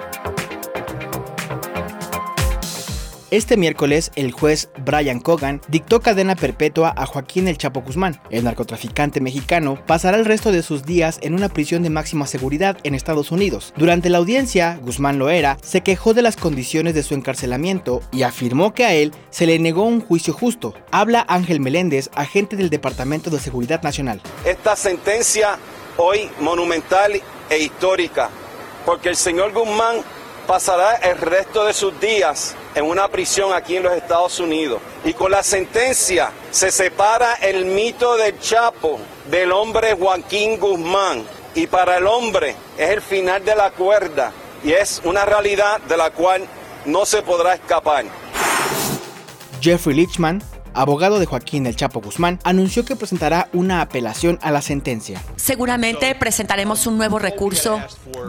Este 3.31 3.57
miércoles, 3.57 4.11
el 4.15 4.31
juez 4.31 4.71
Brian 4.83 5.19
Cogan 5.19 5.61
dictó 5.67 5.99
cadena 5.99 6.35
perpetua 6.35 6.91
a 6.97 7.05
Joaquín 7.05 7.47
El 7.47 7.59
Chapo 7.59 7.81
Guzmán. 7.81 8.19
El 8.31 8.43
narcotraficante 8.43 9.21
mexicano 9.21 9.77
pasará 9.85 10.17
el 10.17 10.25
resto 10.25 10.51
de 10.51 10.63
sus 10.63 10.83
días 10.83 11.19
en 11.21 11.35
una 11.35 11.47
prisión 11.47 11.83
de 11.83 11.91
máxima 11.91 12.25
seguridad 12.25 12.77
en 12.81 12.95
Estados 12.95 13.29
Unidos. 13.31 13.71
Durante 13.77 14.09
la 14.09 14.17
audiencia, 14.17 14.79
Guzmán 14.81 15.19
Loera 15.19 15.59
se 15.61 15.81
quejó 15.81 16.15
de 16.15 16.23
las 16.23 16.37
condiciones 16.37 16.95
de 16.95 17.03
su 17.03 17.13
encarcelamiento 17.13 18.01
y 18.11 18.23
afirmó 18.23 18.73
que 18.73 18.85
a 18.85 18.95
él 18.95 19.13
se 19.29 19.45
le 19.45 19.59
negó 19.59 19.83
un 19.83 20.01
juicio 20.01 20.33
justo. 20.33 20.73
Habla 20.89 21.23
Ángel 21.29 21.59
Meléndez, 21.59 22.09
agente 22.15 22.55
del 22.55 22.71
Departamento 22.71 23.29
de 23.29 23.39
Seguridad 23.39 23.83
Nacional. 23.83 24.23
Esta 24.43 24.75
sentencia 24.75 25.59
hoy 25.97 26.31
monumental 26.39 27.21
e 27.51 27.59
histórica, 27.59 28.31
porque 28.87 29.09
el 29.09 29.15
señor 29.15 29.53
Guzmán 29.53 29.97
pasará 30.49 30.95
el 30.95 31.15
resto 31.19 31.63
de 31.63 31.73
sus 31.73 31.99
días 31.99 32.55
en 32.73 32.83
una 32.83 33.07
prisión 33.07 33.53
aquí 33.53 33.75
en 33.75 33.83
los 33.83 33.93
Estados 33.93 34.39
Unidos. 34.39 34.81
Y 35.05 35.13
con 35.13 35.29
la 35.29 35.43
sentencia 35.43 36.31
se 36.49 36.71
separa 36.71 37.35
el 37.35 37.65
mito 37.65 38.17
del 38.17 38.39
Chapo 38.39 38.99
del 39.29 39.51
hombre 39.51 39.93
Joaquín 39.93 40.59
Guzmán. 40.59 41.23
Y 41.53 41.67
para 41.67 41.99
el 41.99 42.07
hombre 42.07 42.55
es 42.79 42.89
el 42.89 43.01
final 43.03 43.45
de 43.45 43.55
la 43.55 43.69
cuerda 43.69 44.31
y 44.63 44.71
es 44.71 44.99
una 45.03 45.23
realidad 45.23 45.81
de 45.81 45.97
la 45.97 46.09
cual 46.09 46.47
no 46.85 47.05
se 47.05 47.21
podrá 47.21 47.53
escapar. 47.53 48.05
Jeffrey 49.61 49.95
Lichman, 49.95 50.41
abogado 50.73 51.19
de 51.19 51.25
Joaquín 51.25 51.65
El 51.65 51.75
Chapo 51.75 52.01
Guzmán, 52.01 52.39
anunció 52.43 52.85
que 52.85 52.95
presentará 52.95 53.49
una 53.53 53.81
apelación 53.81 54.39
a 54.41 54.51
la 54.51 54.61
sentencia. 54.61 55.21
Seguramente 55.35 56.13
presentaremos 56.15 56.87
un 56.87 56.97
nuevo 56.97 57.19
recurso 57.19 57.81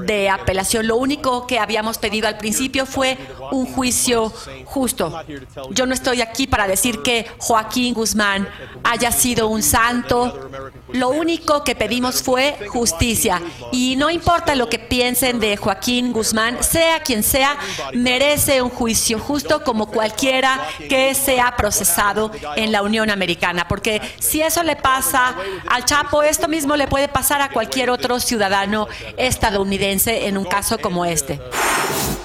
de 0.07 0.29
apelación. 0.29 0.87
Lo 0.87 0.97
único 0.97 1.47
que 1.47 1.59
habíamos 1.59 1.99
pedido 1.99 2.29
al 2.29 2.39
principio 2.39 2.87
fue 2.87 3.19
un 3.53 3.67
juicio 3.67 4.33
justo. 4.65 5.23
Yo 5.71 5.87
no 5.87 5.95
estoy 5.95 6.21
aquí 6.21 6.47
para 6.47 6.67
decir 6.67 7.03
que 7.03 7.27
Joaquín 7.39 7.95
Guzmán 7.95 8.49
haya 8.85 9.13
sido 9.13 9.49
un 9.49 9.63
santo. 9.63 10.51
Lo 10.93 11.11
único 11.11 11.65
que 11.65 11.75
pedimos 11.75 12.23
fue 12.23 12.57
justicia. 12.69 13.41
Y 13.73 13.97
no 13.97 14.11
importa 14.11 14.55
lo 14.55 14.69
que 14.69 14.79
piensen 14.79 15.41
de 15.41 15.57
Joaquín 15.57 16.13
Guzmán, 16.13 16.63
sea 16.63 17.01
quien 17.01 17.23
sea, 17.23 17.57
merece 17.93 18.63
un 18.63 18.71
juicio 18.71 19.19
justo 19.19 19.63
como 19.65 19.87
cualquiera 19.87 20.61
que 20.89 21.15
sea 21.15 21.55
procesado 21.57 22.30
en 22.57 22.73
la 22.73 22.83
Unión 22.83 23.11
Americana, 23.11 23.67
porque 23.69 24.01
si 24.19 24.43
eso 24.43 24.63
le 24.63 24.77
pasa 24.77 25.35
al 25.69 25.85
Chapo, 25.85 26.23
esto 26.23 26.49
mismo 26.49 26.77
le 26.77 26.89
puede 26.89 27.09
pasar 27.09 27.41
a 27.41 27.51
cualquier 27.51 27.91
otro 27.91 28.21
ciudadano 28.21 28.89
estadounidense 29.17 30.27
en 30.27 30.37
un 30.37 30.45
caso 30.45 30.79
como 30.79 31.05
este. 31.05 31.41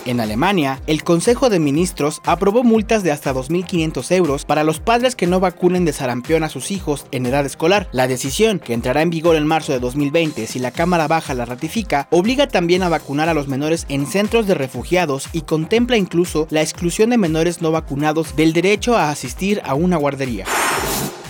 En 0.06 0.20
Alemania, 0.20 0.80
el 0.86 1.04
Consejo 1.04 1.50
de 1.50 1.60
Ministros 1.60 2.22
aprobó 2.26 2.64
multas 2.64 3.02
de 3.02 3.12
hasta 3.12 3.34
2.500 3.34 4.12
euros 4.16 4.46
para 4.46 4.64
los 4.64 4.80
padres 4.80 5.16
que 5.16 5.26
no 5.26 5.40
vacunen 5.40 5.84
de 5.84 5.94
sarampión 5.94 6.44
a 6.44 6.50
sus 6.50 6.70
hijos 6.70 7.08
en 7.10 7.26
edad 7.26 7.44
escolar. 7.44 7.90
La 7.92 8.08
decisión, 8.08 8.60
que 8.60 8.74
entrará 8.74 9.02
en 9.02 9.10
vigor 9.10 9.36
en 9.36 9.48
marzo 9.48 9.74
de 9.74 9.80
2020 9.80 10.46
si 10.46 10.60
la 10.60 10.70
Cámara 10.70 11.08
Baja 11.08 11.34
la 11.34 11.46
ratifica, 11.46 12.08
obliga 12.12 12.48
también 12.48 12.84
a 12.84 12.90
vacunar 12.90 13.30
a 13.30 13.34
los 13.34 13.48
menores 13.48 13.88
en 13.90 14.06
centros 14.06 14.46
de 14.46 14.54
refugiados 14.54 15.28
y 15.34 15.42
contempla 15.42 15.98
incluso 15.98 16.46
la 16.52 16.62
exclusión 16.62 17.10
de 17.10 17.18
menores 17.18 17.64
no 17.64 17.72
vacunados 17.72 18.36
del 18.36 18.54
derecho 18.54 18.96
a 18.96 19.10
asistir 19.10 19.60
a 19.66 19.74
una 19.74 19.98
guardería. 19.98 20.46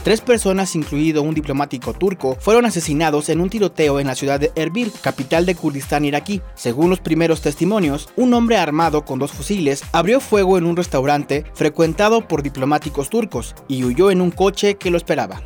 Tres 0.05 0.21
personas, 0.21 0.75
incluido 0.75 1.23
un 1.23 1.33
diplomático 1.33 1.91
turco, 1.91 2.37
fueron 2.39 2.65
asesinados 2.65 3.27
en 3.29 3.41
un 3.41 3.49
tiroteo 3.49 3.99
en 3.99 4.05
la 4.05 4.13
ciudad 4.13 4.39
de 4.39 4.51
Erbil, 4.55 4.91
capital 5.01 5.47
de 5.47 5.55
Kurdistán 5.55 6.05
iraquí. 6.05 6.43
Según 6.53 6.91
los 6.91 6.99
primeros 6.99 7.41
testimonios, 7.41 8.09
un 8.15 8.31
hombre 8.35 8.57
armado 8.57 9.03
con 9.03 9.17
dos 9.17 9.31
fusiles 9.31 9.83
abrió 9.93 10.19
fuego 10.19 10.59
en 10.59 10.67
un 10.67 10.77
restaurante 10.77 11.43
frecuentado 11.55 12.27
por 12.27 12.43
diplomáticos 12.43 13.09
turcos 13.09 13.55
y 13.67 13.83
huyó 13.83 14.11
en 14.11 14.21
un 14.21 14.29
coche 14.29 14.75
que 14.75 14.91
lo 14.91 14.97
esperaba. 14.97 15.41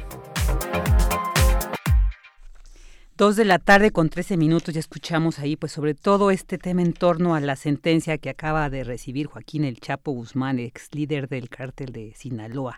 Dos 3.15 3.37
de 3.37 3.45
la 3.45 3.59
tarde 3.59 3.91
con 3.91 4.09
13 4.09 4.35
minutos 4.35 4.73
ya 4.73 4.81
escuchamos 4.81 5.39
ahí 5.39 5.55
pues 5.55 5.71
sobre 5.71 5.93
todo 5.93 6.31
este 6.31 6.57
tema 6.57 6.81
en 6.81 6.91
torno 6.91 7.33
a 7.33 7.39
la 7.39 7.55
sentencia 7.55 8.17
que 8.17 8.29
acaba 8.29 8.69
de 8.69 8.83
recibir 8.83 9.27
Joaquín 9.27 9.63
El 9.63 9.79
Chapo 9.79 10.11
Guzmán, 10.11 10.59
ex 10.59 10.89
líder 10.93 11.29
del 11.29 11.47
cártel 11.47 11.93
de 11.93 12.13
Sinaloa 12.17 12.77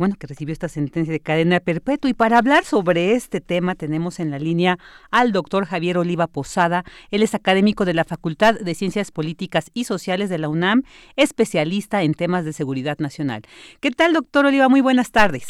bueno, 0.00 0.16
que 0.18 0.26
recibió 0.26 0.54
esta 0.54 0.68
sentencia 0.68 1.12
de 1.12 1.20
cadena 1.20 1.60
perpetua. 1.60 2.10
Y 2.10 2.14
para 2.14 2.38
hablar 2.38 2.64
sobre 2.64 3.12
este 3.12 3.42
tema 3.42 3.74
tenemos 3.74 4.18
en 4.18 4.30
la 4.30 4.38
línea 4.38 4.78
al 5.10 5.30
doctor 5.30 5.66
Javier 5.66 5.98
Oliva 5.98 6.26
Posada. 6.26 6.84
Él 7.10 7.22
es 7.22 7.34
académico 7.34 7.84
de 7.84 7.92
la 7.92 8.04
Facultad 8.04 8.54
de 8.58 8.74
Ciencias 8.74 9.12
Políticas 9.12 9.70
y 9.74 9.84
Sociales 9.84 10.30
de 10.30 10.38
la 10.38 10.48
UNAM, 10.48 10.84
especialista 11.16 12.02
en 12.02 12.14
temas 12.14 12.46
de 12.46 12.54
seguridad 12.54 12.98
nacional. 12.98 13.42
¿Qué 13.80 13.90
tal, 13.90 14.14
doctor 14.14 14.46
Oliva? 14.46 14.70
Muy 14.70 14.80
buenas 14.80 15.12
tardes. 15.12 15.46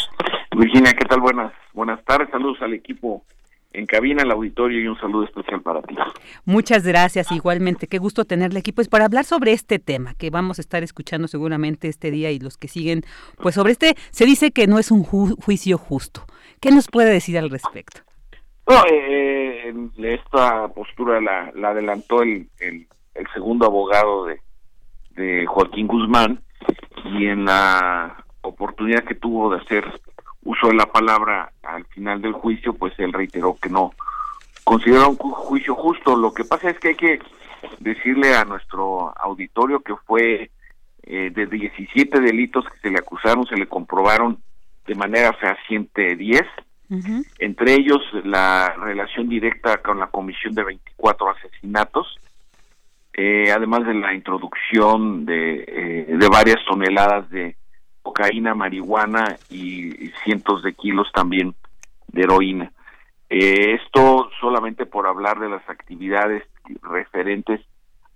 Virginia, 0.56 0.94
¿qué 0.94 1.04
tal? 1.04 1.20
Buenas, 1.20 1.52
buenas 1.72 2.04
tardes. 2.04 2.28
Saludos 2.32 2.60
al 2.60 2.74
equipo 2.74 3.24
en 3.72 3.86
cabina, 3.86 4.22
al 4.22 4.30
auditorio 4.32 4.80
y 4.80 4.86
un 4.88 4.98
saludo 4.98 5.24
especial 5.24 5.62
para 5.62 5.80
ti. 5.82 5.94
Muchas 6.44 6.86
gracias, 6.86 7.30
igualmente. 7.30 7.86
Qué 7.86 7.98
gusto 7.98 8.24
tenerle 8.24 8.58
aquí, 8.60 8.72
pues 8.72 8.88
para 8.88 9.04
hablar 9.04 9.24
sobre 9.24 9.52
este 9.52 9.78
tema 9.78 10.14
que 10.14 10.30
vamos 10.30 10.58
a 10.58 10.62
estar 10.62 10.82
escuchando 10.82 11.28
seguramente 11.28 11.88
este 11.88 12.10
día 12.10 12.30
y 12.30 12.38
los 12.38 12.56
que 12.56 12.68
siguen, 12.68 13.02
pues 13.38 13.54
sobre 13.54 13.72
este, 13.72 13.94
se 14.10 14.26
dice 14.26 14.50
que 14.50 14.66
no 14.66 14.78
es 14.78 14.90
un 14.90 15.04
juicio 15.04 15.78
justo. 15.78 16.24
¿Qué 16.60 16.70
nos 16.70 16.88
puede 16.88 17.12
decir 17.12 17.38
al 17.38 17.50
respecto? 17.50 18.00
No, 18.68 18.84
eh, 18.90 19.72
esta 19.98 20.68
postura 20.68 21.20
la, 21.20 21.52
adelantó 21.68 22.22
el, 22.22 22.48
el, 22.58 22.86
segundo 23.34 23.66
abogado 23.66 24.26
de, 24.26 24.40
de 25.10 25.46
Joaquín 25.46 25.86
Guzmán 25.86 26.42
y 27.04 27.26
en 27.26 27.44
la 27.44 28.24
oportunidad 28.42 29.04
que 29.04 29.14
tuvo 29.14 29.50
de 29.50 29.60
hacer 29.60 29.84
uso 30.44 30.72
la 30.72 30.86
palabra 30.86 31.52
al 31.62 31.84
final 31.86 32.22
del 32.22 32.32
juicio, 32.32 32.72
pues 32.74 32.92
él 32.98 33.12
reiteró 33.12 33.56
que 33.60 33.68
no 33.68 33.92
considera 34.64 35.06
un 35.06 35.16
juicio 35.16 35.74
justo. 35.74 36.16
Lo 36.16 36.32
que 36.32 36.44
pasa 36.44 36.70
es 36.70 36.78
que 36.78 36.88
hay 36.88 36.96
que 36.96 37.18
decirle 37.78 38.34
a 38.34 38.44
nuestro 38.44 39.12
auditorio 39.18 39.80
que 39.80 39.94
fue 40.06 40.50
eh, 41.02 41.30
de 41.30 41.46
17 41.46 42.20
delitos 42.20 42.64
que 42.66 42.78
se 42.80 42.90
le 42.90 42.98
acusaron, 42.98 43.46
se 43.46 43.56
le 43.56 43.66
comprobaron 43.66 44.38
de 44.86 44.94
manera 44.94 45.32
fehaciente 45.34 46.16
10, 46.16 46.42
entre 47.38 47.74
ellos 47.74 48.00
la 48.24 48.74
relación 48.76 49.28
directa 49.28 49.76
con 49.76 50.00
la 50.00 50.08
comisión 50.08 50.54
de 50.54 50.64
24 50.64 51.30
asesinatos, 51.30 52.18
eh, 53.12 53.52
además 53.54 53.86
de 53.86 53.94
la 53.94 54.12
introducción 54.12 55.24
de, 55.24 55.64
eh, 55.68 56.06
de 56.08 56.28
varias 56.28 56.58
toneladas 56.66 57.30
de 57.30 57.54
cocaína, 58.02 58.54
marihuana 58.54 59.36
y, 59.50 60.10
cientos 60.24 60.62
de 60.62 60.74
kilos 60.74 61.08
también 61.12 61.54
de 62.08 62.22
heroína. 62.22 62.72
Eh, 63.28 63.78
esto 63.80 64.28
solamente 64.40 64.86
por 64.86 65.06
hablar 65.06 65.38
de 65.38 65.48
las 65.48 65.68
actividades 65.68 66.42
referentes 66.82 67.60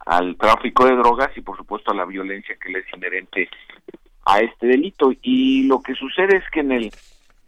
al 0.07 0.37
tráfico 0.37 0.87
de 0.87 0.97
drogas 0.97 1.31
y 1.37 1.41
por 1.41 1.57
supuesto 1.57 1.93
a 1.93 1.95
la 1.95 2.05
violencia 2.05 2.57
que 2.61 2.71
le 2.71 2.81
es 2.81 2.87
inherente 2.95 3.49
a 4.27 4.41
este 4.41 4.67
delito. 4.67 5.13
Y 5.23 5.67
lo 5.67 5.81
que 5.81 5.95
sucede 5.95 6.37
es 6.39 6.45
que 6.51 6.61
en 6.61 6.73
el 6.73 6.91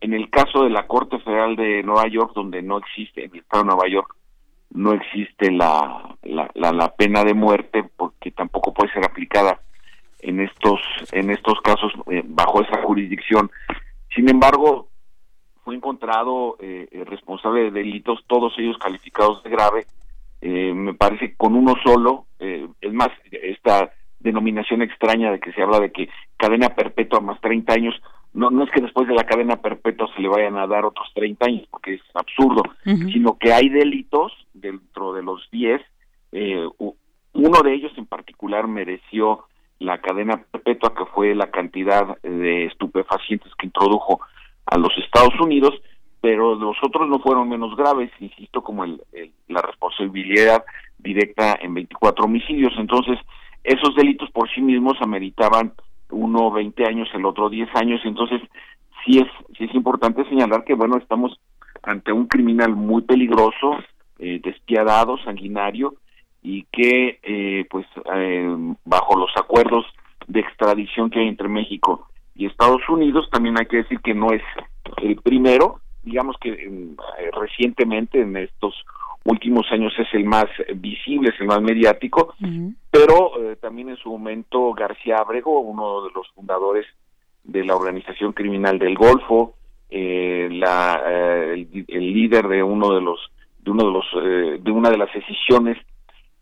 en 0.01 0.13
el 0.13 0.31
caso 0.31 0.63
de 0.63 0.71
la 0.71 0.87
Corte 0.87 1.19
Federal 1.21 1.57
de 1.57 1.83
Nueva 1.83 2.07
York, 2.09 2.33
donde 2.35 2.63
no 2.63 2.79
existe, 2.79 3.25
en 3.25 3.33
el 3.33 3.39
estado 3.39 3.65
de 3.65 3.69
Nueva 3.71 3.89
York, 3.89 4.15
no 4.71 4.93
existe 4.93 5.51
la, 5.51 6.17
la, 6.23 6.51
la 6.55 6.95
pena 6.95 7.25
de 7.25 7.35
muerte 7.35 7.85
porque 7.97 8.31
tampoco 8.31 8.75
puede 8.75 8.93
ser 8.93 9.05
aplicada 9.05 9.61
en 10.27 10.41
estos 10.41 10.81
en 11.13 11.31
estos 11.31 11.61
casos 11.61 11.93
eh, 12.11 12.23
bajo 12.27 12.61
esa 12.61 12.83
jurisdicción. 12.83 13.51
Sin 14.15 14.29
embargo, 14.29 14.89
fue 15.65 15.77
encontrado 15.77 16.57
eh, 16.61 16.89
responsable 17.07 17.65
de 17.65 17.71
delitos, 17.71 18.25
todos 18.27 18.53
ellos 18.59 18.77
calificados 18.79 19.43
de 19.45 19.51
grave. 19.51 19.87
Eh, 20.41 20.73
me 20.75 20.95
parece 20.95 21.35
con 21.37 21.55
uno 21.55 21.75
solo, 21.83 22.27
es 22.39 22.93
más, 22.93 23.09
esta 23.31 23.91
denominación 24.21 24.83
extraña 24.83 25.33
de 25.33 25.41
que 25.41 25.53
se 25.53 25.63
habla 25.63 25.81
de 25.81 25.91
que 25.91 26.09
cadena 26.37 26.69
perpetua 26.71 27.21
más 27.21 27.41
30 27.41 27.73
años, 27.73 27.95
no, 28.35 28.51
no 28.51 28.65
es 28.65 28.71
que 28.71 28.83
después 28.83 29.09
de 29.09 29.15
la 29.15 29.25
cadena 29.25 29.57
perpetua 29.57 30.09
se 30.15 30.21
le 30.21 30.29
vayan 30.29 30.57
a 30.57 30.67
dar 30.67 30.85
otros 30.85 31.09
30 31.15 31.47
años, 31.47 31.69
porque 31.71 31.95
es 31.95 32.03
absurdo, 32.15 32.63
sino 32.85 33.39
que 33.39 33.53
hay 33.53 33.69
delitos 33.71 34.33
dentro 34.53 35.15
de 35.15 35.23
los 35.23 35.49
10, 35.51 35.81
uno 37.33 37.63
de 37.63 37.75
ellos 37.75 37.93
en 37.97 38.07
particular 38.07 38.69
mereció 38.69 39.45
la 39.79 39.99
cadena 39.99 40.43
perpetua, 40.51 40.95
que 40.95 41.07
fue 41.07 41.35
la 41.35 41.51
cantidad 41.51 42.21
de 42.23 42.67
estupefacientes 42.67 43.55
que 43.57 43.67
introdujo 43.67 44.21
a 44.67 44.79
los 44.79 44.91
Estados 44.99 45.39
Unidos, 45.41 45.75
pero 46.21 46.55
los 46.55 46.77
otros 46.83 47.09
no 47.09 47.21
fueron 47.21 47.49
menos 47.49 47.77
graves, 47.77 48.11
insisto, 48.21 48.63
como 48.63 48.85
el, 48.85 49.01
la 49.49 49.63
responsabilidad 49.63 50.65
directa 50.99 51.59
en 51.61 51.75
24 51.75 52.25
homicidios. 52.25 52.73
Entonces, 52.79 53.19
esos 53.63 53.95
delitos 53.95 54.31
por 54.31 54.51
sí 54.51 54.61
mismos 54.61 54.97
ameritaban 55.01 55.73
uno 56.11 56.51
20 56.51 56.85
años, 56.87 57.09
el 57.15 57.27
otro 57.27 57.49
10 57.49 57.69
años. 57.75 58.01
Entonces, 58.05 58.41
sí 59.05 59.19
es, 59.19 59.29
sí 59.57 59.65
es 59.65 59.75
importante 59.75 60.25
señalar 60.29 60.65
que, 60.65 60.75
bueno, 60.75 60.97
estamos 60.97 61.39
ante 61.83 62.13
un 62.13 62.27
criminal 62.27 62.75
muy 62.75 63.03
peligroso, 63.03 63.77
eh, 64.19 64.41
despiadado, 64.43 65.19
sanguinario, 65.19 65.95
y 66.43 66.65
que 66.73 67.19
eh, 67.23 67.67
pues 67.71 67.87
eh, 68.15 68.57
bajo 68.85 69.19
los 69.19 69.31
acuerdos 69.37 69.85
de 70.27 70.41
extradición 70.41 71.11
que 71.11 71.21
hay 71.21 71.29
entre 71.29 71.49
México 71.49 72.09
y 72.35 72.47
Estados 72.47 72.83
Unidos. 72.89 73.29
También 73.31 73.59
hay 73.59 73.67
que 73.67 73.79
decir 73.79 74.01
que 74.01 74.15
no 74.15 74.31
es 74.33 74.43
el 75.03 75.17
primero, 75.17 75.81
digamos 76.03 76.37
que 76.41 76.51
eh, 76.51 77.31
recientemente 77.33 78.21
en 78.21 78.37
estos 78.37 78.75
últimos 79.25 79.67
años 79.73 79.93
es 79.99 80.07
el 80.13 80.25
más 80.25 80.47
visible, 80.77 81.31
es 81.31 81.41
el 81.41 81.49
más 81.49 81.61
mediático, 81.61 82.35
pero 82.91 83.33
eh, 83.43 83.57
también 83.57 83.89
en 83.89 83.97
su 83.97 84.11
momento 84.11 84.73
García 84.73 85.17
Abrego, 85.17 85.59
uno 85.61 86.05
de 86.05 86.11
los 86.15 86.31
fundadores 86.33 86.87
de 87.43 87.65
la 87.65 87.75
organización 87.75 88.33
criminal 88.33 88.79
del 88.79 88.95
Golfo, 88.95 89.55
eh, 89.91 90.49
la, 90.53 91.03
el, 91.55 91.69
líder 91.89 92.47
de 92.47 92.63
uno 92.63 92.95
de 92.95 93.01
los 93.01 93.19
de 93.59 93.71
uno 93.73 93.85
de 93.85 93.93
los 93.93 94.63
de 94.63 94.71
una 94.71 94.91
de 94.91 94.99
las 94.99 95.13
decisiones 95.13 95.77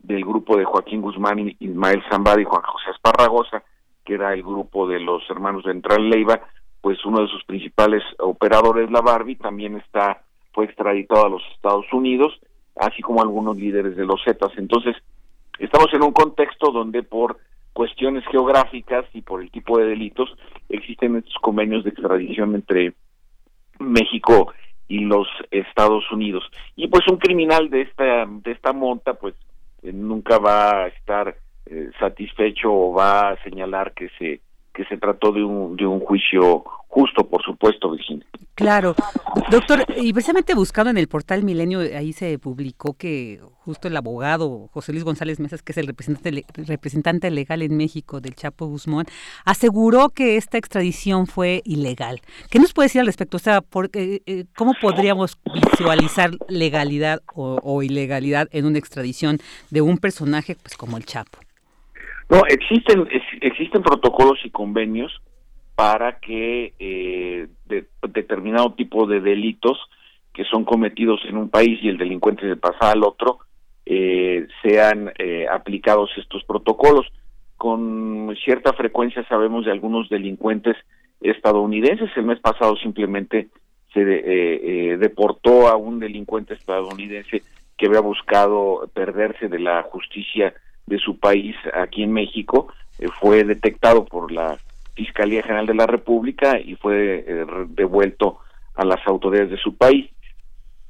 del 0.05 0.25
grupo 0.25 0.57
de 0.57 0.65
Joaquín 0.65 1.01
Guzmán, 1.01 1.57
Ismael 1.59 2.03
Zambada 2.11 2.41
y 2.41 2.45
Juan 2.45 2.63
José 2.63 2.91
Esparragosa, 2.91 3.63
que 4.05 4.15
era 4.15 4.35
el 4.35 4.43
grupo 4.43 4.87
de 4.87 5.01
los 5.01 5.23
hermanos 5.31 5.65
de 5.65 5.73
Entral 5.73 6.09
Leiva, 6.09 6.41
pues 6.81 7.03
uno 7.07 7.23
de 7.23 7.29
sus 7.29 7.43
principales 7.45 8.03
operadores, 8.19 8.91
la 8.91 9.01
Barbie, 9.01 9.37
también 9.37 9.77
está 9.77 10.23
fue 10.53 10.67
extraditado 10.67 11.27
a 11.27 11.31
los 11.31 11.43
Estados 11.55 11.87
Unidos, 11.93 12.39
así 12.77 13.03
como 13.03 13.23
algunos 13.23 13.57
líderes 13.57 13.97
de 13.97 14.05
los 14.05 14.23
Zetas. 14.25 14.53
Entonces, 14.57 14.95
estamos 15.59 15.93
en 15.93 16.03
un 16.03 16.13
contexto 16.13 16.71
donde 16.71 17.03
por 17.03 17.39
cuestiones 17.73 18.25
geográficas 18.31 19.05
y 19.15 19.23
por 19.23 19.43
el 19.43 19.51
tipo 19.51 19.79
de 19.79 19.87
delitos 19.87 20.33
existen 20.69 21.17
estos 21.17 21.35
convenios 21.41 21.83
de 21.83 21.91
extradición 21.91 22.55
entre 22.55 22.95
México 23.81 24.53
y 24.87 25.01
los 25.01 25.27
Estados 25.51 26.05
Unidos. 26.13 26.45
Y 26.77 26.87
pues 26.87 27.03
un 27.11 27.17
criminal 27.17 27.69
de 27.71 27.83
esta 27.83 28.27
de 28.27 28.53
esta 28.53 28.73
monta 28.73 29.15
pues 29.15 29.35
nunca 29.93 30.39
va 30.39 30.85
a 30.85 30.87
estar 30.89 31.37
eh, 31.67 31.91
satisfecho 31.99 32.73
o 32.73 32.93
va 32.93 33.31
a 33.31 33.43
señalar 33.43 33.93
que 33.93 34.09
se 34.19 34.41
que 34.75 34.85
se 34.87 34.99
trató 34.99 35.33
de 35.33 35.43
un, 35.45 35.77
de 35.77 35.87
un 35.87 36.01
juicio 36.01 36.65
justo, 36.89 37.27
por 37.27 37.43
supuesto, 37.43 37.91
Virginia. 37.91 38.27
Claro. 38.55 38.95
Doctor, 39.51 39.85
y 39.97 40.13
precisamente 40.13 40.55
buscado 40.55 40.91
en 40.91 40.99
el 40.99 41.09
portal 41.09 41.43
Milenio, 41.43 41.81
ahí 41.81 42.13
se 42.13 42.39
publicó 42.39 42.95
que 42.95 43.41
justo 43.65 43.89
el 43.89 43.97
abogado 43.97 44.69
José 44.73 44.93
Luis 44.93 45.03
González 45.05 45.41
Mesas, 45.41 45.63
que 45.63 45.73
es 45.73 45.79
el 45.79 45.89
representante, 45.89 46.45
representante 46.55 47.31
legal 47.31 47.63
en 47.63 47.77
México 47.77 48.21
del 48.21 48.37
Chapo 48.37 48.67
Guzmán, 48.67 49.07
aseguró 49.45 50.11
que 50.11 50.37
esta 50.37 50.59
extradición 50.59 51.27
fue 51.27 51.63
ilegal. 51.65 52.21
¿Qué 52.51 52.61
nos 52.61 52.73
puede 52.73 52.87
decir 52.87 53.01
al 53.01 53.07
respecto? 53.07 53.39
O 53.39 53.41
sea, 53.41 53.65
eh, 53.95 54.21
eh, 54.27 54.45
¿cómo 54.57 54.75
podríamos 54.81 55.37
visualizar 55.73 56.31
legalidad 56.49 57.23
o, 57.35 57.59
o 57.63 57.83
ilegalidad 57.83 58.49
en 58.53 58.67
una 58.67 58.79
extradición 58.79 59.39
de 59.71 59.83
un 59.83 59.99
personaje 59.99 60.57
pues 60.63 60.77
como 60.77 60.97
el 60.97 61.05
Chapo? 61.05 61.44
No, 62.29 62.43
existen, 62.49 63.07
existen 63.41 63.83
protocolos 63.83 64.39
y 64.45 64.51
convenios 64.51 65.21
para 65.75 66.19
que 66.21 66.73
eh, 66.79 67.49
determinado 68.09 68.73
tipo 68.75 69.07
de 69.07 69.21
delitos 69.21 69.79
que 70.33 70.45
son 70.45 70.65
cometidos 70.65 71.21
en 71.29 71.37
un 71.37 71.49
país 71.49 71.79
y 71.83 71.89
el 71.89 71.99
delincuente 71.99 72.49
se 72.49 72.57
pasa 72.57 72.91
al 72.91 73.05
otro, 73.05 73.39
eh, 73.87 74.47
sean 74.63 75.13
eh, 75.19 75.47
aplicados 75.51 76.11
estos 76.17 76.43
protocolos. 76.45 77.07
Con 77.57 78.35
cierta 78.45 78.73
frecuencia 78.73 79.25
sabemos 79.29 79.65
de 79.65 79.73
algunos 79.73 80.09
delincuentes 80.09 80.77
estadounidenses. 81.21 82.11
El 82.17 82.25
mes 82.25 82.41
pasado 82.41 82.77
simplemente 82.77 83.49
se 83.93 84.05
deportó 84.05 85.69
a 85.69 85.77
un 85.77 86.01
delincuente 86.01 86.55
estadounidense 86.55 87.43
que 87.79 87.87
había 87.87 88.01
buscado 88.01 88.91
perderse 88.93 89.49
de 89.49 89.61
la 89.61 89.85
justicia 89.85 90.53
de 90.87 90.99
su 90.99 91.19
país 91.19 91.57
aquí 91.73 92.03
en 92.03 92.13
México, 92.13 92.69
eh, 92.99 93.09
fue 93.21 93.45
detectado 93.45 94.05
por 94.05 94.31
la 94.31 94.59
Fiscalía 94.95 95.43
General 95.43 95.67
de 95.67 95.75
la 95.75 95.87
República 95.87 96.59
y 96.61 96.77
fue 96.77 97.25
eh, 97.27 97.47
devuelto 97.69 98.39
a 98.75 98.85
las 98.85 99.05
autoridades 99.07 99.51
de 99.51 99.57
su 99.57 99.77
país. 99.77 100.11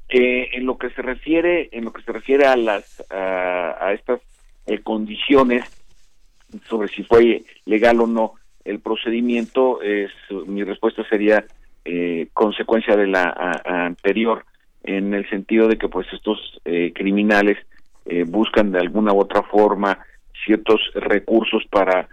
Eh, 0.08 0.50
en 0.52 0.66
lo 0.66 0.76
que 0.76 0.90
se 0.90 1.00
refiere, 1.00 1.70
en 1.72 1.84
lo 1.84 1.92
que 1.92 2.02
se 2.02 2.12
refiere 2.12 2.46
a 2.46 2.56
las 2.56 3.02
a, 3.10 3.92
estas 3.92 4.20
condiciones 4.82 5.64
sobre 6.68 6.88
si 6.88 7.02
fue 7.02 7.42
legal 7.66 8.00
o 8.00 8.06
no 8.06 8.34
el 8.64 8.80
procedimiento, 8.80 9.82
es 9.82 10.10
mi 10.46 10.62
respuesta 10.62 11.06
sería 11.08 11.44
consecuencia 12.32 12.96
de 12.96 13.06
la 13.06 13.60
anterior, 13.64 14.46
en 14.84 15.12
el 15.12 15.28
sentido 15.28 15.68
de 15.68 15.76
que 15.76 15.88
pues 15.88 16.06
estos 16.12 16.60
criminales 16.94 17.58
eh, 18.06 18.24
buscan 18.24 18.72
de 18.72 18.78
alguna 18.78 19.12
u 19.12 19.20
otra 19.20 19.42
forma 19.42 19.98
ciertos 20.44 20.80
recursos 20.94 21.64
para 21.70 22.08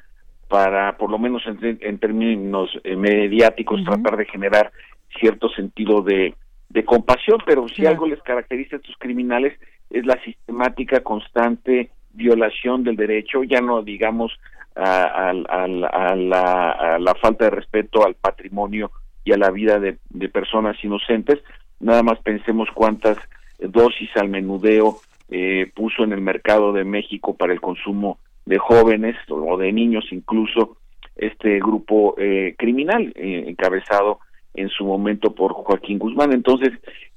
para 0.47 0.97
por 0.97 1.09
lo 1.09 1.17
menos 1.17 1.43
en, 1.45 1.97
términos 1.97 2.69
eh, 2.83 2.97
mediáticos 2.97 3.83
tratar 3.85 4.17
de 4.17 4.25
generar 4.25 4.71
cierto 5.17 5.47
sentido 5.49 6.01
de, 6.01 6.35
de 6.67 6.83
compasión, 6.83 7.39
pero 7.45 7.69
si 7.69 7.85
algo 7.85 8.05
les 8.05 8.21
caracteriza 8.21 8.75
a 8.75 8.79
estos 8.79 8.95
criminales 8.97 9.57
es 9.89 10.05
la 10.05 10.21
sistemática, 10.23 10.99
constante 10.99 11.91
violación 12.11 12.83
del 12.83 12.97
derecho, 12.97 13.43
ya 13.43 13.61
no 13.61 13.81
digamos 13.81 14.37
a, 14.75 15.33
la, 15.33 16.97
la, 16.99 17.15
falta 17.15 17.45
de 17.45 17.51
respeto 17.51 18.05
al 18.05 18.15
patrimonio 18.15 18.91
y 19.23 19.31
a 19.31 19.37
la 19.37 19.51
vida 19.51 19.79
de, 19.79 19.97
de 20.09 20.29
personas 20.29 20.81
inocentes, 20.83 21.39
nada 21.79 22.03
más 22.03 22.19
pensemos 22.19 22.69
cuántas 22.73 23.17
dosis 23.59 24.09
al 24.15 24.29
menudeo 24.29 24.97
eh, 25.33 25.71
puso 25.73 26.03
en 26.03 26.11
el 26.11 26.19
mercado 26.19 26.73
de 26.73 26.83
México 26.83 27.35
para 27.37 27.53
el 27.53 27.61
consumo 27.61 28.19
de 28.45 28.57
jóvenes 28.57 29.15
o 29.29 29.57
de 29.57 29.71
niños 29.71 30.05
incluso 30.11 30.75
este 31.15 31.59
grupo 31.59 32.15
eh, 32.17 32.55
criminal 32.57 33.13
eh, 33.15 33.45
encabezado 33.47 34.19
en 34.53 34.67
su 34.67 34.83
momento 34.83 35.33
por 35.33 35.53
Joaquín 35.53 35.99
Guzmán. 35.99 36.33
Entonces, 36.33 36.71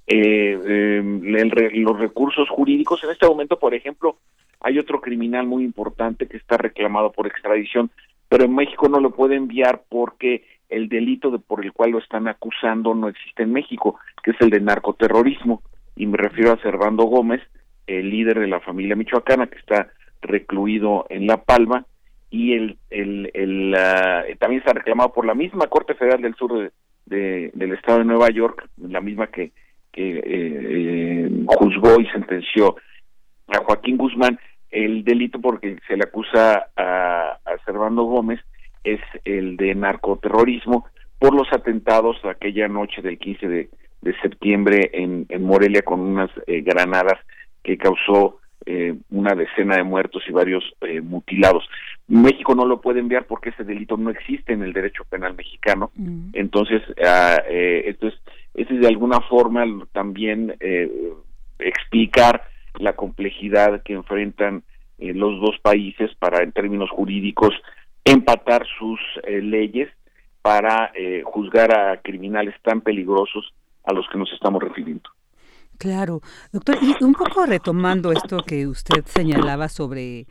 em, 0.07 1.23
los 1.25 1.99
recursos 1.99 2.49
jurídicos, 2.49 3.03
en 3.03 3.11
este 3.11 3.27
momento, 3.27 3.59
por 3.59 3.75
ejemplo, 3.75 4.19
hay 4.61 4.79
otro 4.79 5.01
criminal 5.01 5.47
muy 5.49 5.65
importante 5.65 6.29
que 6.29 6.37
está 6.37 6.57
reclamado 6.57 7.11
por 7.11 7.27
extradición, 7.27 7.91
pero 8.29 8.45
en 8.45 8.55
México 8.55 8.89
no 8.89 9.01
lo 9.01 9.11
puede 9.11 9.35
enviar 9.35 9.83
porque 9.89 10.45
el 10.69 10.89
delito 10.89 11.33
de, 11.33 11.41
por 11.41 11.65
el 11.65 11.73
cual 11.73 11.91
lo 11.91 11.99
están 11.99 12.29
acusando 12.29 12.95
no 12.95 13.09
existe 13.09 13.43
en 13.43 13.53
México, 13.53 13.99
que 14.23 14.31
es 14.31 14.41
el 14.41 14.51
de 14.51 14.61
narcoterrorismo, 14.61 15.63
y 15.97 16.07
me 16.07 16.17
refiero 16.17 16.53
a 16.53 16.63
Servando 16.63 17.05
Gómez, 17.05 17.41
el 17.87 18.11
líder 18.11 18.41
de 18.41 18.49
la 18.49 18.61
familia 18.61 18.97
michoacana 18.97 19.47
que 19.47 19.59
está 19.59 19.89
recluido 20.23 21.07
en 21.11 21.27
La 21.27 21.43
Palma 21.43 21.87
y 22.31 22.55
el, 22.55 22.79
el, 22.91 23.31
el 23.35 23.75
ah, 23.77 24.25
también 24.39 24.61
está 24.61 24.73
reclamado 24.73 25.13
por 25.13 25.25
la 25.25 25.35
misma 25.35 25.69
Corte 25.69 25.95
Federal 25.95 26.21
del 26.21 26.35
Sur 26.35 26.73
de, 27.07 27.51
del 27.55 27.73
Estado 27.73 27.99
de 27.99 28.05
Nueva 28.05 28.31
York, 28.31 28.69
la 28.79 29.01
misma 29.01 29.29
que, 29.29 29.53
que 29.93 30.23
eh, 30.25 31.31
juzgó 31.47 32.01
y 32.01 32.07
sentenció 32.07 32.77
a 33.49 33.59
Joaquín 33.59 33.97
Guzmán. 33.97 34.39
El 34.71 35.05
delito 35.05 35.41
porque 35.41 35.79
se 35.87 35.97
le 35.97 36.05
acusa 36.05 36.67
a, 36.77 37.39
a 37.45 37.59
Servando 37.65 38.03
Gómez 38.03 38.41
es 38.83 39.01
el 39.25 39.57
de 39.57 39.75
narcoterrorismo 39.75 40.87
por 41.19 41.35
los 41.35 41.47
atentados 41.53 42.17
aquella 42.25 42.67
noche 42.67 43.01
del 43.01 43.19
15 43.19 43.49
de, 43.49 43.69
de 44.03 44.21
septiembre 44.21 44.91
en, 44.93 45.27
en 45.29 45.43
Morelia 45.43 45.83
con 45.83 46.01
unas 46.01 46.31
eh, 46.47 46.63
granadas 46.63 47.19
que 47.65 47.77
causó 47.79 48.39
eh, 48.67 48.95
una 49.11 49.35
decena 49.35 49.77
de 49.77 49.83
muertos 49.83 50.23
y 50.27 50.33
varios 50.33 50.65
eh, 50.81 51.03
mutilados. 51.03 51.69
México 52.09 52.55
no 52.55 52.65
lo 52.65 52.81
puede 52.81 53.01
enviar 53.01 53.27
porque 53.27 53.51
ese 53.51 53.65
delito 53.65 53.99
no 53.99 54.09
existe 54.09 54.55
en 54.55 54.63
el 54.63 54.73
derecho 54.73 55.05
penal 55.05 55.35
mexicano. 55.35 55.91
Mm. 55.97 56.31
Entonces, 56.33 56.83
ah, 57.05 57.43
eh, 57.47 57.85
esto 57.89 58.09
es, 58.09 58.15
es 58.55 58.69
de 58.69 58.87
alguna 58.87 59.21
forma 59.21 59.65
también 59.93 60.57
explicar 61.59 62.45
la 62.79 62.95
complejidad 62.95 63.83
que 63.83 63.95
enfrentan 63.95 64.63
los 64.99 65.41
dos 65.41 65.59
países 65.61 66.15
para, 66.19 66.43
en 66.43 66.53
términos 66.53 66.89
jurídicos, 66.91 67.51
empatar 68.05 68.65
sus 68.79 69.01
leyes 69.27 69.91
para 70.41 70.93
juzgar 71.25 71.77
a 71.77 72.01
criminales 72.01 72.55
tan 72.63 72.81
peligrosos 72.81 73.53
a 73.85 73.93
los 73.93 74.07
que 74.09 74.19
nos 74.19 74.33
estamos 74.33 74.63
refiriendo. 74.63 75.11
Claro, 75.79 76.23
doctor, 76.53 76.79
y 76.83 77.03
un 77.05 77.13
poco 77.15 77.47
retomando 77.47 78.13
esto 78.13 78.39
que 78.47 78.67
usted 78.67 79.05
señalaba 79.07 79.69
sobre 79.69 80.27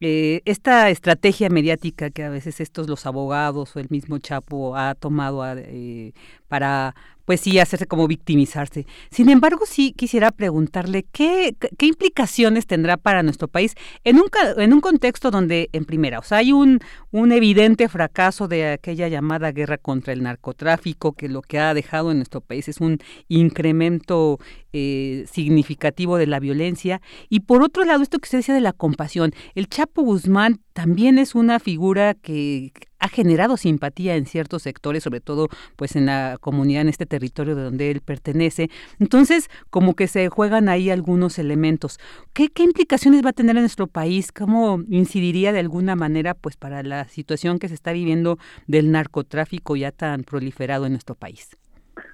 eh, 0.00 0.42
esta 0.44 0.90
estrategia 0.90 1.48
mediática 1.48 2.10
que 2.10 2.24
a 2.24 2.30
veces 2.30 2.60
estos 2.60 2.88
los 2.88 3.06
abogados 3.06 3.74
o 3.74 3.80
el 3.80 3.88
mismo 3.88 4.18
Chapo 4.18 4.76
ha 4.76 4.94
tomado 4.94 5.44
eh, 5.56 6.12
para 6.48 6.94
pues 7.32 7.40
sí, 7.40 7.58
hacerse 7.58 7.86
como 7.86 8.06
victimizarse. 8.08 8.84
Sin 9.10 9.30
embargo, 9.30 9.64
sí 9.64 9.94
quisiera 9.96 10.32
preguntarle 10.32 11.06
qué, 11.12 11.56
qué 11.78 11.86
implicaciones 11.86 12.66
tendrá 12.66 12.98
para 12.98 13.22
nuestro 13.22 13.48
país 13.48 13.74
en 14.04 14.16
un, 14.16 14.26
en 14.58 14.74
un 14.74 14.82
contexto 14.82 15.30
donde, 15.30 15.70
en 15.72 15.86
primera, 15.86 16.18
o 16.18 16.22
sea, 16.22 16.36
hay 16.36 16.52
un, 16.52 16.80
un 17.10 17.32
evidente 17.32 17.88
fracaso 17.88 18.48
de 18.48 18.72
aquella 18.72 19.08
llamada 19.08 19.50
guerra 19.50 19.78
contra 19.78 20.12
el 20.12 20.22
narcotráfico, 20.22 21.14
que 21.14 21.30
lo 21.30 21.40
que 21.40 21.58
ha 21.58 21.72
dejado 21.72 22.10
en 22.10 22.18
nuestro 22.18 22.42
país 22.42 22.68
es 22.68 22.82
un 22.82 22.98
incremento 23.28 24.38
eh, 24.74 25.24
significativo 25.32 26.18
de 26.18 26.26
la 26.26 26.38
violencia. 26.38 27.00
Y 27.30 27.40
por 27.40 27.62
otro 27.62 27.86
lado, 27.86 28.02
esto 28.02 28.18
que 28.18 28.26
usted 28.26 28.40
decía 28.40 28.54
de 28.54 28.60
la 28.60 28.74
compasión, 28.74 29.32
el 29.54 29.70
Chapo 29.70 30.02
Guzmán 30.02 30.60
también 30.74 31.18
es 31.18 31.34
una 31.34 31.60
figura 31.60 32.12
que 32.12 32.72
ha 33.02 33.08
generado 33.08 33.56
simpatía 33.56 34.14
en 34.14 34.26
ciertos 34.26 34.62
sectores, 34.62 35.02
sobre 35.02 35.20
todo 35.20 35.48
pues 35.76 35.96
en 35.96 36.06
la 36.06 36.38
comunidad, 36.40 36.82
en 36.82 36.88
este 36.88 37.04
territorio 37.04 37.56
de 37.56 37.64
donde 37.64 37.90
él 37.90 38.00
pertenece. 38.00 38.70
Entonces, 39.00 39.50
como 39.70 39.94
que 39.94 40.06
se 40.06 40.28
juegan 40.28 40.68
ahí 40.68 40.88
algunos 40.88 41.40
elementos. 41.40 41.98
¿Qué, 42.32 42.48
qué 42.48 42.62
implicaciones 42.62 43.24
va 43.24 43.30
a 43.30 43.32
tener 43.32 43.56
en 43.56 43.62
nuestro 43.62 43.88
país? 43.88 44.30
¿Cómo 44.30 44.80
incidiría 44.88 45.52
de 45.52 45.58
alguna 45.58 45.96
manera 45.96 46.34
pues 46.34 46.56
para 46.56 46.84
la 46.84 47.04
situación 47.08 47.58
que 47.58 47.66
se 47.66 47.74
está 47.74 47.92
viviendo 47.92 48.38
del 48.68 48.92
narcotráfico 48.92 49.74
ya 49.74 49.90
tan 49.90 50.22
proliferado 50.22 50.86
en 50.86 50.92
nuestro 50.92 51.16
país? 51.16 51.56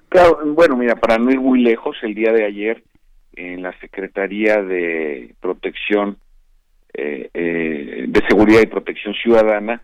Claro, 0.08 0.40
bueno, 0.54 0.74
mira, 0.74 0.96
para 0.96 1.18
no 1.18 1.30
ir 1.30 1.38
muy 1.38 1.60
lejos, 1.60 1.98
el 2.02 2.14
día 2.14 2.32
de 2.32 2.46
ayer 2.46 2.82
en 3.34 3.62
la 3.62 3.78
Secretaría 3.78 4.62
de 4.62 5.34
Protección 5.38 6.16
eh, 6.94 7.28
eh, 7.34 8.06
de 8.08 8.22
Seguridad 8.26 8.62
y 8.62 8.66
Protección 8.66 9.12
Ciudadana 9.12 9.82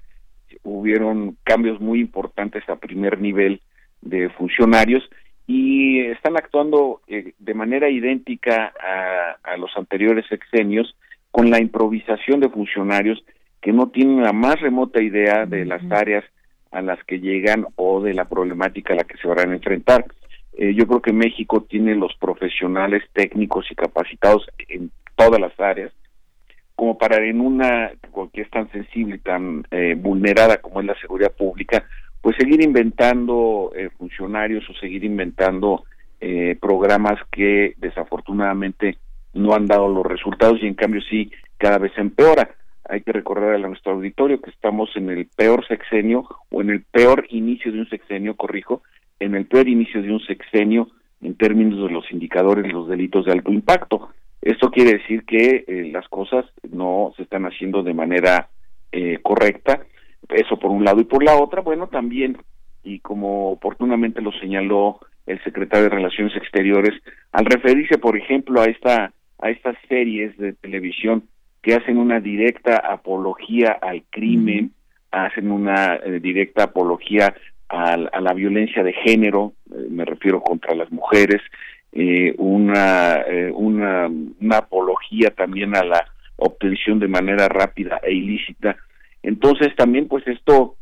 hubieron 0.64 1.36
cambios 1.44 1.80
muy 1.80 2.00
importantes 2.00 2.68
a 2.68 2.76
primer 2.76 3.20
nivel 3.20 3.60
de 4.00 4.28
funcionarios 4.30 5.08
y 5.46 6.00
están 6.00 6.36
actuando 6.36 7.02
eh, 7.06 7.34
de 7.38 7.54
manera 7.54 7.88
idéntica 7.90 8.72
a, 8.80 9.36
a, 9.42 9.56
los 9.56 9.70
anteriores 9.76 10.26
sexenios 10.28 10.96
con 11.30 11.50
la 11.50 11.60
improvisación 11.60 12.40
de 12.40 12.48
funcionarios 12.48 13.22
que 13.60 13.72
no 13.72 13.88
tienen 13.88 14.22
la 14.22 14.32
más 14.32 14.60
remota 14.60 15.02
idea 15.02 15.46
de 15.46 15.64
las 15.64 15.82
áreas 15.90 16.24
a 16.70 16.82
las 16.82 17.02
que 17.04 17.20
llegan 17.20 17.66
o 17.76 18.00
de 18.00 18.14
la 18.14 18.24
problemática 18.24 18.94
a 18.94 18.96
la 18.96 19.04
que 19.04 19.16
se 19.18 19.28
van 19.28 19.50
a 19.50 19.54
enfrentar. 19.54 20.04
Eh, 20.56 20.74
yo 20.74 20.86
creo 20.86 21.02
que 21.02 21.12
México 21.12 21.62
tiene 21.62 21.94
los 21.94 22.14
profesionales 22.16 23.02
técnicos 23.12 23.70
y 23.70 23.74
capacitados 23.74 24.48
en 24.68 24.90
todas 25.16 25.40
las 25.40 25.58
áreas 25.58 25.92
como 26.76 26.98
para 26.98 27.24
en 27.24 27.40
una 27.40 27.92
que 28.32 28.42
es 28.42 28.50
tan 28.50 28.70
sensible 28.70 29.16
y 29.16 29.18
tan 29.20 29.64
eh, 29.70 29.94
vulnerada 29.96 30.58
como 30.58 30.80
es 30.80 30.86
la 30.86 30.98
seguridad 31.00 31.32
pública, 31.32 31.84
pues 32.20 32.36
seguir 32.36 32.62
inventando 32.62 33.72
eh, 33.76 33.90
funcionarios 33.98 34.68
o 34.68 34.74
seguir 34.74 35.04
inventando 35.04 35.84
eh, 36.20 36.56
programas 36.60 37.18
que 37.30 37.74
desafortunadamente 37.76 38.98
no 39.34 39.54
han 39.54 39.66
dado 39.66 39.88
los 39.88 40.06
resultados 40.06 40.58
y 40.62 40.66
en 40.66 40.74
cambio 40.74 41.00
sí 41.02 41.30
cada 41.58 41.78
vez 41.78 41.92
empeora. 41.96 42.50
Hay 42.88 43.02
que 43.02 43.12
recordar 43.12 43.54
a 43.54 43.58
nuestro 43.58 43.92
auditorio 43.92 44.40
que 44.40 44.50
estamos 44.50 44.90
en 44.96 45.10
el 45.10 45.26
peor 45.26 45.66
sexenio 45.66 46.26
o 46.50 46.60
en 46.60 46.70
el 46.70 46.82
peor 46.82 47.26
inicio 47.30 47.72
de 47.72 47.80
un 47.80 47.88
sexenio, 47.88 48.36
corrijo, 48.36 48.82
en 49.20 49.34
el 49.34 49.46
peor 49.46 49.68
inicio 49.68 50.02
de 50.02 50.12
un 50.12 50.20
sexenio 50.20 50.88
en 51.22 51.36
términos 51.36 51.86
de 51.86 51.92
los 51.92 52.10
indicadores 52.10 52.64
de 52.64 52.72
los 52.72 52.88
delitos 52.88 53.24
de 53.24 53.32
alto 53.32 53.52
impacto. 53.52 54.10
Esto 54.44 54.70
quiere 54.70 54.98
decir 54.98 55.24
que 55.24 55.64
eh, 55.66 55.90
las 55.90 56.06
cosas 56.08 56.44
no 56.70 57.14
se 57.16 57.22
están 57.22 57.46
haciendo 57.46 57.82
de 57.82 57.94
manera 57.94 58.50
eh, 58.92 59.18
correcta, 59.22 59.86
eso 60.28 60.58
por 60.58 60.70
un 60.70 60.84
lado, 60.84 61.00
y 61.00 61.04
por 61.04 61.24
la 61.24 61.36
otra, 61.36 61.62
bueno, 61.62 61.88
también, 61.88 62.36
y 62.82 63.00
como 63.00 63.52
oportunamente 63.52 64.20
lo 64.20 64.32
señaló 64.32 65.00
el 65.24 65.42
secretario 65.44 65.84
de 65.84 65.96
Relaciones 65.96 66.36
Exteriores, 66.36 66.92
al 67.32 67.46
referirse, 67.46 67.96
por 67.96 68.18
ejemplo, 68.18 68.60
a 68.60 68.66
esta 68.66 69.12
a 69.38 69.50
estas 69.50 69.76
series 69.88 70.36
de 70.36 70.52
televisión 70.52 71.24
que 71.62 71.74
hacen 71.74 71.96
una 71.96 72.20
directa 72.20 72.76
apología 72.76 73.72
al 73.80 74.04
crimen, 74.10 74.72
hacen 75.10 75.50
una 75.50 75.96
eh, 75.96 76.20
directa 76.20 76.64
apología 76.64 77.34
a, 77.70 77.96
la 77.96 78.34
violencia 78.34 78.82
de 78.82 78.92
género, 78.92 79.54
me 79.90 80.04
refiero 80.04 80.42
contra 80.42 80.74
las 80.74 80.92
mujeres, 80.92 81.40
eh, 81.96 82.34
una, 82.38 83.20
eh, 83.20 83.52
una, 83.54 84.10
una 84.40 84.56
apología 84.56 85.30
también 85.30 85.76
a 85.76 85.84
la 85.84 86.04
obtención 86.36 86.98
de 86.98 87.06
manera 87.06 87.46
rápida 87.48 88.00
e 88.02 88.12
ilícita. 88.12 88.76
Entonces 89.22 89.74
también 89.76 90.08
pues 90.08 90.26
esto 90.26 90.74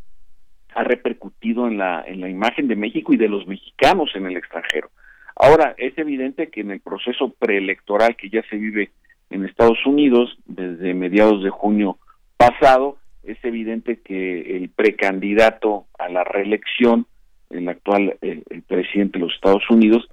ha 0.75 0.85
repercutido 0.85 1.69
en 1.69 1.77
la, 1.77 2.03
en 2.07 2.23
la 2.23 2.31
imagen 2.31 2.67
de 2.67 2.77
México 2.77 3.13
y 3.13 3.19
de 3.19 3.29
los 3.29 3.47
mexicanos 3.47 4.11
en 4.15 4.25
el 4.25 4.39
extranjero. 4.39 4.91
Ahora, 5.37 5.75
es 5.77 5.97
evidente 5.99 6.49
que 6.49 6.63
en 6.63 6.71
el 6.71 6.81
proceso 6.81 7.35
preelectoral 7.39 8.17
que 8.17 8.31
ya 8.31 8.43
se 8.49 8.57
vive 8.57 8.91
en 9.29 9.45
Estados 9.45 9.85
Unidos 9.85 10.39
desde 10.47 10.95
mediados 10.95 11.43
de 11.43 11.51
junio 11.51 11.99
pasado, 12.39 12.97
es 13.23 13.37
evidente 13.45 14.01
que 14.01 14.57
el 14.57 14.71
precandidato 14.71 15.87
a 15.99 16.09
la 16.09 16.25
reelección, 16.25 17.07
el 17.51 17.69
actual 17.69 18.17
el 18.23 18.63
presidente 18.67 19.19
de 19.19 19.27
los 19.27 19.35
Estados 19.35 19.69
Unidos, 19.69 20.09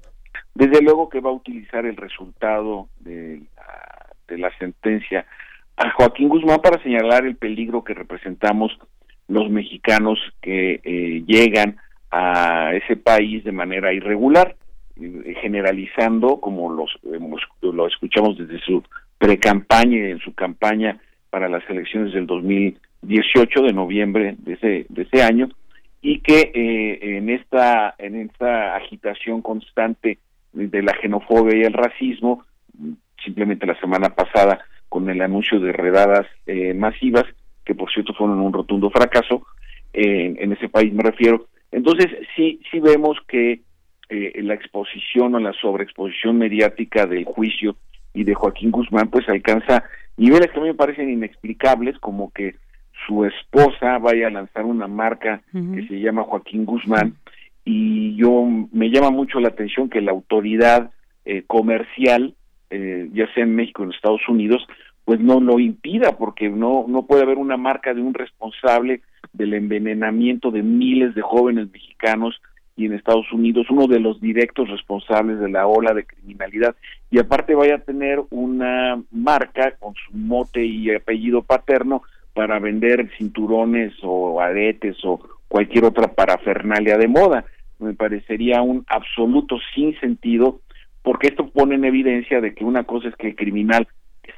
desde 0.60 0.82
luego 0.82 1.08
que 1.08 1.22
va 1.22 1.30
a 1.30 1.34
utilizar 1.34 1.86
el 1.86 1.96
resultado 1.96 2.90
de, 3.00 3.42
la 4.28 4.56
sentencia. 4.60 5.26
A 5.78 5.90
Joaquín 5.92 6.28
Guzmán 6.28 6.60
para 6.62 6.84
señalar 6.84 7.26
el 7.26 7.38
peligro 7.38 7.84
que 7.84 7.94
representamos 7.94 8.78
los 9.30 9.50
mexicanos 9.50 10.20
que 10.42 10.82
eh, 10.84 11.24
llegan 11.26 11.78
a 12.12 12.74
ese 12.76 12.98
país 12.98 13.44
de 13.46 13.54
manera 13.54 13.94
irregular, 13.94 14.58
eh, 15.02 15.34
generalizando, 15.42 16.42
como 16.42 16.72
los, 16.72 16.92
lo 17.62 17.88
escuchamos 17.88 18.38
desde 18.38 18.60
su 18.60 18.84
pre-campaña 19.18 19.98
y 19.98 20.12
en 20.12 20.20
su 20.20 20.34
campaña 20.36 21.00
para 21.30 21.48
las 21.48 21.68
elecciones 21.70 22.14
del 22.14 22.28
2018 22.28 23.62
de 23.62 23.74
noviembre 23.74 24.36
de 24.40 24.54
ese, 24.54 24.86
de 24.90 25.04
ese 25.04 25.24
año, 25.24 25.50
y 26.02 26.20
que 26.20 26.52
eh, 26.54 27.18
en 27.18 27.30
esta 27.30 27.96
en 27.98 28.16
esta 28.16 28.76
agitación 28.76 29.42
constante 29.42 30.18
de 30.54 30.82
la 30.82 30.96
xenofobia 31.02 31.58
y 31.58 31.64
el 31.64 31.74
racismo, 31.74 32.46
simplemente 33.24 33.66
la 33.66 33.80
semana 33.80 34.10
pasada 34.10 34.60
con 34.88 35.10
el 35.10 35.22
anuncio 35.22 35.60
de 35.60 35.72
redadas 35.72 36.26
eh, 36.48 36.74
masivas, 36.74 37.26
que 37.64 37.76
por 37.76 37.92
cierto 37.92 38.14
fueron 38.14 38.40
un 38.40 38.54
rotundo 38.54 38.90
fracaso, 38.90 39.46
en 39.92 40.52
ese 40.52 40.70
país 40.70 40.94
me 40.94 41.04
refiero. 41.04 41.48
Entonces, 41.72 42.08
sí, 42.36 42.60
sí 42.72 42.80
vemos 42.80 43.18
que 43.28 43.62
eh, 44.10 44.42
la 44.42 44.56
exposición 44.56 45.36
o 45.36 45.40
la 45.40 45.54
sobreexposición 45.54 46.38
mediática 46.38 47.06
del 47.06 47.26
juicio 47.26 47.76
y 48.14 48.24
de 48.24 48.34
Joaquín 48.34 48.72
Guzmán, 48.72 49.10
pues 49.10 49.30
alcanza 49.30 49.84
niveles 50.18 50.50
que 50.50 50.58
a 50.58 50.62
mí 50.64 50.70
me 50.70 50.74
parecen 50.74 51.12
inexplicables, 51.12 52.00
como 52.00 52.32
que 52.32 52.56
su 53.06 53.24
esposa 53.24 54.00
vaya 54.00 54.28
a 54.28 54.32
lanzar 54.32 54.66
una 54.66 54.88
marca 54.88 55.42
que 55.54 55.88
se 55.88 56.00
llama 56.00 56.24
Joaquín 56.24 56.66
Guzmán, 56.66 57.16
y 57.66 58.16
yo 58.16 58.46
me 58.72 58.90
llama 58.90 59.12
mucho 59.12 59.40
la 59.40 59.50
atención 59.50 59.90
que 59.90 60.02
la 60.02 60.12
autoridad 60.12 60.92
eh, 61.26 61.44
comercial, 61.46 62.34
eh, 62.70 63.10
ya 63.14 63.32
sea 63.34 63.44
en 63.44 63.56
México 63.56 63.82
o 63.82 63.86
en 63.86 63.92
Estados 63.92 64.28
Unidos, 64.28 64.66
pues 65.06 65.20
no 65.20 65.40
lo 65.40 65.60
impida, 65.60 66.18
porque 66.18 66.50
no, 66.50 66.86
no 66.88 67.06
puede 67.06 67.24
haber 67.24 67.38
una 67.38 67.58
marca 67.58 67.94
de 67.94 68.02
un 68.02 68.14
responsable 68.14 69.02
del 69.34 69.54
envenenamiento 69.54 70.52
de 70.52 70.64
miles 70.64 71.16
de 71.16 71.22
jóvenes 71.22 71.72
mexicanos 71.72 72.40
y 72.76 72.86
en 72.86 72.94
Estados 72.94 73.32
Unidos 73.34 73.68
uno 73.70 73.88
de 73.88 74.00
los 74.00 74.22
directos 74.22 74.70
responsables 74.70 75.40
de 75.40 75.50
la 75.50 75.68
ola 75.68 75.94
de 75.94 76.06
criminalidad. 76.06 76.76
Y 77.12 77.20
aparte 77.20 77.54
vaya 77.54 77.76
a 77.76 77.84
tener 77.84 78.22
una 78.30 79.02
marca 79.12 79.76
con 79.80 79.94
su 79.96 80.16
mote 80.16 80.64
y 80.64 80.94
apellido 80.94 81.42
paterno 81.42 82.04
para 82.34 82.60
vender 82.60 83.10
cinturones 83.18 83.94
o 84.02 84.40
aretes 84.40 84.96
o 85.04 85.20
cualquier 85.50 85.84
otra 85.84 86.08
parafernalia 86.08 86.98
de 86.98 87.10
moda. 87.10 87.44
Me 87.80 87.94
parecería 87.94 88.62
un 88.62 88.86
absoluto 88.88 89.58
sinsentido, 89.76 90.62
porque 91.02 91.28
esto 91.28 91.50
pone 91.50 91.76
en 91.76 91.84
evidencia 91.84 92.40
de 92.40 92.54
que 92.54 92.64
una 92.64 92.86
cosa 92.86 93.10
es 93.10 93.16
que 93.16 93.28
el 93.28 93.36
criminal 93.36 93.88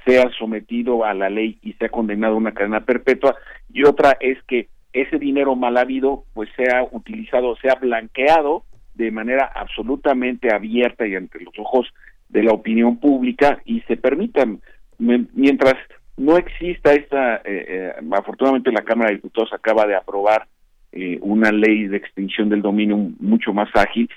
sea 0.06 0.32
sometido 0.40 1.06
a 1.06 1.14
la 1.14 1.30
ley 1.30 1.60
y 1.62 1.74
sea 1.74 1.90
condenado 1.90 2.34
a 2.34 2.38
una 2.38 2.54
cadena 2.54 2.86
perpetua, 2.86 3.36
y 3.72 3.84
otra 3.84 4.18
es 4.20 4.42
que 4.48 4.70
ese 4.94 5.20
dinero 5.20 5.56
mal 5.56 5.78
habido 5.78 6.26
pues 6.34 6.50
sea 6.56 6.84
utilizado, 6.92 7.56
sea 7.58 7.76
blanqueado 7.76 8.64
de 8.94 9.12
manera 9.12 9.52
absolutamente 9.54 10.54
abierta 10.54 11.08
y 11.08 11.16
ante 11.16 11.40
los 11.40 11.58
ojos 11.58 11.88
de 12.30 12.44
la 12.44 12.52
opinión 12.52 12.98
pública 12.98 13.62
y 13.66 13.82
se 13.82 13.98
permitan. 13.98 14.62
Mientras 14.98 15.76
no 16.18 16.38
exista 16.38 16.94
esta 16.94 17.38
eh, 17.38 17.42
eh, 17.46 17.94
afortunadamente 18.12 18.72
la 18.72 18.84
Cámara 18.84 19.10
de 19.10 19.16
Diputados 19.16 19.54
acaba 19.54 19.86
de 19.88 19.96
aprobar 19.96 20.48
eh, 20.91 21.19
una 21.22 21.51
ley 21.51 21.88
de 21.88 21.97
extinción 21.97 22.49
del 22.49 22.61
dominio 22.61 22.97
mucho 23.19 23.53
más 23.53 23.69
ágil, 23.76 24.09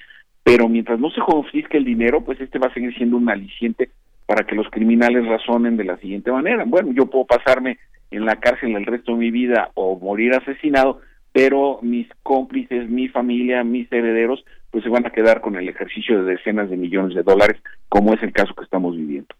pero 0.43 0.69
mientras 0.69 0.99
no 0.99 1.11
se 1.11 1.21
confisque 1.21 1.79
el 1.79 1.85
dinero, 1.85 2.23
pues 2.23 2.41
este 2.41 2.59
va 2.59 2.69
a 2.69 2.75
seguir 2.75 2.95
siendo 2.95 3.17
un 3.17 3.31
aliciente 3.31 3.91
para 4.27 4.47
que 4.47 4.55
los 4.55 4.69
criminales 4.71 5.27
razonen 5.27 5.77
de 5.77 5.85
la 5.85 5.97
siguiente 5.99 6.33
manera. 6.33 6.65
Bueno, 6.67 6.93
yo 6.93 7.07
puedo 7.07 7.27
pasarme 7.27 7.79
en 8.11 8.25
la 8.25 8.37
cárcel 8.37 8.75
el 8.77 8.87
resto 8.87 9.13
de 9.13 9.19
mi 9.19 9.31
vida 9.31 9.71
o 9.75 9.99
morir 9.99 10.35
asesinado, 10.35 11.01
pero 11.33 11.79
mis 11.83 12.07
cómplices, 12.23 12.89
mi 12.89 13.09
familia, 13.09 13.65
mis 13.65 13.91
herederos, 13.93 14.45
pues 14.71 14.85
se 14.85 14.91
van 14.91 15.07
a 15.07 15.11
quedar 15.11 15.41
con 15.41 15.57
el 15.57 15.69
ejercicio 15.69 16.23
de 16.23 16.33
decenas 16.33 16.71
de 16.71 16.77
millones 16.77 17.15
de 17.15 17.23
dólares, 17.23 17.61
como 17.89 18.15
es 18.15 18.23
el 18.23 18.33
caso 18.33 18.55
que 18.55 18.65
estamos 18.65 18.97
viviendo. 18.97 19.35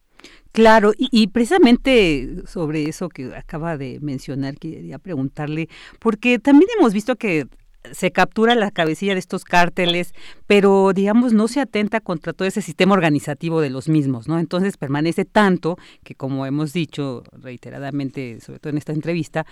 Claro, 0.55 0.93
y, 0.97 1.27
precisamente 1.27 2.45
sobre 2.47 2.89
eso 2.89 3.09
que 3.09 3.35
acaba 3.35 3.77
de 3.77 3.99
mencionar, 4.01 4.55
quería 4.57 5.01
preguntarle, 5.01 5.69
porque 5.99 6.39
también 6.39 6.71
hemos 6.79 6.93
visto 6.93 7.17
que 7.17 7.49
se 7.91 8.13
captura 8.13 8.55
la 8.55 8.71
cabecilla 8.71 9.15
de 9.15 9.19
estos 9.19 9.43
cárteles, 9.43 10.15
pero 10.47 10.93
digamos 10.93 11.33
no 11.33 11.49
se 11.49 11.61
atenta 11.61 12.01
contra 12.01 12.33
todo 12.33 12.47
ese 12.47 12.63
sistema 12.63 12.95
organizativo 12.95 13.61
de 13.61 13.71
los 13.71 13.89
mismos, 13.89 14.29
¿no? 14.29 14.39
Entonces 14.39 14.77
permanece 14.77 15.25
tanto 15.25 15.77
que 16.05 16.15
como 16.15 16.47
hemos 16.47 16.73
dicho 16.73 17.25
reiteradamente, 17.33 18.39
sobre 18.41 18.61
todo 18.61 18.71
en 18.71 18.79
esta 18.79 18.93
entrevista, 18.93 19.47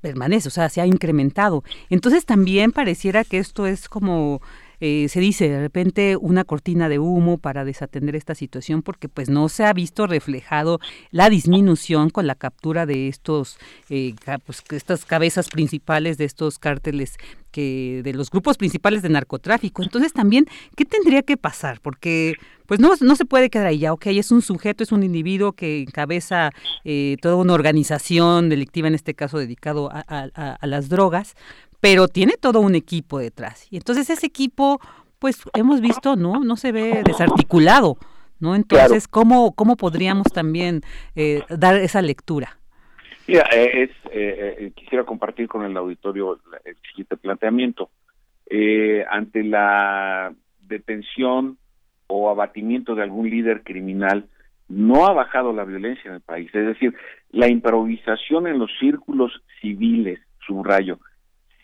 permanece, 0.00 0.48
o 0.48 0.50
sea, 0.50 0.68
se 0.70 0.80
ha 0.80 0.86
incrementado. 0.86 1.62
Entonces 1.88 2.26
también 2.26 2.72
pareciera 2.72 3.22
que 3.22 3.38
esto 3.38 3.68
es 3.68 3.88
como 3.88 4.42
eh, 4.80 5.08
se 5.08 5.20
dice 5.20 5.48
de 5.48 5.60
repente 5.60 6.16
una 6.16 6.44
cortina 6.44 6.88
de 6.88 6.98
humo 6.98 7.38
para 7.38 7.64
desatender 7.64 8.16
esta 8.16 8.34
situación 8.34 8.82
porque 8.82 9.08
pues 9.08 9.28
no 9.28 9.48
se 9.48 9.64
ha 9.64 9.72
visto 9.72 10.06
reflejado 10.06 10.80
la 11.10 11.28
disminución 11.30 12.10
con 12.10 12.26
la 12.26 12.34
captura 12.34 12.86
de 12.86 13.08
estos 13.08 13.58
eh, 13.90 14.14
pues, 14.46 14.62
estas 14.70 15.04
cabezas 15.04 15.48
principales 15.48 16.18
de 16.18 16.24
estos 16.24 16.58
cárteles 16.58 17.16
que 17.50 18.02
de 18.04 18.12
los 18.12 18.30
grupos 18.30 18.56
principales 18.58 19.02
de 19.02 19.08
narcotráfico. 19.08 19.82
Entonces 19.82 20.12
también, 20.12 20.46
¿qué 20.76 20.84
tendría 20.84 21.22
que 21.22 21.36
pasar? 21.36 21.80
Porque 21.80 22.36
pues 22.66 22.80
no, 22.80 22.92
no 23.00 23.16
se 23.16 23.24
puede 23.24 23.48
quedar 23.48 23.66
ahí 23.66 23.78
ya, 23.78 23.94
ok, 23.94 24.08
es 24.08 24.30
un 24.30 24.42
sujeto, 24.42 24.84
es 24.84 24.92
un 24.92 25.02
individuo 25.02 25.52
que 25.52 25.80
encabeza 25.80 26.50
eh, 26.84 27.16
toda 27.22 27.36
una 27.36 27.54
organización 27.54 28.50
delictiva, 28.50 28.88
en 28.88 28.94
este 28.94 29.14
caso 29.14 29.38
dedicado 29.38 29.90
a, 29.90 30.02
a 30.02 30.66
las 30.66 30.90
drogas, 30.90 31.34
pero 31.80 32.08
tiene 32.08 32.34
todo 32.40 32.60
un 32.60 32.74
equipo 32.74 33.18
detrás. 33.18 33.66
Y 33.70 33.76
entonces 33.76 34.10
ese 34.10 34.26
equipo, 34.26 34.80
pues 35.18 35.42
hemos 35.54 35.80
visto, 35.80 36.16
¿no? 36.16 36.40
No 36.40 36.56
se 36.56 36.72
ve 36.72 37.02
desarticulado, 37.04 37.98
¿no? 38.40 38.54
Entonces, 38.54 39.08
¿cómo, 39.08 39.54
¿cómo 39.54 39.76
podríamos 39.76 40.26
también 40.32 40.82
eh, 41.14 41.42
dar 41.48 41.76
esa 41.76 42.02
lectura? 42.02 42.58
Mira, 43.26 43.44
eh, 43.52 43.82
es, 43.82 43.90
eh, 44.10 44.72
quisiera 44.74 45.04
compartir 45.04 45.48
con 45.48 45.64
el 45.64 45.76
auditorio 45.76 46.40
el 46.64 46.76
siguiente 46.88 47.16
planteamiento. 47.16 47.90
ante 49.10 49.44
la 49.44 50.32
detención 50.60 51.58
o 52.06 52.30
abatimiento 52.30 52.94
de 52.94 53.02
algún 53.02 53.28
líder 53.28 53.62
criminal, 53.62 54.26
no 54.68 55.06
ha 55.06 55.12
bajado 55.12 55.52
la 55.52 55.64
violencia 55.64 56.08
en 56.08 56.14
el 56.14 56.20
país. 56.20 56.54
Es 56.54 56.66
decir, 56.66 56.94
la 57.30 57.48
improvisación 57.48 58.46
en 58.46 58.58
los 58.58 58.70
círculos 58.78 59.42
civiles, 59.60 60.18
subrayo, 60.46 60.98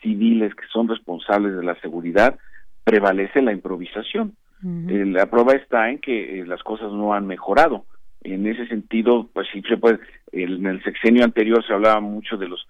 civiles 0.05 0.53
que 0.53 0.67
son 0.71 0.87
responsables 0.87 1.57
de 1.57 1.63
la 1.63 1.75
seguridad, 1.81 2.37
prevalece 2.83 3.41
la 3.41 3.51
improvisación. 3.51 4.35
Eh, 4.63 5.05
la 5.05 5.25
prueba 5.29 5.53
está 5.53 5.89
en 5.89 5.99
que 5.99 6.39
eh, 6.39 6.45
las 6.45 6.63
cosas 6.63 6.91
no 6.91 7.13
han 7.13 7.27
mejorado. 7.27 7.85
En 8.23 8.47
ese 8.47 8.67
sentido, 8.67 9.29
pues 9.33 9.47
sí 9.51 9.61
se 9.67 9.77
puede, 9.77 9.99
en 10.31 10.65
el 10.65 10.81
sexenio 10.83 11.23
anterior 11.23 11.65
se 11.65 11.73
hablaba 11.73 11.99
mucho 11.99 12.37
de 12.37 12.47
los 12.47 12.67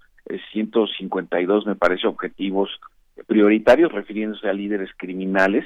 152, 0.51 1.65
eh, 1.65 1.69
me 1.69 1.75
parece, 1.75 2.07
objetivos 2.07 2.69
prioritarios 3.27 3.91
refiriéndose 3.91 4.49
a 4.49 4.53
líderes 4.53 4.89
criminales 4.97 5.65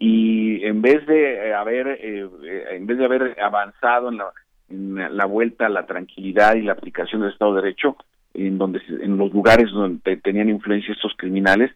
y 0.00 0.64
en 0.64 0.82
vez 0.82 1.06
de 1.06 1.54
haber 1.54 1.86
en 2.02 2.86
vez 2.86 2.98
de 2.98 3.04
haber 3.04 3.36
avanzado 3.40 4.08
en 4.08 4.16
la, 4.16 4.32
en 4.68 5.16
la 5.16 5.24
vuelta 5.24 5.66
a 5.66 5.70
la 5.70 5.86
tranquilidad 5.86 6.56
y 6.56 6.62
la 6.62 6.72
aplicación 6.72 7.20
del 7.20 7.30
Estado 7.30 7.54
de 7.54 7.62
Derecho, 7.62 7.96
en 8.34 8.58
donde 8.58 8.80
en 8.88 9.16
los 9.16 9.32
lugares 9.32 9.70
donde 9.70 10.16
tenían 10.18 10.48
influencia 10.48 10.92
estos 10.92 11.14
criminales, 11.16 11.70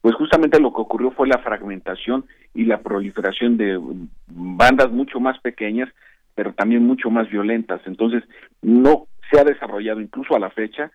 pues 0.00 0.14
justamente 0.16 0.60
lo 0.60 0.72
que 0.72 0.80
ocurrió 0.80 1.12
fue 1.12 1.28
la 1.28 1.38
fragmentación 1.38 2.24
y 2.54 2.64
la 2.64 2.80
proliferación 2.80 3.56
de 3.56 3.80
bandas 4.26 4.90
mucho 4.90 5.20
más 5.20 5.38
pequeñas, 5.40 5.88
pero 6.34 6.52
también 6.52 6.84
mucho 6.84 7.08
más 7.08 7.30
violentas. 7.30 7.80
Entonces, 7.86 8.24
no 8.60 9.06
se 9.30 9.38
ha 9.38 9.44
desarrollado, 9.44 10.00
incluso 10.00 10.34
a 10.34 10.40
la 10.40 10.50
fecha, 10.50 10.90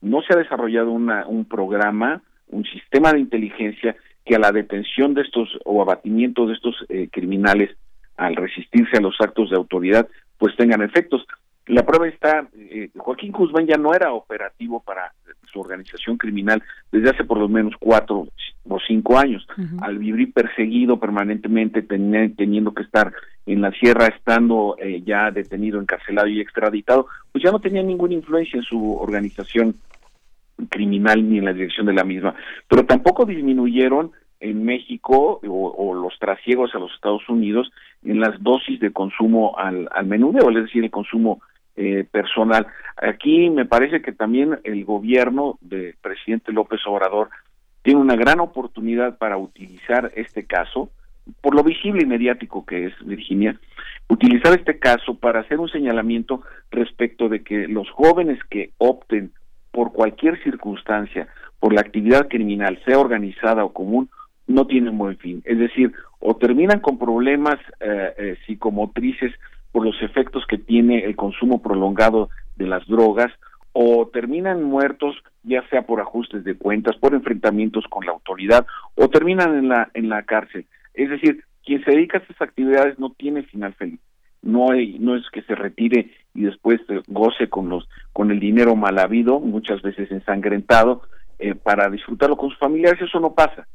no 0.00 0.22
se 0.22 0.32
ha 0.32 0.36
desarrollado 0.36 0.90
una, 0.90 1.26
un 1.26 1.44
programa, 1.44 2.22
un 2.48 2.64
sistema 2.64 3.12
de 3.12 3.20
inteligencia 3.20 3.96
que 4.24 4.36
a 4.36 4.38
la 4.38 4.52
detención 4.52 5.14
de 5.14 5.22
estos 5.22 5.48
o 5.64 5.82
abatimiento 5.82 6.46
de 6.46 6.54
estos 6.54 6.74
eh, 6.88 7.08
criminales 7.10 7.76
al 8.16 8.34
resistirse 8.34 8.96
a 8.96 9.00
los 9.00 9.16
actos 9.20 9.50
de 9.50 9.56
autoridad, 9.56 10.08
pues 10.38 10.56
tengan 10.56 10.82
efectos. 10.82 11.26
La 11.68 11.84
prueba 11.84 12.08
está, 12.08 12.48
eh, 12.56 12.88
Joaquín 12.96 13.30
Guzmán 13.30 13.66
ya 13.66 13.76
no 13.76 13.94
era 13.94 14.12
operativo 14.12 14.80
para 14.80 15.12
su 15.52 15.60
organización 15.60 16.16
criminal 16.16 16.62
desde 16.90 17.10
hace 17.10 17.24
por 17.24 17.38
lo 17.38 17.48
menos 17.48 17.74
cuatro 17.78 18.26
o 18.68 18.78
cinco 18.86 19.18
años. 19.18 19.46
Al 19.80 19.98
vivir 19.98 20.32
perseguido 20.32 20.98
permanentemente, 20.98 21.82
teniendo 21.82 22.72
que 22.72 22.82
estar 22.82 23.12
en 23.46 23.60
la 23.60 23.70
sierra, 23.72 24.06
estando 24.06 24.76
eh, 24.78 25.02
ya 25.04 25.30
detenido, 25.30 25.80
encarcelado 25.80 26.28
y 26.28 26.40
extraditado, 26.40 27.06
pues 27.32 27.44
ya 27.44 27.50
no 27.50 27.60
tenía 27.60 27.82
ninguna 27.82 28.14
influencia 28.14 28.58
en 28.58 28.62
su 28.62 28.96
organización 28.96 29.74
criminal 30.70 31.28
ni 31.28 31.38
en 31.38 31.44
la 31.44 31.52
dirección 31.52 31.86
de 31.86 31.94
la 31.94 32.04
misma. 32.04 32.34
Pero 32.66 32.84
tampoco 32.84 33.24
disminuyeron 33.24 34.12
en 34.40 34.64
México 34.64 35.40
o, 35.46 35.94
los 35.94 36.18
trasiegos 36.18 36.74
a 36.74 36.78
los 36.78 36.92
Estados 36.94 37.28
Unidos 37.28 37.70
en 38.04 38.20
las 38.20 38.40
dosis 38.42 38.80
de 38.80 38.92
consumo 38.92 39.58
al, 39.58 39.88
al 39.92 40.06
menudeo, 40.06 40.50
es 40.50 40.64
decir, 40.64 40.84
el 40.84 40.90
consumo 40.90 41.40
eh, 41.80 42.04
personal. 42.10 42.66
Aquí 42.96 43.50
me 43.50 43.64
parece 43.64 44.02
que 44.02 44.10
también 44.10 44.58
el 44.64 44.84
gobierno 44.84 45.58
del 45.60 45.94
presidente 46.02 46.52
López 46.52 46.80
Obrador 46.86 47.28
tiene 47.82 48.00
una 48.00 48.16
gran 48.16 48.40
oportunidad 48.40 49.16
para 49.16 49.36
utilizar 49.36 50.10
este 50.16 50.44
caso, 50.44 50.90
por 51.40 51.54
lo 51.54 51.62
visible 51.62 52.02
y 52.02 52.06
mediático 52.06 52.66
que 52.66 52.86
es 52.86 52.92
Virginia, 53.06 53.56
utilizar 54.08 54.58
este 54.58 54.80
caso 54.80 55.14
para 55.14 55.38
hacer 55.38 55.60
un 55.60 55.68
señalamiento 55.68 56.42
respecto 56.72 57.28
de 57.28 57.44
que 57.44 57.68
los 57.68 57.88
jóvenes 57.90 58.40
que 58.50 58.72
opten 58.78 59.30
por 59.70 59.92
cualquier 59.92 60.42
circunstancia 60.42 61.28
por 61.60 61.72
la 61.72 61.82
actividad 61.82 62.26
criminal, 62.26 62.80
sea 62.84 62.98
organizada 62.98 63.64
o 63.64 63.72
común, 63.72 64.10
no 64.48 64.66
tienen 64.66 64.98
buen 64.98 65.16
fin. 65.18 65.42
Es 65.44 65.58
decir, 65.58 65.92
o 66.18 66.34
terminan 66.34 66.80
con 66.80 66.98
problemas 66.98 67.60
eh, 67.78 68.14
eh, 68.18 68.36
psicomotrices 68.46 69.32
por 69.78 69.86
los 69.86 70.02
efectos 70.02 70.44
que 70.48 70.58
tiene 70.58 71.04
el 71.04 71.14
consumo 71.14 71.62
prolongado 71.62 72.30
de 72.56 72.66
las 72.66 72.84
drogas 72.88 73.32
o 73.72 74.10
terminan 74.12 74.64
muertos 74.64 75.14
ya 75.44 75.62
sea 75.68 75.82
por 75.82 76.00
ajustes 76.00 76.42
de 76.42 76.56
cuentas, 76.56 76.96
por 76.96 77.14
enfrentamientos 77.14 77.84
con 77.88 78.04
la 78.04 78.10
autoridad 78.10 78.66
o 78.96 79.08
terminan 79.08 79.56
en 79.56 79.68
la 79.68 79.88
en 79.94 80.08
la 80.08 80.24
cárcel. 80.24 80.66
Es 80.94 81.10
decir, 81.10 81.44
quien 81.64 81.84
se 81.84 81.92
dedica 81.92 82.18
a 82.18 82.22
estas 82.22 82.42
actividades 82.42 82.98
no 82.98 83.10
tiene 83.10 83.44
final 83.44 83.72
feliz. 83.74 84.00
No 84.42 84.72
hay, 84.72 84.98
no 84.98 85.14
es 85.14 85.22
que 85.30 85.42
se 85.42 85.54
retire 85.54 86.10
y 86.34 86.42
después 86.42 86.80
goce 87.06 87.48
con 87.48 87.68
los 87.68 87.88
con 88.12 88.32
el 88.32 88.40
dinero 88.40 88.74
mal 88.74 88.98
habido, 88.98 89.38
muchas 89.38 89.80
veces 89.80 90.10
ensangrentado, 90.10 91.02
eh, 91.38 91.54
para 91.54 91.88
disfrutarlo 91.88 92.36
con 92.36 92.50
sus 92.50 92.58
familiares, 92.58 93.00
eso 93.00 93.20
no 93.20 93.32
pasa. 93.32 93.68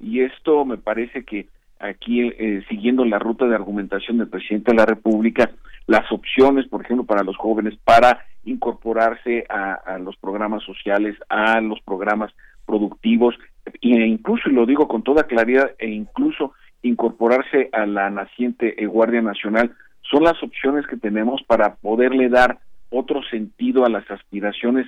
Y 0.00 0.22
esto 0.22 0.64
me 0.64 0.78
parece 0.78 1.22
que 1.22 1.46
aquí 1.84 2.22
eh, 2.22 2.64
siguiendo 2.68 3.04
la 3.04 3.18
ruta 3.18 3.46
de 3.46 3.54
argumentación 3.54 4.18
del 4.18 4.28
presidente 4.28 4.72
de 4.72 4.78
la 4.78 4.86
República, 4.86 5.50
las 5.86 6.10
opciones, 6.10 6.66
por 6.68 6.82
ejemplo, 6.82 7.04
para 7.04 7.22
los 7.22 7.36
jóvenes 7.36 7.74
para 7.84 8.24
incorporarse 8.44 9.44
a, 9.48 9.98
los 9.98 10.16
programas 10.16 10.62
sociales, 10.64 11.16
a 11.28 11.60
los 11.60 11.80
programas 11.80 12.32
productivos, 12.66 13.34
e 13.66 13.88
incluso, 13.88 14.48
y 14.48 14.52
lo 14.52 14.66
digo 14.66 14.88
con 14.88 15.02
toda 15.02 15.24
claridad, 15.24 15.72
e 15.78 15.88
incluso 15.88 16.52
incorporarse 16.82 17.70
a 17.72 17.86
la 17.86 18.10
naciente 18.10 18.82
eh, 18.82 18.86
Guardia 18.86 19.22
Nacional, 19.22 19.74
son 20.02 20.24
las 20.24 20.42
opciones 20.42 20.86
que 20.86 20.96
tenemos 20.96 21.42
para 21.44 21.76
poderle 21.76 22.28
dar 22.28 22.58
otro 22.90 23.22
sentido 23.30 23.84
a 23.84 23.90
las 23.90 24.08
aspiraciones 24.10 24.86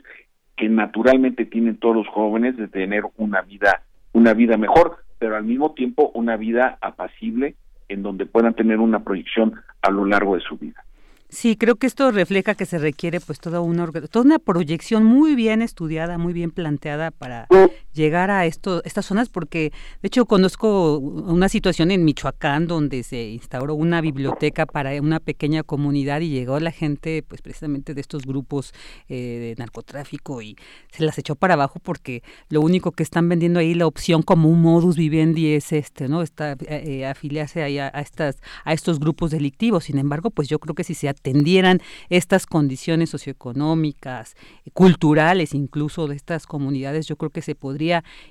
que 0.56 0.68
naturalmente 0.68 1.44
tienen 1.46 1.76
todos 1.78 1.96
los 1.96 2.08
jóvenes 2.08 2.56
de 2.56 2.68
tener 2.68 3.02
una 3.16 3.42
vida 3.42 3.82
una 4.12 4.32
vida 4.32 4.56
mejor 4.56 4.96
pero 5.18 5.36
al 5.36 5.44
mismo 5.44 5.72
tiempo 5.72 6.10
una 6.14 6.36
vida 6.36 6.78
apacible 6.80 7.56
en 7.88 8.02
donde 8.02 8.26
puedan 8.26 8.54
tener 8.54 8.78
una 8.78 9.04
proyección 9.04 9.54
a 9.82 9.90
lo 9.90 10.04
largo 10.04 10.34
de 10.34 10.40
su 10.40 10.56
vida. 10.56 10.84
Sí, 11.28 11.56
creo 11.56 11.76
que 11.76 11.86
esto 11.86 12.10
refleja 12.12 12.54
que 12.54 12.66
se 12.66 12.78
requiere 12.78 13.20
pues 13.20 13.40
toda 13.40 13.60
una 13.60 13.86
toda 14.10 14.24
una 14.24 14.38
proyección 14.38 15.04
muy 15.04 15.34
bien 15.34 15.60
estudiada, 15.60 16.18
muy 16.18 16.32
bien 16.32 16.52
planteada 16.52 17.10
para 17.10 17.48
llegar 17.96 18.30
a 18.30 18.46
esto, 18.46 18.82
estas 18.84 19.06
zonas, 19.06 19.28
porque 19.28 19.72
de 20.02 20.06
hecho 20.06 20.26
conozco 20.26 20.98
una 20.98 21.48
situación 21.48 21.90
en 21.90 22.04
Michoacán 22.04 22.66
donde 22.66 23.02
se 23.02 23.30
instauró 23.30 23.74
una 23.74 24.00
biblioteca 24.00 24.66
para 24.66 25.00
una 25.00 25.18
pequeña 25.18 25.62
comunidad 25.62 26.20
y 26.20 26.28
llegó 26.28 26.60
la 26.60 26.70
gente 26.70 27.24
pues 27.26 27.42
precisamente 27.42 27.94
de 27.94 28.00
estos 28.00 28.24
grupos 28.24 28.72
eh, 29.08 29.14
de 29.14 29.54
narcotráfico 29.58 30.42
y 30.42 30.56
se 30.92 31.04
las 31.04 31.18
echó 31.18 31.34
para 31.34 31.54
abajo 31.54 31.80
porque 31.82 32.22
lo 32.50 32.60
único 32.60 32.92
que 32.92 33.02
están 33.02 33.28
vendiendo 33.28 33.58
ahí 33.58 33.74
la 33.74 33.86
opción 33.86 34.22
como 34.22 34.48
un 34.48 34.60
modus 34.62 34.96
vivendi 34.96 35.54
es 35.54 35.72
este, 35.72 36.08
¿no? 36.08 36.22
Está 36.22 36.52
eh, 36.52 36.56
eh, 36.68 37.06
afiliarse 37.06 37.62
ahí 37.62 37.78
a, 37.78 37.88
estas 37.88 38.36
a 38.64 38.72
estos 38.72 39.00
grupos 39.00 39.30
delictivos. 39.30 39.84
Sin 39.84 39.98
embargo, 39.98 40.30
pues 40.30 40.48
yo 40.48 40.58
creo 40.58 40.74
que 40.74 40.84
si 40.84 40.94
se 40.94 41.08
atendieran 41.08 41.80
estas 42.10 42.46
condiciones 42.46 43.10
socioeconómicas, 43.10 44.36
culturales 44.74 45.54
incluso 45.54 46.06
de 46.06 46.16
estas 46.16 46.46
comunidades, 46.46 47.06
yo 47.06 47.16
creo 47.16 47.30
que 47.30 47.42
se 47.42 47.54
podría 47.54 47.85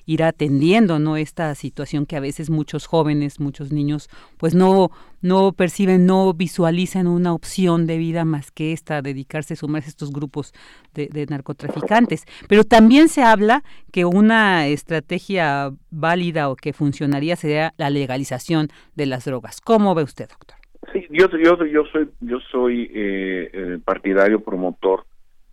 ir 0.06 0.24
atendiendo 0.24 1.00
no 1.00 1.18
esta 1.18 1.54
situación 1.56 2.06
que 2.06 2.16
a 2.16 2.20
veces 2.20 2.50
muchos 2.50 2.86
jóvenes, 2.86 3.40
muchos 3.40 3.72
niños, 3.72 4.10
pues 4.38 4.56
no 4.56 4.92
no 5.22 5.54
perciben, 5.54 6.06
no 6.06 6.34
visualizan 6.34 7.08
una 7.08 7.34
opción 7.34 7.88
de 7.88 7.98
vida 7.98 8.26
más 8.26 8.52
que 8.52 8.74
esta, 8.74 9.02
dedicarse, 9.02 9.56
sumarse 9.56 9.88
a 9.88 9.90
estos 9.90 10.12
grupos 10.12 10.54
de, 10.94 11.08
de 11.08 11.26
narcotraficantes. 11.26 12.26
Pero 12.48 12.64
también 12.64 13.10
se 13.10 13.24
habla 13.24 13.64
que 13.92 14.06
una 14.06 14.68
estrategia 14.68 15.72
válida 15.90 16.50
o 16.50 16.56
que 16.56 16.74
funcionaría 16.74 17.36
sería 17.36 17.74
la 17.78 17.90
legalización 17.90 18.68
de 18.96 19.08
las 19.08 19.26
drogas. 19.26 19.62
¿Cómo 19.62 19.96
ve 19.96 20.04
usted, 20.04 20.30
doctor? 20.30 20.58
Sí, 20.94 21.08
yo, 21.10 21.28
yo, 21.32 21.66
yo 21.66 21.86
soy, 21.92 22.10
yo 22.22 22.40
soy 22.52 22.92
eh, 22.94 23.50
eh, 23.52 23.80
partidario 23.84 24.42
promotor 24.42 25.06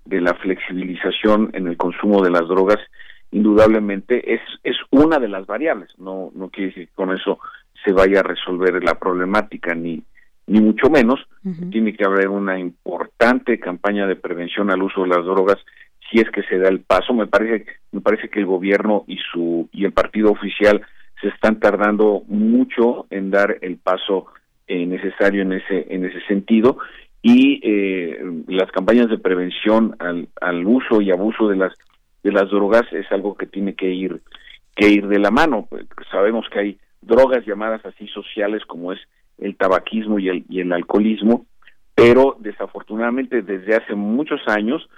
de 0.04 0.20
la 0.20 0.34
flexibilización 0.34 1.50
en 1.54 1.66
el 1.66 1.76
consumo 1.76 2.22
de 2.22 2.30
las 2.30 2.46
drogas. 2.48 2.78
Indudablemente 3.32 4.34
es, 4.34 4.40
es 4.62 4.76
una 4.90 5.18
de 5.18 5.28
las 5.28 5.46
variables, 5.46 5.90
no, 5.98 6.30
no 6.34 6.48
quiere 6.50 6.68
decir 6.68 6.88
que 6.88 6.94
con 6.94 7.12
eso 7.12 7.38
se 7.84 7.92
vaya 7.92 8.20
a 8.20 8.22
resolver 8.22 8.82
la 8.84 8.98
problemática, 8.98 9.74
ni, 9.74 10.02
ni 10.46 10.60
mucho 10.60 10.90
menos. 10.90 11.20
Tiene 11.70 11.94
que 11.94 12.04
haber 12.04 12.28
una 12.28 12.58
importante 12.58 13.58
campaña 13.58 14.06
de 14.06 14.16
prevención 14.16 14.70
al 14.70 14.82
uso 14.82 15.02
de 15.02 15.08
las 15.08 15.24
drogas 15.24 15.58
si 16.10 16.20
es 16.20 16.30
que 16.30 16.42
se 16.42 16.58
da 16.58 16.68
el 16.68 16.80
paso. 16.80 17.14
Me 17.14 17.26
parece, 17.26 17.66
me 17.90 18.00
parece 18.00 18.28
que 18.28 18.40
el 18.40 18.46
gobierno 18.46 19.04
y 19.08 19.16
su 19.32 19.68
y 19.72 19.84
el 19.84 19.92
partido 19.92 20.30
oficial 20.30 20.82
se 21.20 21.28
están 21.28 21.58
tardando 21.58 22.22
mucho 22.28 23.06
en 23.10 23.30
dar 23.30 23.58
el 23.62 23.76
paso 23.78 24.26
eh, 24.66 24.86
necesario 24.86 25.42
en 25.42 25.54
ese 25.54 25.86
en 25.90 26.04
ese 26.04 26.20
sentido 26.26 26.78
y 27.22 27.60
eh, 27.62 28.20
las 28.48 28.70
campañas 28.72 29.08
de 29.08 29.18
prevención 29.18 29.96
al, 30.00 30.28
al 30.40 30.66
uso 30.66 31.00
y 31.00 31.10
abuso 31.10 31.48
de 31.48 31.56
las 31.56 31.72
de 32.22 32.32
las 32.32 32.50
drogas 32.50 32.84
es 32.92 33.10
algo 33.10 33.36
que 33.36 33.46
tiene 33.46 33.74
que 33.74 33.90
ir 33.90 34.20
que 34.74 34.88
ir 34.88 35.06
de 35.06 35.18
la 35.18 35.30
mano. 35.30 35.68
Sabemos 36.10 36.46
que 36.50 36.58
hay 36.58 36.78
drogas 37.02 37.44
llamadas 37.44 37.84
así 37.84 38.06
sociales 38.08 38.64
como 38.66 38.92
es 38.92 39.00
el 39.38 39.56
tabaquismo 39.56 40.18
y 40.18 40.28
el, 40.28 40.44
y 40.48 40.60
el 40.60 40.72
alcoholismo, 40.72 41.46
pero 41.94 42.36
desafortunadamente 42.38 43.42
desde 43.42 43.76
hace 43.76 43.94
muchos 43.94 44.40
años 44.46 44.88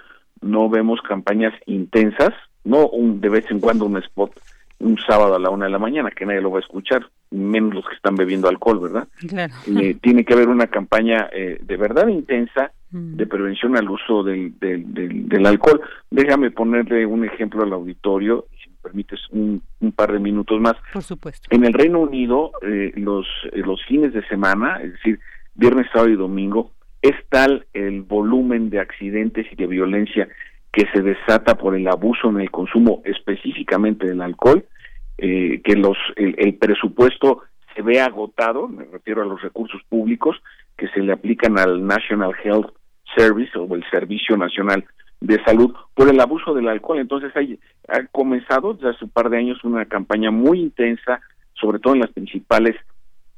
no 0.41 0.69
vemos 0.69 1.01
campañas 1.01 1.53
intensas, 1.65 2.31
no 2.63 2.87
un, 2.87 3.21
de 3.21 3.29
vez 3.29 3.49
en 3.49 3.59
cuando 3.59 3.85
un 3.85 3.97
spot 3.97 4.31
un 4.79 4.97
sábado 4.97 5.35
a 5.35 5.39
la 5.39 5.49
una 5.49 5.65
de 5.65 5.71
la 5.71 5.79
mañana, 5.79 6.11
que 6.11 6.25
nadie 6.25 6.41
lo 6.41 6.51
va 6.51 6.57
a 6.57 6.61
escuchar, 6.61 7.09
menos 7.31 7.73
los 7.73 7.87
que 7.87 7.95
están 7.95 8.15
bebiendo 8.15 8.47
alcohol, 8.47 8.79
¿verdad? 8.79 9.07
Claro. 9.27 9.53
Eh, 9.79 9.95
tiene 10.01 10.25
que 10.25 10.33
haber 10.33 10.49
una 10.49 10.67
campaña 10.67 11.29
eh, 11.31 11.59
de 11.61 11.77
verdad 11.77 12.07
intensa 12.07 12.71
mm. 12.91 13.15
de 13.15 13.27
prevención 13.27 13.77
al 13.77 13.89
uso 13.89 14.23
del, 14.23 14.57
del, 14.59 14.93
del, 14.93 15.27
del, 15.29 15.45
alcohol. 15.45 15.81
Déjame 16.11 16.51
ponerle 16.51 17.05
un 17.05 17.25
ejemplo 17.25 17.63
al 17.63 17.73
auditorio, 17.73 18.45
si 18.61 18.69
me 18.69 18.75
permites 18.83 19.19
un, 19.31 19.61
un 19.79 19.91
par 19.91 20.11
de 20.11 20.19
minutos 20.19 20.59
más. 20.59 20.75
Por 20.93 21.03
supuesto. 21.03 21.47
En 21.51 21.65
el 21.65 21.73
Reino 21.73 21.99
Unido, 21.99 22.51
eh, 22.61 22.91
los, 22.95 23.25
eh, 23.51 23.61
los 23.65 23.83
fines 23.85 24.13
de 24.13 24.25
semana, 24.27 24.81
es 24.83 24.91
decir, 24.93 25.19
viernes, 25.55 25.87
sábado 25.91 26.11
y 26.11 26.15
domingo, 26.15 26.71
es 27.01 27.15
tal 27.29 27.67
el 27.73 28.01
volumen 28.01 28.69
de 28.69 28.79
accidentes 28.79 29.45
y 29.51 29.55
de 29.55 29.67
violencia 29.67 30.27
que 30.75 30.85
se 30.93 31.01
desata 31.01 31.55
por 31.55 31.73
el 31.73 31.87
abuso 31.87 32.27
en 32.27 32.41
el 32.41 32.51
consumo 32.51 33.01
específicamente 33.05 34.07
del 34.07 34.21
alcohol, 34.21 34.65
eh, 35.17 35.61
que 35.63 35.77
los 35.77 35.97
el, 36.17 36.35
el, 36.37 36.55
presupuesto 36.55 37.43
se 37.73 37.81
ve 37.81 38.01
agotado, 38.01 38.67
me 38.67 38.83
refiero 38.83 39.21
a 39.21 39.25
los 39.25 39.41
recursos 39.41 39.81
públicos 39.87 40.35
que 40.75 40.89
se 40.89 40.99
le 40.99 41.13
aplican 41.13 41.57
al 41.57 41.87
National 41.87 42.33
Health 42.43 42.73
Service 43.15 43.57
o 43.57 43.73
el 43.73 43.89
Servicio 43.89 44.35
Nacional 44.35 44.83
de 45.21 45.41
Salud 45.45 45.73
por 45.93 46.09
el 46.09 46.19
abuso 46.19 46.53
del 46.53 46.67
alcohol. 46.67 46.99
Entonces 46.99 47.31
hay, 47.37 47.57
ha 47.87 48.05
comenzado 48.07 48.73
desde 48.73 48.89
hace 48.89 49.05
un 49.05 49.11
par 49.11 49.29
de 49.29 49.37
años 49.37 49.63
una 49.63 49.85
campaña 49.85 50.29
muy 50.29 50.59
intensa, 50.59 51.21
sobre 51.53 51.79
todo 51.79 51.93
en 51.93 52.01
las 52.01 52.11
principales 52.11 52.75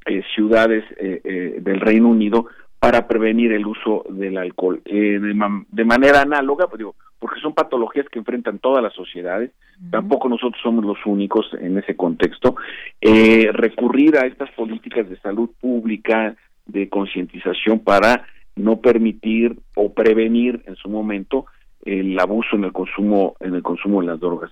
eh, 0.07 0.23
ciudades 0.33 0.83
eh, 0.97 1.21
eh, 1.23 1.57
del 1.61 1.81
Reino 1.81 2.07
Unido, 2.07 2.47
para 2.79 3.07
prevenir 3.07 3.51
el 3.51 3.67
uso 3.67 4.05
del 4.09 4.39
alcohol. 4.39 4.81
Eh, 4.85 5.19
de, 5.19 5.63
de, 5.69 5.85
manera 5.85 6.21
análoga, 6.21 6.67
pues 6.67 6.79
digo, 6.79 6.95
porque 7.19 7.39
son 7.41 7.53
patologías 7.53 8.07
que 8.09 8.19
enfrentan 8.19 8.59
todas 8.59 8.83
las 8.83 8.93
sociedades, 8.93 9.51
uh 9.51 9.83
-huh. 9.85 9.91
tampoco 9.91 10.29
nosotros 10.29 10.61
somos 10.61 10.85
los 10.85 10.97
únicos 11.05 11.45
en 11.59 11.77
ese 11.77 11.95
contexto, 11.95 12.55
eh, 13.01 13.49
recurrir 13.53 14.17
a 14.17 14.27
estas 14.27 14.51
políticas 14.51 15.09
de 15.09 15.17
salud 15.19 15.49
pública, 15.59 16.35
de 16.65 16.89
concientización 16.89 17.79
para 17.79 18.25
no 18.55 18.81
permitir 18.81 19.57
o 19.75 19.93
prevenir 19.93 20.61
en 20.65 20.75
su 20.75 20.89
momento 20.89 21.45
el 21.85 22.19
abuso 22.19 22.55
en 22.55 22.65
el 22.65 22.73
consumo 22.73 23.35
en 23.39 23.55
el 23.55 23.63
consumo 23.63 24.01
de 24.01 24.07
las 24.07 24.19
drogas. 24.19 24.51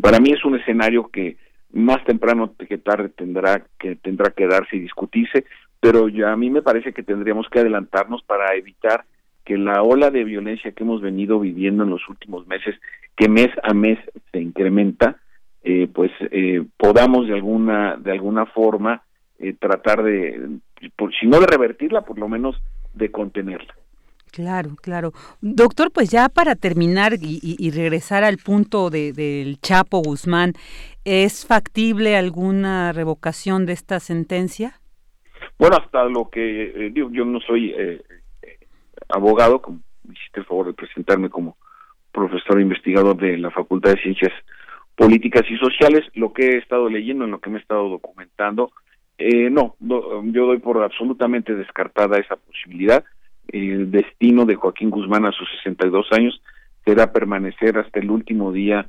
Para 0.00 0.18
mí 0.20 0.30
es 0.30 0.44
un 0.44 0.56
escenario 0.58 1.08
que 1.08 1.36
más 1.72 2.02
temprano 2.04 2.54
que 2.56 2.78
tarde 2.78 3.10
tendrá 3.10 3.64
que 3.78 3.96
tendrá 3.96 4.30
que 4.30 4.46
darse 4.46 4.76
y 4.76 4.80
discutirse, 4.80 5.44
pero 5.80 6.08
ya 6.08 6.32
a 6.32 6.36
mí 6.36 6.50
me 6.50 6.62
parece 6.62 6.92
que 6.92 7.02
tendríamos 7.02 7.48
que 7.48 7.60
adelantarnos 7.60 8.22
para 8.22 8.54
evitar 8.54 9.04
que 9.44 9.56
la 9.56 9.82
ola 9.82 10.10
de 10.10 10.24
violencia 10.24 10.72
que 10.72 10.84
hemos 10.84 11.00
venido 11.00 11.40
viviendo 11.40 11.84
en 11.84 11.90
los 11.90 12.08
últimos 12.08 12.46
meses, 12.46 12.76
que 13.16 13.28
mes 13.28 13.48
a 13.62 13.74
mes 13.74 13.98
se 14.32 14.40
incrementa, 14.40 15.16
eh, 15.62 15.88
pues 15.92 16.10
eh, 16.30 16.64
podamos 16.76 17.26
de 17.26 17.34
alguna 17.34 17.96
de 17.96 18.12
alguna 18.12 18.46
forma 18.46 19.02
eh, 19.38 19.54
tratar 19.58 20.02
de, 20.02 20.58
por, 20.96 21.14
si 21.14 21.26
no 21.26 21.40
de 21.40 21.46
revertirla, 21.46 22.02
por 22.02 22.18
lo 22.18 22.28
menos 22.28 22.56
de 22.94 23.10
contenerla. 23.10 23.74
Claro, 24.32 24.76
claro. 24.80 25.12
Doctor, 25.40 25.90
pues 25.90 26.10
ya 26.10 26.28
para 26.28 26.54
terminar 26.54 27.14
y, 27.14 27.40
y, 27.42 27.56
y 27.58 27.70
regresar 27.72 28.22
al 28.22 28.38
punto 28.38 28.88
de, 28.88 29.12
del 29.12 29.60
Chapo 29.60 30.02
Guzmán, 30.02 30.52
¿es 31.04 31.44
factible 31.44 32.16
alguna 32.16 32.92
revocación 32.92 33.66
de 33.66 33.72
esta 33.72 33.98
sentencia? 33.98 34.80
Bueno, 35.58 35.76
hasta 35.76 36.04
lo 36.04 36.30
que 36.30 36.86
eh, 36.86 36.90
digo, 36.90 37.10
yo 37.10 37.24
no 37.24 37.40
soy 37.40 37.74
eh, 37.76 38.00
abogado, 39.12 39.60
como 39.60 39.80
hiciste 40.04 40.40
el 40.40 40.46
favor 40.46 40.66
de 40.66 40.74
presentarme 40.74 41.28
como 41.30 41.56
profesor 42.12 42.60
investigador 42.60 43.16
de 43.16 43.38
la 43.38 43.50
Facultad 43.50 43.92
de 43.92 44.02
Ciencias 44.02 44.32
Políticas 44.96 45.42
y 45.48 45.56
Sociales, 45.56 46.04
lo 46.14 46.32
que 46.32 46.50
he 46.50 46.58
estado 46.58 46.88
leyendo, 46.88 47.24
en 47.24 47.30
lo 47.30 47.40
que 47.40 47.50
me 47.50 47.58
he 47.58 47.62
estado 47.62 47.88
documentando, 47.88 48.72
eh, 49.18 49.50
no, 49.50 49.76
no, 49.80 50.24
yo 50.26 50.46
doy 50.46 50.58
por 50.58 50.82
absolutamente 50.82 51.54
descartada 51.54 52.18
esa 52.18 52.36
posibilidad. 52.36 53.04
El 53.48 53.90
destino 53.90 54.46
de 54.46 54.54
Joaquín 54.54 54.90
Guzmán 54.90 55.26
a 55.26 55.32
sus 55.32 55.48
62 55.62 56.06
años 56.12 56.42
será 56.84 57.12
permanecer 57.12 57.78
hasta 57.78 58.00
el 58.00 58.10
último 58.10 58.52
día 58.52 58.86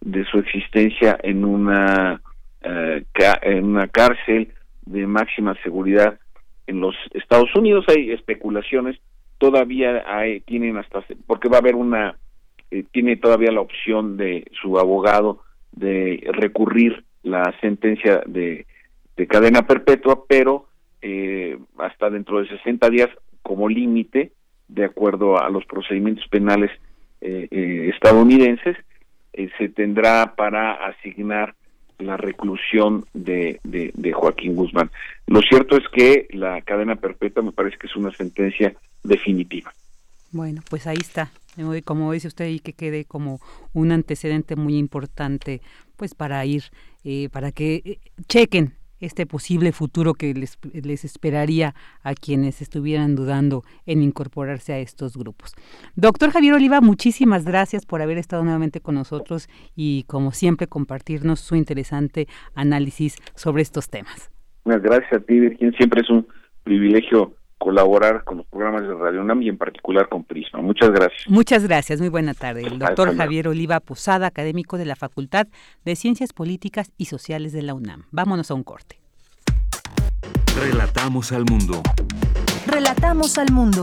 de 0.00 0.24
su 0.24 0.38
existencia 0.38 1.18
en 1.22 1.44
una 1.44 2.20
eh, 2.62 3.04
en 3.42 3.64
una 3.64 3.88
cárcel 3.88 4.52
de 4.86 5.06
máxima 5.06 5.54
seguridad 5.62 6.18
en 6.66 6.80
los 6.80 6.94
Estados 7.12 7.54
Unidos 7.54 7.84
hay 7.88 8.12
especulaciones 8.12 8.98
todavía 9.38 10.04
hay, 10.06 10.40
tienen 10.40 10.76
hasta 10.76 11.04
porque 11.26 11.48
va 11.48 11.56
a 11.56 11.60
haber 11.60 11.74
una 11.74 12.16
eh, 12.70 12.84
tiene 12.92 13.16
todavía 13.16 13.52
la 13.52 13.60
opción 13.60 14.16
de 14.16 14.44
su 14.60 14.78
abogado 14.78 15.42
de 15.72 16.24
recurrir 16.32 17.04
la 17.22 17.54
sentencia 17.60 18.22
de, 18.26 18.66
de 19.16 19.26
cadena 19.26 19.66
perpetua 19.66 20.24
pero 20.28 20.66
eh, 21.02 21.58
hasta 21.78 22.10
dentro 22.10 22.40
de 22.40 22.48
60 22.48 22.88
días 22.90 23.10
como 23.42 23.68
límite 23.68 24.32
de 24.68 24.84
acuerdo 24.84 25.40
a 25.40 25.48
los 25.50 25.64
procedimientos 25.66 26.26
penales 26.28 26.70
eh, 27.20 27.48
eh, 27.50 27.90
estadounidenses 27.94 28.76
eh, 29.32 29.48
se 29.58 29.68
tendrá 29.68 30.34
para 30.36 30.72
asignar 30.72 31.54
la 31.98 32.16
reclusión 32.16 33.06
de, 33.14 33.60
de, 33.62 34.12
Joaquín 34.12 34.56
Guzmán. 34.56 34.90
Lo 35.26 35.40
cierto 35.40 35.76
es 35.76 35.88
que 35.88 36.26
la 36.30 36.60
cadena 36.62 36.96
perpetua 36.96 37.42
me 37.42 37.52
parece 37.52 37.78
que 37.78 37.86
es 37.86 37.96
una 37.96 38.10
sentencia 38.12 38.74
definitiva. 39.04 39.72
Bueno, 40.32 40.62
pues 40.68 40.86
ahí 40.88 40.98
está. 41.00 41.30
Como 41.84 42.12
dice 42.12 42.26
usted, 42.26 42.48
y 42.48 42.58
que 42.58 42.72
quede 42.72 43.04
como 43.04 43.40
un 43.72 43.92
antecedente 43.92 44.56
muy 44.56 44.76
importante, 44.76 45.60
pues 45.96 46.14
para 46.14 46.44
ir, 46.44 46.64
eh, 47.04 47.28
para 47.30 47.52
que 47.52 47.82
eh, 47.84 47.98
chequen 48.26 48.74
este 48.98 49.26
posible 49.26 49.70
futuro 49.72 50.14
que 50.14 50.34
les, 50.34 50.58
les, 50.72 51.04
esperaría 51.04 51.74
a 52.02 52.14
quienes 52.14 52.62
estuvieran 52.62 53.14
dudando 53.14 53.62
en 53.86 54.02
incorporarse 54.02 54.72
a 54.72 54.78
estos 54.78 55.16
grupos. 55.16 55.52
Doctor 55.94 56.30
Javier 56.30 56.54
Oliva, 56.54 56.80
muchísimas 56.80 57.44
gracias 57.44 57.86
por 57.86 58.02
haber 58.02 58.18
estado 58.18 58.42
nuevamente 58.42 58.80
con 58.80 58.94
nosotros 58.94 59.48
y 59.76 60.04
como 60.04 60.32
siempre 60.32 60.66
compartirnos 60.66 61.40
su 61.40 61.54
interesante 61.54 62.26
análisis 62.54 63.16
sobre 63.34 63.62
estos 63.62 63.88
temas. 63.88 64.30
Gracias 64.64 65.12
a 65.12 65.20
ti, 65.20 65.38
Virginia. 65.38 65.76
Siempre 65.76 66.00
es 66.00 66.10
un 66.10 66.26
privilegio 66.62 67.36
colaborar 67.64 68.24
con 68.24 68.36
los 68.36 68.46
programas 68.46 68.82
de 68.82 68.94
Radio 68.94 69.22
UNAM 69.22 69.40
y 69.40 69.48
en 69.48 69.56
particular 69.56 70.10
con 70.10 70.22
Prisma. 70.22 70.60
Muchas 70.60 70.90
gracias. 70.90 71.22
Muchas 71.28 71.66
gracias. 71.66 71.98
Muy 71.98 72.10
buena 72.10 72.34
tarde. 72.34 72.66
El 72.66 72.78
doctor 72.78 73.16
Javier 73.16 73.48
Oliva 73.48 73.80
Posada, 73.80 74.26
académico 74.26 74.76
de 74.76 74.84
la 74.84 74.96
Facultad 74.96 75.46
de 75.82 75.96
Ciencias 75.96 76.34
Políticas 76.34 76.92
y 76.98 77.06
Sociales 77.06 77.54
de 77.54 77.62
la 77.62 77.72
UNAM. 77.72 78.04
Vámonos 78.10 78.50
a 78.50 78.54
un 78.54 78.64
corte. 78.64 79.00
Relatamos 80.60 81.32
al 81.32 81.46
mundo. 81.46 81.80
Relatamos 82.66 83.38
al 83.38 83.50
mundo. 83.50 83.82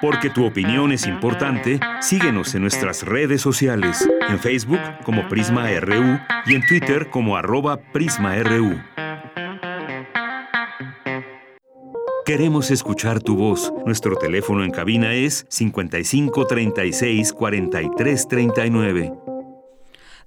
Porque 0.00 0.30
tu 0.30 0.44
opinión 0.44 0.90
es 0.90 1.06
importante, 1.06 1.78
síguenos 2.00 2.56
en 2.56 2.62
nuestras 2.62 3.04
redes 3.04 3.40
sociales, 3.40 4.08
en 4.28 4.40
Facebook 4.40 4.80
como 5.04 5.28
Prisma 5.28 5.68
RU 5.80 6.18
y 6.46 6.56
en 6.56 6.66
Twitter 6.66 7.08
como 7.08 7.36
arroba 7.36 7.78
PrismaRU. 7.92 8.80
Queremos 12.24 12.70
escuchar 12.70 13.22
tu 13.22 13.36
voz. 13.36 13.70
Nuestro 13.84 14.16
teléfono 14.16 14.64
en 14.64 14.70
cabina 14.70 15.12
es 15.12 15.44
55 15.50 16.46
36 16.46 17.34
43 17.34 18.28
39. 18.28 19.12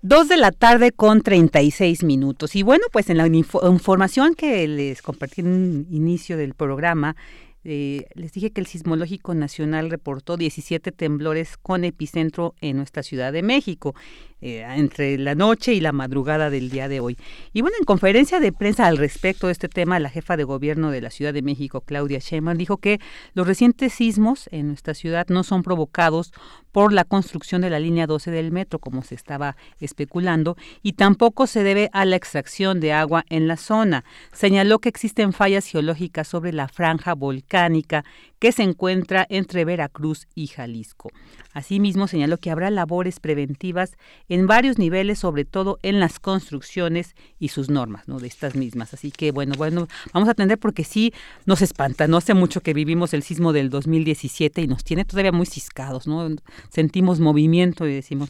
Dos 0.03 0.29
de 0.29 0.37
la 0.37 0.51
tarde 0.51 0.91
con 0.91 1.21
36 1.21 2.03
minutos. 2.03 2.55
Y 2.55 2.61
bueno, 2.61 2.83
pues 2.91 3.09
en 3.09 3.17
la 3.17 3.25
información 3.25 4.35
que 4.35 4.67
les 4.67 5.01
compartí 5.01 5.41
en 5.41 5.47
un 5.47 5.87
inicio 5.89 6.37
del 6.37 6.53
programa, 6.53 7.15
eh, 7.63 8.05
les 8.13 8.31
dije 8.31 8.51
que 8.51 8.61
el 8.61 8.67
Sismológico 8.67 9.33
Nacional 9.33 9.89
reportó 9.89 10.37
17 10.37 10.91
temblores 10.91 11.57
con 11.57 11.83
epicentro 11.83 12.53
en 12.61 12.77
nuestra 12.77 13.01
Ciudad 13.01 13.33
de 13.33 13.41
México. 13.41 13.95
Eh, 14.39 14.61
entre 14.61 15.17
la 15.17 15.33
noche 15.33 15.73
y 15.73 15.79
la 15.79 15.91
madrugada 15.91 16.51
del 16.51 16.69
día 16.69 16.87
de 16.87 16.99
hoy. 16.99 17.17
Y 17.53 17.61
bueno, 17.61 17.75
en 17.79 17.85
conferencia 17.85 18.39
de 18.39 18.51
prensa 18.51 18.85
al 18.85 18.97
respecto 18.97 19.47
de 19.47 19.53
este 19.53 19.67
tema, 19.67 19.99
la 19.99 20.11
jefa 20.11 20.37
de 20.37 20.43
gobierno 20.43 20.91
de 20.91 21.01
la 21.01 21.09
Ciudad 21.09 21.33
de 21.33 21.41
México, 21.41 21.81
Claudia 21.81 22.19
Sheinbaum, 22.19 22.55
dijo 22.55 22.77
que 22.77 22.99
los 23.33 23.47
recientes 23.47 23.93
sismos 23.93 24.47
en 24.51 24.67
nuestra 24.67 24.93
ciudad 24.93 25.25
no 25.29 25.43
son 25.43 25.63
provocados 25.63 26.33
por 26.71 26.93
la 26.93 27.03
construcción 27.03 27.63
de 27.63 27.71
la 27.71 27.79
línea 27.79 28.05
12 28.05 28.29
del 28.29 28.51
metro, 28.51 28.77
como 28.77 29.01
se 29.01 29.15
estaba 29.15 29.57
especulando, 29.79 30.55
y 30.83 30.93
tampoco 30.93 31.47
se 31.47 31.63
debe 31.63 31.89
a 31.91 32.05
la 32.05 32.15
extracción 32.15 32.79
de 32.79 32.93
agua 32.93 33.25
en 33.29 33.47
la 33.47 33.57
zona. 33.57 34.03
Señaló 34.33 34.77
que 34.77 34.89
existen 34.89 35.33
fallas 35.33 35.65
geológicas 35.65 36.27
sobre 36.27 36.53
la 36.53 36.67
franja 36.67 37.15
volcánica 37.15 38.05
que 38.37 38.51
se 38.51 38.61
encuentra 38.61 39.25
entre 39.29 39.65
Veracruz 39.65 40.27
y 40.35 40.45
Jalisco. 40.45 41.09
Asimismo, 41.57 42.07
señaló 42.07 42.37
que 42.37 42.51
habrá 42.51 42.69
labores 42.69 43.19
preventivas 43.19 43.97
en 44.29 44.45
varios 44.45 44.77
niveles, 44.77 45.17
sobre 45.17 45.43
todo 45.43 45.79
en 45.81 45.99
las 45.99 46.19
construcciones 46.19 47.15
y 47.39 47.47
sus 47.47 47.67
normas, 47.67 48.07
¿no? 48.07 48.19
De 48.19 48.27
estas 48.27 48.53
mismas. 48.53 48.93
Así 48.93 49.09
que, 49.09 49.31
bueno, 49.31 49.55
bueno, 49.57 49.87
vamos 50.13 50.29
a 50.29 50.33
atender 50.33 50.59
porque 50.59 50.83
sí 50.83 51.15
nos 51.47 51.63
espanta. 51.63 52.07
No 52.07 52.17
hace 52.17 52.35
mucho 52.35 52.61
que 52.61 52.75
vivimos 52.75 53.15
el 53.15 53.23
sismo 53.23 53.53
del 53.53 53.71
2017 53.71 54.61
y 54.61 54.67
nos 54.67 54.83
tiene 54.83 55.03
todavía 55.03 55.31
muy 55.31 55.47
ciscados, 55.47 56.05
¿no? 56.05 56.29
Sentimos 56.69 57.19
movimiento 57.19 57.87
y 57.87 57.93
decimos, 57.95 58.29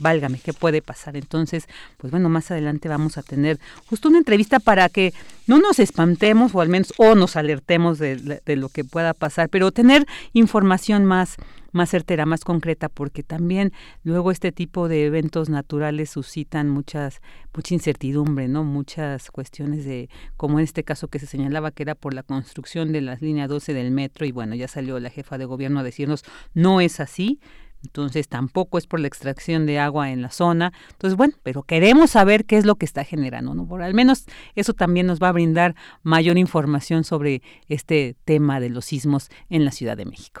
válgame, 0.00 0.40
¿qué 0.40 0.52
puede 0.52 0.82
pasar? 0.82 1.16
Entonces, 1.16 1.68
pues 1.98 2.10
bueno, 2.10 2.28
más 2.28 2.50
adelante 2.50 2.88
vamos 2.88 3.18
a 3.18 3.22
tener 3.22 3.60
justo 3.86 4.08
una 4.08 4.18
entrevista 4.18 4.58
para 4.58 4.88
que 4.88 5.14
no 5.46 5.60
nos 5.60 5.78
espantemos 5.78 6.52
o 6.56 6.60
al 6.60 6.70
menos 6.70 6.92
o 6.96 7.14
nos 7.14 7.36
alertemos 7.36 8.00
de, 8.00 8.16
de 8.44 8.56
lo 8.56 8.68
que 8.68 8.82
pueda 8.82 9.14
pasar, 9.14 9.48
pero 9.48 9.70
tener 9.70 10.08
información 10.32 11.04
más 11.04 11.36
más 11.74 11.90
certera, 11.90 12.24
más 12.24 12.44
concreta, 12.44 12.88
porque 12.88 13.22
también 13.24 13.72
luego 14.04 14.30
este 14.30 14.52
tipo 14.52 14.88
de 14.88 15.06
eventos 15.06 15.50
naturales 15.50 16.08
suscitan 16.08 16.70
muchas, 16.70 17.20
mucha 17.52 17.74
incertidumbre, 17.74 18.46
¿no? 18.46 18.62
Muchas 18.62 19.30
cuestiones 19.32 19.84
de, 19.84 20.08
como 20.36 20.60
en 20.60 20.64
este 20.64 20.84
caso 20.84 21.08
que 21.08 21.18
se 21.18 21.26
señalaba 21.26 21.72
que 21.72 21.82
era 21.82 21.96
por 21.96 22.14
la 22.14 22.22
construcción 22.22 22.92
de 22.92 23.00
las 23.00 23.20
líneas 23.20 23.48
12 23.48 23.74
del 23.74 23.90
metro, 23.90 24.24
y 24.24 24.30
bueno, 24.30 24.54
ya 24.54 24.68
salió 24.68 25.00
la 25.00 25.10
jefa 25.10 25.36
de 25.36 25.46
gobierno 25.46 25.80
a 25.80 25.82
decirnos, 25.82 26.22
no 26.54 26.80
es 26.80 27.00
así, 27.00 27.40
entonces 27.82 28.28
tampoco 28.28 28.78
es 28.78 28.86
por 28.86 29.00
la 29.00 29.08
extracción 29.08 29.66
de 29.66 29.80
agua 29.80 30.10
en 30.10 30.22
la 30.22 30.30
zona. 30.30 30.72
Entonces, 30.92 31.16
bueno, 31.16 31.34
pero 31.42 31.64
queremos 31.64 32.12
saber 32.12 32.44
qué 32.46 32.56
es 32.56 32.64
lo 32.64 32.76
que 32.76 32.86
está 32.86 33.04
generando, 33.04 33.52
¿no? 33.52 33.66
Por 33.66 33.82
al 33.82 33.94
menos 33.94 34.26
eso 34.54 34.74
también 34.74 35.06
nos 35.06 35.20
va 35.20 35.28
a 35.28 35.32
brindar 35.32 35.74
mayor 36.02 36.38
información 36.38 37.02
sobre 37.02 37.42
este 37.68 38.16
tema 38.24 38.60
de 38.60 38.70
los 38.70 38.86
sismos 38.86 39.28
en 39.50 39.64
la 39.64 39.72
Ciudad 39.72 39.96
de 39.96 40.06
México. 40.06 40.40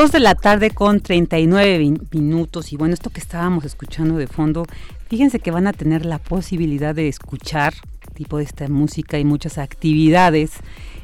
Dos 0.00 0.12
de 0.12 0.20
la 0.20 0.34
tarde 0.34 0.70
con 0.70 1.00
39 1.00 1.98
minutos 2.12 2.72
y 2.72 2.78
bueno, 2.78 2.94
esto 2.94 3.10
que 3.10 3.20
estábamos 3.20 3.66
escuchando 3.66 4.16
de 4.16 4.26
fondo, 4.28 4.64
fíjense 5.10 5.40
que 5.40 5.50
van 5.50 5.66
a 5.66 5.74
tener 5.74 6.06
la 6.06 6.18
posibilidad 6.18 6.94
de 6.94 7.06
escuchar 7.06 7.74
tipo 8.14 8.38
de 8.38 8.44
esta 8.44 8.66
música 8.68 9.18
y 9.18 9.26
muchas 9.26 9.58
actividades 9.58 10.52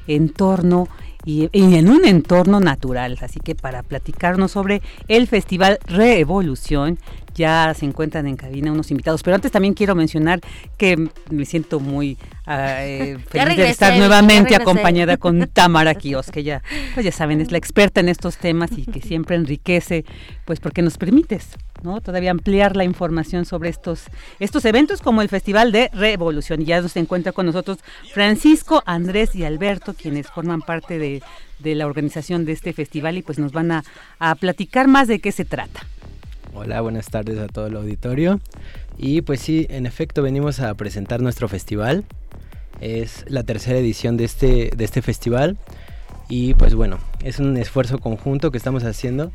en 0.07 0.31
torno 0.31 0.89
y, 1.27 1.51
en 1.53 1.91
un 1.91 2.07
entorno 2.07 2.59
natural. 2.59 3.19
Así 3.21 3.39
que 3.39 3.55
para 3.55 3.83
platicarnos 3.83 4.53
sobre 4.53 4.81
el 5.09 5.27
Festival 5.27 5.79
Reevolución, 5.85 6.99
ya 7.37 7.73
se 7.75 7.85
encuentran 7.85 8.27
en 8.27 8.37
cabina 8.37 8.73
unos 8.73 8.91
invitados. 8.91 9.23
Pero 9.23 9.37
antes 9.37 9.53
también 9.53 9.75
quiero 9.75 9.95
mencionar 9.95 10.41
que 10.77 11.09
me 11.31 11.45
siento 11.45 11.79
muy 11.79 12.19
eh, 12.49 13.19
feliz 13.29 13.57
de 13.57 13.71
estar 13.71 13.97
nuevamente 13.97 14.57
acompañada 14.57 15.17
con 15.17 15.47
Tamara 15.49 15.95
Kios, 15.95 16.31
que 16.31 16.43
ya, 16.43 16.63
pues 16.95 17.05
ya 17.05 17.13
saben, 17.13 17.41
es 17.41 17.53
la 17.53 17.59
experta 17.67 18.01
en 18.01 18.09
estos 18.09 18.39
temas 18.39 18.71
y 18.77 18.87
que 18.87 19.01
siempre 19.01 19.37
enriquece, 19.37 20.05
pues 20.45 20.61
porque 20.61 20.83
nos 20.83 20.99
permites 20.99 21.57
¿no? 21.83 22.01
Todavía 22.01 22.31
ampliar 22.31 22.77
la 22.77 22.85
información 22.85 23.45
sobre 23.45 23.69
estos, 23.69 24.05
estos 24.41 24.65
eventos 24.65 25.01
como 25.01 25.23
el 25.23 25.29
Festival 25.29 25.73
de 25.73 25.91
Revolución. 25.93 26.63
Y 26.63 26.67
ya 26.67 26.87
se 26.89 27.01
encuentra 27.01 27.33
con 27.33 27.47
nosotros 27.47 27.79
Francisco, 28.13 28.83
Andrés 28.87 29.35
y 29.35 29.45
Alberto, 29.45 29.95
quienes 29.95 30.29
forman 30.29 30.63
parte 30.63 30.99
de, 30.99 31.23
la 31.63 31.87
organización 31.87 32.45
de 32.45 32.53
este 32.53 32.73
festival 32.73 33.19
y 33.19 33.23
pues 33.23 33.39
nos 33.39 33.53
van 33.53 33.73
a, 33.73 33.85
a 34.19 34.35
platicar 34.35 34.89
más 34.89 35.09
de 35.09 35.21
qué 35.21 35.33
se 35.33 35.45
trata. 35.45 35.87
Hola, 36.59 36.81
buenas 36.81 37.09
tardes 37.09 37.39
a 37.39 37.49
todo 37.49 37.67
el 37.67 37.77
auditorio. 37.77 38.41
Y 38.97 39.21
pues 39.21 39.41
sí, 39.41 39.67
en 39.69 39.85
efecto 39.85 40.23
venimos 40.23 40.59
a 40.61 40.73
presentar 40.73 41.21
nuestro 41.21 41.49
festival. 41.49 42.07
Es 42.81 43.27
la 43.29 43.43
tercera 43.43 43.79
edición 43.79 44.17
de 44.17 44.25
este, 44.25 44.71
de 44.75 44.85
este 44.85 45.03
festival. 45.03 45.59
Y 46.31 46.55
pues 46.55 46.75
bueno, 46.75 46.99
es 47.23 47.41
un 47.41 47.59
esfuerzo 47.59 47.99
conjunto 47.99 48.51
que 48.51 48.57
estamos 48.57 48.85
haciendo. 48.85 49.33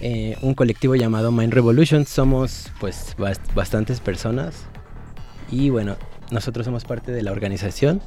Eh, 0.00 0.36
un 0.40 0.54
colectivo 0.54 0.94
llamado 0.94 1.32
Mind 1.32 1.52
Revolution. 1.52 2.06
Somos 2.06 2.70
pues 2.78 3.16
bastantes 3.56 3.98
personas. 3.98 4.54
Y 5.50 5.70
bueno, 5.70 5.96
nosotros 6.30 6.64
somos 6.64 6.84
parte 6.84 7.10
de 7.10 7.22
la 7.22 7.32
organización. 7.32 8.00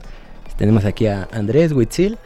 Tenemos 0.57 0.85
aquí 0.85 1.07
a 1.07 1.27
Andrés 1.33 1.73
Huitzil, 1.73 2.17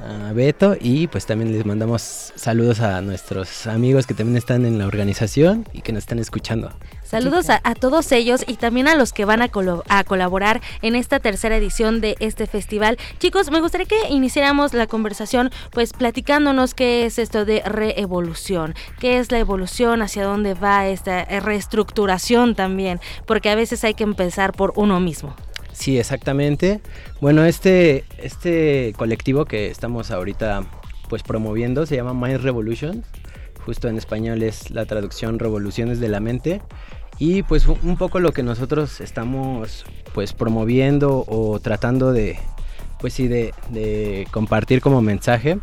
a 0.00 0.32
Beto 0.32 0.76
y 0.80 1.06
pues 1.06 1.26
también 1.26 1.52
les 1.52 1.66
mandamos 1.66 2.32
saludos 2.36 2.80
a 2.80 3.00
nuestros 3.00 3.66
amigos 3.66 4.06
que 4.06 4.14
también 4.14 4.36
están 4.36 4.64
en 4.64 4.78
la 4.78 4.86
organización 4.86 5.66
y 5.72 5.80
que 5.80 5.92
nos 5.92 6.04
están 6.04 6.18
escuchando. 6.18 6.70
Saludos 7.02 7.48
a, 7.48 7.60
todos 7.74 8.12
ellos 8.12 8.44
y 8.46 8.56
también 8.56 8.86
a 8.86 8.94
los 8.94 9.14
que 9.14 9.24
van 9.24 9.40
a, 9.40 9.48
colaborar 9.48 10.60
en 10.82 10.94
esta 10.94 11.20
tercera 11.20 11.56
edición 11.56 12.02
de 12.02 12.16
este 12.20 12.46
festival. 12.46 12.98
Chicos, 13.18 13.50
me 13.50 13.60
gustaría 13.60 13.86
que 13.86 14.08
iniciáramos 14.10 14.74
la 14.74 14.86
conversación 14.86 15.50
pues 15.70 15.94
platicándonos 15.94 16.74
qué 16.74 17.06
es 17.06 17.18
esto 17.18 17.46
de 17.46 17.62
reevolución, 17.62 18.74
qué 19.00 19.18
es 19.18 19.32
la 19.32 19.38
evolución, 19.38 20.02
hacia 20.02 20.24
dónde 20.24 20.52
va 20.52 20.86
esta 20.86 21.24
reestructuración 21.24 22.54
también, 22.54 23.00
porque 23.24 23.48
a 23.48 23.54
veces 23.54 23.84
hay 23.84 23.94
que 23.94 24.04
empezar 24.04 24.52
por 24.52 24.74
uno 24.76 25.00
mismo. 25.00 25.34
Sí, 25.78 25.96
exactamente. 25.96 26.80
Bueno, 27.20 27.44
este, 27.44 28.04
este 28.18 28.92
colectivo 28.96 29.44
que 29.44 29.70
estamos 29.70 30.10
ahorita 30.10 30.64
pues 31.08 31.22
promoviendo 31.22 31.86
se 31.86 31.94
llama 31.94 32.14
Mind 32.14 32.42
Revolution. 32.42 33.04
Justo 33.64 33.86
en 33.86 33.96
español 33.96 34.42
es 34.42 34.72
la 34.72 34.86
traducción 34.86 35.38
Revoluciones 35.38 36.00
de 36.00 36.08
la 36.08 36.18
Mente. 36.18 36.62
Y 37.20 37.44
pues 37.44 37.68
un 37.68 37.96
poco 37.96 38.18
lo 38.18 38.32
que 38.32 38.42
nosotros 38.42 39.00
estamos 39.00 39.84
pues 40.14 40.32
promoviendo 40.32 41.24
o 41.28 41.60
tratando 41.60 42.12
de 42.12 42.40
pues 42.98 43.12
sí 43.12 43.28
de, 43.28 43.54
de 43.70 44.26
compartir 44.32 44.80
como 44.80 45.00
mensaje 45.00 45.60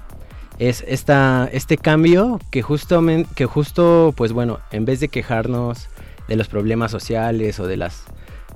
es 0.60 0.86
esta, 0.88 1.50
este 1.52 1.78
cambio 1.78 2.40
que 2.52 2.62
justamente 2.62 3.30
que 3.36 3.46
justo 3.46 4.14
pues 4.16 4.32
bueno 4.32 4.60
en 4.72 4.86
vez 4.86 5.02
de 5.02 5.10
quejarnos 5.10 5.90
de 6.30 6.38
los 6.38 6.48
problemas 6.48 6.92
sociales 6.92 7.60
o 7.60 7.68
de 7.68 7.76
las 7.76 8.06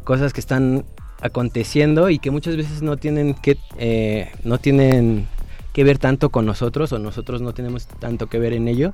cosas 0.05 0.31
que 0.31 0.39
están 0.39 0.85
aconteciendo 1.21 2.09
y 2.09 2.19
que 2.19 2.31
muchas 2.31 2.55
veces 2.55 2.81
no 2.81 2.97
tienen 2.97 3.33
que 3.33 3.57
eh, 3.77 4.31
no 4.43 4.57
tienen 4.57 5.27
que 5.73 5.83
ver 5.83 5.97
tanto 5.97 6.29
con 6.29 6.45
nosotros 6.45 6.91
o 6.93 6.99
nosotros 6.99 7.41
no 7.41 7.53
tenemos 7.53 7.87
tanto 7.87 8.27
que 8.27 8.39
ver 8.39 8.53
en 8.53 8.67
ello 8.67 8.91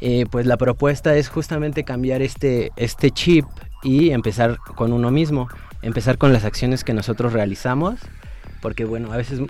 eh, 0.00 0.26
pues 0.30 0.46
la 0.46 0.56
propuesta 0.56 1.16
es 1.16 1.28
justamente 1.28 1.84
cambiar 1.84 2.22
este 2.22 2.72
este 2.76 3.10
chip 3.10 3.46
y 3.82 4.10
empezar 4.10 4.58
con 4.58 4.92
uno 4.92 5.10
mismo 5.10 5.48
empezar 5.82 6.18
con 6.18 6.32
las 6.32 6.44
acciones 6.44 6.84
que 6.84 6.94
nosotros 6.94 7.32
realizamos 7.32 8.00
porque 8.60 8.84
bueno 8.84 9.12
a 9.12 9.16
veces 9.16 9.40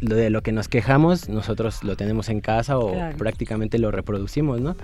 lo 0.00 0.16
de 0.16 0.30
lo 0.30 0.42
que 0.42 0.52
nos 0.52 0.68
quejamos 0.68 1.28
nosotros 1.28 1.84
lo 1.84 1.96
tenemos 1.96 2.28
en 2.28 2.40
casa 2.40 2.78
o 2.78 2.92
prácticamente 3.18 3.78
lo 3.78 3.90
reproducimos 3.90 4.60
no 4.60 4.76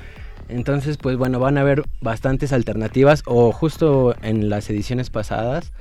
entonces 0.48 0.96
pues 0.96 1.16
bueno 1.16 1.40
van 1.40 1.58
a 1.58 1.62
haber 1.62 1.82
bastantes 2.00 2.52
alternativas 2.52 3.22
o 3.26 3.50
justo 3.50 4.14
en 4.22 4.48
las 4.48 4.70
ediciones 4.70 5.10
pasadas 5.10 5.72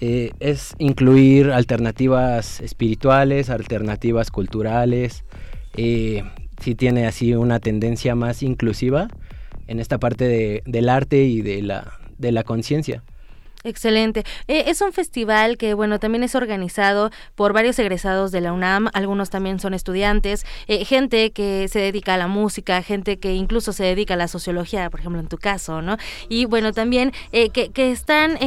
eh, 0.00 0.30
es 0.38 0.74
incluir 0.78 1.50
alternativas 1.50 2.60
espirituales, 2.60 3.50
alternativas 3.50 4.30
culturales, 4.30 5.24
eh, 5.76 6.22
si 6.60 6.74
tiene 6.74 7.06
así 7.06 7.34
una 7.34 7.58
tendencia 7.58 8.14
más 8.14 8.42
inclusiva 8.42 9.08
en 9.66 9.80
esta 9.80 9.98
parte 9.98 10.62
del 10.64 10.88
arte 10.88 11.24
y 11.24 11.42
de 11.42 11.62
la, 11.62 11.98
de 12.16 12.32
la 12.32 12.44
conciencia. 12.44 13.02
Excelente. 13.64 14.24
Eh, 14.46 14.64
es 14.68 14.80
un 14.82 14.92
festival 14.92 15.58
que, 15.58 15.74
bueno, 15.74 15.98
también 15.98 16.22
es 16.22 16.36
organizado 16.36 17.10
por 17.34 17.52
varios 17.52 17.76
egresados 17.80 18.30
de 18.30 18.40
la 18.40 18.52
UNAM, 18.52 18.88
algunos 18.92 19.30
también 19.30 19.58
son 19.58 19.74
estudiantes, 19.74 20.46
eh, 20.68 20.84
gente 20.84 21.32
que 21.32 21.66
se 21.66 21.80
dedica 21.80 22.14
a 22.14 22.18
la 22.18 22.28
música, 22.28 22.80
gente 22.82 23.18
que 23.18 23.34
incluso 23.34 23.72
se 23.72 23.82
dedica 23.82 24.14
a 24.14 24.16
la 24.16 24.28
sociología, 24.28 24.88
por 24.90 25.00
ejemplo, 25.00 25.20
en 25.20 25.26
tu 25.26 25.38
caso, 25.38 25.82
¿no? 25.82 25.96
Y 26.28 26.44
bueno, 26.44 26.72
también 26.72 27.12
eh, 27.32 27.50
que, 27.50 27.70
que, 27.70 27.90
están 27.90 28.38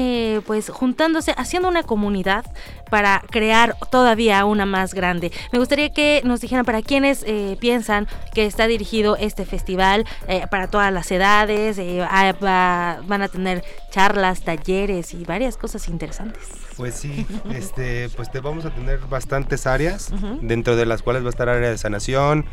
pues 0.46 0.70
juntándose, 0.70 1.34
haciendo 1.36 1.68
una 1.68 1.84
comunidad 1.84 2.46
para 2.92 3.24
crear 3.32 3.76
todavía 3.90 4.46
una 4.46 4.68
más 4.68 4.94
grande. 4.94 5.32
Me 5.52 5.58
gustaría 5.58 5.90
que 5.90 6.22
nos 6.24 6.42
dijeran 6.42 6.66
para 6.66 6.84
quienes 6.84 7.26
piensan 7.60 8.08
que 8.36 8.46
está 8.46 8.68
dirigido 8.68 9.16
este 9.16 9.46
festival, 9.46 10.06
para 10.52 10.68
todas 10.68 10.94
las 10.94 11.10
edades, 11.12 11.80
ah, 12.04 13.00
van 13.08 13.22
a 13.22 13.28
tener 13.28 13.64
charlas, 13.90 14.42
talleres 14.42 15.14
y 15.14 15.24
varias 15.24 15.58
cosas 15.58 15.88
interesantes. 15.88 16.44
Pues 16.78 16.96
sí, 16.96 17.26
este, 17.54 18.10
pues 18.10 18.32
te 18.32 18.40
vamos 18.40 18.66
a 18.66 18.72
tener 18.72 19.00
bastantes 19.10 19.68
áreas, 19.68 20.12
dentro 20.42 20.76
de 20.76 20.86
las 20.86 21.02
cuales 21.02 21.24
va 21.24 21.28
a 21.28 21.30
estar 21.30 21.50
área 21.50 21.70
de 21.70 21.78
sanación, 21.78 22.46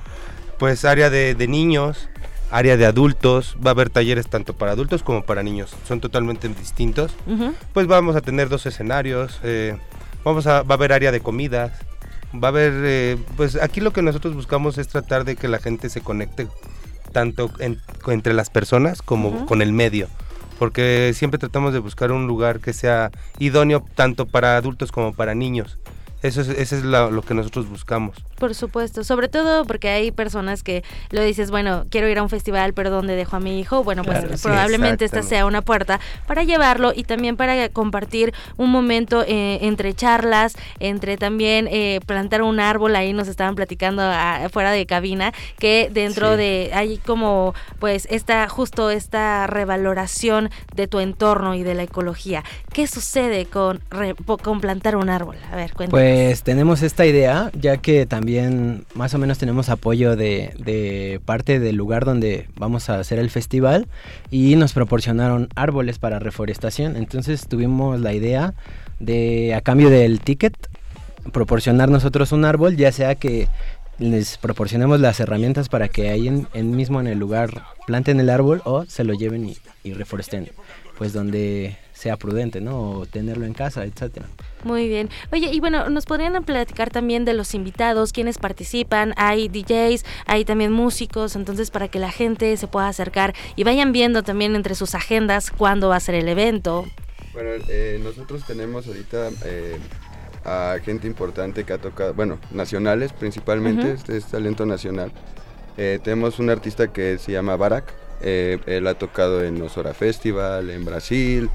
pues 0.59 0.85
área 0.85 1.11
de, 1.11 1.35
niños, 1.49 2.09
área 2.51 2.77
de 2.77 2.87
adultos, 2.87 3.57
va 3.65 3.71
a 3.71 3.73
haber 3.73 3.91
talleres 3.91 4.29
tanto 4.29 4.55
para 4.55 4.73
adultos 4.73 5.03
como 5.03 5.23
para 5.25 5.43
niños, 5.43 5.75
son 5.87 6.01
totalmente 6.01 6.49
distintos. 6.49 7.15
Pues 7.73 7.87
vamos 7.87 8.17
a 8.17 8.21
tener 8.21 8.49
dos 8.49 8.67
escenarios, 8.67 9.41
eh, 9.43 9.77
vamos 10.25 10.47
a, 10.47 10.63
va 10.63 10.75
a 10.75 10.79
haber 10.79 10.93
área 10.93 11.13
de 11.13 11.21
comidas, 11.21 11.73
va 12.35 12.49
a 12.49 12.51
haber, 12.51 12.73
eh, 12.85 13.17
pues 13.37 13.57
aquí 13.57 13.81
lo 13.81 13.93
que 13.93 14.03
nosotros 14.03 14.35
buscamos 14.35 14.79
es 14.79 14.89
tratar 14.89 15.25
de 15.25 15.37
que 15.37 15.49
la 15.49 15.59
gente 15.59 15.89
se 15.89 16.01
conecte 16.01 16.49
tanto 17.13 17.51
entre 18.07 18.35
las 18.35 18.51
personas 18.51 19.03
como 19.03 19.47
con 19.47 19.63
el 19.63 19.73
medio. 19.73 20.09
Porque 20.59 21.13
siempre 21.15 21.39
tratamos 21.39 21.73
de 21.73 21.79
buscar 21.79 22.11
un 22.11 22.27
lugar 22.27 22.59
que 22.59 22.73
sea 22.73 23.11
idóneo 23.39 23.85
tanto 23.95 24.27
para 24.27 24.57
adultos 24.57 24.91
como 24.91 25.15
para 25.15 25.35
niños. 25.35 25.79
Eso 26.21 26.41
es, 26.41 26.49
eso 26.49 26.77
es 26.77 26.83
lo, 26.83 27.23
que 27.23 27.33
nosotros 27.33 27.69
buscamos. 27.69 28.17
Por 28.39 28.55
supuesto, 28.55 29.05
sobre 29.05 29.29
todo 29.29 29.65
porque 29.65 29.89
hay 29.89 30.11
personas 30.11 30.65
que 30.65 30.83
lo 31.11 31.23
dices, 31.23 31.51
bueno, 31.53 31.87
quiero 31.91 32.09
ir 32.09 32.19
a 32.19 32.23
un 32.25 32.29
festival, 32.29 32.73
pero 32.73 32.91
¿dónde 32.91 33.15
dejo 33.15 33.37
a 33.37 33.41
mi 33.41 33.61
hijo? 33.61 33.85
Bueno, 33.85 34.03
pues 34.03 34.43
probablemente 34.43 35.05
esta 35.05 35.23
sea 35.23 35.47
una 35.47 35.63
puerta 35.63 36.01
para 36.27 36.43
llevarlo 36.43 36.93
y 36.95 37.05
también 37.05 37.37
para 37.37 37.69
compartir 37.69 38.35
un 38.57 38.71
momento 38.71 39.23
eh, 39.27 39.59
entre 39.63 39.95
charlas, 39.95 40.55
entre 40.81 41.17
también 41.19 41.69
eh, 41.71 42.01
plantar 42.05 42.43
un 42.43 42.59
árbol, 42.59 42.97
ahí 42.97 43.13
nos 43.13 43.29
estaban 43.29 43.55
platicando 43.55 44.03
fuera 44.53 44.73
de 44.73 44.87
cabina, 44.87 45.33
que 45.59 45.89
dentro 45.93 46.37
de, 46.37 46.71
hay 46.75 46.99
como 46.99 47.55
pues 47.79 48.09
esta, 48.11 48.49
justo 48.49 48.91
esta 48.91 49.47
revaloración 49.47 50.51
de 50.75 50.89
tu 50.89 50.99
entorno 50.99 51.55
y 51.55 51.63
de 51.63 51.75
la 51.75 51.85
ecología. 51.85 52.43
¿Qué 52.73 52.89
sucede 52.89 53.47
con, 53.47 53.81
con 54.43 54.61
plantar 54.61 54.97
un 54.97 55.11
árbol? 55.11 55.37
A 55.53 55.57
ver, 55.57 55.73
cuéntame. 55.75 55.91
Pues 55.91 56.08
tenemos 56.43 56.83
esta 56.83 57.07
idea, 57.07 57.51
ya 57.59 57.77
que 57.79 58.07
también 58.07 58.85
más 58.95 59.15
o 59.15 59.19
menos 59.19 59.39
tenemos 59.39 59.69
apoyo 59.69 60.17
de, 60.17 61.21
parte 61.25 61.59
del 61.59 61.77
lugar 61.77 62.05
donde 62.05 62.49
vamos 62.57 62.91
a 62.91 62.99
hacer 62.99 63.19
el 63.19 63.31
festival 63.31 63.87
y 64.31 64.57
nos 64.57 64.73
proporcionaron 64.73 65.49
árboles 65.55 65.99
para 65.99 66.19
reforestación. 66.19 66.97
Entonces 66.97 67.47
tuvimos 67.49 68.01
la 68.01 68.13
idea 68.13 68.55
de, 69.01 69.55
a 69.55 69.61
cambio 69.61 69.91
del 69.91 70.21
ticket, 70.21 70.55
proporcionar 71.33 71.89
nosotros 71.89 72.33
un 72.33 72.45
árbol, 72.45 72.77
ya 72.77 72.93
sea 72.93 73.15
que 73.15 73.49
les 73.99 74.39
proporcionemos 74.39 75.01
las 75.01 75.21
herramientas 75.21 75.69
para 75.69 75.89
que 75.89 76.11
ahí 76.11 76.31
mismo 76.63 77.01
en 77.01 77.09
el 77.09 77.19
lugar 77.19 77.51
planten 77.87 78.21
el 78.21 78.31
árbol 78.31 78.63
o 78.65 78.85
se 78.85 79.05
lo 79.05 79.15
lleven 79.15 79.55
y 79.83 79.93
reforesten, 79.93 80.49
pues 80.97 81.13
donde 81.13 81.77
sea 81.99 82.17
prudente, 82.17 82.61
¿no? 82.61 82.91
O 82.91 83.07
tenerlo 83.07 83.45
en 83.45 83.55
casa, 83.55 83.85
etcétera. 83.85 84.27
Muy 84.63 84.89
bien. 84.89 85.09
Oye, 85.33 85.51
y 85.53 85.59
bueno, 85.59 85.91
nos 85.91 86.07
podrían 86.07 86.45
platicar 86.45 86.91
también 86.91 87.25
de 87.25 87.35
los 87.35 87.55
invitados, 87.55 88.13
quienes 88.13 88.39
participan, 88.39 89.15
hay 89.17 89.49
DJs, 89.49 90.05
hay 90.27 90.45
también 90.45 90.71
músicos, 90.71 91.35
entonces 91.35 91.73
para 91.73 91.89
que 91.89 91.99
la 91.99 92.13
gente 92.13 92.57
se 92.57 92.69
pueda 92.69 92.87
acercar 92.87 93.35
y 93.57 93.65
vayan 93.65 93.91
viendo 93.91 94.23
también 94.23 94.55
entre 94.55 94.77
sus 94.77 94.95
agendas 94.95 95.51
cuándo 95.51 95.89
va 95.89 95.97
a 95.97 96.01
ser 96.01 96.15
el 96.15 96.29
evento. 96.29 96.87
Bueno, 97.33 97.51
eh, 97.69 98.01
nosotros 98.03 98.45
tenemos 98.47 98.87
ahorita 98.87 99.31
eh, 99.45 99.77
a 100.45 100.77
gente 100.85 101.09
importante 101.09 101.65
que 101.65 101.73
ha 101.73 101.79
tocado, 101.79 102.15
bueno, 102.15 102.39
nacionales 102.53 103.13
principalmente, 103.13 103.93
este 103.93 104.17
es 104.17 104.27
talento 104.27 104.67
nacional. 104.67 105.11
Eh, 105.77 105.99
tenemos 106.03 106.39
un 106.39 106.51
artista 106.51 106.93
que 106.93 107.19
se 107.19 107.33
llama 107.33 107.57
Barak, 107.57 107.93
él 108.21 108.87
ha 108.87 108.95
tocado 108.95 109.45
en 109.45 109.61
Osora 109.63 109.95
Festival, 109.95 110.71
en 110.71 110.85
Brasil, 110.85 111.51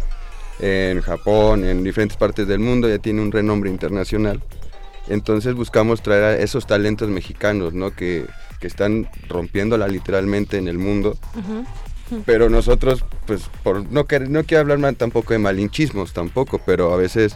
en 0.60 1.02
Japón, 1.02 1.66
en 1.66 1.84
diferentes 1.84 2.18
partes 2.18 2.48
del 2.48 2.60
mundo, 2.60 2.88
ya 2.88 3.00
tiene 3.00 3.22
un 3.22 3.32
renombre 3.32 3.70
internacional. 3.70 4.42
Entonces 5.08 5.54
buscamos 5.54 6.02
traer 6.02 6.24
a 6.24 6.38
esos 6.38 6.66
talentos 6.66 7.10
mexicanos, 7.10 7.74
¿no? 7.74 7.96
Que, 7.96 8.26
que 8.60 8.68
están 8.68 9.10
rompiéndola 9.28 9.88
literalmente 9.88 10.58
en 10.58 10.68
el 10.68 10.78
mundo. 10.78 11.18
Pero 12.26 12.50
nosotros, 12.50 13.04
pues, 13.26 13.50
por, 13.64 13.92
no, 13.92 14.06
no 14.30 14.44
quiero 14.44 14.74
hablar 14.74 14.96
tampoco 14.96 15.34
de 15.34 15.40
malinchismos 15.40 16.14
tampoco, 16.14 16.62
pero 16.66 16.94
a 16.94 16.98
veces 16.98 17.36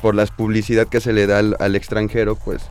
por 0.00 0.14
la 0.14 0.26
publicidad 0.26 0.86
que 0.88 1.00
se 1.00 1.12
le 1.12 1.26
da 1.26 1.38
al, 1.38 1.76
extranjero, 1.76 2.36
pues 2.36 2.62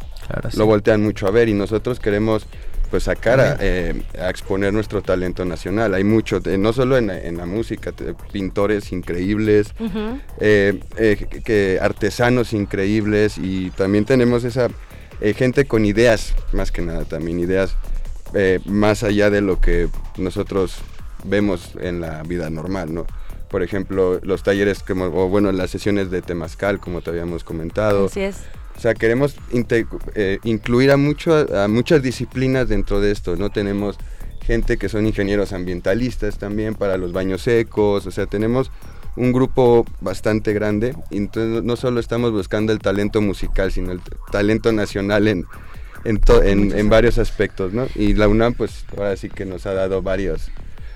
lo 0.56 0.66
voltean 0.66 1.04
mucho 1.04 1.28
a 1.28 1.32
ver 1.32 1.50
y 1.50 1.54
nosotros 1.54 2.00
queremos 2.00 2.48
pues 2.90 3.04
sacar 3.04 3.40
a, 3.40 3.58
eh, 3.60 4.02
a, 4.20 4.30
exponer 4.30 4.74
nuestro 4.74 5.02
talento 5.02 5.46
nacional. 5.46 5.94
Hay 5.94 6.04
mucho, 6.04 6.42
no 6.58 6.74
solo 6.74 6.98
en, 6.98 7.10
en, 7.10 7.38
la 7.38 7.46
música, 7.46 7.94
pintores 8.32 8.92
increíbles, 8.92 9.74
eh, 10.40 10.80
eh, 10.98 11.28
que 11.44 11.80
artesanos 11.82 12.54
increíbles 12.54 13.38
y 13.38 13.72
también 13.72 14.06
tenemos 14.06 14.44
esa 14.44 14.70
gente 15.36 15.66
con 15.66 15.86
ideas, 15.86 16.36
más 16.54 16.72
que 16.72 16.82
nada 16.82 17.04
también 17.06 17.40
ideas 17.40 17.76
más 18.66 19.04
allá 19.04 19.30
de 19.30 19.42
lo 19.42 19.60
que 19.60 19.88
nosotros 20.18 20.76
vemos 21.24 21.72
en 21.80 22.02
la 22.02 22.22
vida 22.24 22.50
normal, 22.50 22.94
¿no? 22.94 23.08
por 23.50 23.64
ejemplo, 23.64 24.20
los 24.24 24.44
talleres, 24.44 24.84
como, 24.84 25.06
o 25.06 25.30
bueno, 25.30 25.52
las 25.52 25.70
sesiones 25.72 26.12
de 26.12 26.22
temazcal, 26.22 26.80
como 26.80 27.02
te 27.02 27.12
habíamos 27.12 27.44
comentado. 27.44 28.08
Así 28.08 28.22
es. 28.22 28.44
O 28.78 28.80
sea, 28.80 28.94
queremos 28.94 29.36
eh, 30.14 30.38
incluir 30.44 30.92
a, 30.92 30.98
muchas 30.98 32.04
disciplinas 32.04 32.70
dentro 32.70 33.02
de 33.02 33.12
esto, 33.12 33.36
¿no? 33.36 33.50
Tenemos 33.50 33.98
gente 34.46 34.78
que 34.78 34.88
son 34.88 35.08
ingenieros 35.08 35.52
ambientalistas 35.52 36.38
también 36.38 36.76
para 36.76 36.98
los 36.98 37.12
baños 37.12 37.42
secos, 37.42 38.06
o 38.06 38.12
sea, 38.12 38.28
tenemos 38.28 38.72
un 39.16 39.34
grupo 39.34 39.84
bastante 40.00 40.54
grande, 40.54 40.96
y 41.10 41.18
entonces 41.18 41.64
no 41.64 41.76
solo 41.76 42.00
estamos 42.00 42.32
buscando 42.32 42.72
el 42.72 42.78
talento 42.78 43.20
musical, 43.20 43.72
sino 43.72 43.92
el 43.92 44.00
talento 44.32 44.72
nacional 44.72 45.28
en, 45.28 45.46
en, 46.06 46.22
en 46.78 46.90
varios 46.90 47.18
aspectos, 47.18 47.74
¿no? 47.74 47.88
Y 47.96 48.14
la 48.14 48.28
UNAM, 48.28 48.54
pues 48.54 48.86
ahora 48.96 49.18
sí 49.18 49.28
que 49.28 49.46
nos 49.46 49.66
ha 49.66 49.74
dado 49.74 50.04
varios 50.04 50.52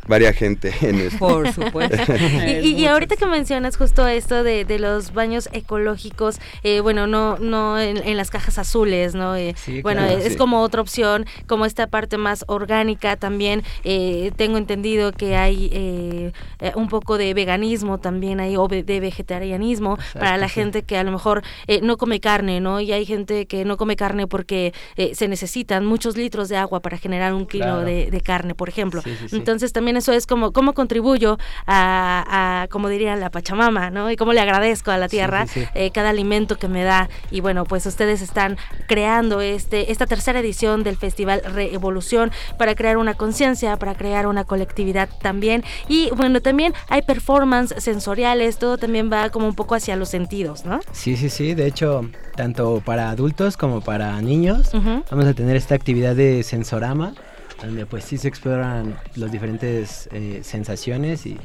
varia 0.08 0.34
gente 0.34 0.74
en 0.82 1.00
esto. 1.00 1.18
Por 1.20 1.52
supuesto. 1.52 1.98
y, 2.64 2.86
ahorita 2.86 3.16
que 3.16 3.26
mencionas 3.26 3.78
justo 3.78 4.08
esto 4.08 4.44
de, 4.44 4.66
los 4.80 5.14
baños 5.14 5.50
ecológicos, 5.52 6.40
eh, 6.64 6.80
bueno, 6.80 7.08
no 7.08 7.38
no 7.38 7.80
en, 7.80 8.18
las 8.18 8.30
cajas 8.30 8.58
azules, 8.58 9.16
¿no? 9.16 9.36
Eh, 9.36 9.56
bueno, 9.84 10.04
es 10.06 10.36
como 10.38 10.62
otra 10.62 10.82
opción, 10.82 11.26
como 11.48 11.66
esta 11.66 11.88
parte 11.88 12.18
más 12.18 12.44
orgánica 12.48 13.16
también. 13.16 13.64
Eh, 13.84 14.32
tengo 14.36 14.58
entendido 14.58 15.12
que 15.12 15.36
hay 15.36 16.32
un 16.76 16.88
poco 16.88 17.18
de 17.18 17.34
veganismo 17.34 18.00
también, 18.00 18.40
hay 18.40 18.56
o 18.58 18.68
de 18.68 19.00
vegetarianismo 19.00 19.98
para 20.14 20.38
la 20.38 20.50
gente 20.50 20.84
que 20.84 20.98
a 20.98 21.04
lo 21.04 21.12
mejor 21.12 21.44
no 21.82 21.98
come 21.98 22.20
carne, 22.20 22.60
¿no? 22.60 22.80
Y 22.80 22.92
hay 22.92 23.06
gente 23.06 23.46
que 23.46 23.66
no 23.66 23.78
come 23.78 23.96
carne 23.96 24.28
porque 24.28 24.74
se 25.14 25.28
necesitan 25.28 25.86
muchos 25.86 26.18
litros 26.18 26.50
de 26.50 26.58
agua 26.58 26.80
para 26.82 26.98
generar 26.98 27.34
un 27.34 27.46
kilo 27.46 27.82
de, 27.82 28.10
de, 28.10 28.22
carne, 28.22 28.56
por 28.56 28.70
ejemplo. 28.70 29.02
Entonces 29.32 29.74
también 29.74 29.91
eso 29.98 30.14
es 30.14 30.28
como 30.28 30.52
cómo 30.52 30.74
contribuyo 30.74 31.38
a, 31.68 32.68
como 32.70 32.90
diría 32.90 33.16
la 33.16 33.30
Pachamama, 33.30 33.90
¿no? 33.90 34.12
Y 34.12 34.16
cómo 34.16 34.34
le 34.34 34.42
agradezco 34.42 34.92
a 34.92 34.98
la 34.98 35.08
tierra 35.08 35.46
eh, 35.74 35.92
cada 35.92 36.10
alimento 36.10 36.58
que 36.58 36.68
me 36.68 36.84
da. 36.84 37.10
Y 37.30 37.42
bueno, 37.42 37.66
pues 37.66 37.86
ustedes 37.86 38.22
están 38.22 38.58
creando 38.88 39.42
este 39.42 39.92
esta 39.92 40.06
tercera 40.06 40.40
edición 40.40 40.84
del 40.84 40.98
Festival 40.98 41.42
Reevolución 41.44 42.32
para 42.58 42.76
crear 42.76 42.98
una 42.98 43.14
conciencia, 43.14 43.78
para 43.78 43.96
crear 43.96 44.28
una 44.28 44.44
colectividad 44.44 45.10
también. 45.22 45.64
Y 45.88 46.10
bueno, 46.16 46.42
también 46.42 46.74
hay 46.90 47.02
performance 47.02 47.74
sensoriales, 47.78 48.58
todo 48.58 48.78
también 48.78 49.12
va 49.12 49.30
como 49.30 49.48
un 49.48 49.56
poco 49.56 49.76
hacia 49.76 49.96
los 49.96 50.10
sentidos, 50.10 50.66
¿no? 50.66 50.80
Sí, 50.92 51.18
sí, 51.18 51.30
sí. 51.30 51.54
De 51.54 51.68
hecho, 51.68 52.10
tanto 52.36 52.82
para 52.84 53.10
adultos 53.10 53.58
como 53.58 53.82
para 53.82 54.20
niños, 54.22 54.72
vamos 55.10 55.26
a 55.26 55.34
tener 55.34 55.56
esta 55.56 55.76
actividad 55.76 56.16
de 56.16 56.44
sensorama 56.44 57.14
donde 57.62 57.86
pues 57.86 58.04
sí 58.04 58.18
se 58.18 58.28
exploran 58.28 58.98
las 59.16 59.32
diferentes 59.32 60.10
eh, 60.12 60.42
sensaciones 60.44 61.26
y 61.26 61.38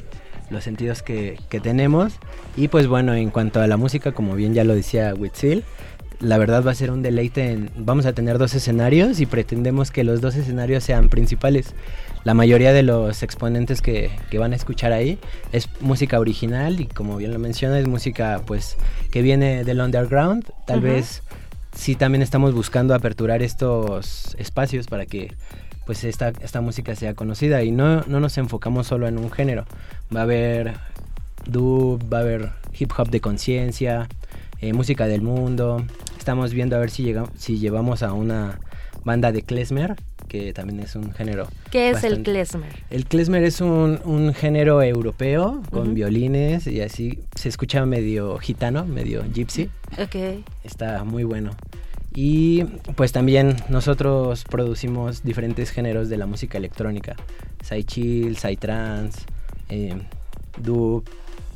los 0.50 0.64
sentidos 0.64 1.02
que, 1.02 1.38
tenemos. 1.62 2.14
Y 2.56 2.68
pues 2.68 2.86
bueno, 2.86 3.14
en 3.14 3.30
cuanto 3.30 3.60
a 3.60 3.66
la 3.66 3.76
música, 3.76 4.12
como 4.12 4.34
bien 4.34 4.54
ya 4.54 4.64
lo 4.64 4.74
decía 4.74 5.14
Witzil, 5.14 5.64
la 6.20 6.38
verdad 6.38 6.64
va 6.64 6.70
a 6.70 6.74
ser 6.74 6.90
un 6.90 7.02
deleite. 7.02 7.52
En, 7.52 7.70
vamos 7.76 8.06
a 8.06 8.12
tener 8.12 8.38
dos 8.38 8.54
escenarios 8.54 9.20
y 9.20 9.26
pretendemos 9.26 9.90
que 9.90 10.04
los 10.04 10.20
dos 10.20 10.36
escenarios 10.36 10.84
sean 10.84 11.08
principales. 11.08 11.74
La 12.24 12.34
mayoría 12.34 12.72
de 12.72 12.82
los 12.82 13.22
exponentes 13.22 13.82
que, 13.82 14.10
van 14.38 14.52
a 14.52 14.56
escuchar 14.56 14.92
ahí 14.92 15.18
es 15.52 15.68
música 15.80 16.18
original 16.18 16.80
y 16.80 16.86
como 16.86 17.16
bien 17.16 17.32
lo 17.32 17.38
menciona 17.38 17.78
es 17.78 17.86
música 17.86 18.42
pues 18.46 18.76
que 19.10 19.22
viene 19.22 19.64
del 19.64 19.80
underground. 19.80 20.50
Tal 20.66 20.80
vez 20.80 21.22
sí 21.72 21.94
también 21.94 22.22
estamos 22.22 22.54
buscando 22.54 22.94
aperturar 22.94 23.42
estos 23.42 24.34
espacios 24.38 24.86
para 24.86 25.06
que 25.06 25.34
pues 25.86 26.02
esta, 26.04 26.32
esta 26.42 26.60
música 26.60 26.94
sea 26.96 27.14
conocida 27.14 27.62
y 27.62 27.70
no, 27.70 28.02
no 28.02 28.20
nos 28.20 28.36
enfocamos 28.36 28.88
solo 28.88 29.06
en 29.06 29.18
un 29.18 29.30
género. 29.30 29.64
Va 30.14 30.20
a 30.20 30.22
haber 30.24 30.74
dub, 31.46 32.02
va 32.12 32.18
a 32.18 32.20
haber 32.22 32.50
hip 32.78 32.90
hop 32.98 33.08
de 33.08 33.20
conciencia, 33.20 34.08
eh, 34.60 34.72
música 34.72 35.06
del 35.06 35.22
mundo. 35.22 35.84
Estamos 36.18 36.52
viendo 36.52 36.76
a 36.76 36.80
ver 36.80 36.90
si, 36.90 37.04
llegamos, 37.04 37.30
si 37.38 37.58
llevamos 37.58 38.02
a 38.02 38.12
una 38.12 38.58
banda 39.04 39.30
de 39.30 39.42
klezmer, 39.42 39.94
que 40.26 40.52
también 40.52 40.80
es 40.80 40.96
un 40.96 41.12
género. 41.12 41.46
¿Qué 41.70 41.90
es 41.90 42.02
el 42.02 42.24
klezmer? 42.24 42.72
El 42.90 43.06
klezmer 43.06 43.44
es 43.44 43.60
un, 43.60 44.00
un 44.04 44.34
género 44.34 44.82
europeo 44.82 45.62
con 45.70 45.94
violines 45.94 46.66
y 46.66 46.80
así 46.80 47.20
se 47.36 47.48
escucha 47.48 47.86
medio 47.86 48.38
gitano, 48.38 48.84
medio 48.84 49.24
gypsy. 49.32 49.70
Ok. 49.98 50.42
Está 50.64 51.04
muy 51.04 51.22
bueno. 51.22 51.52
Y 52.18 52.64
pues 52.96 53.12
también 53.12 53.56
nosotros 53.68 54.44
producimos 54.44 55.22
diferentes 55.22 55.70
géneros 55.70 56.08
de 56.08 56.16
la 56.16 56.24
música 56.24 56.56
electrónica. 56.56 57.14
Sai 57.62 57.84
chill, 57.84 58.38
sai 58.38 58.56
trance, 58.56 59.20
eh, 59.68 59.94
dub. 60.56 61.04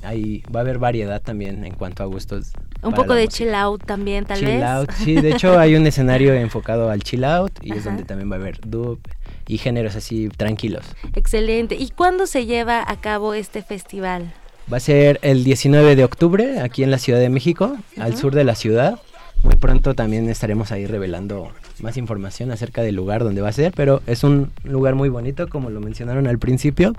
Ahí 0.03 0.43
va 0.55 0.61
a 0.61 0.63
haber 0.63 0.79
variedad 0.79 1.23
también 1.23 1.65
en 1.65 1.75
cuanto 1.75 2.03
a 2.03 2.07
gustos. 2.07 2.53
Un 2.83 2.93
poco 2.93 3.15
de 3.15 3.27
chill 3.29 3.55
out 3.55 3.85
también, 3.87 4.27
tal 4.27 4.39
vez. 4.43 4.51
Chill 4.51 4.63
out, 4.63 4.91
sí. 4.93 5.15
De 5.15 5.31
hecho, 5.31 5.59
hay 5.59 5.77
un 5.77 5.87
escenario 5.87 6.35
enfocado 6.35 6.91
al 6.91 7.03
chill 7.03 7.25
out 7.25 7.53
y 7.63 7.73
es 7.73 7.85
donde 7.85 8.05
también 8.05 8.31
va 8.31 8.37
a 8.37 8.39
haber 8.39 8.61
dub 8.61 9.01
y 9.47 9.57
géneros 9.57 9.97
así 9.97 10.29
tranquilos. 10.29 10.85
Excelente. 11.15 11.75
¿Y 11.75 11.89
cuándo 11.89 12.27
se 12.27 12.45
lleva 12.45 12.85
a 12.87 13.01
cabo 13.01 13.33
este 13.33 13.63
festival? 13.63 14.31
Va 14.71 14.77
a 14.77 14.81
ser 14.81 15.19
el 15.23 15.43
19 15.43 15.97
de 15.97 16.05
octubre 16.05 16.61
aquí 16.61 16.83
en 16.83 16.91
la 16.91 16.99
Ciudad 16.99 17.19
de 17.19 17.31
México, 17.31 17.79
al 17.97 18.15
sur 18.19 18.35
de 18.35 18.45
la 18.45 18.55
ciudad. 18.55 19.01
Muy 19.43 19.57
pronto 19.57 19.95
también 19.95 20.29
estaremos 20.29 20.71
ahí 20.73 20.87
revelando 20.87 21.51
más 21.81 21.97
información 21.97 22.51
acerca 22.51 22.83
del 22.83 22.95
lugar 22.95 23.25
donde 23.25 23.41
va 23.41 23.49
a 23.49 23.53
ser, 23.53 23.73
pero 23.75 24.03
es 24.07 24.23
un 24.23 24.51
lugar 24.65 24.95
muy 24.95 25.09
bonito, 25.09 25.49
como 25.49 25.71
lo 25.71 25.81
mencionaron 25.81 26.27
al 26.27 26.39
principio. 26.39 26.95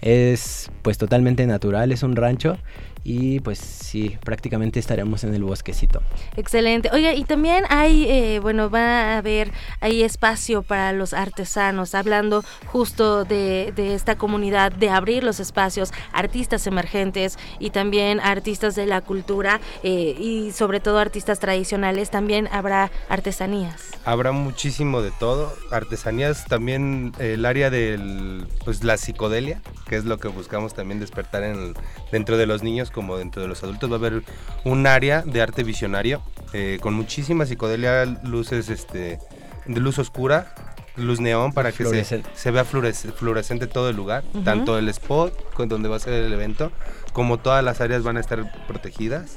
Es 0.00 0.70
pues 0.82 0.96
totalmente 0.98 1.46
natural, 1.46 1.92
es 1.92 2.02
un 2.02 2.16
rancho 2.16 2.56
y 3.04 3.40
pues 3.40 3.58
sí, 3.58 4.16
prácticamente 4.24 4.78
estaremos 4.78 5.24
en 5.24 5.34
el 5.34 5.42
bosquecito. 5.42 6.02
Excelente. 6.36 6.90
Oiga, 6.92 7.14
y 7.14 7.24
también 7.24 7.64
hay, 7.68 8.04
eh, 8.08 8.38
bueno, 8.40 8.70
va 8.70 9.14
a 9.14 9.18
haber 9.18 9.50
hay 9.80 10.02
espacio 10.02 10.62
para 10.62 10.92
los 10.92 11.12
artesanos, 11.12 11.94
hablando 11.94 12.44
justo 12.66 13.24
de, 13.24 13.72
esta 13.76 14.16
comunidad, 14.16 14.72
de 14.72 14.90
abrir 14.90 15.24
los 15.24 15.40
espacios, 15.40 15.92
artistas 16.12 16.66
emergentes 16.66 17.38
y 17.58 17.70
también 17.70 18.20
artistas 18.20 18.74
de 18.76 18.86
la 18.86 19.00
cultura 19.00 19.60
eh, 19.82 20.16
y 20.18 20.52
sobre 20.52 20.80
todo 20.80 20.98
artistas 20.98 21.40
tradicionales, 21.40 22.10
también 22.10 22.48
habrá 22.52 22.90
artesanías. 23.08 23.90
Habrá 24.04 24.32
muchísimo 24.32 25.02
de 25.02 25.10
todo, 25.10 25.52
artesanías, 25.70 26.44
también 26.46 27.12
el 27.18 27.44
área 27.44 27.70
de 27.70 28.44
pues 28.64 28.84
la 28.84 28.96
psicodelia, 28.96 29.60
que 29.88 29.96
es 29.96 30.04
lo 30.04 30.18
que 30.18 30.28
buscamos 30.28 30.74
también 30.74 31.00
despertar 31.00 31.42
en 31.42 31.74
dentro 32.12 32.36
de 32.36 32.46
los 32.46 32.62
niños 32.62 32.91
como 32.92 33.16
dentro 33.16 33.42
de 33.42 33.48
los 33.48 33.62
adultos 33.62 33.90
va 33.90 33.94
a 33.94 33.98
haber 33.98 34.22
un 34.64 34.86
área 34.86 35.22
de 35.22 35.42
arte 35.42 35.64
visionario 35.64 36.22
eh, 36.52 36.78
con 36.80 36.94
muchísima 36.94 37.46
psicodelia, 37.46 38.04
luces 38.04 38.68
este, 38.68 39.18
de 39.66 39.80
luz 39.80 39.98
oscura, 39.98 40.54
luz 40.96 41.20
neón 41.20 41.52
para 41.52 41.72
que 41.72 41.84
se, 41.84 42.22
se, 42.34 42.50
vea 42.50 42.64
fluorescente 42.64 43.66
todo 43.66 43.88
el 43.88 43.96
lugar, 43.96 44.22
tanto 44.44 44.78
el 44.78 44.88
spot 44.90 45.54
con 45.54 45.68
donde 45.68 45.88
va 45.88 45.96
a 45.96 46.00
ser 46.00 46.12
el 46.12 46.32
evento, 46.32 46.70
como 47.12 47.38
todas 47.38 47.64
las 47.64 47.80
áreas 47.80 48.02
van 48.02 48.18
a 48.18 48.20
estar 48.20 48.66
protegidas. 48.66 49.36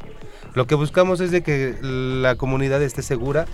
Lo 0.53 0.67
que 0.67 0.75
buscamos 0.75 1.21
es 1.21 1.31
de 1.31 1.41
que 1.41 1.77
la 1.81 2.35
comunidad 2.35 2.81
esté 2.81 3.01
segura 3.01 3.45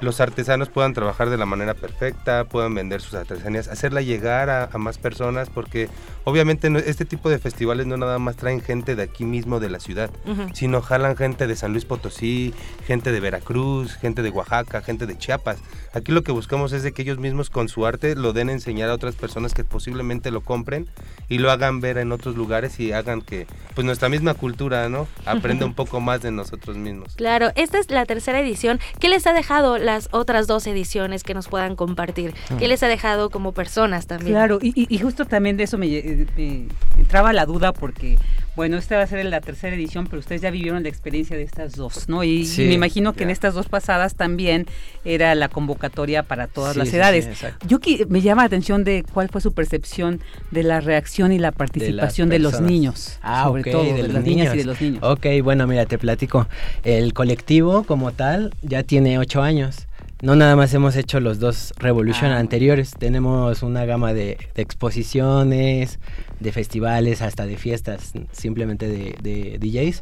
los 0.00 0.20
artesanos 0.20 0.68
puedan 0.68 0.92
trabajar 0.92 1.30
de 1.30 1.36
la 1.36 1.46
manera 1.46 1.74
perfecta, 1.74 2.44
puedan 2.44 2.74
vender 2.74 3.00
sus 3.00 3.14
artesanías, 3.14 3.68
hacerla 3.68 4.02
llegar 4.02 4.50
a, 4.50 4.68
más 4.78 4.98
personas, 4.98 5.50
porque 5.50 5.88
obviamente 6.24 6.70
este 6.86 7.04
tipo 7.04 7.30
de 7.30 7.38
festivales 7.38 7.86
no 7.86 7.96
nada 7.96 8.18
más 8.18 8.36
traen 8.36 8.60
gente 8.60 8.96
de 8.96 9.02
aquí 9.02 9.24
mismo 9.24 9.60
de 9.60 9.70
la 9.70 9.80
ciudad, 9.80 10.10
sino 10.52 10.80
jalan 10.82 11.16
gente 11.16 11.46
de 11.46 11.56
San 11.56 11.72
Luis 11.72 11.84
Potosí, 11.84 12.52
gente 12.86 13.12
de 13.12 13.20
Veracruz, 13.20 13.94
gente 13.94 14.22
de 14.22 14.30
Oaxaca, 14.30 14.82
gente 14.82 15.06
de 15.06 15.16
Chiapas. 15.16 15.58
Aquí 15.92 16.12
lo 16.12 16.22
que 16.22 16.32
buscamos 16.32 16.72
es 16.72 16.82
de 16.82 16.92
que 16.92 17.02
ellos 17.02 17.18
mismos 17.18 17.50
con 17.50 17.68
su 17.68 17.86
arte 17.86 18.16
lo 18.16 18.32
den 18.32 18.48
a 18.48 18.52
enseñar 18.52 18.90
a 18.90 18.94
otras 18.94 19.14
personas 19.14 19.54
que 19.54 19.64
posiblemente 19.64 20.30
lo 20.30 20.40
compren 20.40 20.88
y 21.28 21.38
lo 21.38 21.50
hagan 21.50 21.80
ver 21.80 21.98
en 21.98 22.10
otros 22.12 22.36
lugares 22.36 22.80
y 22.80 22.92
hagan 22.92 23.20
que 23.20 23.46
pues 23.74 23.84
nuestra 23.84 24.08
misma 24.08 24.34
cultura, 24.34 24.88
¿no? 24.88 25.06
Aprenda 25.24 25.66
un 25.66 25.74
poco 25.74 26.00
más 26.00 26.22
de 26.22 26.30
nosotros 26.30 26.76
mismos. 26.76 27.14
Claro, 27.16 27.50
esta 27.54 27.78
es 27.78 27.90
la 27.90 28.06
tercera 28.06 28.40
edición. 28.40 28.80
¿Qué 28.98 29.08
les 29.08 29.26
ha 29.26 29.32
dejado 29.32 29.78
las 29.78 30.08
otras 30.10 30.46
dos 30.46 30.66
ediciones 30.66 31.22
que 31.22 31.34
nos 31.34 31.48
puedan 31.48 31.76
compartir? 31.76 32.34
¿Qué 32.58 32.68
les 32.68 32.82
ha 32.82 32.88
dejado 32.88 33.30
como 33.30 33.52
personas 33.52 34.06
también? 34.06 34.32
Claro, 34.32 34.58
y, 34.62 34.98
justo 34.98 35.26
también 35.26 35.56
de 35.56 35.64
eso 35.64 35.78
me, 35.78 35.86
me 36.36 36.68
entraba 36.98 37.32
la 37.32 37.46
duda 37.46 37.72
porque 37.72 38.18
bueno, 38.56 38.76
esta 38.76 38.96
va 38.96 39.02
a 39.02 39.06
ser 39.06 39.24
la 39.24 39.40
tercera 39.40 39.74
edición, 39.74 40.06
pero 40.06 40.20
ustedes 40.20 40.40
ya 40.40 40.50
vivieron 40.50 40.84
la 40.84 40.88
experiencia 40.88 41.36
de 41.36 41.42
estas 41.42 41.72
dos, 41.74 42.08
¿no? 42.08 42.22
Y, 42.22 42.48
me 42.58 42.72
imagino 42.72 43.12
que 43.12 43.24
en 43.24 43.30
estas 43.30 43.54
dos 43.54 43.68
pasadas 43.68 44.14
también 44.14 44.66
era 45.04 45.34
la 45.34 45.48
convocatoria 45.48 46.22
para 46.22 46.46
todas 46.46 46.76
las 46.76 46.92
edades. 46.92 47.28
Yo 47.66 47.80
me 48.08 48.20
llama 48.20 48.42
la 48.42 48.46
atención 48.46 48.84
de 48.84 49.04
cuál 49.12 49.28
fue 49.28 49.40
su 49.40 49.52
percepción 49.52 50.20
de 50.52 50.62
la 50.62 50.80
reacción 50.80 51.32
y 51.32 51.38
la 51.38 51.50
participación 51.50 52.28
de, 52.28 52.38
los 52.38 52.60
niños, 52.60 53.18
ah, 53.22 53.44
sobre 53.44 53.64
todo 53.64 53.82
de, 53.82 54.06
las 54.06 54.22
niñas 54.22 54.54
y 54.54 54.58
de 54.58 54.64
los 54.64 54.80
niños. 54.80 55.02
Ok, 55.02 55.26
bueno, 55.42 55.66
mira, 55.66 55.86
te 55.86 55.98
platico. 55.98 56.46
El 56.84 57.12
colectivo 57.12 57.82
como 57.82 58.12
tal 58.12 58.54
ya 58.62 58.84
tiene 58.84 59.18
ocho 59.18 59.42
años 59.42 59.88
no 60.24 60.36
nada 60.36 60.56
más 60.56 60.72
hemos 60.72 60.96
hecho 60.96 61.20
los 61.20 61.38
dos 61.38 61.74
Revolution 61.76 62.32
ah. 62.32 62.38
anteriores, 62.38 62.92
tenemos 62.98 63.62
una 63.62 63.84
gama 63.84 64.14
de, 64.14 64.38
exposiciones, 64.54 65.98
de 66.40 66.50
festivales, 66.50 67.20
hasta 67.20 67.44
de 67.44 67.58
fiestas, 67.58 68.12
simplemente 68.32 68.88
de, 68.88 69.58
DJs. 69.58 70.00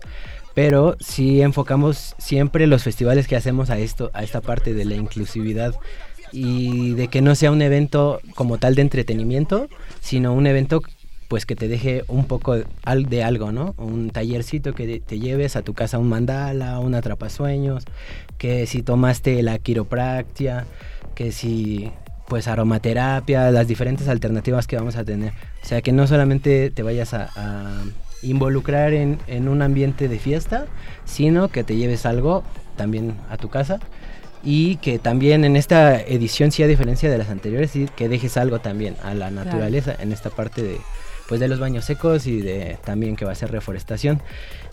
Pero 0.54 0.96
sí 1.00 1.42
enfocamos 1.42 2.14
siempre 2.18 2.68
los 2.68 2.84
festivales 2.84 3.26
que 3.26 3.34
hacemos 3.34 3.68
a 3.70 3.78
esto, 3.78 4.12
a 4.14 4.22
esta 4.22 4.40
parte 4.40 4.74
de 4.74 4.84
la 4.84 4.94
inclusividad 4.94 5.74
y 6.30 6.92
de 6.92 7.08
que 7.08 7.20
no 7.20 7.34
sea 7.34 7.50
un 7.50 7.60
evento 7.60 8.20
como 8.36 8.58
tal 8.58 8.76
de 8.76 8.82
entretenimiento, 8.82 9.68
sino 10.00 10.34
un 10.34 10.46
evento 10.46 10.82
pues 11.26 11.46
que 11.46 11.56
te 11.56 11.66
deje 11.66 12.04
un 12.08 12.26
poco 12.26 12.54
de 12.54 13.24
algo, 13.24 13.52
¿no? 13.52 13.74
Un 13.78 14.10
tallercito 14.10 14.74
que 14.74 15.00
te 15.00 15.18
lleves 15.18 15.56
a 15.56 15.62
tu 15.62 15.72
casa 15.72 15.96
un 15.96 16.10
mandala, 16.10 16.78
un 16.78 16.94
atrapasueños, 16.94 17.86
que 18.42 18.66
si 18.66 18.82
tomaste 18.82 19.40
la 19.44 19.60
quiropractia, 19.60 20.66
que 21.14 21.30
si 21.30 21.92
pues 22.26 22.48
aromaterapia, 22.48 23.52
las 23.52 23.68
diferentes 23.68 24.08
alternativas 24.08 24.66
que 24.66 24.74
vamos 24.74 24.96
a 24.96 25.04
tener. 25.04 25.32
O 25.62 25.66
sea, 25.66 25.80
que 25.80 25.92
no 25.92 26.08
solamente 26.08 26.70
te 26.70 26.82
vayas 26.82 27.14
a, 27.14 27.30
involucrar 28.20 28.94
en, 28.94 29.20
en, 29.28 29.46
un 29.46 29.62
ambiente 29.62 30.08
de 30.08 30.18
fiesta, 30.18 30.66
sino 31.04 31.50
que 31.50 31.62
te 31.62 31.76
lleves 31.76 32.04
algo 32.04 32.42
también 32.76 33.14
a 33.30 33.36
tu 33.36 33.48
casa 33.48 33.78
y 34.42 34.76
que 34.76 34.98
también 34.98 35.44
en 35.44 35.54
esta 35.54 36.00
edición, 36.00 36.50
sí 36.50 36.64
a 36.64 36.66
diferencia 36.66 37.08
de 37.08 37.18
las 37.18 37.30
anteriores, 37.30 37.70
sí 37.70 37.88
que 37.94 38.08
dejes 38.08 38.36
algo 38.36 38.58
también 38.58 38.96
a 39.04 39.14
la 39.14 39.30
naturaleza 39.30 39.94
en 40.00 40.10
esta 40.10 40.30
parte 40.30 40.62
de, 40.62 40.78
pues 41.28 41.40
de 41.40 41.46
los 41.46 41.60
baños 41.60 41.84
secos 41.84 42.26
y 42.26 42.40
de 42.40 42.76
también 42.84 43.14
que 43.14 43.24
va 43.24 43.32
a 43.32 43.36
ser 43.36 43.52
reforestación. 43.52 44.20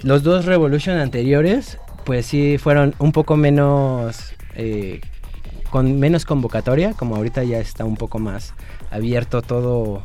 Los 0.02 0.24
dos 0.24 0.46
Revolution 0.46 0.98
anteriores, 0.98 1.78
pues 2.10 2.26
sí 2.26 2.58
fueron 2.58 2.96
un 2.98 3.12
poco 3.12 3.38
menos, 3.38 4.34
eh, 4.56 5.00
con 5.70 6.00
menos 6.00 6.26
convocatoria, 6.26 6.94
como 6.94 7.16
ahorita 7.16 7.44
ya 7.44 7.60
está 7.60 7.86
un 7.86 7.98
poco 7.98 8.18
más 8.18 8.56
abierto 8.90 9.44
todo 9.44 10.02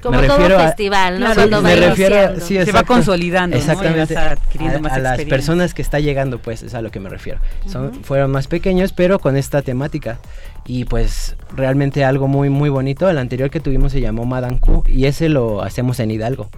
como 0.00 0.22
todo 0.22 0.58
festival, 0.58 1.20
¿no? 1.20 1.60
me 1.60 1.76
refiero, 1.76 2.40
se 2.40 2.72
va 2.72 2.84
consolidando, 2.84 3.54
exactamente, 3.54 4.16
a, 4.16 4.98
las 4.98 5.24
personas 5.24 5.74
que 5.74 5.82
está 5.82 6.00
llegando, 6.00 6.38
pues 6.38 6.62
es 6.62 6.72
a 6.72 6.80
lo 6.80 6.90
que 6.90 7.00
me 7.00 7.10
refiero. 7.10 7.38
Son, 7.66 7.92
Fueron 8.02 8.30
más 8.30 8.46
pequeños, 8.46 8.94
pero 8.94 9.18
con 9.18 9.36
esta 9.36 9.60
temática 9.60 10.18
y 10.64 10.86
pues 10.86 11.36
realmente 11.54 12.02
algo 12.02 12.28
muy 12.28 12.48
muy 12.48 12.70
bonito. 12.70 13.10
El 13.10 13.18
anterior 13.18 13.50
que 13.50 13.60
tuvimos 13.60 13.92
se 13.92 14.00
llamó 14.00 14.24
Madanku 14.24 14.84
y 14.86 15.04
ese 15.04 15.28
lo 15.28 15.60
hacemos 15.60 16.00
en 16.00 16.12
Hidalgo. 16.12 16.48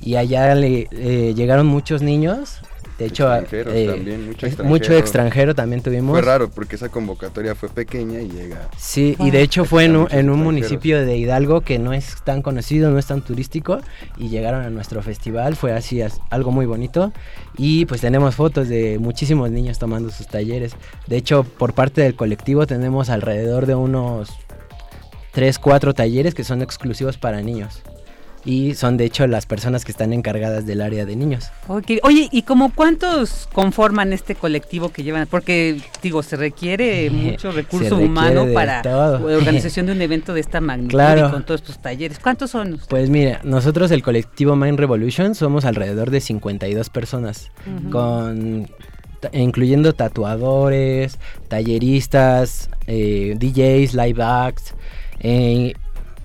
Y 0.00 0.16
allá 0.16 0.54
le 0.54 0.88
eh, 0.90 1.34
llegaron 1.36 1.66
muchos 1.66 2.00
niños 2.00 2.62
de 2.98 3.06
hecho, 3.06 3.28
eh, 3.34 4.36
mucho, 4.62 4.92
extranjero. 4.92 5.54
también 5.54 5.82
tuvimos. 5.82 6.12
Fue 6.12 6.20
raro 6.20 6.50
porque 6.50 6.76
esa 6.76 6.88
convocatoria 6.88 7.54
fue 7.54 7.68
pequeña 7.68 8.20
y 8.20 8.28
llega. 8.28 8.68
Sí, 8.76 9.16
y 9.18 9.30
de 9.30 9.42
hecho 9.42 9.64
fue 9.64 9.84
en, 9.84 9.96
un, 10.30 10.42
municipio 10.42 11.04
de 11.04 11.16
Hidalgo 11.16 11.62
que 11.62 11.78
no 11.78 11.92
es 11.92 12.16
tan 12.24 12.42
conocido, 12.42 12.90
no 12.90 12.98
es 12.98 13.06
tan 13.06 13.22
turístico 13.22 13.80
y 14.16 14.28
llegaron 14.28 14.62
a 14.62 14.70
nuestro 14.70 15.02
festival, 15.02 15.56
fue 15.56 15.72
así 15.72 16.00
algo 16.30 16.50
muy 16.52 16.66
bonito 16.66 17.12
y 17.56 17.86
pues 17.86 18.00
tenemos 18.00 18.34
fotos 18.34 18.68
de 18.68 18.98
muchísimos 18.98 19.50
niños 19.50 19.78
tomando 19.78 20.10
sus 20.10 20.26
talleres. 20.26 20.74
De 21.06 21.16
hecho, 21.16 21.44
por 21.44 21.74
parte 21.74 22.02
del 22.02 22.14
colectivo 22.14 22.66
tenemos 22.66 23.10
alrededor 23.10 23.66
de 23.66 23.74
unos 23.74 24.30
3, 25.32 25.58
4 25.58 25.94
talleres 25.94 26.34
que 26.34 26.44
son 26.44 26.62
exclusivos 26.62 27.16
para 27.16 27.40
niños 27.40 27.82
y 28.44 28.74
son 28.74 28.96
de 28.96 29.04
hecho 29.04 29.26
las 29.26 29.46
personas 29.46 29.84
que 29.84 29.92
están 29.92 30.12
encargadas 30.12 30.66
del 30.66 30.80
área 30.80 31.04
de 31.04 31.16
niños. 31.16 31.50
Oye, 31.68 32.28
¿y 32.30 32.42
como 32.42 32.72
cuántos 32.74 33.48
conforman 33.52 34.12
este 34.12 34.34
colectivo 34.34 34.90
que 34.90 35.02
llevan? 35.02 35.26
Porque 35.26 35.80
digo, 36.02 36.22
se 36.22 36.36
requiere 36.36 37.10
mucho 37.10 37.52
recurso 37.52 37.96
humano 37.98 38.46
para 38.52 38.82
la 38.82 39.10
organización 39.12 39.86
de 39.86 39.92
un 39.92 40.02
evento 40.02 40.34
de 40.34 40.40
esta 40.40 40.60
magnitud 40.60 40.98
y 40.98 41.30
con 41.30 41.44
todos 41.44 41.60
estos 41.60 41.80
talleres. 41.80 42.18
¿Cuántos 42.18 42.50
son? 42.50 42.80
Pues 42.88 43.10
mira, 43.10 43.40
nosotros 43.44 43.90
el 43.90 44.02
colectivo 44.02 44.56
Mind 44.56 44.78
Revolution 44.78 45.34
somos 45.34 45.64
alrededor 45.64 46.10
de 46.10 46.20
52 46.20 46.90
personas 46.90 47.50
con 47.90 48.68
incluyendo 49.32 49.92
tatuadores, 49.92 51.18
talleristas, 51.48 52.70
eh, 52.86 53.36
DJs, 53.38 53.94
live 53.94 54.22
acts, 54.22 54.74
eh, 55.20 55.74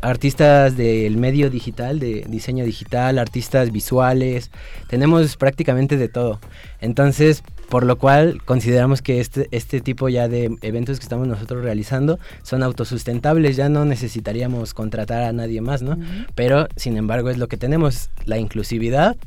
artistas 0.08 0.78
del 0.78 1.18
medio 1.18 1.50
digital, 1.50 2.00
de 2.00 2.26
diseño 2.28 2.66
digital, 2.66 3.20
artistas 3.20 3.72
visuales, 3.72 4.52
tenemos 4.88 5.36
prácticamente 5.38 5.98
de 5.98 6.08
todo. 6.08 6.40
Entonces, 6.80 7.44
por 7.70 7.86
lo 7.86 7.98
cual 7.98 8.42
consideramos 8.46 9.02
que 9.02 9.20
este, 9.20 9.48
este 9.52 9.82
tipo 9.82 10.08
ya 10.08 10.28
de 10.28 10.56
eventos 10.62 11.00
que 11.00 11.04
estamos 11.04 11.28
nosotros 11.28 11.64
realizando 11.64 12.20
son 12.42 12.64
autosustentables, 12.64 13.58
ya 13.58 13.68
no 13.68 13.84
necesitaríamos 13.84 14.74
contratar 14.74 15.24
a 15.24 15.34
nadie 15.34 15.62
más, 15.62 15.82
¿no? 15.82 15.98
Pero, 16.36 16.68
sin 16.78 16.96
embargo, 16.98 17.30
es 17.30 17.38
lo 17.38 17.48
que 17.48 17.58
tenemos, 17.58 18.10
la 18.26 18.38
inclusividad. 18.38 19.18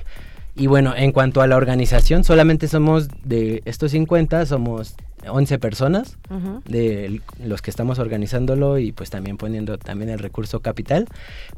Y 0.57 0.67
bueno, 0.67 0.95
en 0.97 1.13
cuanto 1.13 1.43
a 1.43 1.47
la 1.47 1.57
organización, 1.57 2.25
solamente 2.25 2.69
somos 2.69 3.09
de 3.23 3.63
estos 3.67 3.93
50, 3.93 4.47
somos 4.47 4.95
11 5.29 5.59
personas 5.59 6.17
de 6.65 7.21
los 7.43 7.63
que 7.63 7.71
estamos 7.71 7.99
organizándolo 7.99 8.79
y 8.79 8.93
pues 8.93 9.11
también 9.11 9.37
poniendo 9.37 9.79
también 9.79 10.11
el 10.11 10.19
recurso 10.19 10.61
capital, 10.61 11.07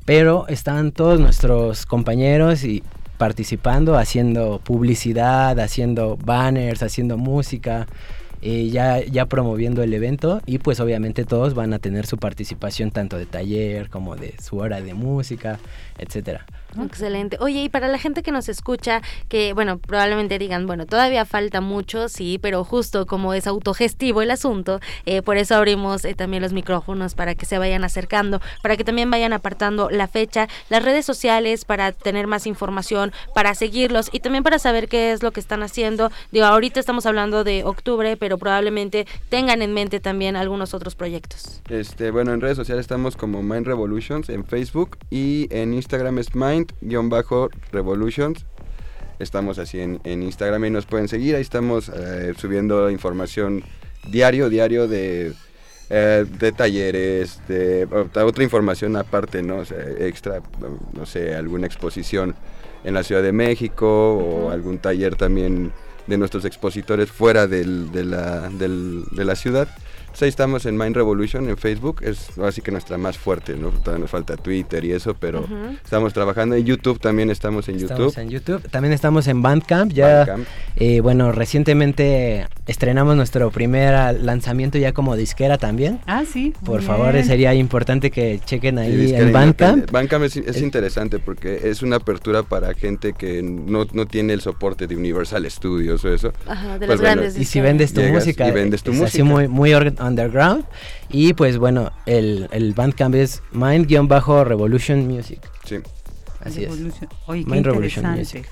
pero 0.04 0.46
están 0.48 0.92
todos 0.92 1.20
nuestros 1.20 1.86
compañeros 1.86 2.64
y 2.64 2.82
participando, 3.18 3.96
haciendo 3.96 4.60
publicidad, 4.64 5.58
haciendo 5.60 6.16
banners, 6.16 6.82
haciendo 6.82 7.18
música, 7.18 7.86
eh, 8.40 8.68
ya, 8.70 8.98
ya 9.04 9.26
promoviendo 9.26 9.84
el 9.84 9.94
evento. 9.94 10.42
Y 10.44 10.58
pues 10.58 10.80
obviamente 10.80 11.24
todos 11.24 11.54
van 11.54 11.72
a 11.72 11.78
tener 11.78 12.06
su 12.06 12.18
participación 12.18 12.90
tanto 12.90 13.18
de 13.18 13.26
taller 13.26 13.90
como 13.90 14.16
de 14.16 14.34
su 14.42 14.58
hora 14.58 14.80
de 14.80 14.94
música, 14.94 15.60
etcétera. 15.98 16.46
Excelente. 16.80 17.36
Oye, 17.40 17.64
y 17.64 17.68
para 17.68 17.88
la 17.88 17.98
gente 17.98 18.22
que 18.22 18.32
nos 18.32 18.48
escucha, 18.48 19.02
que 19.28 19.52
bueno, 19.52 19.78
probablemente 19.78 20.38
digan, 20.38 20.66
bueno, 20.66 20.86
todavía 20.86 21.24
falta 21.24 21.60
mucho, 21.60 22.08
sí, 22.08 22.38
pero 22.40 22.64
justo 22.64 23.06
como 23.06 23.34
es 23.34 23.46
autogestivo 23.46 24.22
el 24.22 24.30
asunto, 24.30 24.80
eh, 25.06 25.22
por 25.22 25.36
eso 25.36 25.54
abrimos 25.54 26.04
eh, 26.04 26.14
también 26.14 26.42
los 26.42 26.52
micrófonos 26.52 27.14
para 27.14 27.34
que 27.34 27.46
se 27.46 27.58
vayan 27.58 27.84
acercando, 27.84 28.40
para 28.62 28.76
que 28.76 28.84
también 28.84 29.10
vayan 29.10 29.32
apartando 29.32 29.90
la 29.90 30.08
fecha, 30.08 30.48
las 30.68 30.82
redes 30.82 31.04
sociales 31.04 31.64
para 31.64 31.92
tener 31.92 32.26
más 32.26 32.46
información, 32.46 33.12
para 33.34 33.54
seguirlos 33.54 34.08
y 34.12 34.20
también 34.20 34.44
para 34.44 34.58
saber 34.58 34.88
qué 34.88 35.12
es 35.12 35.22
lo 35.22 35.30
que 35.32 35.40
están 35.40 35.62
haciendo. 35.62 36.10
Digo, 36.30 36.46
ahorita 36.46 36.80
estamos 36.80 37.06
hablando 37.06 37.44
de 37.44 37.64
octubre, 37.64 38.16
pero 38.16 38.38
probablemente 38.38 39.06
tengan 39.28 39.62
en 39.62 39.74
mente 39.74 40.00
también 40.00 40.36
algunos 40.36 40.74
otros 40.74 40.94
proyectos. 40.94 41.62
Este, 41.68 42.10
bueno, 42.10 42.32
en 42.32 42.40
redes 42.40 42.56
sociales 42.56 42.82
estamos 42.82 43.16
como 43.16 43.42
Mind 43.42 43.66
Revolutions 43.66 44.28
en 44.28 44.44
Facebook 44.44 44.98
y 45.10 45.48
en 45.50 45.74
Instagram 45.74 46.18
es 46.18 46.34
Mind 46.34 46.61
revolutions 47.72 48.44
Estamos 49.22 49.60
así 49.60 49.78
en, 49.78 50.00
Instagram 50.04 50.64
y 50.64 50.70
nos 50.70 50.86
pueden 50.86 51.06
seguir. 51.06 51.36
Ahí 51.36 51.42
estamos 51.42 51.88
eh, 51.88 52.34
subiendo 52.36 52.90
información 52.90 53.62
diario, 54.08 54.48
diario 54.48 54.88
de, 54.88 55.32
eh, 55.90 56.26
de 56.40 56.50
talleres, 56.50 57.40
de 57.46 57.86
otra 57.86 58.42
información 58.42 58.96
aparte, 58.96 59.44
¿no? 59.44 59.62
extra, 60.00 60.42
no 60.92 61.06
sé, 61.06 61.36
alguna 61.36 61.68
exposición 61.68 62.34
en 62.82 62.94
la 62.94 63.04
Ciudad 63.04 63.22
de 63.22 63.30
México 63.30 64.14
o 64.16 64.50
algún 64.50 64.78
taller 64.78 65.14
también 65.14 65.72
de 66.08 66.18
nuestros 66.18 66.44
expositores 66.44 67.08
fuera 67.08 67.46
de, 67.46 67.64
la, 67.64 68.50
de 68.50 69.24
la 69.24 69.36
ciudad. 69.36 69.68
Pues 70.12 70.24
ahí 70.24 70.28
estamos 70.28 70.66
en 70.66 70.76
Mind 70.76 70.94
Revolution 70.94 71.48
en 71.48 71.56
Facebook, 71.56 72.02
es 72.02 72.38
así 72.38 72.60
que 72.60 72.70
nuestra 72.70 72.98
más 72.98 73.16
fuerte, 73.16 73.56
¿no? 73.56 73.70
Todavía 73.70 74.02
nos 74.02 74.10
falta 74.10 74.36
Twitter 74.36 74.84
y 74.84 74.92
eso, 74.92 75.14
pero 75.14 75.46
estamos 75.82 76.12
trabajando 76.12 76.54
en 76.54 76.66
YouTube, 76.66 77.00
también 77.00 77.30
estamos 77.30 77.66
en 77.70 77.78
YouTube. 77.78 78.08
Estamos 78.08 78.18
en 78.18 78.28
YouTube, 78.28 78.70
también 78.70 78.92
estamos 78.92 79.26
en 79.26 79.40
Bandcamp, 79.40 79.90
ya, 79.90 80.36
eh, 80.76 81.00
bueno, 81.00 81.32
recientemente 81.32 82.46
estrenamos 82.66 83.16
nuestro 83.16 83.50
primer 83.50 84.20
lanzamiento 84.20 84.76
ya 84.76 84.92
como 84.92 85.16
disquera 85.16 85.56
también. 85.56 85.98
Ah, 86.06 86.24
sí. 86.30 86.52
Por 86.62 86.82
favor, 86.82 87.14
sería 87.24 87.54
importante 87.54 88.10
que 88.10 88.38
chequen 88.44 88.78
ahí 88.78 89.14
en 89.14 89.32
Bandcamp. 89.32 89.90
Bandcamp 89.90 90.24
es, 90.24 90.60
interesante 90.60 91.20
porque 91.20 91.70
es 91.70 91.82
una 91.82 91.96
apertura 91.96 92.42
para 92.42 92.74
gente 92.74 93.14
que 93.14 93.42
no, 93.42 93.86
tiene 94.06 94.34
el 94.34 94.42
soporte 94.42 94.86
de 94.86 94.94
Universal 94.94 95.50
Studios 95.50 96.04
o 96.04 96.12
eso. 96.12 96.34
Ajá, 96.46 96.78
de 96.78 96.86
pues 96.86 97.00
grandes 97.00 97.38
Y 97.38 97.46
si 97.46 97.62
vendes 97.62 97.94
tu 97.94 98.02
música, 98.02 98.46
y 98.46 98.52
vendes 98.52 98.82
tu 98.82 98.90
música. 98.92 99.08
Así 99.08 99.22
muy, 99.22 99.48
muy 99.48 99.72
underground. 100.02 100.64
Y 101.10 101.32
pues 101.34 101.58
bueno, 101.58 101.92
el, 102.06 102.48
el 102.52 102.74
bandcamp 102.74 103.14
es 103.14 103.42
Mind-Revolution 103.52 105.06
Music. 105.06 105.40
Sí. 105.64 105.76
Así 106.40 106.64
es. 106.64 106.70
Mind 107.28 107.64
Revolution 107.64 108.10
Music. 108.16 108.48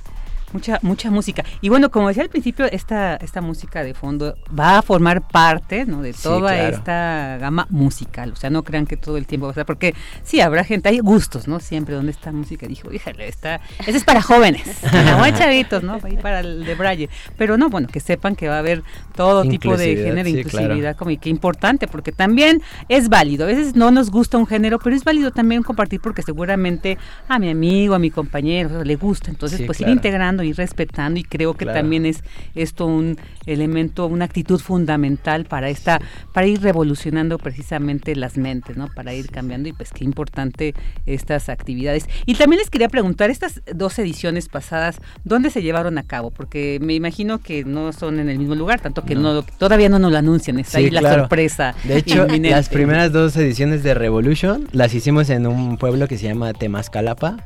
Mucha, 0.52 0.78
mucha 0.82 1.10
música. 1.10 1.44
Y 1.60 1.68
bueno, 1.68 1.90
como 1.90 2.08
decía 2.08 2.22
al 2.22 2.28
principio, 2.28 2.66
esta, 2.66 3.16
esta 3.16 3.40
música 3.40 3.84
de 3.84 3.94
fondo 3.94 4.36
va 4.58 4.78
a 4.78 4.82
formar 4.82 5.26
parte 5.28 5.86
¿no? 5.86 6.02
de 6.02 6.12
toda 6.12 6.68
esta 6.68 7.38
gama 7.38 7.66
musical. 7.70 8.32
O 8.32 8.36
sea, 8.36 8.50
no 8.50 8.62
crean 8.62 8.86
que 8.86 8.96
todo 8.96 9.16
el 9.16 9.26
tiempo 9.26 9.46
va 9.46 9.50
a 9.50 9.52
estar, 9.52 9.66
porque 9.66 9.94
sí, 10.22 10.40
habrá 10.40 10.64
gente, 10.64 10.88
hay 10.88 10.98
gustos, 10.98 11.46
¿no? 11.46 11.60
Siempre 11.60 11.94
donde 11.94 12.12
esta 12.12 12.32
música 12.32 12.66
dijo, 12.66 12.92
híjale, 12.92 13.28
está, 13.28 13.60
ese 13.86 13.98
es 13.98 14.04
para 14.04 14.22
jóvenes, 14.22 14.62
no 14.92 15.30
chavitos, 15.30 15.82
¿no? 15.82 15.98
Para 15.98 16.40
el 16.40 16.64
de 16.64 16.74
Braille. 16.74 17.08
Pero 17.36 17.56
no, 17.56 17.68
bueno, 17.70 17.88
que 17.88 18.00
sepan 18.00 18.36
que 18.36 18.48
va 18.48 18.56
a 18.56 18.58
haber 18.58 18.82
todo 19.14 19.44
tipo 19.44 19.76
de 19.76 19.96
género, 19.96 20.28
inclusividad, 20.28 20.96
como 20.96 21.10
y 21.10 21.18
qué 21.18 21.30
importante, 21.30 21.86
porque 21.86 22.12
también 22.12 22.62
es 22.88 23.08
válido. 23.08 23.44
A 23.44 23.46
veces 23.46 23.76
no 23.76 23.90
nos 23.90 24.10
gusta 24.10 24.38
un 24.38 24.46
género, 24.46 24.78
pero 24.78 24.96
es 24.96 25.04
válido 25.04 25.30
también 25.30 25.62
compartir 25.62 26.00
porque 26.00 26.22
seguramente 26.22 26.98
a 27.28 27.38
mi 27.38 27.50
amigo, 27.50 27.94
a 27.94 27.98
mi 27.98 28.10
compañero 28.10 28.84
le 28.84 28.96
gusta. 28.96 29.30
Entonces, 29.30 29.62
pues 29.66 29.80
ir 29.80 29.88
integrando, 29.88 30.39
ir 30.42 30.56
respetando 30.56 31.18
y 31.20 31.24
creo 31.24 31.54
que 31.54 31.66
también 31.66 32.06
es 32.06 32.22
esto 32.54 32.86
un 32.86 33.18
elemento, 33.46 34.06
una 34.06 34.24
actitud 34.24 34.58
fundamental 34.58 35.44
para 35.44 35.68
esta, 35.68 36.00
para 36.32 36.46
ir 36.46 36.60
revolucionando 36.60 37.38
precisamente 37.38 38.14
las 38.16 38.36
mentes, 38.36 38.76
¿no? 38.76 38.88
Para 38.88 39.14
ir 39.14 39.30
cambiando 39.30 39.68
y 39.68 39.72
pues 39.72 39.90
qué 39.92 40.04
importante 40.04 40.74
estas 41.06 41.48
actividades. 41.48 42.08
Y 42.26 42.34
también 42.34 42.60
les 42.60 42.70
quería 42.70 42.88
preguntar, 42.88 43.30
estas 43.30 43.62
dos 43.72 43.98
ediciones 43.98 44.48
pasadas, 44.48 45.00
¿dónde 45.24 45.50
se 45.50 45.62
llevaron 45.62 45.98
a 45.98 46.02
cabo? 46.02 46.30
Porque 46.30 46.78
me 46.80 46.94
imagino 46.94 47.38
que 47.38 47.64
no 47.64 47.92
son 47.92 48.20
en 48.20 48.28
el 48.28 48.38
mismo 48.38 48.54
lugar, 48.54 48.80
tanto 48.80 49.04
que 49.04 49.14
no, 49.14 49.42
todavía 49.42 49.88
no 49.88 49.98
nos 49.98 50.12
lo 50.12 50.18
anuncian, 50.18 50.58
está 50.58 50.78
ahí 50.78 50.90
la 50.90 51.02
sorpresa. 51.02 51.74
De 51.84 51.98
hecho, 51.98 52.26
las 52.26 52.68
primeras 52.68 53.12
dos 53.12 53.36
ediciones 53.36 53.82
de 53.82 53.94
Revolution 53.94 54.68
las 54.72 54.94
hicimos 54.94 55.30
en 55.30 55.46
un 55.46 55.76
pueblo 55.76 56.08
que 56.08 56.18
se 56.18 56.26
llama 56.26 56.52
Temascalapa, 56.52 57.36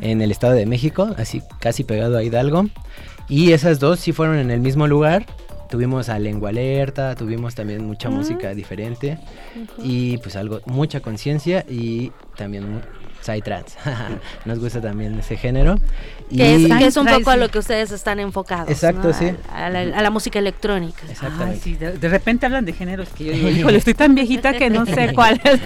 en 0.00 0.20
el 0.20 0.30
Estado 0.30 0.54
de 0.54 0.66
México, 0.66 1.14
así 1.16 1.42
casi 1.60 1.84
pegado 1.84 2.16
a 2.16 2.22
Hidalgo. 2.32 2.66
Y 3.28 3.52
esas 3.52 3.78
dos 3.78 4.00
sí 4.00 4.12
fueron 4.12 4.38
en 4.38 4.50
el 4.50 4.60
mismo 4.60 4.86
lugar. 4.86 5.26
Tuvimos 5.68 6.08
a 6.08 6.18
Lengua 6.18 6.50
Alerta, 6.50 7.14
tuvimos 7.14 7.54
también 7.54 7.86
mucha 7.86 8.10
música 8.10 8.52
diferente 8.52 9.18
y 9.82 10.18
pues 10.18 10.36
algo, 10.36 10.60
mucha 10.66 11.00
conciencia 11.00 11.64
y 11.66 12.12
también 12.36 12.82
Psytrance. 13.22 13.78
Nos 14.44 14.58
gusta 14.58 14.80
también 14.82 15.18
ese 15.18 15.36
género. 15.36 15.76
Que, 16.36 16.86
es, 16.86 16.96
un 16.96 17.06
poco 17.06 17.30
a 17.30 17.36
lo 17.36 17.48
que 17.48 17.58
ustedes 17.58 17.90
están 17.90 18.20
enfocados. 18.20 18.70
Exacto, 18.70 19.12
sí. 19.12 19.32
A 19.52 19.70
la, 19.70 20.10
música 20.10 20.38
electrónica. 20.38 21.02
Exactamente. 21.08 21.98
de, 21.98 22.08
repente 22.08 22.46
hablan 22.46 22.64
de 22.64 22.72
géneros 22.72 23.08
que 23.10 23.24
yo 23.24 23.32
digo, 23.32 23.48
híjole, 23.50 23.78
estoy 23.78 23.94
tan 23.94 24.14
viejita 24.14 24.52
que 24.54 24.70
no 24.70 24.86
sé 24.86 25.12
cuál 25.14 25.40
es. 25.44 25.60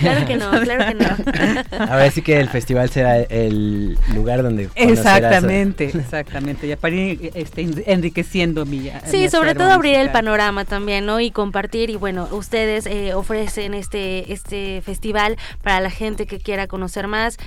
claro 0.00 0.26
que 0.26 0.36
no, 0.36 0.50
claro 0.50 0.86
que 0.86 0.94
no. 0.94 1.84
A 1.84 1.96
ver 1.96 2.12
si 2.12 2.22
que 2.22 2.40
el 2.40 2.48
festival 2.48 2.90
será 2.90 3.18
el 3.18 3.98
lugar 4.14 4.42
donde 4.42 4.68
Exactamente, 4.74 5.84
exactamente. 5.86 6.68
Ya 6.68 6.76
para 6.76 6.94
ir 6.94 7.30
este, 7.34 7.68
enriqueciendo 7.86 8.64
mi 8.66 8.90
Sí, 9.06 9.28
sobre 9.28 9.54
todo 9.54 9.70
abrir 9.70 9.96
el 9.96 10.10
panorama 10.10 10.64
también, 10.64 11.06
¿no? 11.06 11.20
Y 11.20 11.30
compartir. 11.30 11.90
Y 11.90 11.96
bueno, 11.96 12.28
ustedes 12.32 12.86
eh, 12.86 13.14
ofrecen 13.14 13.74
este, 13.74 14.32
este 14.32 14.82
festival 14.82 15.36
para 15.62 15.80
la 15.80 15.90
gente 15.90 16.26
que 16.26 16.38
quiera 16.38 16.66
conocer 16.66 17.08
más 17.08 17.38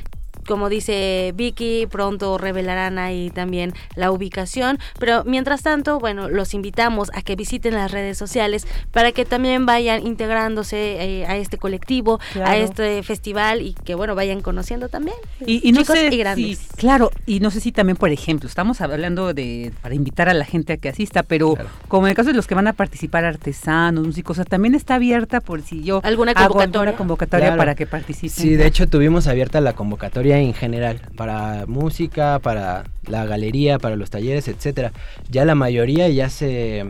como 0.48 0.69
dice 0.69 1.34
Vicky, 1.36 1.88
pronto 1.88 2.38
revelarán 2.38 2.98
ahí 2.98 3.30
también 3.30 3.74
la 3.95 4.11
ubicación, 4.11 4.80
pero 4.99 5.24
mientras 5.26 5.61
tanto, 5.61 5.99
bueno, 5.99 6.30
los 6.30 6.53
invitamos 6.53 7.11
a 7.14 7.22
que 7.22 7.36
visiten 7.36 7.76
las 7.76 7.91
redes 7.91 8.18
sociales 8.18 8.65
para 8.91 9.11
que 9.11 9.26
también 9.26 9.65
vayan 9.65 10.06
integrándose 10.06 11.22
eh, 11.22 11.26
a 11.28 11.38
este 11.38 11.57
colectivo, 11.57 12.19
a 12.44 12.57
este 12.57 13.03
festival 13.03 13.61
y 13.61 13.74
que 13.74 13.95
bueno, 13.95 14.15
vayan 14.15 14.41
conociendo 14.41 14.90
también. 14.90 15.18
Y, 15.45 15.72
no 15.72 15.84
sé 15.84 16.10
y 16.11 16.18
grandes. 16.18 16.68
claro, 16.78 17.11
y 17.26 17.40
no 17.40 17.52
sé 17.52 17.60
si 17.60 17.72
también, 17.72 17.98
por 17.98 18.10
ejemplo, 18.10 18.48
estamos 18.48 18.82
hablando 18.82 19.34
de 19.34 19.72
para 19.82 19.95
invitar 19.95 20.30
a 20.30 20.34
la 20.34 20.45
gente 20.45 20.74
a 20.74 20.78
que 20.78 20.90
asista, 20.90 21.24
pero 21.24 21.56
como 21.88 22.07
en 22.07 22.11
el 22.11 22.15
caso 22.15 22.30
de 22.30 22.36
los 22.36 22.48
que 22.48 22.56
van 22.56 22.68
a 22.68 22.74
participar 22.74 23.26
artesanos, 23.26 24.06
músicos, 24.06 24.40
también 24.49 24.76
está 24.76 24.95
abierta 24.95 25.41
por 25.41 25.61
si 25.61 25.84
yo 25.84 26.02
alguna 26.03 26.34
convocatoria, 26.34 26.95
convocatoria 26.95 27.57
para 27.57 27.76
que 27.76 27.86
participen. 27.86 28.30
Sí, 28.30 28.56
de 28.56 28.65
hecho 28.65 28.88
tuvimos 28.88 29.28
abierta 29.28 29.61
la 29.61 29.74
convocatoria 29.74 30.37
en 30.44 30.54
general, 30.54 31.02
para 31.16 31.66
música, 31.68 32.40
para 32.40 32.86
la 33.06 33.26
galería, 33.26 33.80
para 33.80 33.96
los 33.96 34.10
talleres, 34.10 34.48
etcétera. 34.48 34.92
Ya 35.30 35.46
la 35.46 35.56
mayoría 35.56 36.10
ya 36.10 36.30
se, 36.30 36.86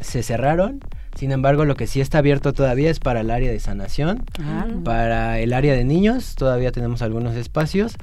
se 0.00 0.22
cerraron. 0.22 0.80
Sin 1.16 1.32
embargo, 1.32 1.64
lo 1.64 1.74
que 1.74 1.88
sí 1.88 2.00
está 2.00 2.18
abierto 2.18 2.52
todavía 2.52 2.90
es 2.90 3.00
para 3.00 3.22
el 3.22 3.30
área 3.30 3.50
de 3.50 3.58
sanación, 3.58 4.22
ah. 4.40 4.66
para 4.84 5.40
el 5.40 5.52
área 5.52 5.74
de 5.74 5.84
niños, 5.84 6.36
todavía 6.36 6.70
tenemos 6.70 7.02
algunos 7.02 7.34
espacios, 7.34 7.96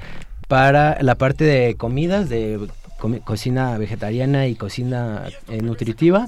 para 0.49 1.01
la 1.01 1.15
parte 1.15 1.45
de 1.45 1.75
comidas, 1.75 2.27
de 2.27 2.67
cocina 3.23 3.77
vegetariana 3.77 4.47
y 4.47 4.55
cocina 4.55 5.23
eh, 5.47 5.61
nutritiva, 5.61 6.27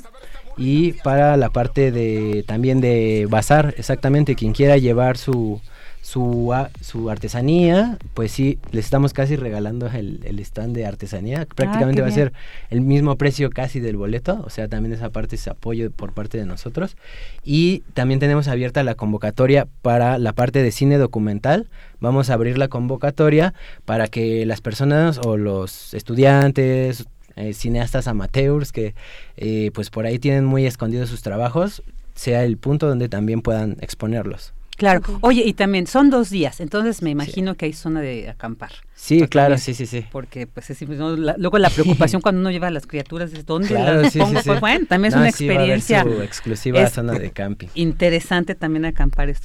y 0.56 0.94
para 0.94 1.36
la 1.36 1.50
parte 1.50 1.92
de 1.92 2.46
también 2.48 2.80
de 2.80 3.28
bazar, 3.30 3.76
exactamente, 3.78 4.36
quien 4.36 4.54
quiera 4.54 4.78
llevar 4.78 5.18
su, 5.18 5.62
su, 6.08 6.56
su 6.80 7.10
artesanía, 7.10 7.98
pues 8.14 8.32
sí, 8.32 8.60
les 8.72 8.86
estamos 8.86 9.12
casi 9.12 9.36
regalando 9.36 9.88
el, 9.88 10.22
el 10.24 10.40
stand 10.40 10.74
de 10.74 10.86
artesanía. 10.86 11.42
Ah, 11.42 11.54
Prácticamente 11.54 12.02
va 12.02 12.08
a 12.08 12.12
ser 12.12 12.32
el 12.70 12.80
mismo 12.80 13.18
precio 13.18 13.50
casi 13.50 13.82
del 13.82 13.98
boleto, 13.98 14.42
o 14.46 14.50
sea, 14.50 14.70
también 14.70 14.94
esa 14.94 15.10
parte 15.10 15.36
es 15.36 15.46
apoyo 15.50 15.92
por 15.92 16.14
parte 16.14 16.38
de 16.38 16.46
nosotros. 16.46 16.96
Y 17.44 17.84
también 17.94 18.22
tenemos 18.22 18.48
abierta 18.48 18.84
la 18.84 18.96
convocatoria 18.96 19.68
para 19.82 20.18
la 20.18 20.32
parte 20.32 20.64
de 20.64 20.72
cine 20.72 20.98
documental. 20.98 21.68
Vamos 22.00 22.30
a 22.30 22.36
abrir 22.36 22.58
la 22.58 22.70
convocatoria 22.70 23.54
para 23.84 24.08
que 24.08 24.46
las 24.46 24.62
personas 24.62 25.20
o 25.26 25.36
los 25.36 25.94
estudiantes, 25.94 27.06
eh, 27.36 27.54
cineastas 27.54 28.08
amateurs 28.08 28.72
que 28.72 28.96
eh, 29.36 29.72
pues 29.74 29.90
por 29.90 30.06
ahí 30.06 30.20
tienen 30.20 30.46
muy 30.46 30.66
escondidos 30.66 31.10
sus 31.10 31.22
trabajos, 31.22 31.84
sea 32.16 32.46
el 32.46 32.56
punto 32.56 32.88
donde 32.88 33.10
también 33.10 33.42
puedan 33.42 33.76
exponerlos. 33.82 34.54
Claro. 34.78 35.02
Oye, 35.22 35.44
y 35.46 35.54
también 35.54 35.88
son 35.88 36.10
dos 36.10 36.30
días, 36.30 36.60
entonces 36.62 37.02
me 37.02 37.10
imagino 37.10 37.56
que 37.56 37.66
hay 37.66 37.74
zona 37.74 38.00
de 38.00 38.30
acampar. 38.30 38.72
Sí, 39.00 39.28
claro, 39.28 39.60
sí, 39.60 39.76
sí, 39.76 39.86
sí. 39.86 40.04
Porque 40.12 40.48
pues 40.48 40.72
es, 40.72 40.82
luego 40.82 41.60
la 41.60 41.70
preocupación 41.70 42.20
cuando 42.24 42.42
uno 42.42 42.50
lleva 42.50 42.68
a 42.68 42.72
las 42.72 42.88
criaturas 42.88 43.32
es 43.32 43.46
dónde 43.46 43.72
las 43.76 44.12
pongo. 44.18 44.42
pues 44.44 44.60
bueno, 44.60 44.88
también 44.88 45.14
es 45.14 45.18
una 45.18 45.30
experiencia 45.30 46.04
exclusiva 46.24 46.86
zona 46.90 47.14
de 47.14 47.30
camping. 47.30 47.68
Interesante 47.76 48.56
también 48.56 48.86
acampar, 48.86 49.30
es 49.30 49.40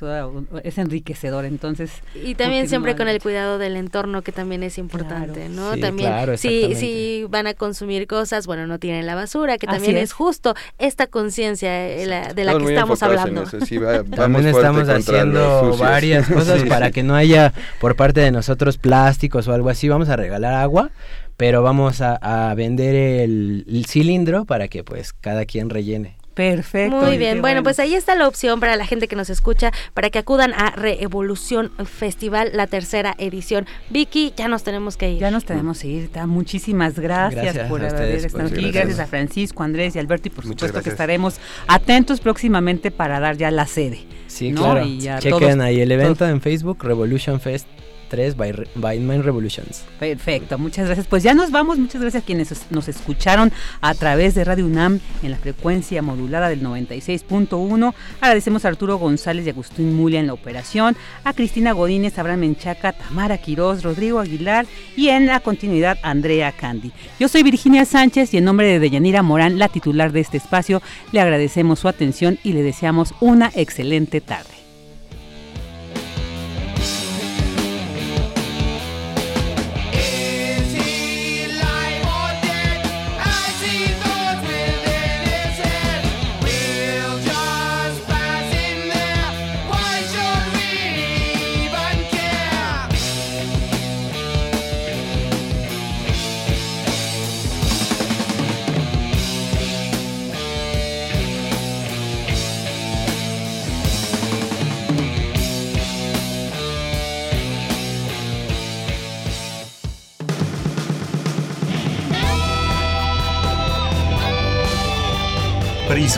es 0.64 0.78
enriquecedor, 0.78 1.44
entonces. 1.44 1.90
Y 2.14 2.34
también 2.34 2.66
siempre 2.66 2.96
con 2.96 3.08
el 3.08 3.20
cuidado 3.20 3.58
del 3.58 3.76
entorno 3.76 4.22
que 4.22 4.32
también 4.32 4.62
es 4.62 4.78
importante, 4.78 5.50
¿no? 5.50 5.76
también 5.76 6.38
si 6.38 6.74
si 6.74 7.26
van 7.28 7.46
a 7.46 7.52
consumir 7.52 8.06
cosas, 8.06 8.46
bueno, 8.46 8.66
no 8.66 8.78
tienen 8.78 9.04
la 9.06 9.14
basura, 9.14 9.58
que 9.58 9.66
también 9.66 9.98
es. 9.98 10.14
justo 10.14 10.54
esta 10.78 11.06
conciencia 11.08 11.88
eh, 11.88 12.32
de 12.34 12.44
la 12.44 12.56
que 12.56 12.64
estamos 12.64 13.02
hablando. 13.02 13.44
también 14.16 14.46
estamos 14.46 14.88
haciendo 14.88 15.76
varias 15.76 16.26
cosas 16.30 16.62
para 16.64 16.90
que 16.90 17.02
no 17.02 17.14
haya 17.14 17.52
por 17.80 17.96
parte 17.96 18.20
de 18.20 18.30
nosotros 18.30 18.78
plásticos 18.78 19.41
o 19.48 19.52
algo 19.52 19.69
así, 19.69 19.89
vamos 19.89 20.09
a 20.09 20.16
regalar 20.16 20.55
agua, 20.55 20.90
pero 21.36 21.62
vamos 21.62 22.01
a, 22.01 22.55
vender 22.55 22.94
el, 22.94 23.85
cilindro 23.89 24.44
para 24.44 24.69
que 24.69 24.85
pues 24.85 25.12
cada 25.12 25.44
quien 25.44 25.70
rellene. 25.70 26.16
Perfecto. 26.35 26.97
Muy 26.97 27.19
bien. 27.19 27.43
Bueno, 27.43 27.62
pues 27.62 27.78
ahí 27.78 27.94
está 27.94 28.14
la 28.14 28.27
opción 28.27 28.59
para 28.59 28.77
la 28.77 28.86
gente 28.86 29.06
que 29.06 29.16
nos 29.16 29.28
escucha 29.28 29.70
para 29.93 30.09
que 30.09 30.19
acudan 30.19 30.55
a 30.55 30.70
Reevolución 30.70 31.70
Festival, 31.85 32.52
la 32.55 32.66
tercera 32.66 33.14
edición. 33.19 33.66
Vicky, 33.90 34.32
ya 34.35 34.48
nos 34.48 34.62
tenemos 34.62 34.97
que 34.97 35.10
ir. 35.10 35.19
Ya 35.19 35.31
nos 35.31 35.44
tenemos 35.44 35.81
que 35.81 35.89
ir. 35.89 36.10
Muchísimas 36.27 36.98
gracias, 36.98 37.69
por 37.69 37.85
haber 37.85 38.24
estado 38.24 38.47
aquí. 38.47 38.70
Gracias. 38.70 38.98
a 38.98 39.06
Francisco, 39.06 39.62
Andrés 39.62 39.94
y 39.97 39.98
Alberto. 39.98 40.28
Y 40.28 40.31
por 40.31 40.47
supuesto 40.47 40.81
que 40.81 40.89
estaremos 40.90 41.39
atentos 41.66 42.20
próximamente 42.20 42.90
para 42.90 43.20
dar 43.20 43.36
ya 43.36 43.51
la 43.51 43.66
sede. 43.66 44.06
Sí, 44.27 44.52
claro. 44.55 44.86
Chequen 45.19 45.60
ahí 45.60 45.81
el 45.81 45.93
evento 45.93 46.27
en 46.27 46.40
Facebook, 46.40 46.82
Revolution 46.82 47.40
Fest 47.40 47.66
3 48.12 48.36
by, 48.36 49.01
Mind 49.01 49.24
Revolutions. 49.24 49.84
Perfecto, 49.98 50.59
muchas 50.59 50.84
gracias. 50.84 51.06
Pues 51.06 51.22
ya 51.22 51.32
nos 51.32 51.51
vamos, 51.51 51.78
muchas 51.78 52.02
gracias 52.02 52.22
a 52.22 52.26
quienes 52.26 52.70
nos 52.70 52.86
escucharon 52.86 53.51
a 53.80 53.94
través 53.94 54.34
de 54.34 54.44
Radio 54.44 54.66
UNAM 54.66 55.01
en 55.22 55.30
la 55.30 55.39
frecuencia 55.39 56.02
modulada 56.02 56.51
del 56.51 56.62
96.1. 56.62 57.94
Agradecemos 58.20 58.66
a 58.66 58.68
Arturo 58.68 58.98
González 58.98 59.47
y 59.47 59.51
Agustín 59.51 59.97
Mulia 59.97 60.20
en 60.20 60.26
la 60.26 60.34
operación, 60.34 60.94
a 61.24 61.32
Cristina 61.32 61.72
Godínez, 61.72 62.18
Abraham 62.18 62.40
Menchaca, 62.40 62.93
Tamara 62.93 63.39
Quiroz, 63.39 63.82
Rodrigo 63.82 64.18
Aguilar 64.18 64.66
y 64.94 65.09
en 65.09 65.24
la 65.24 65.40
continuidad 65.40 65.97
Andrea 66.02 66.52
Candy. 66.52 66.93
Yo 67.18 67.28
soy 67.28 67.43
Virginia 67.43 67.86
Sánchez 67.86 68.34
y 68.34 68.36
en 68.36 68.44
nombre 68.44 68.66
de 68.66 68.78
Deyanira 68.78 69.22
Morán, 69.22 69.59
la 69.59 69.68
titular 69.68 70.12
de 70.12 70.20
este 70.20 70.36
espacio, 70.36 70.82
le 71.12 71.20
agradecemos 71.22 71.78
su 71.78 71.89
atención 71.89 72.39
y 72.44 72.52
le 72.52 72.62
deseamos 72.62 73.14
una 73.20 73.51
excelente 73.55 74.20
tarde. 74.20 74.51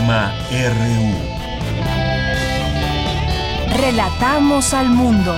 RU. 0.06 1.14
Relatamos 3.74 4.74
al 4.74 4.90
mundo. 4.90 5.34